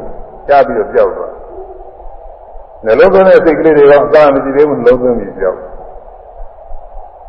[0.48, 1.34] ကြားပြီးတော့ပြောက်သွား
[2.86, 5.58] နှလုံးသွင်းတဲ့စိတ်ကလေးတွေတော့စမရှိသေးဘူးနှလုံးသွင်းပြီးပြောက်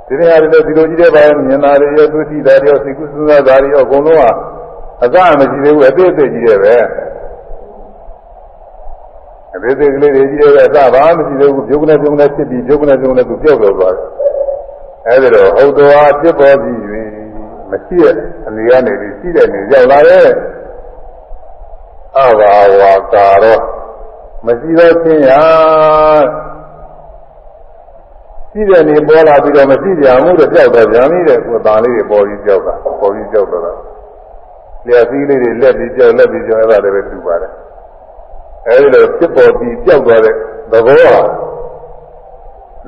[0.06, 4.24] ဒီနေရာတွေဒီလိုကြီးတဲ့ဘာမြင်တာတွေရောသူတိတာတွေရောစိတ်ကူးစဉ်းစားတာတွေရောအကုန်လုံးက
[5.02, 6.76] အစမရှိသေးဘူးအသေးအသေးကြီးတယ်ပဲ
[9.54, 14.08] အသေးသေးကလေးတွေကြီးတယ်ပဲအစဘာမှမရှိသေးဘူးပြုတ်ကနေပြုတ်နေဖြစ်ပြီးပြုတ်ကနေပြုတ်နေသူပြောက်တော့သွားတယ်
[15.06, 16.80] အဲဒီတော့ဟုတ်တော်ဖြစ်ပေါ်ပြီး
[17.70, 18.14] မရှိတဲ့
[18.46, 20.28] အနေကနေပြီးရှိတဲ့နေရောက်လာရဲ့
[22.16, 23.58] အဘာဝကာရော
[24.46, 25.42] မရှိသောခြင်းရာ
[28.50, 33.93] ရှိတဲ့နေပေါ်လာပြီးတော့မရှိကြမှုတော့ကြောက်တော့ဗျာမိတဲ့ကိုယ်သားလေးတွေပေါ်ပြီးကြောက်တာပေါ်ပြီးကြောက်တော့
[34.86, 37.52] လျှက်စည်းလေးတွေလက်ပြီးကြောက်လက်ပြီးကြောက်အဲ့ဒါလည်းပဲတူပါတယ်
[38.68, 40.34] အဲဒီလိုဖြစ်ပေါ်ပြီးကြောက်သွားတဲ့
[40.72, 41.22] သဘောဟာ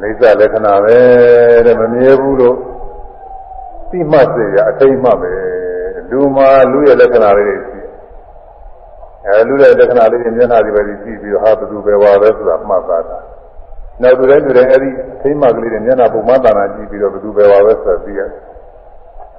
[0.01, 0.99] နေသလက္ခဏာပဲ
[1.67, 2.57] တဲ့မမြဲဘူးလို့
[3.91, 5.33] သိမှတ်စေရအထိတ်မှပဲ
[6.11, 7.81] လူမှာလူရဲ့လက္ခဏာလေးတွေရှိ
[9.27, 13.19] အဲလူတဲ့လက္ခဏာလေးတွေမျက်နှာတွေပဲကြည့်ပြီးတော့ဟာဘယ်သူပဲဝါပဲဆိုတာမှတ်သားတာ
[14.03, 14.91] နောက်သူတိုင်းသူတိုင်းအဲ့ဒီ
[15.23, 18.31] သိမှကလေးတွေမျက်နှာပုံမှန်တာနာကြည့်ပြီးတော့ဘယ်သူပဲဝါပဲဆိုတာသိရတယ်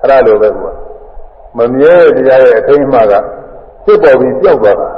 [0.02, 0.72] အဲ့ဒါလိုပဲကွာ
[1.58, 3.14] မမြဲတရားရဲ့အထိမ်းမှက
[3.86, 4.90] ဖြစ်ပေါ်ပြီးကြောက်သွားတာ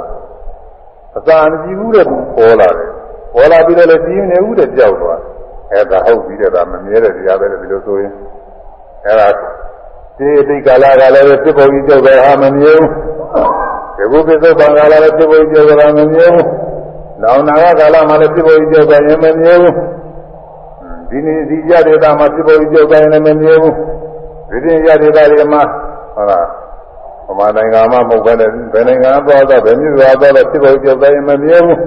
[1.16, 2.06] အစာမကြည့်ဘူးတဲ့
[2.36, 2.88] ပေါ်လာတယ်
[3.34, 5.20] ပေါ်လာပြီးတော့လည်းကြည့်နေဦးတဲ့ကြောက်သွား
[5.72, 8.12] အဲ့ဒါဟုတ်ပြီတဲ့ဒါမမြဲတဲ့တရားပဲလေဒီလိုဆိုရင်
[9.04, 9.28] အဲ့ဒါ
[10.16, 12.90] ဒီတိတ်ကာလကလည်းဖြစ်ပေါ်ပြီးကြောက်တယ်ဟာမမြဲဘူး
[13.96, 16.46] ဒီဘုပ္ပစ္စောဘာကာလလည်းဖြစ်ပေါ်ပြီးကြောက်တာမမြဲဘူး
[17.22, 19.74] နောင်နာဂကာလမှာလည်းဖြစ်ပေါ်ပြီးကြောက်တယ်မမြဲဘူး
[21.10, 23.74] ဒီနေ့ဒီကြတဲ့တာမှာဖြစ်ပေါ်ပြီးကြောက်တယ်လည်းမမြဲဘူး
[24.50, 25.62] ဒီပြင်ရတဲ့တာတွေမှာ
[26.14, 26.46] ဟုတ်လား
[27.26, 31.78] ဗမာနိုင်ငံမှာမဟုတ်ဘဲနဲ့ဘယ်နိုင်ငံသွားတော့ဘယ်မြို့သွားတော့ဖြစ်ပေါ်ကြောက်တယ်မမြဲဘူး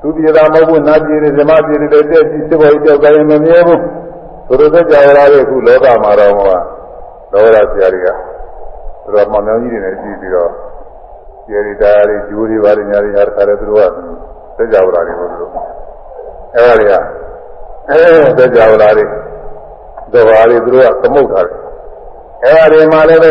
[0.00, 3.80] သူပြည်သားမဟုတ်ဘူးနတ်ပြည်တွေဇမပြည်တွေတက်ပြီးဖြစ်ပေါ်ကြောက်တယ်မမြဲဘူး
[4.46, 6.46] သူတို့သက်ကြရတဲ့အခုလောကမှာတော့ဟော
[7.32, 8.08] လောကဆရာတွေက
[9.04, 10.50] သူတို့မောင်မြောင်ကြီးတွေနဲ့ကြည့်ပြီးတော့
[11.46, 13.86] ကျေရီတာတွေဂျိုးတွေပါညာတွေဟာတခါတည်းသူတို့က
[14.56, 15.50] သက်ကြရတာတွေကိုသူတို့
[16.54, 16.92] အဲဒါတွေက
[17.90, 17.98] အဲ
[18.38, 19.04] သက်ကြရတာတွေ
[20.12, 21.63] သဘာဝတွေသူတို့ကသမုတ်ထားတယ်
[22.42, 23.30] အဲဒါတွေမှလည်းပဲ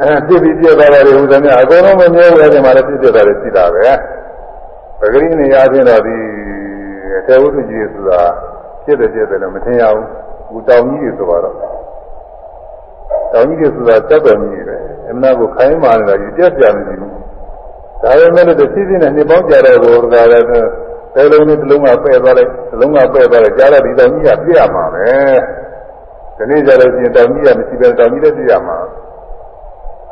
[0.00, 3.82] အဲပြစ်ပြီးပြတ်သွားတယ်ဟူသည်များအကုန်လုံးမမြဲဘူးအဲဒီမှာလည်းပြစ်ပြတ်တာတွေရှိတာပဲ
[5.00, 6.16] ပဂရိနေရာချင်းတော့ဒီ
[7.18, 8.20] အထေဝုဒ္ဓကြီးဆိုတာ
[8.84, 10.08] ဖြစ်တယ်ဖြစ်တယ်လို့မထင်ရဘူး
[10.48, 11.42] ဟိုတောင်ကြီးတွေဆိုတော့
[13.32, 14.76] တောင်ကြီးတွေဆိုတာတက်တော်ကြီးပဲ
[15.10, 17.12] အမှန်ကိုခိုင်းမာနေတာကြီးပြတ်ပြမရှိဘူး
[18.02, 20.46] ဒါပေမဲ့လည်းတစ်စီးစီးနဲ့နှစ်ပေါင်းကြာတဲ့ဘောကလည်း
[21.14, 25.06] တဲလုံးနဲ့တစ်လုံးကပဲ့သွားလိုက်တစ်လုံးကပဲ့သွားလိုက်ကြားတဲ့ဒီတောင်ကြီးကပြည့်ရမှာပဲ
[26.36, 28.76] ဒီနေ့ကျတော့ပြင်တောင်ကြီးကမရှိပဲတောင်ကြီးလည်းပြည့်ရမှာ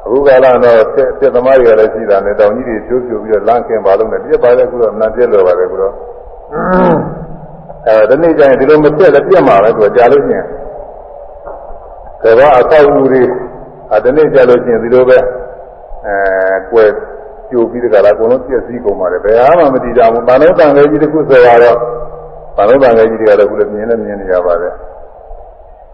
[0.05, 0.81] အခုကလာတော့
[1.19, 5.95] ပြက်သမားတွေကလည်းရှိတာနဲ့တောင်ကြီးတွေကျိုးကျိုးပြီးတော့လမ်းကင်ပါလို့နဲ့ပြက်ပါလေကူတော့နံပြက်လို့ပါလေကူတော့
[7.87, 10.47] အဲဒီနေ့ကျရင်ဒီလိုမပြက်လည်းပြက်မှာပဲသူကကြားလို့ရှိရင်
[12.23, 13.23] ကဘာအကောက်အူတွေ
[13.93, 15.19] အဲဒီနေ့ကျလို့ရှိရင်ဒီလိုပဲ
[16.07, 16.91] အဲကွယ်
[17.51, 21.79] ကျိုးပြီးတကလားအကုန်လုံးပြက်စည်းကုန်ပါတယ်ဘယ်ဟာမှမတည်ကြဘူးဘာလို့တန်လေးကြီးတစ်ခုဆိုတော့
[22.57, 24.75] ဘာလို့တန်လေးကြီးတွေကလည်းခုလည်းမြင်လည်းမြင်နေရပါတယ်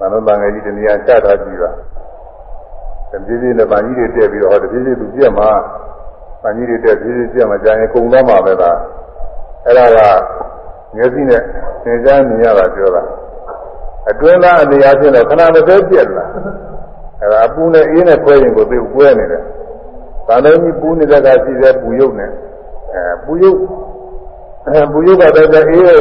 [0.00, 1.70] ဘာလို့တန်လေးကြီးတနည်းအားချထားကြည့်ပါ
[3.10, 5.50] တပြေးပြေးနဲ့ဗန်ကြီးတွေတက်ပြီးတော့ဟောတပြေးပြေးသူပြက်မှာ
[6.42, 8.78] ဗန်ကြီးတွေတက်ပြေးပြေးပြက်မှာကြာရင်ကုန်သွားမှာပဲလား
[9.66, 9.98] အဲ့ဒါက
[10.96, 11.42] မျက်စိနဲ့
[11.84, 13.02] သင်ကြားမြင်ရတာပြောတာ
[14.10, 16.24] အတွင်းသားအနေအချင်းတော့ခဏမစဲပြက်လာ
[17.20, 19.42] အဲ့ဒါအပူနဲ့အေးနဲ့ခွဲရင်ကိုသိကွဲနေတယ်
[20.26, 22.30] ဗန်တော်ကြီးပူနေတဲ့ကရှိတဲ့ပူရုပ်နဲ့
[22.94, 23.58] အဲပူရုပ်
[24.66, 26.00] အဲပူရုပ်ကတော့အေးရဲ့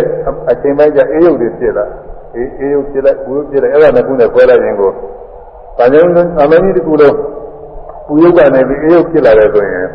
[0.49, 1.85] အချိန်ပိုင်းကျအေးရုပ်တွေဖြစ်လာ
[2.35, 4.91] အေးအေးရုပ်ဖြစ်လိုက်ပူရုပ်ဖြစ်လိုက်အဲ့ဒါနဲ့ခုနဲ့ခွဲလိုက်ရင်ကို
[5.77, 6.09] ဗန်ကြောင့်
[6.41, 7.15] အမင်းကြီးတကူလုံး
[8.07, 9.87] ပူရုပ်ကနေပြီးအေးရုပ်ဖြစ်လာတယ်ဆိုရင်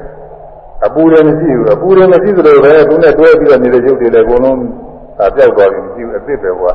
[0.86, 4.59] အပူလည်းမရှိဘူးအပူလည်းမရှိသလိုပဲသူနဲ့တွဲပြီးတော့နေတဲ့ရုပ်တွေလည်းအကုန်လုံး
[5.19, 6.73] ဒါပြောက်သွားပြီမရှိဘူးအစ်စ်ပဲကွာ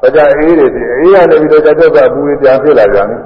[0.00, 3.20] ဘာကြအေးတွေဒီအေးရနေပြီးတော့ကြက်ကြက်အပူတွေပြန်ဖြစ်လာကြတယ်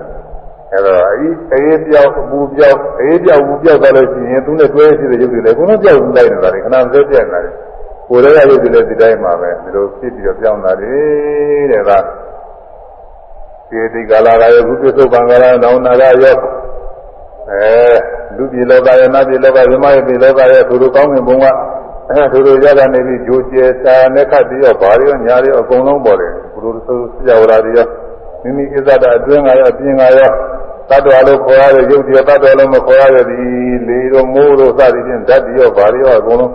[0.73, 7.51] အဲတော့အေးအေးပြောက်အပူပြောက်အေးပြောက်ဘူးပြောက်သွားလို့ရှိရင်သူနဲ့တွဲရှိတဲ့ရုပ်တွေလည်းအကုန်လုံးပြောက်လိုက်နေတာလေခဏမစဲပြက်နေတာလေ
[8.11, 11.91] ကိုယ်ရဲ့ရုပ်တွေလည်းဒီတိုင်းမှာပဲဒီလိုဖြစ်ပြီးတော့ပြောင်းလာတယ်တဲ့က
[13.71, 16.37] ဒီဒီကာလာကရဘုပ္ပသုဘံကလာနောင်နာကရော
[17.51, 17.93] အဲ
[18.37, 21.47] လူပြည်လောကရဲ့နတ်ပြည်လောကဇမယပြည်လောကရဲ့သူတို့ကောင်းမြင်ဘုံက
[22.11, 27.87] အဲသူတို့ရတာနေပြီးဂျိုးကျဲစာနဲ့ခတ်ပြီးတော့ဘာရောညာရောအကုန်လုံးပေါ်တယ်ဘုလိုဆိုစကြဝဠာတွေရော
[28.43, 30.31] မိမိဣဇဒအတွင်းကရောအပြင်ကရော
[30.91, 33.39] တတ်တော်လို့ခေါ်ရတဲ့ရုပ်တရားတတ်တော်လို့မခေါ်ရတဲ့ဒီ
[33.89, 36.53] လေတို့မိုးတို့စသည်ဖြင့်ဓာတ်တွေရောဘာတွေရောအကုန်လုံး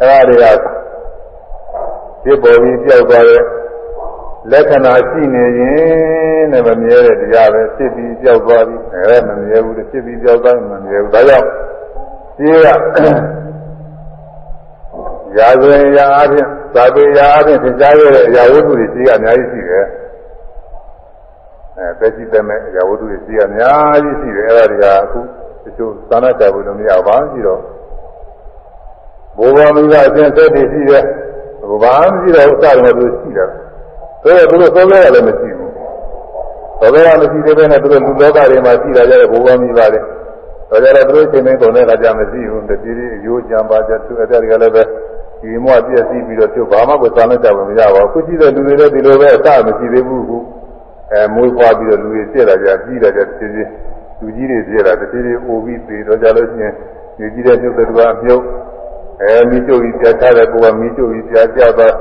[0.00, 0.79] အဲဒါတွေက
[2.22, 3.42] ဖြစ်ပေါ်ပြီးပြောက်သွားတဲ့
[4.50, 11.46] လက္ခဏာရှိနေရင်လည်းမမြဲတဲ့တရားပဲဖြစ်ပြီးကြောက်သွားပြီးအဲမမြဲဘူးဖြစ်ပြီးကြောက်သွားမမြဲဘူးဒါကြောင့်
[12.36, 12.66] ရှိက
[15.36, 19.86] ရာဇဝင်ရာအချင်းသာပေရာအချင်းသင်ကြားရတဲ့အရာဝတ္ထုတွေရှိကအများကြီးရှိတယ်
[21.76, 25.20] အဲသက်ရှိတဲ့မဲ့အရာဝတ္ထုတွေရှိကအများကြီးရှိတယ်အဲဒါတွေကအခု
[25.64, 27.60] တချို့သာနာကြဘူးလို့မရပါဘူးရှိတော့
[29.38, 30.92] ဘုရားမိဘအချင်းသက်တွေရှိတ
[31.74, 33.48] ယ်ဘာမှမရှိတော့ဥစ္စာတွေတို့ရှိတယ်
[34.22, 35.70] ဆိုတော့သူတို့သုံးလဲလည်းမရှိဘူး။
[36.80, 40.02] သောကမရှိသေးဘဲနဲ့သူတို့လူလောကတွေမှာရှိလာကြတဲ့ဘုရားမိပါတယ်။
[40.70, 44.82] ဒါကြတော့သူတို့ချိန်မင်းကုန်တဲ့အခါကျမရှိဘူး။တတိယရိုးကြံပါကြသူအတဲ့ကလည်းပဲ
[45.40, 50.38] ဒီမွပြည့်စည်ပြီးတော့သူဘာမှကိုသာလို့ကြမရပါဘူး။ခုကြည့်တဲ့လူတွေလည်းဒီလိုပဲအစမရှိသေးဘူးခု။
[51.12, 53.68] အဲမွေးဖွားပြီးတော့လူတွေပြည့်လာကြပြီးလာကြတည်တည်
[54.20, 56.72] လူကြီးတွေပြည့်လာတည်တည်အိုပြီးပြီးတော့ကြလို့ရှိရင်
[57.18, 58.42] ဒီကြီးတဲ့မြုပ်တဲ့သူကမြုပ်
[59.20, 61.94] အဲမိကျုပ်ကြီးပြထားတဲ့ကိုကမိကျုပ်ကြီးပြကြသွား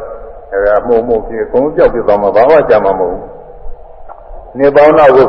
[0.54, 3.26] အဲဒါမှုမှုဖြစ်အကုန်ပြောက်ပြသွားမှာဘာမှကြာမှာမဟုတ်ဘူး
[4.58, 5.28] နေပေါင်းတော့ကို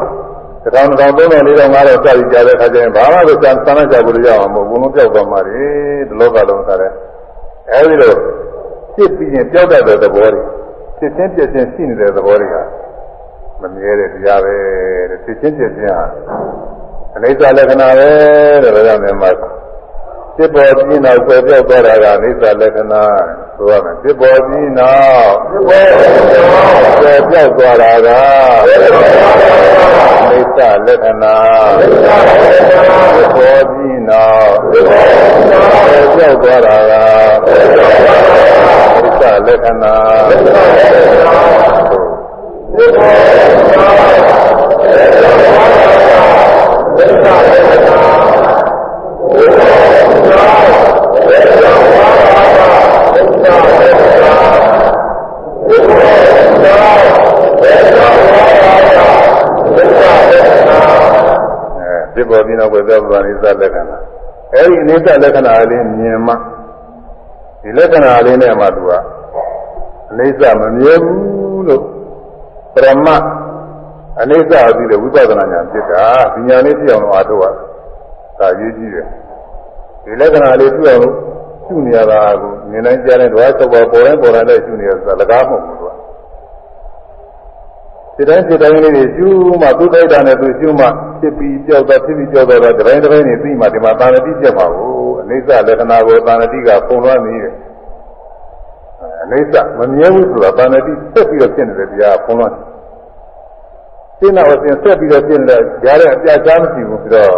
[0.62, 5.64] တစ်ထောင်တစ်ထောင်သုံးထောင်လေးထောင်ငါးထောင်ကြာပြီးကြာတဲ့အခါကျရင်ဘာမှကိုကြာသမ်းကြဘူးလို့ရအောင်မဟုတ်ဘူးလုံးပြောက်သွားမှာလေ
[6.08, 6.94] ဒီလောကလုံးကလည်း
[7.70, 8.14] အဲဒီလို
[8.94, 10.42] ဖြစ်ပြီးရင်ပြောက်တတ်တဲ့သဘောတွေ
[10.98, 12.56] ဖြစ်ချင်းပြည့်ချင်းရှိနေတဲ့သဘောတွေက
[13.60, 14.54] မမြဲတဲ့တရားပဲ
[15.10, 16.06] တဲ့ဖြစ်ချင်းပြည့်ချင်းဟာ
[17.14, 18.08] အနိစ္စလက္ခဏာပဲ
[18.62, 19.30] တဲ့ဒါကြောင့်မြန်မာ
[20.36, 23.04] ဖြစ်ပေါ်ပြီးနောက်ဆွဲပြောက်သွားတာကအနိစ္စလက္ခဏာ
[23.56, 25.32] ဆိုရမယ်ဖြစ်ပေါ်ပြီးနောက်
[26.98, 28.08] ဆွဲပြောက်သွားတာက
[30.18, 31.36] အနိစ္စလက္ခဏာ
[31.78, 34.80] ဖြစ်ပေါ်ပြီးနောက်ဆွဲ
[36.14, 39.94] ပြောက်သွားတာကအနိစ္စလက္ခဏာ
[40.28, 41.38] ဖြစ်ပေါ်ပြီးနော
[47.86, 47.89] က်
[62.14, 63.96] ဖြစ်ပေါ်ပြီးနောက်ပဲသောဗာနိစ္စလက္ခဏာ
[64.54, 66.34] အဲဒီအနိစ္စလက္ခဏာလေးမြင်မှ
[67.62, 68.90] ဒီလက္ခဏာလေးနဲ့မှသူက
[70.10, 71.82] အနိစ္စမမြဲဘူးလို့
[72.74, 73.08] ပရမ
[74.20, 76.04] အနိစ္စအပြီးတဲ့ဝိပဿနာဉာဏ်ဖြစ်တာ
[76.34, 77.50] ပညာလေးပြအောင်လို့အားထုတ်ရတာ
[78.38, 79.06] ဒါရေးကြည့်တယ်
[80.04, 81.14] ဒီလက္ခဏာလေးပြအောင်လို့
[81.64, 85.90] ရှုနေရတာကိုမြင်တိုင်းကြားတိုင်းတော့သဘောပေါ်တိုင်းပေါ်တိုင်းလည်းရှုနေရတာလကားမဟုတ်ဘူးသူက
[88.16, 89.28] ဒီတိုင်းဒီတိုင်းလေးတွေရှု
[89.62, 90.86] မှသူ့တိုက်တာနဲ့သူရှုမှ
[91.20, 97.54] ဖြစ်ပြီးကြောက်တာဖြစ်ပြီးကြောက်တာဒီတိုင်းတိုင်းနေပြီးမှဒီမှာသာဏတိပြတ်ပါဘူးအနိစ္စလက္ခဏာကိုသာဏတိကပုံလွှမ်းနေတယ်
[99.22, 102.56] အနိစ္စမမြဲဘူးဆိုတာသာဏတိဆက်ပြီးတော့ဖြစ်နေတယ်တရားပုံလွှမ်း
[104.18, 107.34] ရှင်းတော့အစဉ်ဆက်ပြီးတော့ပြင်းတယ်ကြားတဲ့အပြတ်ချမ်းမရှိဘူးပြီးတော့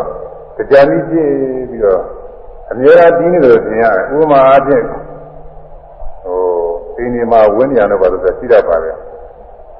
[0.71, 1.33] ကြံပြီးပြင်း
[1.71, 2.03] ပြီးတော့
[2.73, 4.85] အများအားဒီနေတယ်သင်ရတယ်ဥပမာအားဖြင့်
[6.25, 6.39] ဟို
[6.97, 8.97] ဒီနေမှာဝင်းနေရတော့ပါလို့ရှိတတ်ပါတယ်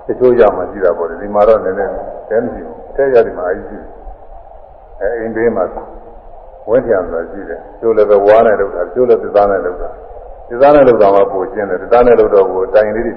[0.07, 1.93] တချို့ရမှရှိတာပေါ့ဒီမှာတော့နည်းနည်း
[2.29, 3.85] တဲမရှိဘူးတဲရဒီမှာအကြီး
[5.01, 5.65] အဲအိမ်ဘေးမှာ
[6.69, 9.89] ဝင်းပြန်ဆိုတာရှိတယ်ကျိုးလည်းပဲဝါးနဲ့လုပ်တာကျိုးလည်းသစ္စာနဲ့လုပ်တာ
[10.49, 13.15] သစ္စာနဲ့လုပ်တာမှပိုကျင်းတယ်သစ္စာနဲ့လုပ်တော့ကိုတိုင်လေးတွေ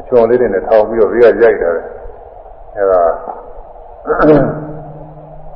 [0.00, 1.80] အချွန်လေးတွေနဲ့ထောင်ပြီးတော့ဘေးကရိုက်တာပဲ
[2.76, 3.00] အဲဒါ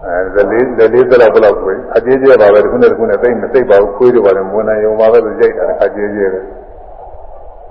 [0.07, 6.41] အဲလေးလေးသက်တော့ဘယ်လောက်ကိုအကျေးကျေးပါပဲဒီခုနဲ့ဒီခုနဲ့သိမသိပါဘူးခွေးတွေပါလေမဝင်နိုင်ရုံပါပဲဆိုရိုက်တာအကျေးကျေးပဲ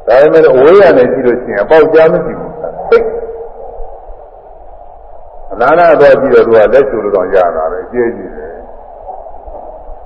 [0.08, 2.52] ဒါပေမဲ့အဝေးရနေကြည့်လို့ရှိရင်အပေါက်ကြားမရှိဘူး
[2.90, 3.00] သိ
[5.54, 8.52] အနာနာတော့ကြည့်တော့သူကလက်ချူလို့တော့ရတာပဲအကျေးကြီးတယ်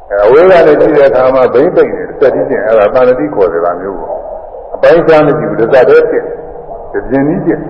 [0.09, 4.17] အဲအဝေးရနေကြည့်တဲ့အခါမှာဘိမ့်ပိတ်နေစက်တိချင်းအဲ့ဒါသာဏတိခေါ်တယ်လားမျိုးပေါ့
[4.75, 6.23] အပိုင်းခြားမရှိဘူးဒါသက်ဖြစ်
[7.09, 7.63] ပြင်းကြီးချင်း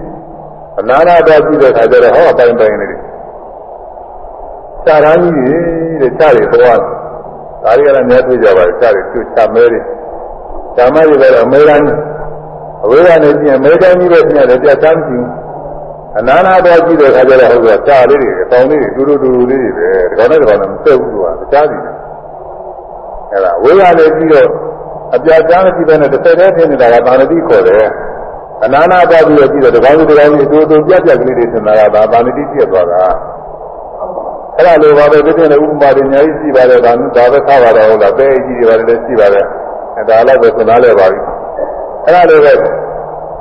[0.80, 3.07] အနာနာတော့ကြည့်တဲ့အခါကျတော့ဟောအပိုင်းပိုင်းလေး
[4.88, 5.56] ခြားရမ်းကြီး
[6.02, 6.80] တဲ့ခြားတွေသွား
[7.64, 9.80] ဒါတွေကလည်းများတွေ့ကြပါတယ်ခြားတွေကျွတ်ခြားမဲတွေ
[10.78, 11.82] ဓမ္မတွေကတော့အမေရိကန်
[12.84, 15.28] အဝေးကနေပြင်အမေရိကန်ကြီးပဲပြင်တယ်ပြတ်သားမရှိဘူး
[16.18, 21.94] အနာနာတော့ကြည့်တဲ့အခါကျတော့ဟုတ်ကဲ့ခြားလေးတွေအပေါင်းလေးတွေတူတူတူလေးတွေပဲဒီကောင်နဲ့ဒီကောင်နဲ့မဆက်ဘူးကွာတခြားစီတယ်
[23.32, 24.48] အဲ့ဒါဝေးကနေပြီးတော့
[25.16, 27.86] အပြာချမ်းမရှိဘဲနဲ့တစ်ဆက်တည်းဖြစ်နေတာကသာဏတိခေါ်တယ်
[28.64, 33.02] အနာနာတော့ပြီးတော့ကြည့်တော့ဒီကောင်ဒီကောင်ကြီးအတူတူပြတ်ပြတ်ကလေးတွေထင်တာကဒါသာဏတိပြည့်သွားတာ
[34.58, 39.46] အဲ့ဒါလိုပါပဲဒီပြင်လည်းဥပမာတွေအများကြီးရှိပါတယ်ဒါမျိုးဒါပဲထားပါတော့ဟုတ်လားပဲကြီးတွေပါတယ်လည်းရှိပါတယ်
[39.98, 41.20] အဲဒါလည်းပဲသနာလဲပါပြီ
[42.06, 42.54] အဲ့ဒါလိုပဲ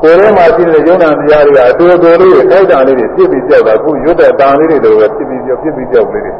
[0.02, 6.32] ကိုယ်ထဲမှာရှိတဲ့ယုံနာတရားတွေကအတူတူလေးတွေထိုက်တာလေးတွေဖြစ်ပြီးကြောက်တာအခုရွတ်တဲ့တန်လေးတွေလိုပဲဖြစ်ပြီးကြောက်ဖြစ်ပြီးကြောက်လေးတွေ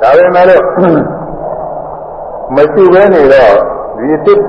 [0.00, 0.62] ဒါပေမဲ့လည်း
[2.54, 3.54] မရှိဘဲနေတော့
[3.98, 4.40] ဒီတစ်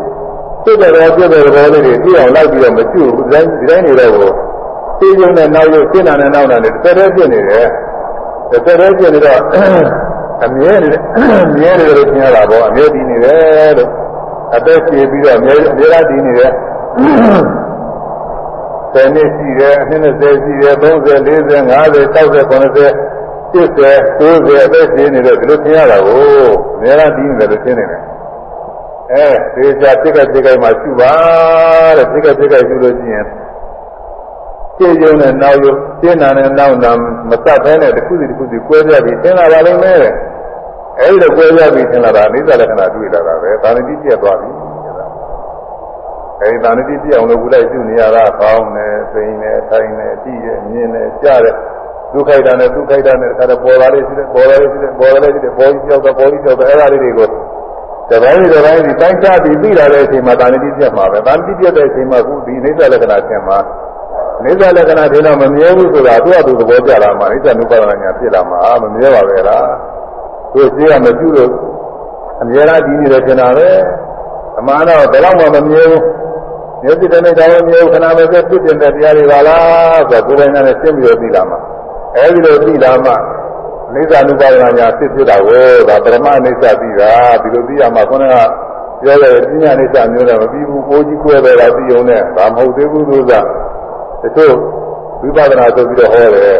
[0.65, 4.31] တစ်တဲ့ပြည့်တဲ့ဘောလေးတွေပြည့်အောင်လိုက်ပြီးတော့မရှိဘူးဒီတိုင်းဒီတိုင်းနေတော့ကို
[4.99, 7.67] သိရုံနဲ့နောက်ရုပ်ရှင်းတာနဲ့နောက်တာနဲ့တစ်သက်တည်းပြည့်နေတယ်
[8.51, 9.41] တစ်သက်တည်းပြည့်နေတော့
[10.45, 10.89] အမြဲနေ
[11.55, 13.89] မြဲတယ်လို့ထင်ရတာပေါ့အမြဲတည်နေတယ်လို့
[14.55, 16.51] အသက်ရှည်ပြီးတော့အမြဲအမြဲတည်နေတယ်
[18.93, 23.07] ဆယ်နှစ်ရှိတယ်အနှစ်20ရှိတယ်30 40 50 60 90
[23.53, 23.67] 80
[24.19, 28.01] 90အသက်ရှည်နေတယ်ဒီလိုထင်ရတာကိုအများအားတည်နေတယ်လို့ထင်နေတယ်
[29.11, 31.13] အဲသေချာတိက္ကတိက္ကမှာရှုပါ
[31.97, 33.25] တဲ့တိက္ကတိက္ကရှုလို့ရှိရင်
[34.77, 36.91] ရှင်းရုံနဲ့နောက်ရုံရှင်းတာနဲ့နောက်တာ
[37.29, 39.97] မစပ်ဘဲနဲ့တစ်ခုစီတစ်ခုစီကွဲပြားပြီးသင်လာပါလိမ့်မယ်
[40.99, 44.49] အဲဒီလိုကွဲပြားပြီးသင်လာတာအိသလက္ခဏာတွေ့လာတာပဲသာဏတိပြည့်သွားပြီ
[46.41, 51.55] အဲဒီသာဏတိပြည့်အောင်လို့ဘုရားရှုနေရတာကောင်းတယ်စိန်တယ်ထိုင်တယ်ကြည့်တယ်မြင်တယ်ကြားတယ်
[52.13, 57.27] ဒုက္ခိုက်တာနဲ့ဒုက္ခိုက်တာနဲ့တခါတော့ပေါ်လာလေးရှိတယ်ပေါ်လာလေးရှိတယ်ပေါ်လာလေးရှိတယ်ပေါ်ကြီးကြောက်တာပေါ်ကြီးကြောက်တာအဲ့ဒါလေးတွေကို
[58.09, 63.57] တပိုင်းဒီတပိုင်းဒီတိုင်းချပြီးသိလာတဲ့အချိန်မှာတာဏတိပြတ်မှာပဲတာဏတိပြတ်တဲ့အချိန်မှာခုဒီအိသလက္ခဏာသင်မှာ
[64.47, 69.67] အိသလက္ခဏာဒီတော့မမြဲဘူးဆိုတာသူ့အတူသဘောကျလာမှာအိသနုပါဒနာညာဖြစ်လာမှာမမြဲပါပဲလား
[70.53, 71.51] သူရှိရမပြုလို့
[72.41, 73.69] အမြဲတမ်းဒီနေတယ်ထင်တာပဲ
[74.59, 76.03] အမှန်တော့ဘယ်တော့မှမမြဲဘူး
[76.83, 78.43] မျက်စိတည်းနဲ့တောင်းမြဲဘူးခဏပဲဖြစ်
[78.81, 81.59] တဲ့တရားတွေပါလားဆိုတော့ကိုယ်တိုင်နဲ့ရှင်းပြီးတော့သိလာမှာ
[82.15, 83.13] အဲဒီလိုသိလာမှ
[83.93, 87.11] အိသနုပါဒနာညာဖြစ်ဖြစ်တာကိုဒါပရမအိသသိတာ
[87.41, 88.35] ဒီလိုသိရမှာခေါင်းက
[89.01, 93.43] ပြောတဲ့ပညာအိသမျိုးနဲ့မပြီးဘူးကိုကြီးကိုယ်ပဲလားသိုံနဲ့ဒါမဟုတ်သေးဘူးလို့သာတ
[94.35, 94.55] ချို့
[95.21, 96.59] ဝိပဿနာဆိုပြီးတော့ဟောတယ်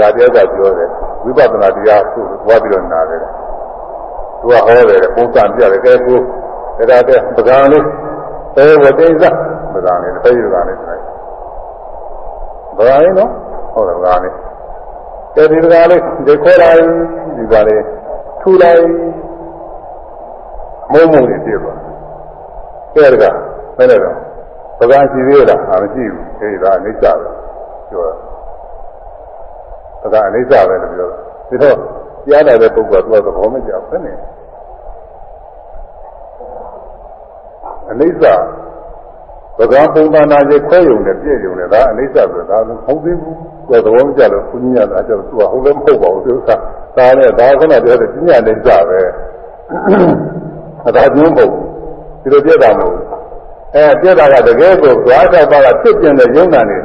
[0.00, 0.88] ဒါကတရားကပြောတယ်
[1.24, 3.20] ဝိပဿနာတရားသူ့သွားပြီးတော့နာတယ်
[4.40, 6.18] သူကဟောတယ်ပုံစံပြတယ်ကဲကို
[6.90, 7.84] ဒါတဲ့ပကံလေး
[8.56, 9.24] အဲဝတိဇ
[9.74, 11.04] ပကံလေးတစ်ဖက်ယူတာလေးဆိုလိုက်
[12.76, 13.30] ပကံလေးနော်
[13.74, 14.34] ဟုတ်တယ်ပကံလေး
[15.34, 16.76] ကဲဒီပကံလေးဒီခေါ်လိုက်
[17.36, 17.82] ဒီကလေး
[18.40, 18.84] ထူလိုက်
[20.92, 21.72] မုံမုံလေးပြပါ
[22.94, 23.24] ကဲဒါက
[23.78, 24.16] ဘယ်လဲတော့
[24.80, 28.14] ပကံရှိသေးလားအာမရှိဘူးအဲဒီဒါအိဋ္ဌပဲပြောတာ
[30.02, 31.76] ပကံအိဋ္ဌပဲလို့ပြောတာဒီတော့
[32.26, 34.16] ကြားလာတဲ့ပုဂ္ဂိုလ်ကသူကသဘောမကျဘူးနဲ့
[37.90, 38.24] အနိစ္စ
[39.58, 43.36] ပကံပုံသဏ္ဍာန်ကြီးခွဲယုံနဲ့ပြည့်ယုံနဲ့ဒါအနိစ္စဆိုတာဒါဟုတ်သေးဘူး
[43.68, 46.50] သူကသဘောမကျလို့ဘုန်းကြီးကအဲ့တော့သူကဟုတ်လည်းမဟုတ်ပါဘူးသူက
[46.96, 49.00] ဒါနဲ့ဒါကလည်းပြောတယ်ပညာအနိစ္စပဲ
[50.86, 51.48] အသာကျုံးပုံ
[52.22, 53.19] ဒီလိုပြတာမဟုတ်ဘူး
[53.74, 56.78] အဲပြတာကတကယ်ကိုသွားတော့ပါကဖြစ်ပြတဲ့ယုံနာနေ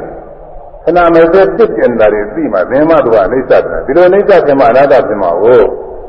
[0.84, 5.62] ခဏမဲ့ဖြစ်ပြနေတာတွေသိမှသင်္မသူကအနိစ္စတယ်ဒီလိုအနိစ္စဖြစ်မှအနတ္တဖြစ်မှာကို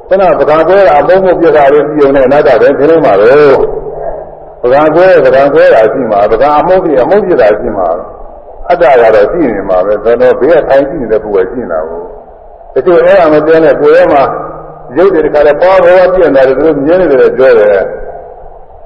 [0.09, 3.59] ခဏပကံကွဲတာအပုံမှုပြတာလေးသိုံနဲ့အနတ္တပဲခင်းနေမှာတော့
[4.62, 7.89] ပကံကွဲပကံကွဲတာရှိမှာပကံအမုန်းပြအမုန်းပြတာရှိမှာ
[8.70, 12.03] အတ္တကတော့ရှိနေမှာပဲဒါတော့ဘေးကထိုင်ရှိနေတဲ့ပုဂ္ဂိုလ်ရှိနေတာကို
[12.74, 14.23] တချို့အဲ့ဒါမပြောနဲ့ကိုယ်ထဲမှာ
[14.97, 17.78] ရုပ်တွေတခါလဲပေါ်ပေါ်ပြည့်နေတာတွေသူမြင်နေတယ်ပြောတယ်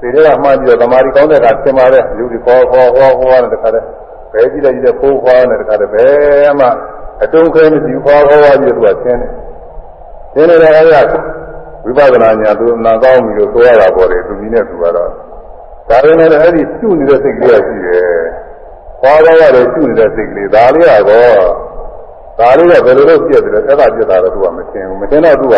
[0.01, 3.81] ဒီထဲကမှန်းပြီးတော့သမာဓိကောင်းတဲ့ကသင်ပါပဲရုပ်တွေပေါ်ပေါ်ပေါ်ပေါ်နဲ့တခါလဲ
[4.33, 6.67] ဘယ်ကြည့်လိုက်ကြည့်တဲ့ဖိုးဖွားနဲ့တခါလဲဘယ်မှ
[7.23, 9.31] အတုံးခဲမရှိပေါ်ပေါ်ပြီးတော့သူကသင်တယ်
[10.35, 11.13] သင်နေတဲ့အခါက
[11.85, 15.09] ဝိပဿနာညာသူနာကောင်းပြီလို့ဆိုရတာပေါ်တယ်သူကြီးနဲ့သူကတော့
[15.89, 18.21] ဒါပေမဲ့အဲ့ဒီရှုနေတဲ့စိတ်ကလေးရှိတယ်။
[19.03, 21.43] ခေါ်တော့ရတယ်ရှုနေတဲ့စိတ်ကလေးဒါလေးကတော့
[22.39, 25.57] ဒါလေးကဘယ်လိုလုပ်ပြည့်တယ်လဲအဲ့ဒါပြည့်တာတော့သူကမသိဘူးမသိတော့သူက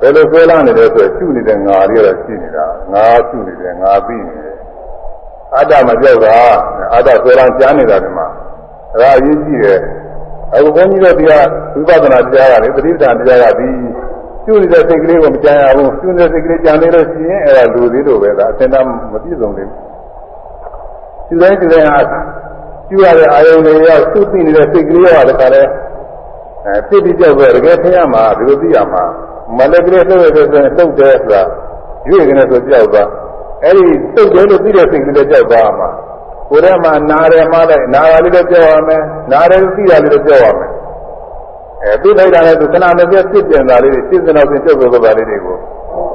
[0.00, 4.56] ဘယ်လိုဆွဲလာနေတယ်ဆိုရှုနေတဲ့ငါလေးတော့ရှိနေတာငါရှုနေတယ်ငါပြီးနေတယ်
[5.56, 6.36] အတ္တမပြောက်တာ
[6.94, 8.26] အတ္တဆွဲလာကြားနေတာဒီမှာ
[9.00, 9.78] ဒါအရေးကြီးတယ်
[10.54, 13.68] အခုဘုန်းကြီးတို့တရားဝိပဿနာတရားကလေပဋိသန္တရားကဒီ
[14.44, 18.74] ကျွနေတဲ့စိတ်ကလေးကိုမကြံရဘူးကျွနေတဲ့စိတ်ကလေးကြံနေလို့ရှိရင်အဲ့ဒါလူသေးလို့ပဲဒါအစင်တ
[19.12, 19.78] မပြည့်စုံသေးဘူး
[21.28, 21.98] ကျွတဲ့ကျွတဲ့ဟာ
[22.88, 25.62] ကျွရတဲ့အာယုန်တွေရောက်သူ့သိနေတဲ့စိတ်ကလေးကလည်းခါလဲ
[26.66, 29.04] အဲပြည့်ပြည့်ကြောက်ပဲတကယ်ထင်ရမှာဒီလိုသိရမှာ
[29.58, 31.42] မလည်းကလေးဆိုရတဲ့ဆိုရင်တုတ်တယ်ဆိုတာ
[32.08, 33.08] ရွေ့ကနေဆိုကြောက်သွား
[33.64, 33.84] အဲ့ဒီ
[34.14, 35.88] တုတ်တယ်လို့သိတဲ့စိတ်ကလေးကြောက်သွားမှာ
[36.50, 40.70] ကိုယ်ထဲမှာနားတယ်မှားလိုက်နားရလေးလည်းကြောက်ရမယ်နားတယ်သိရလေးလည်းကြောက်ရမယ်
[41.82, 45.56] အဲသိလိုက်တာလည်းသူခဏမပြည့်ပြည့်ပြန်တာလေးတွေစိစနောက်စဉ်ပြုတ်ပြုတ်သွားလေးတွေကို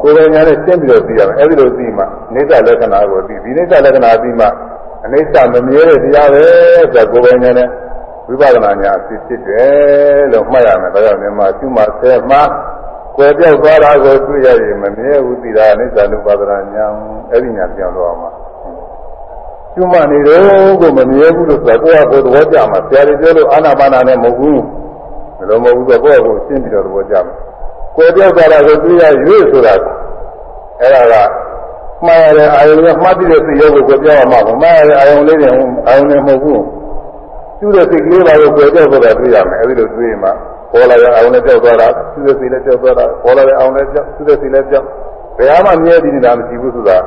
[0.01, 2.03] ကိုယ်ပိုင်ညာနဲ့ရှင်းပြီးတော့သိရမယ်အဲဒီလိုသိမှ
[2.34, 4.45] နေသလက္ခဏာကိုသိဒီနေသလက္ခဏာသိမှ
[5.06, 6.43] အနိစ္စမမြဲတဲ့တရားပဲ
[6.93, 7.68] ဆိုကိုယ်ပိုင်ညာနဲ့
[8.27, 12.41] ဝိပဿနာညာအဖြစ်ဖြစ်တယ်လို့မှတ်ရမယ်ဒါကြောင့်မြန်မာကျွမဆဲမှာ
[13.22, 16.86] ကွယ်ပြောက်သွားတာကိုတွေ့ရရင်မမြဲဘူးသိတာအနိစ္စနုပါဒနာညာ
[17.32, 18.30] အဲ့ဒီညာပြောင်းတော့မှာ
[19.74, 24.62] ကျွမနေတော့ကိုမမြဲဘူးလို့ဆိုတော့ကိုယ့်အကိုယ်သဘောကျမှာဆရာတွေပြောလို့အာနာပါနာနဲ့မဟုတ်ဘူး
[25.38, 27.34] ဘယ်လိုမဟုတ်ဘူးဆိုတော့ကိုယ့်အကိုရှင်းပြီးတော့သဘောကျမှာ
[27.96, 29.74] ကိုယ်ပြောက်သွားတာကိုတွေ့ရရွေ့ဆိုတာ
[30.82, 31.16] အဲ့ဒါက
[32.06, 35.48] မှားရတဲ့အာယုံကမှတ်ပြီးတဲ့စိတ်ရောကိုကိုယ်ပြောင်းရမှာမမှားရတဲ့အာယုံလေးတွေ
[35.88, 36.64] အာယုံတွေမဟုတ်ဘူး
[37.60, 40.30] ကျူးတဲ့စိတ်ကလေးပါကိုကိုယ်ပြောက်သွားတာတွေ့ရမယ်အဲဒီလိုတွေ့ရင်မှ
[40.72, 44.86] ပေါ်လာတဲ့အာယုံနဲ့ပြောက်သွားတာကျူးတဲ့စိတ်နဲ့ပြောက်သွားတာပေါ်လာတဲ့အာယုံနဲ့ပြောက်ကျူးတဲ့စိတ်နဲ့ပြောက်
[45.38, 46.98] ဘယ်မှမြဲပြီးနေတာမရှိဘူးဆိုတာ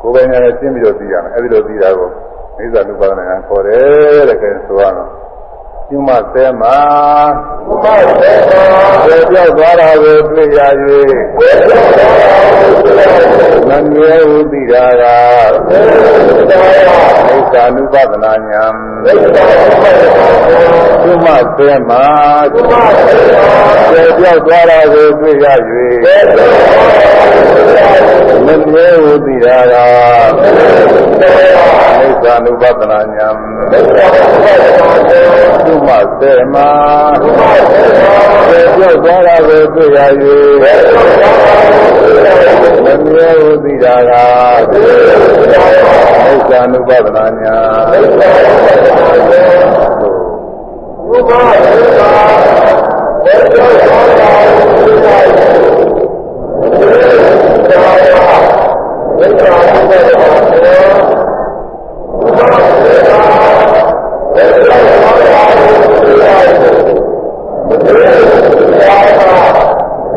[0.00, 2.08] ကိုယ်ပိုင်ညာနဲ့ရှင်းပြီးတော့သိရမယ်အဲဒီလိုသိတာကို
[2.56, 5.10] မိစ္ဆာနုပါဒနာခေါ်တယ်တဲ့ကဲဆိုရအောင်
[5.90, 6.78] ကျွမသဲမှာ
[7.66, 7.86] ကျွမ
[8.20, 8.64] သဲမှာ
[9.30, 10.60] ပြောက်သွားတာကိုတွေ့ရ၍
[13.68, 15.04] မမြဲဟုသိတာက
[17.26, 18.64] မိစ္ဆာနုပဒနာညာ
[21.02, 22.04] ကျွမသဲမှာ
[22.52, 25.46] ပြောက်သွားတာကိုတွေ့ရ၍
[28.46, 29.74] မမြဲဟုသိတာက
[31.98, 33.28] မိစ္ဆာနုပဒနာညာ
[35.68, 35.90] သုမ
[36.20, 36.68] သေမာ
[38.50, 39.98] သေပြောက်သွားတာကိုတွေ့ရ၍
[42.84, 44.12] မမြဲဟုသိတာက
[44.70, 47.56] မိစ္ဆာနုပဒနာညာ
[51.08, 52.12] ဘုရားသေမာ
[53.24, 55.08] သေပြောက်သွားတာကိုတွေ့ရ၍
[56.60, 59.58] မိစ္ဆာ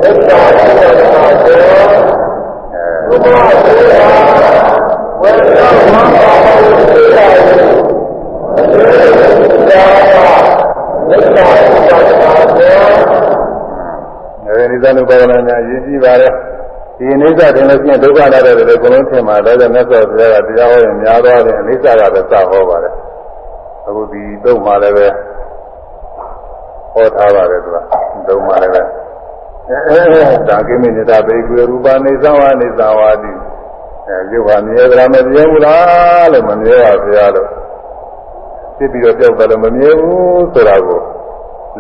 [0.02, 0.11] နု
[3.10, 3.42] ပဒနာ
[14.84, 16.32] သနုပါဒနာများရည်ကြည်ပါတယ်
[16.98, 22.94] ဒီအိဋ္ဌတင်လို့ရှိရင်ဒုက္ခလာတဲ့တွေအကုန်လုံးထင်မှာဒါကြောင့်မြတ်စွာဘုရားကတရားဟောရင်များသွားတယ်အိဋ္ဌကပဲစဟောပါတယ်
[23.88, 25.08] အခုဒီတော့မှလည်းပဲ
[26.94, 27.78] ဟောထားပါတယ်သူက
[28.28, 28.82] ဒုံမှလည်းပဲ
[30.50, 33.32] ဒါကိမိနေတာဘေကွေရူပနေသဝနေသဝတိ
[34.08, 37.48] အဲရုပ်ဟာမြဲသလားမမြဲဘူးလားလို့မမြဲပါဗျာလို့
[38.78, 41.00] ဖြစ်ပြီးတော့ပြောက်တယ်လို့မမြဲဘူးဆိုတာကို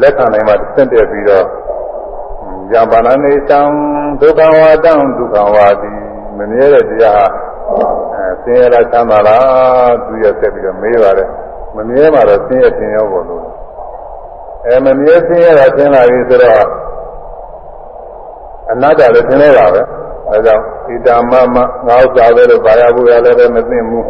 [0.02, 1.46] လက်ခံနိုင်မှသင့်တယ်ပြီးတော့
[2.72, 3.62] ယံပါဏနေသံ
[4.22, 5.92] ဒုက္ခဝါတံဒုက္ခဝါတိ
[6.38, 7.26] မမြဲတဲ့တရား
[7.68, 11.30] ဟာအဲဆင်းရဲလားချမ်းသာလားသူရဆက်ပြီးတော့မေးပါတယ်
[11.76, 13.44] မမြဲပါတော့ဆင်းရဲခြင်းရောပေါ်လို့
[14.66, 16.81] အဲမမြဲဆင်းရဲတာဆင်းလာပြီဆိုတော့
[18.72, 19.82] အနတ္တလည်းသင်နေတာပဲ
[20.30, 21.58] အဲကြောင့်ဣဒာမမ
[21.88, 24.06] ငါဥစ္စာပဲလို့ဘာရဘူးရလည်းပဲမသိဘူး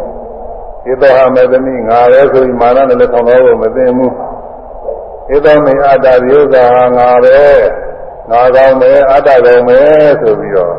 [0.86, 4.10] ဣတောဟမေသမီငါပဲဆိုပြီးမာနနဲ့လည်းထောင်တော့လို့မသိဘူး
[5.30, 7.38] ဣတောမေအတ္တဒီဥစ္စာဟာငါပဲ
[8.30, 10.74] ငါကောင်းမယ်အတ္တကောင်းမယ်ဆိုပြီးတော့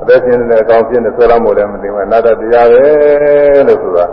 [0.00, 2.84] အသက်ရှင်နေတဲ့အကောင်းဖြစ်နေဆွဲလာမို့လည်းမသိဘူးအနတ္တတရားပဲ
[3.68, 4.06] လို့ဆိုတာ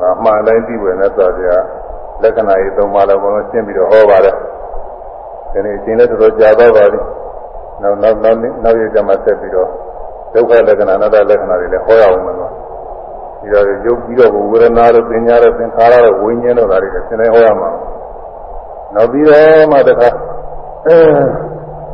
[0.00, 1.64] ငါမှန်တိုင်းသိဝင်တဲ့ဆိုတရား
[2.22, 4.34] လက္ခဏာရေးသုံးပါးလည်းဘုံလုံးရှင်းပြီးတော့ဟောပါတယ်
[5.52, 7.00] ဒီနေ့အချိန်လည်းတော်တော်ကြာတော့ပါပြီ
[7.82, 9.68] နောက်နောက်နောက်နောက်ရကြမှာဆက်ပြီးတော့
[10.34, 12.52] ဒုက္ခလက္ခဏာအနတ္တလက္ခဏာတွေလည်းဟောရအောင်မယ်လို့
[13.40, 17.70] ပြီးတော့ရုပ်ပြီးတော့ဝေဒနာတို့ပညာတို့သင်္ခါရတို့ဝိညာဉ်တို့ဒါတွေလည်းသင်နေဟောရမှာ
[18.94, 20.08] နောက်ပြီးတော့မှတခါ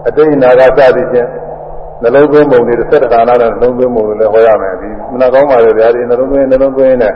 [0.07, 1.31] အတိတ်နာဂသတိချင်း
[2.03, 7.13] နှလုံးသွင်းပုံတွေသက်တခါနာနဲ့နှလုံးသွင်းပုံတွေလည်းဟောရမယ်ဒီမနာကောင်းပါလေဗျာဒီနှလုံးသွင်းနှလုံးသွင်းနဲ့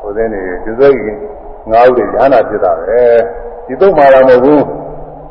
[0.00, 0.98] ဟိုသင်းနေဒီစိတ်
[1.70, 3.00] ငါးဦးတွေဉာဏ်နာဖြစ်တာပဲ
[3.66, 4.62] ဒီတော့မှလာမဟုတ်ဘူး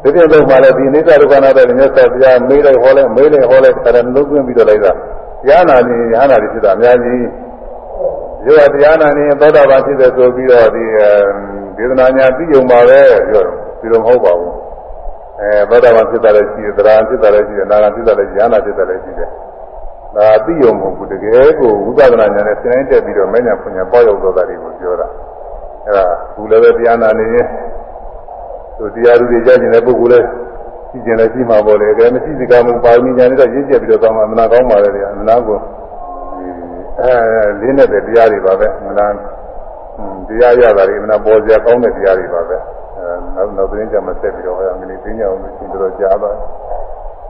[0.06, 4.92] ဒီပြည့်တော့မှလည်းဒီနိစ္စဒုက္ခနာတဲ့မြတ်စွာဘုရားမေးလိုက်ဟောလိုက်မေးလိုက်ဟောလိုက်တရားနှလုံးသွင်းပြီးတော့လိုက်တာ
[5.48, 7.24] ဉာဏ်နာနေဉာဏ်နာတွေဖြစ်တာအများကြီး
[8.46, 10.84] ရောတရားနာနေသောတာပန်ဖြစ်တယ်ဆိုပြီးတော့ဒီ
[11.78, 13.00] ဒေသနာညာပြီးုံပါပဲ
[13.30, 14.54] ပြောတော့ပြီးတော့မဟုတ်ပါဘူး
[15.40, 19.30] အဲသောတာပန်ဖြစ်တာလည်းရှိတယ်သရဏဖြစ်တာလည်းရှိတယ်နာဂဖြစ်တာလည်းဉာဏ်နာဖြစ်တာလည်းရှိတယ်
[20.16, 25.08] ဒါပြီးုံမဟုတ်ဘူးတကယ်ကိုဝိပဿနာဉာဏ်နဲ့စဉ်းတိုင်းတက်ပြီးတော့မဉ္ဇဉ်ဖွညာပေါ့ရောက်တော့တာတွေကိုပြောတာ
[25.88, 26.06] အဲဒါ
[26.36, 27.48] ဘူးလည်းပဲတရားနာနေရင်
[28.78, 30.28] သူတရားသူတွေကြားကျင်တဲ့ပုဂ္ဂိုလ်လည်း
[30.90, 35.58] ရှိကျင်လည်းရှိမှာပေါ့လေအဲမရှိစကားမှုပါရမီညာနဲ့တော့ရင့်ကျက်ပြီးတော့ကောင်းမှမနာကောင်းပါလေတရားမနာကို
[37.02, 37.14] အဲ
[37.62, 39.08] လေးနဲ့တဲ့တရားတွေပါပဲမနာ
[40.28, 42.58] တရားရတာတွေမနာပေါ်စရာကောင်းတဲ့တရားတွေပါပဲ
[42.98, 46.32] အဲနောက်နောက်သတင်းကြမှာဆက်ပြီးတော့ဟောရမယ်ဒီသိညာအောင်ရှင်တော်ကြားပါ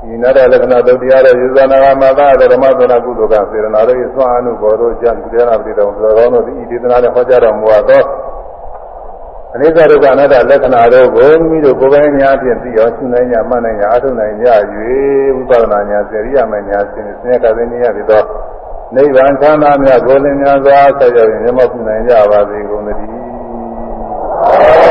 [0.01, 8.01] ဒီနာရလက္ခဏာတို့တရားရဲ့ယူဇနာမသာဓမ္မသနာကုသိုလ်ကစေရနာတို့၏သွန်အနုဘောတို့ကြံကုဒေနာပတိတော်သောကောင်းတို့ဤဒေသနာနဲ့ဟောကြားတော်မူသော
[9.55, 14.47] အနိစ္စဒုက္ခအနတ္တလက္ခဏာတို့ကိုမိမိတို့ကိုယ်ပိုင်ညာဖြင့်သိအောင်ရှင်းနိုင်ညာမှတ်နိုင်ညာအထုနိုင်ကြ၍
[15.35, 18.25] ဝိပဿနာညာစေရိယမညာစင်စင်ကသင်းရပြီးတော့
[18.95, 24.84] နိဗ္ဗာန်ချမ်းသာမြတ်ကိုလင်းများစွာဆက်ရောက်ရင်မျက်မှောက်ပြုနိုင်ကြပါစေကုန်သတည်း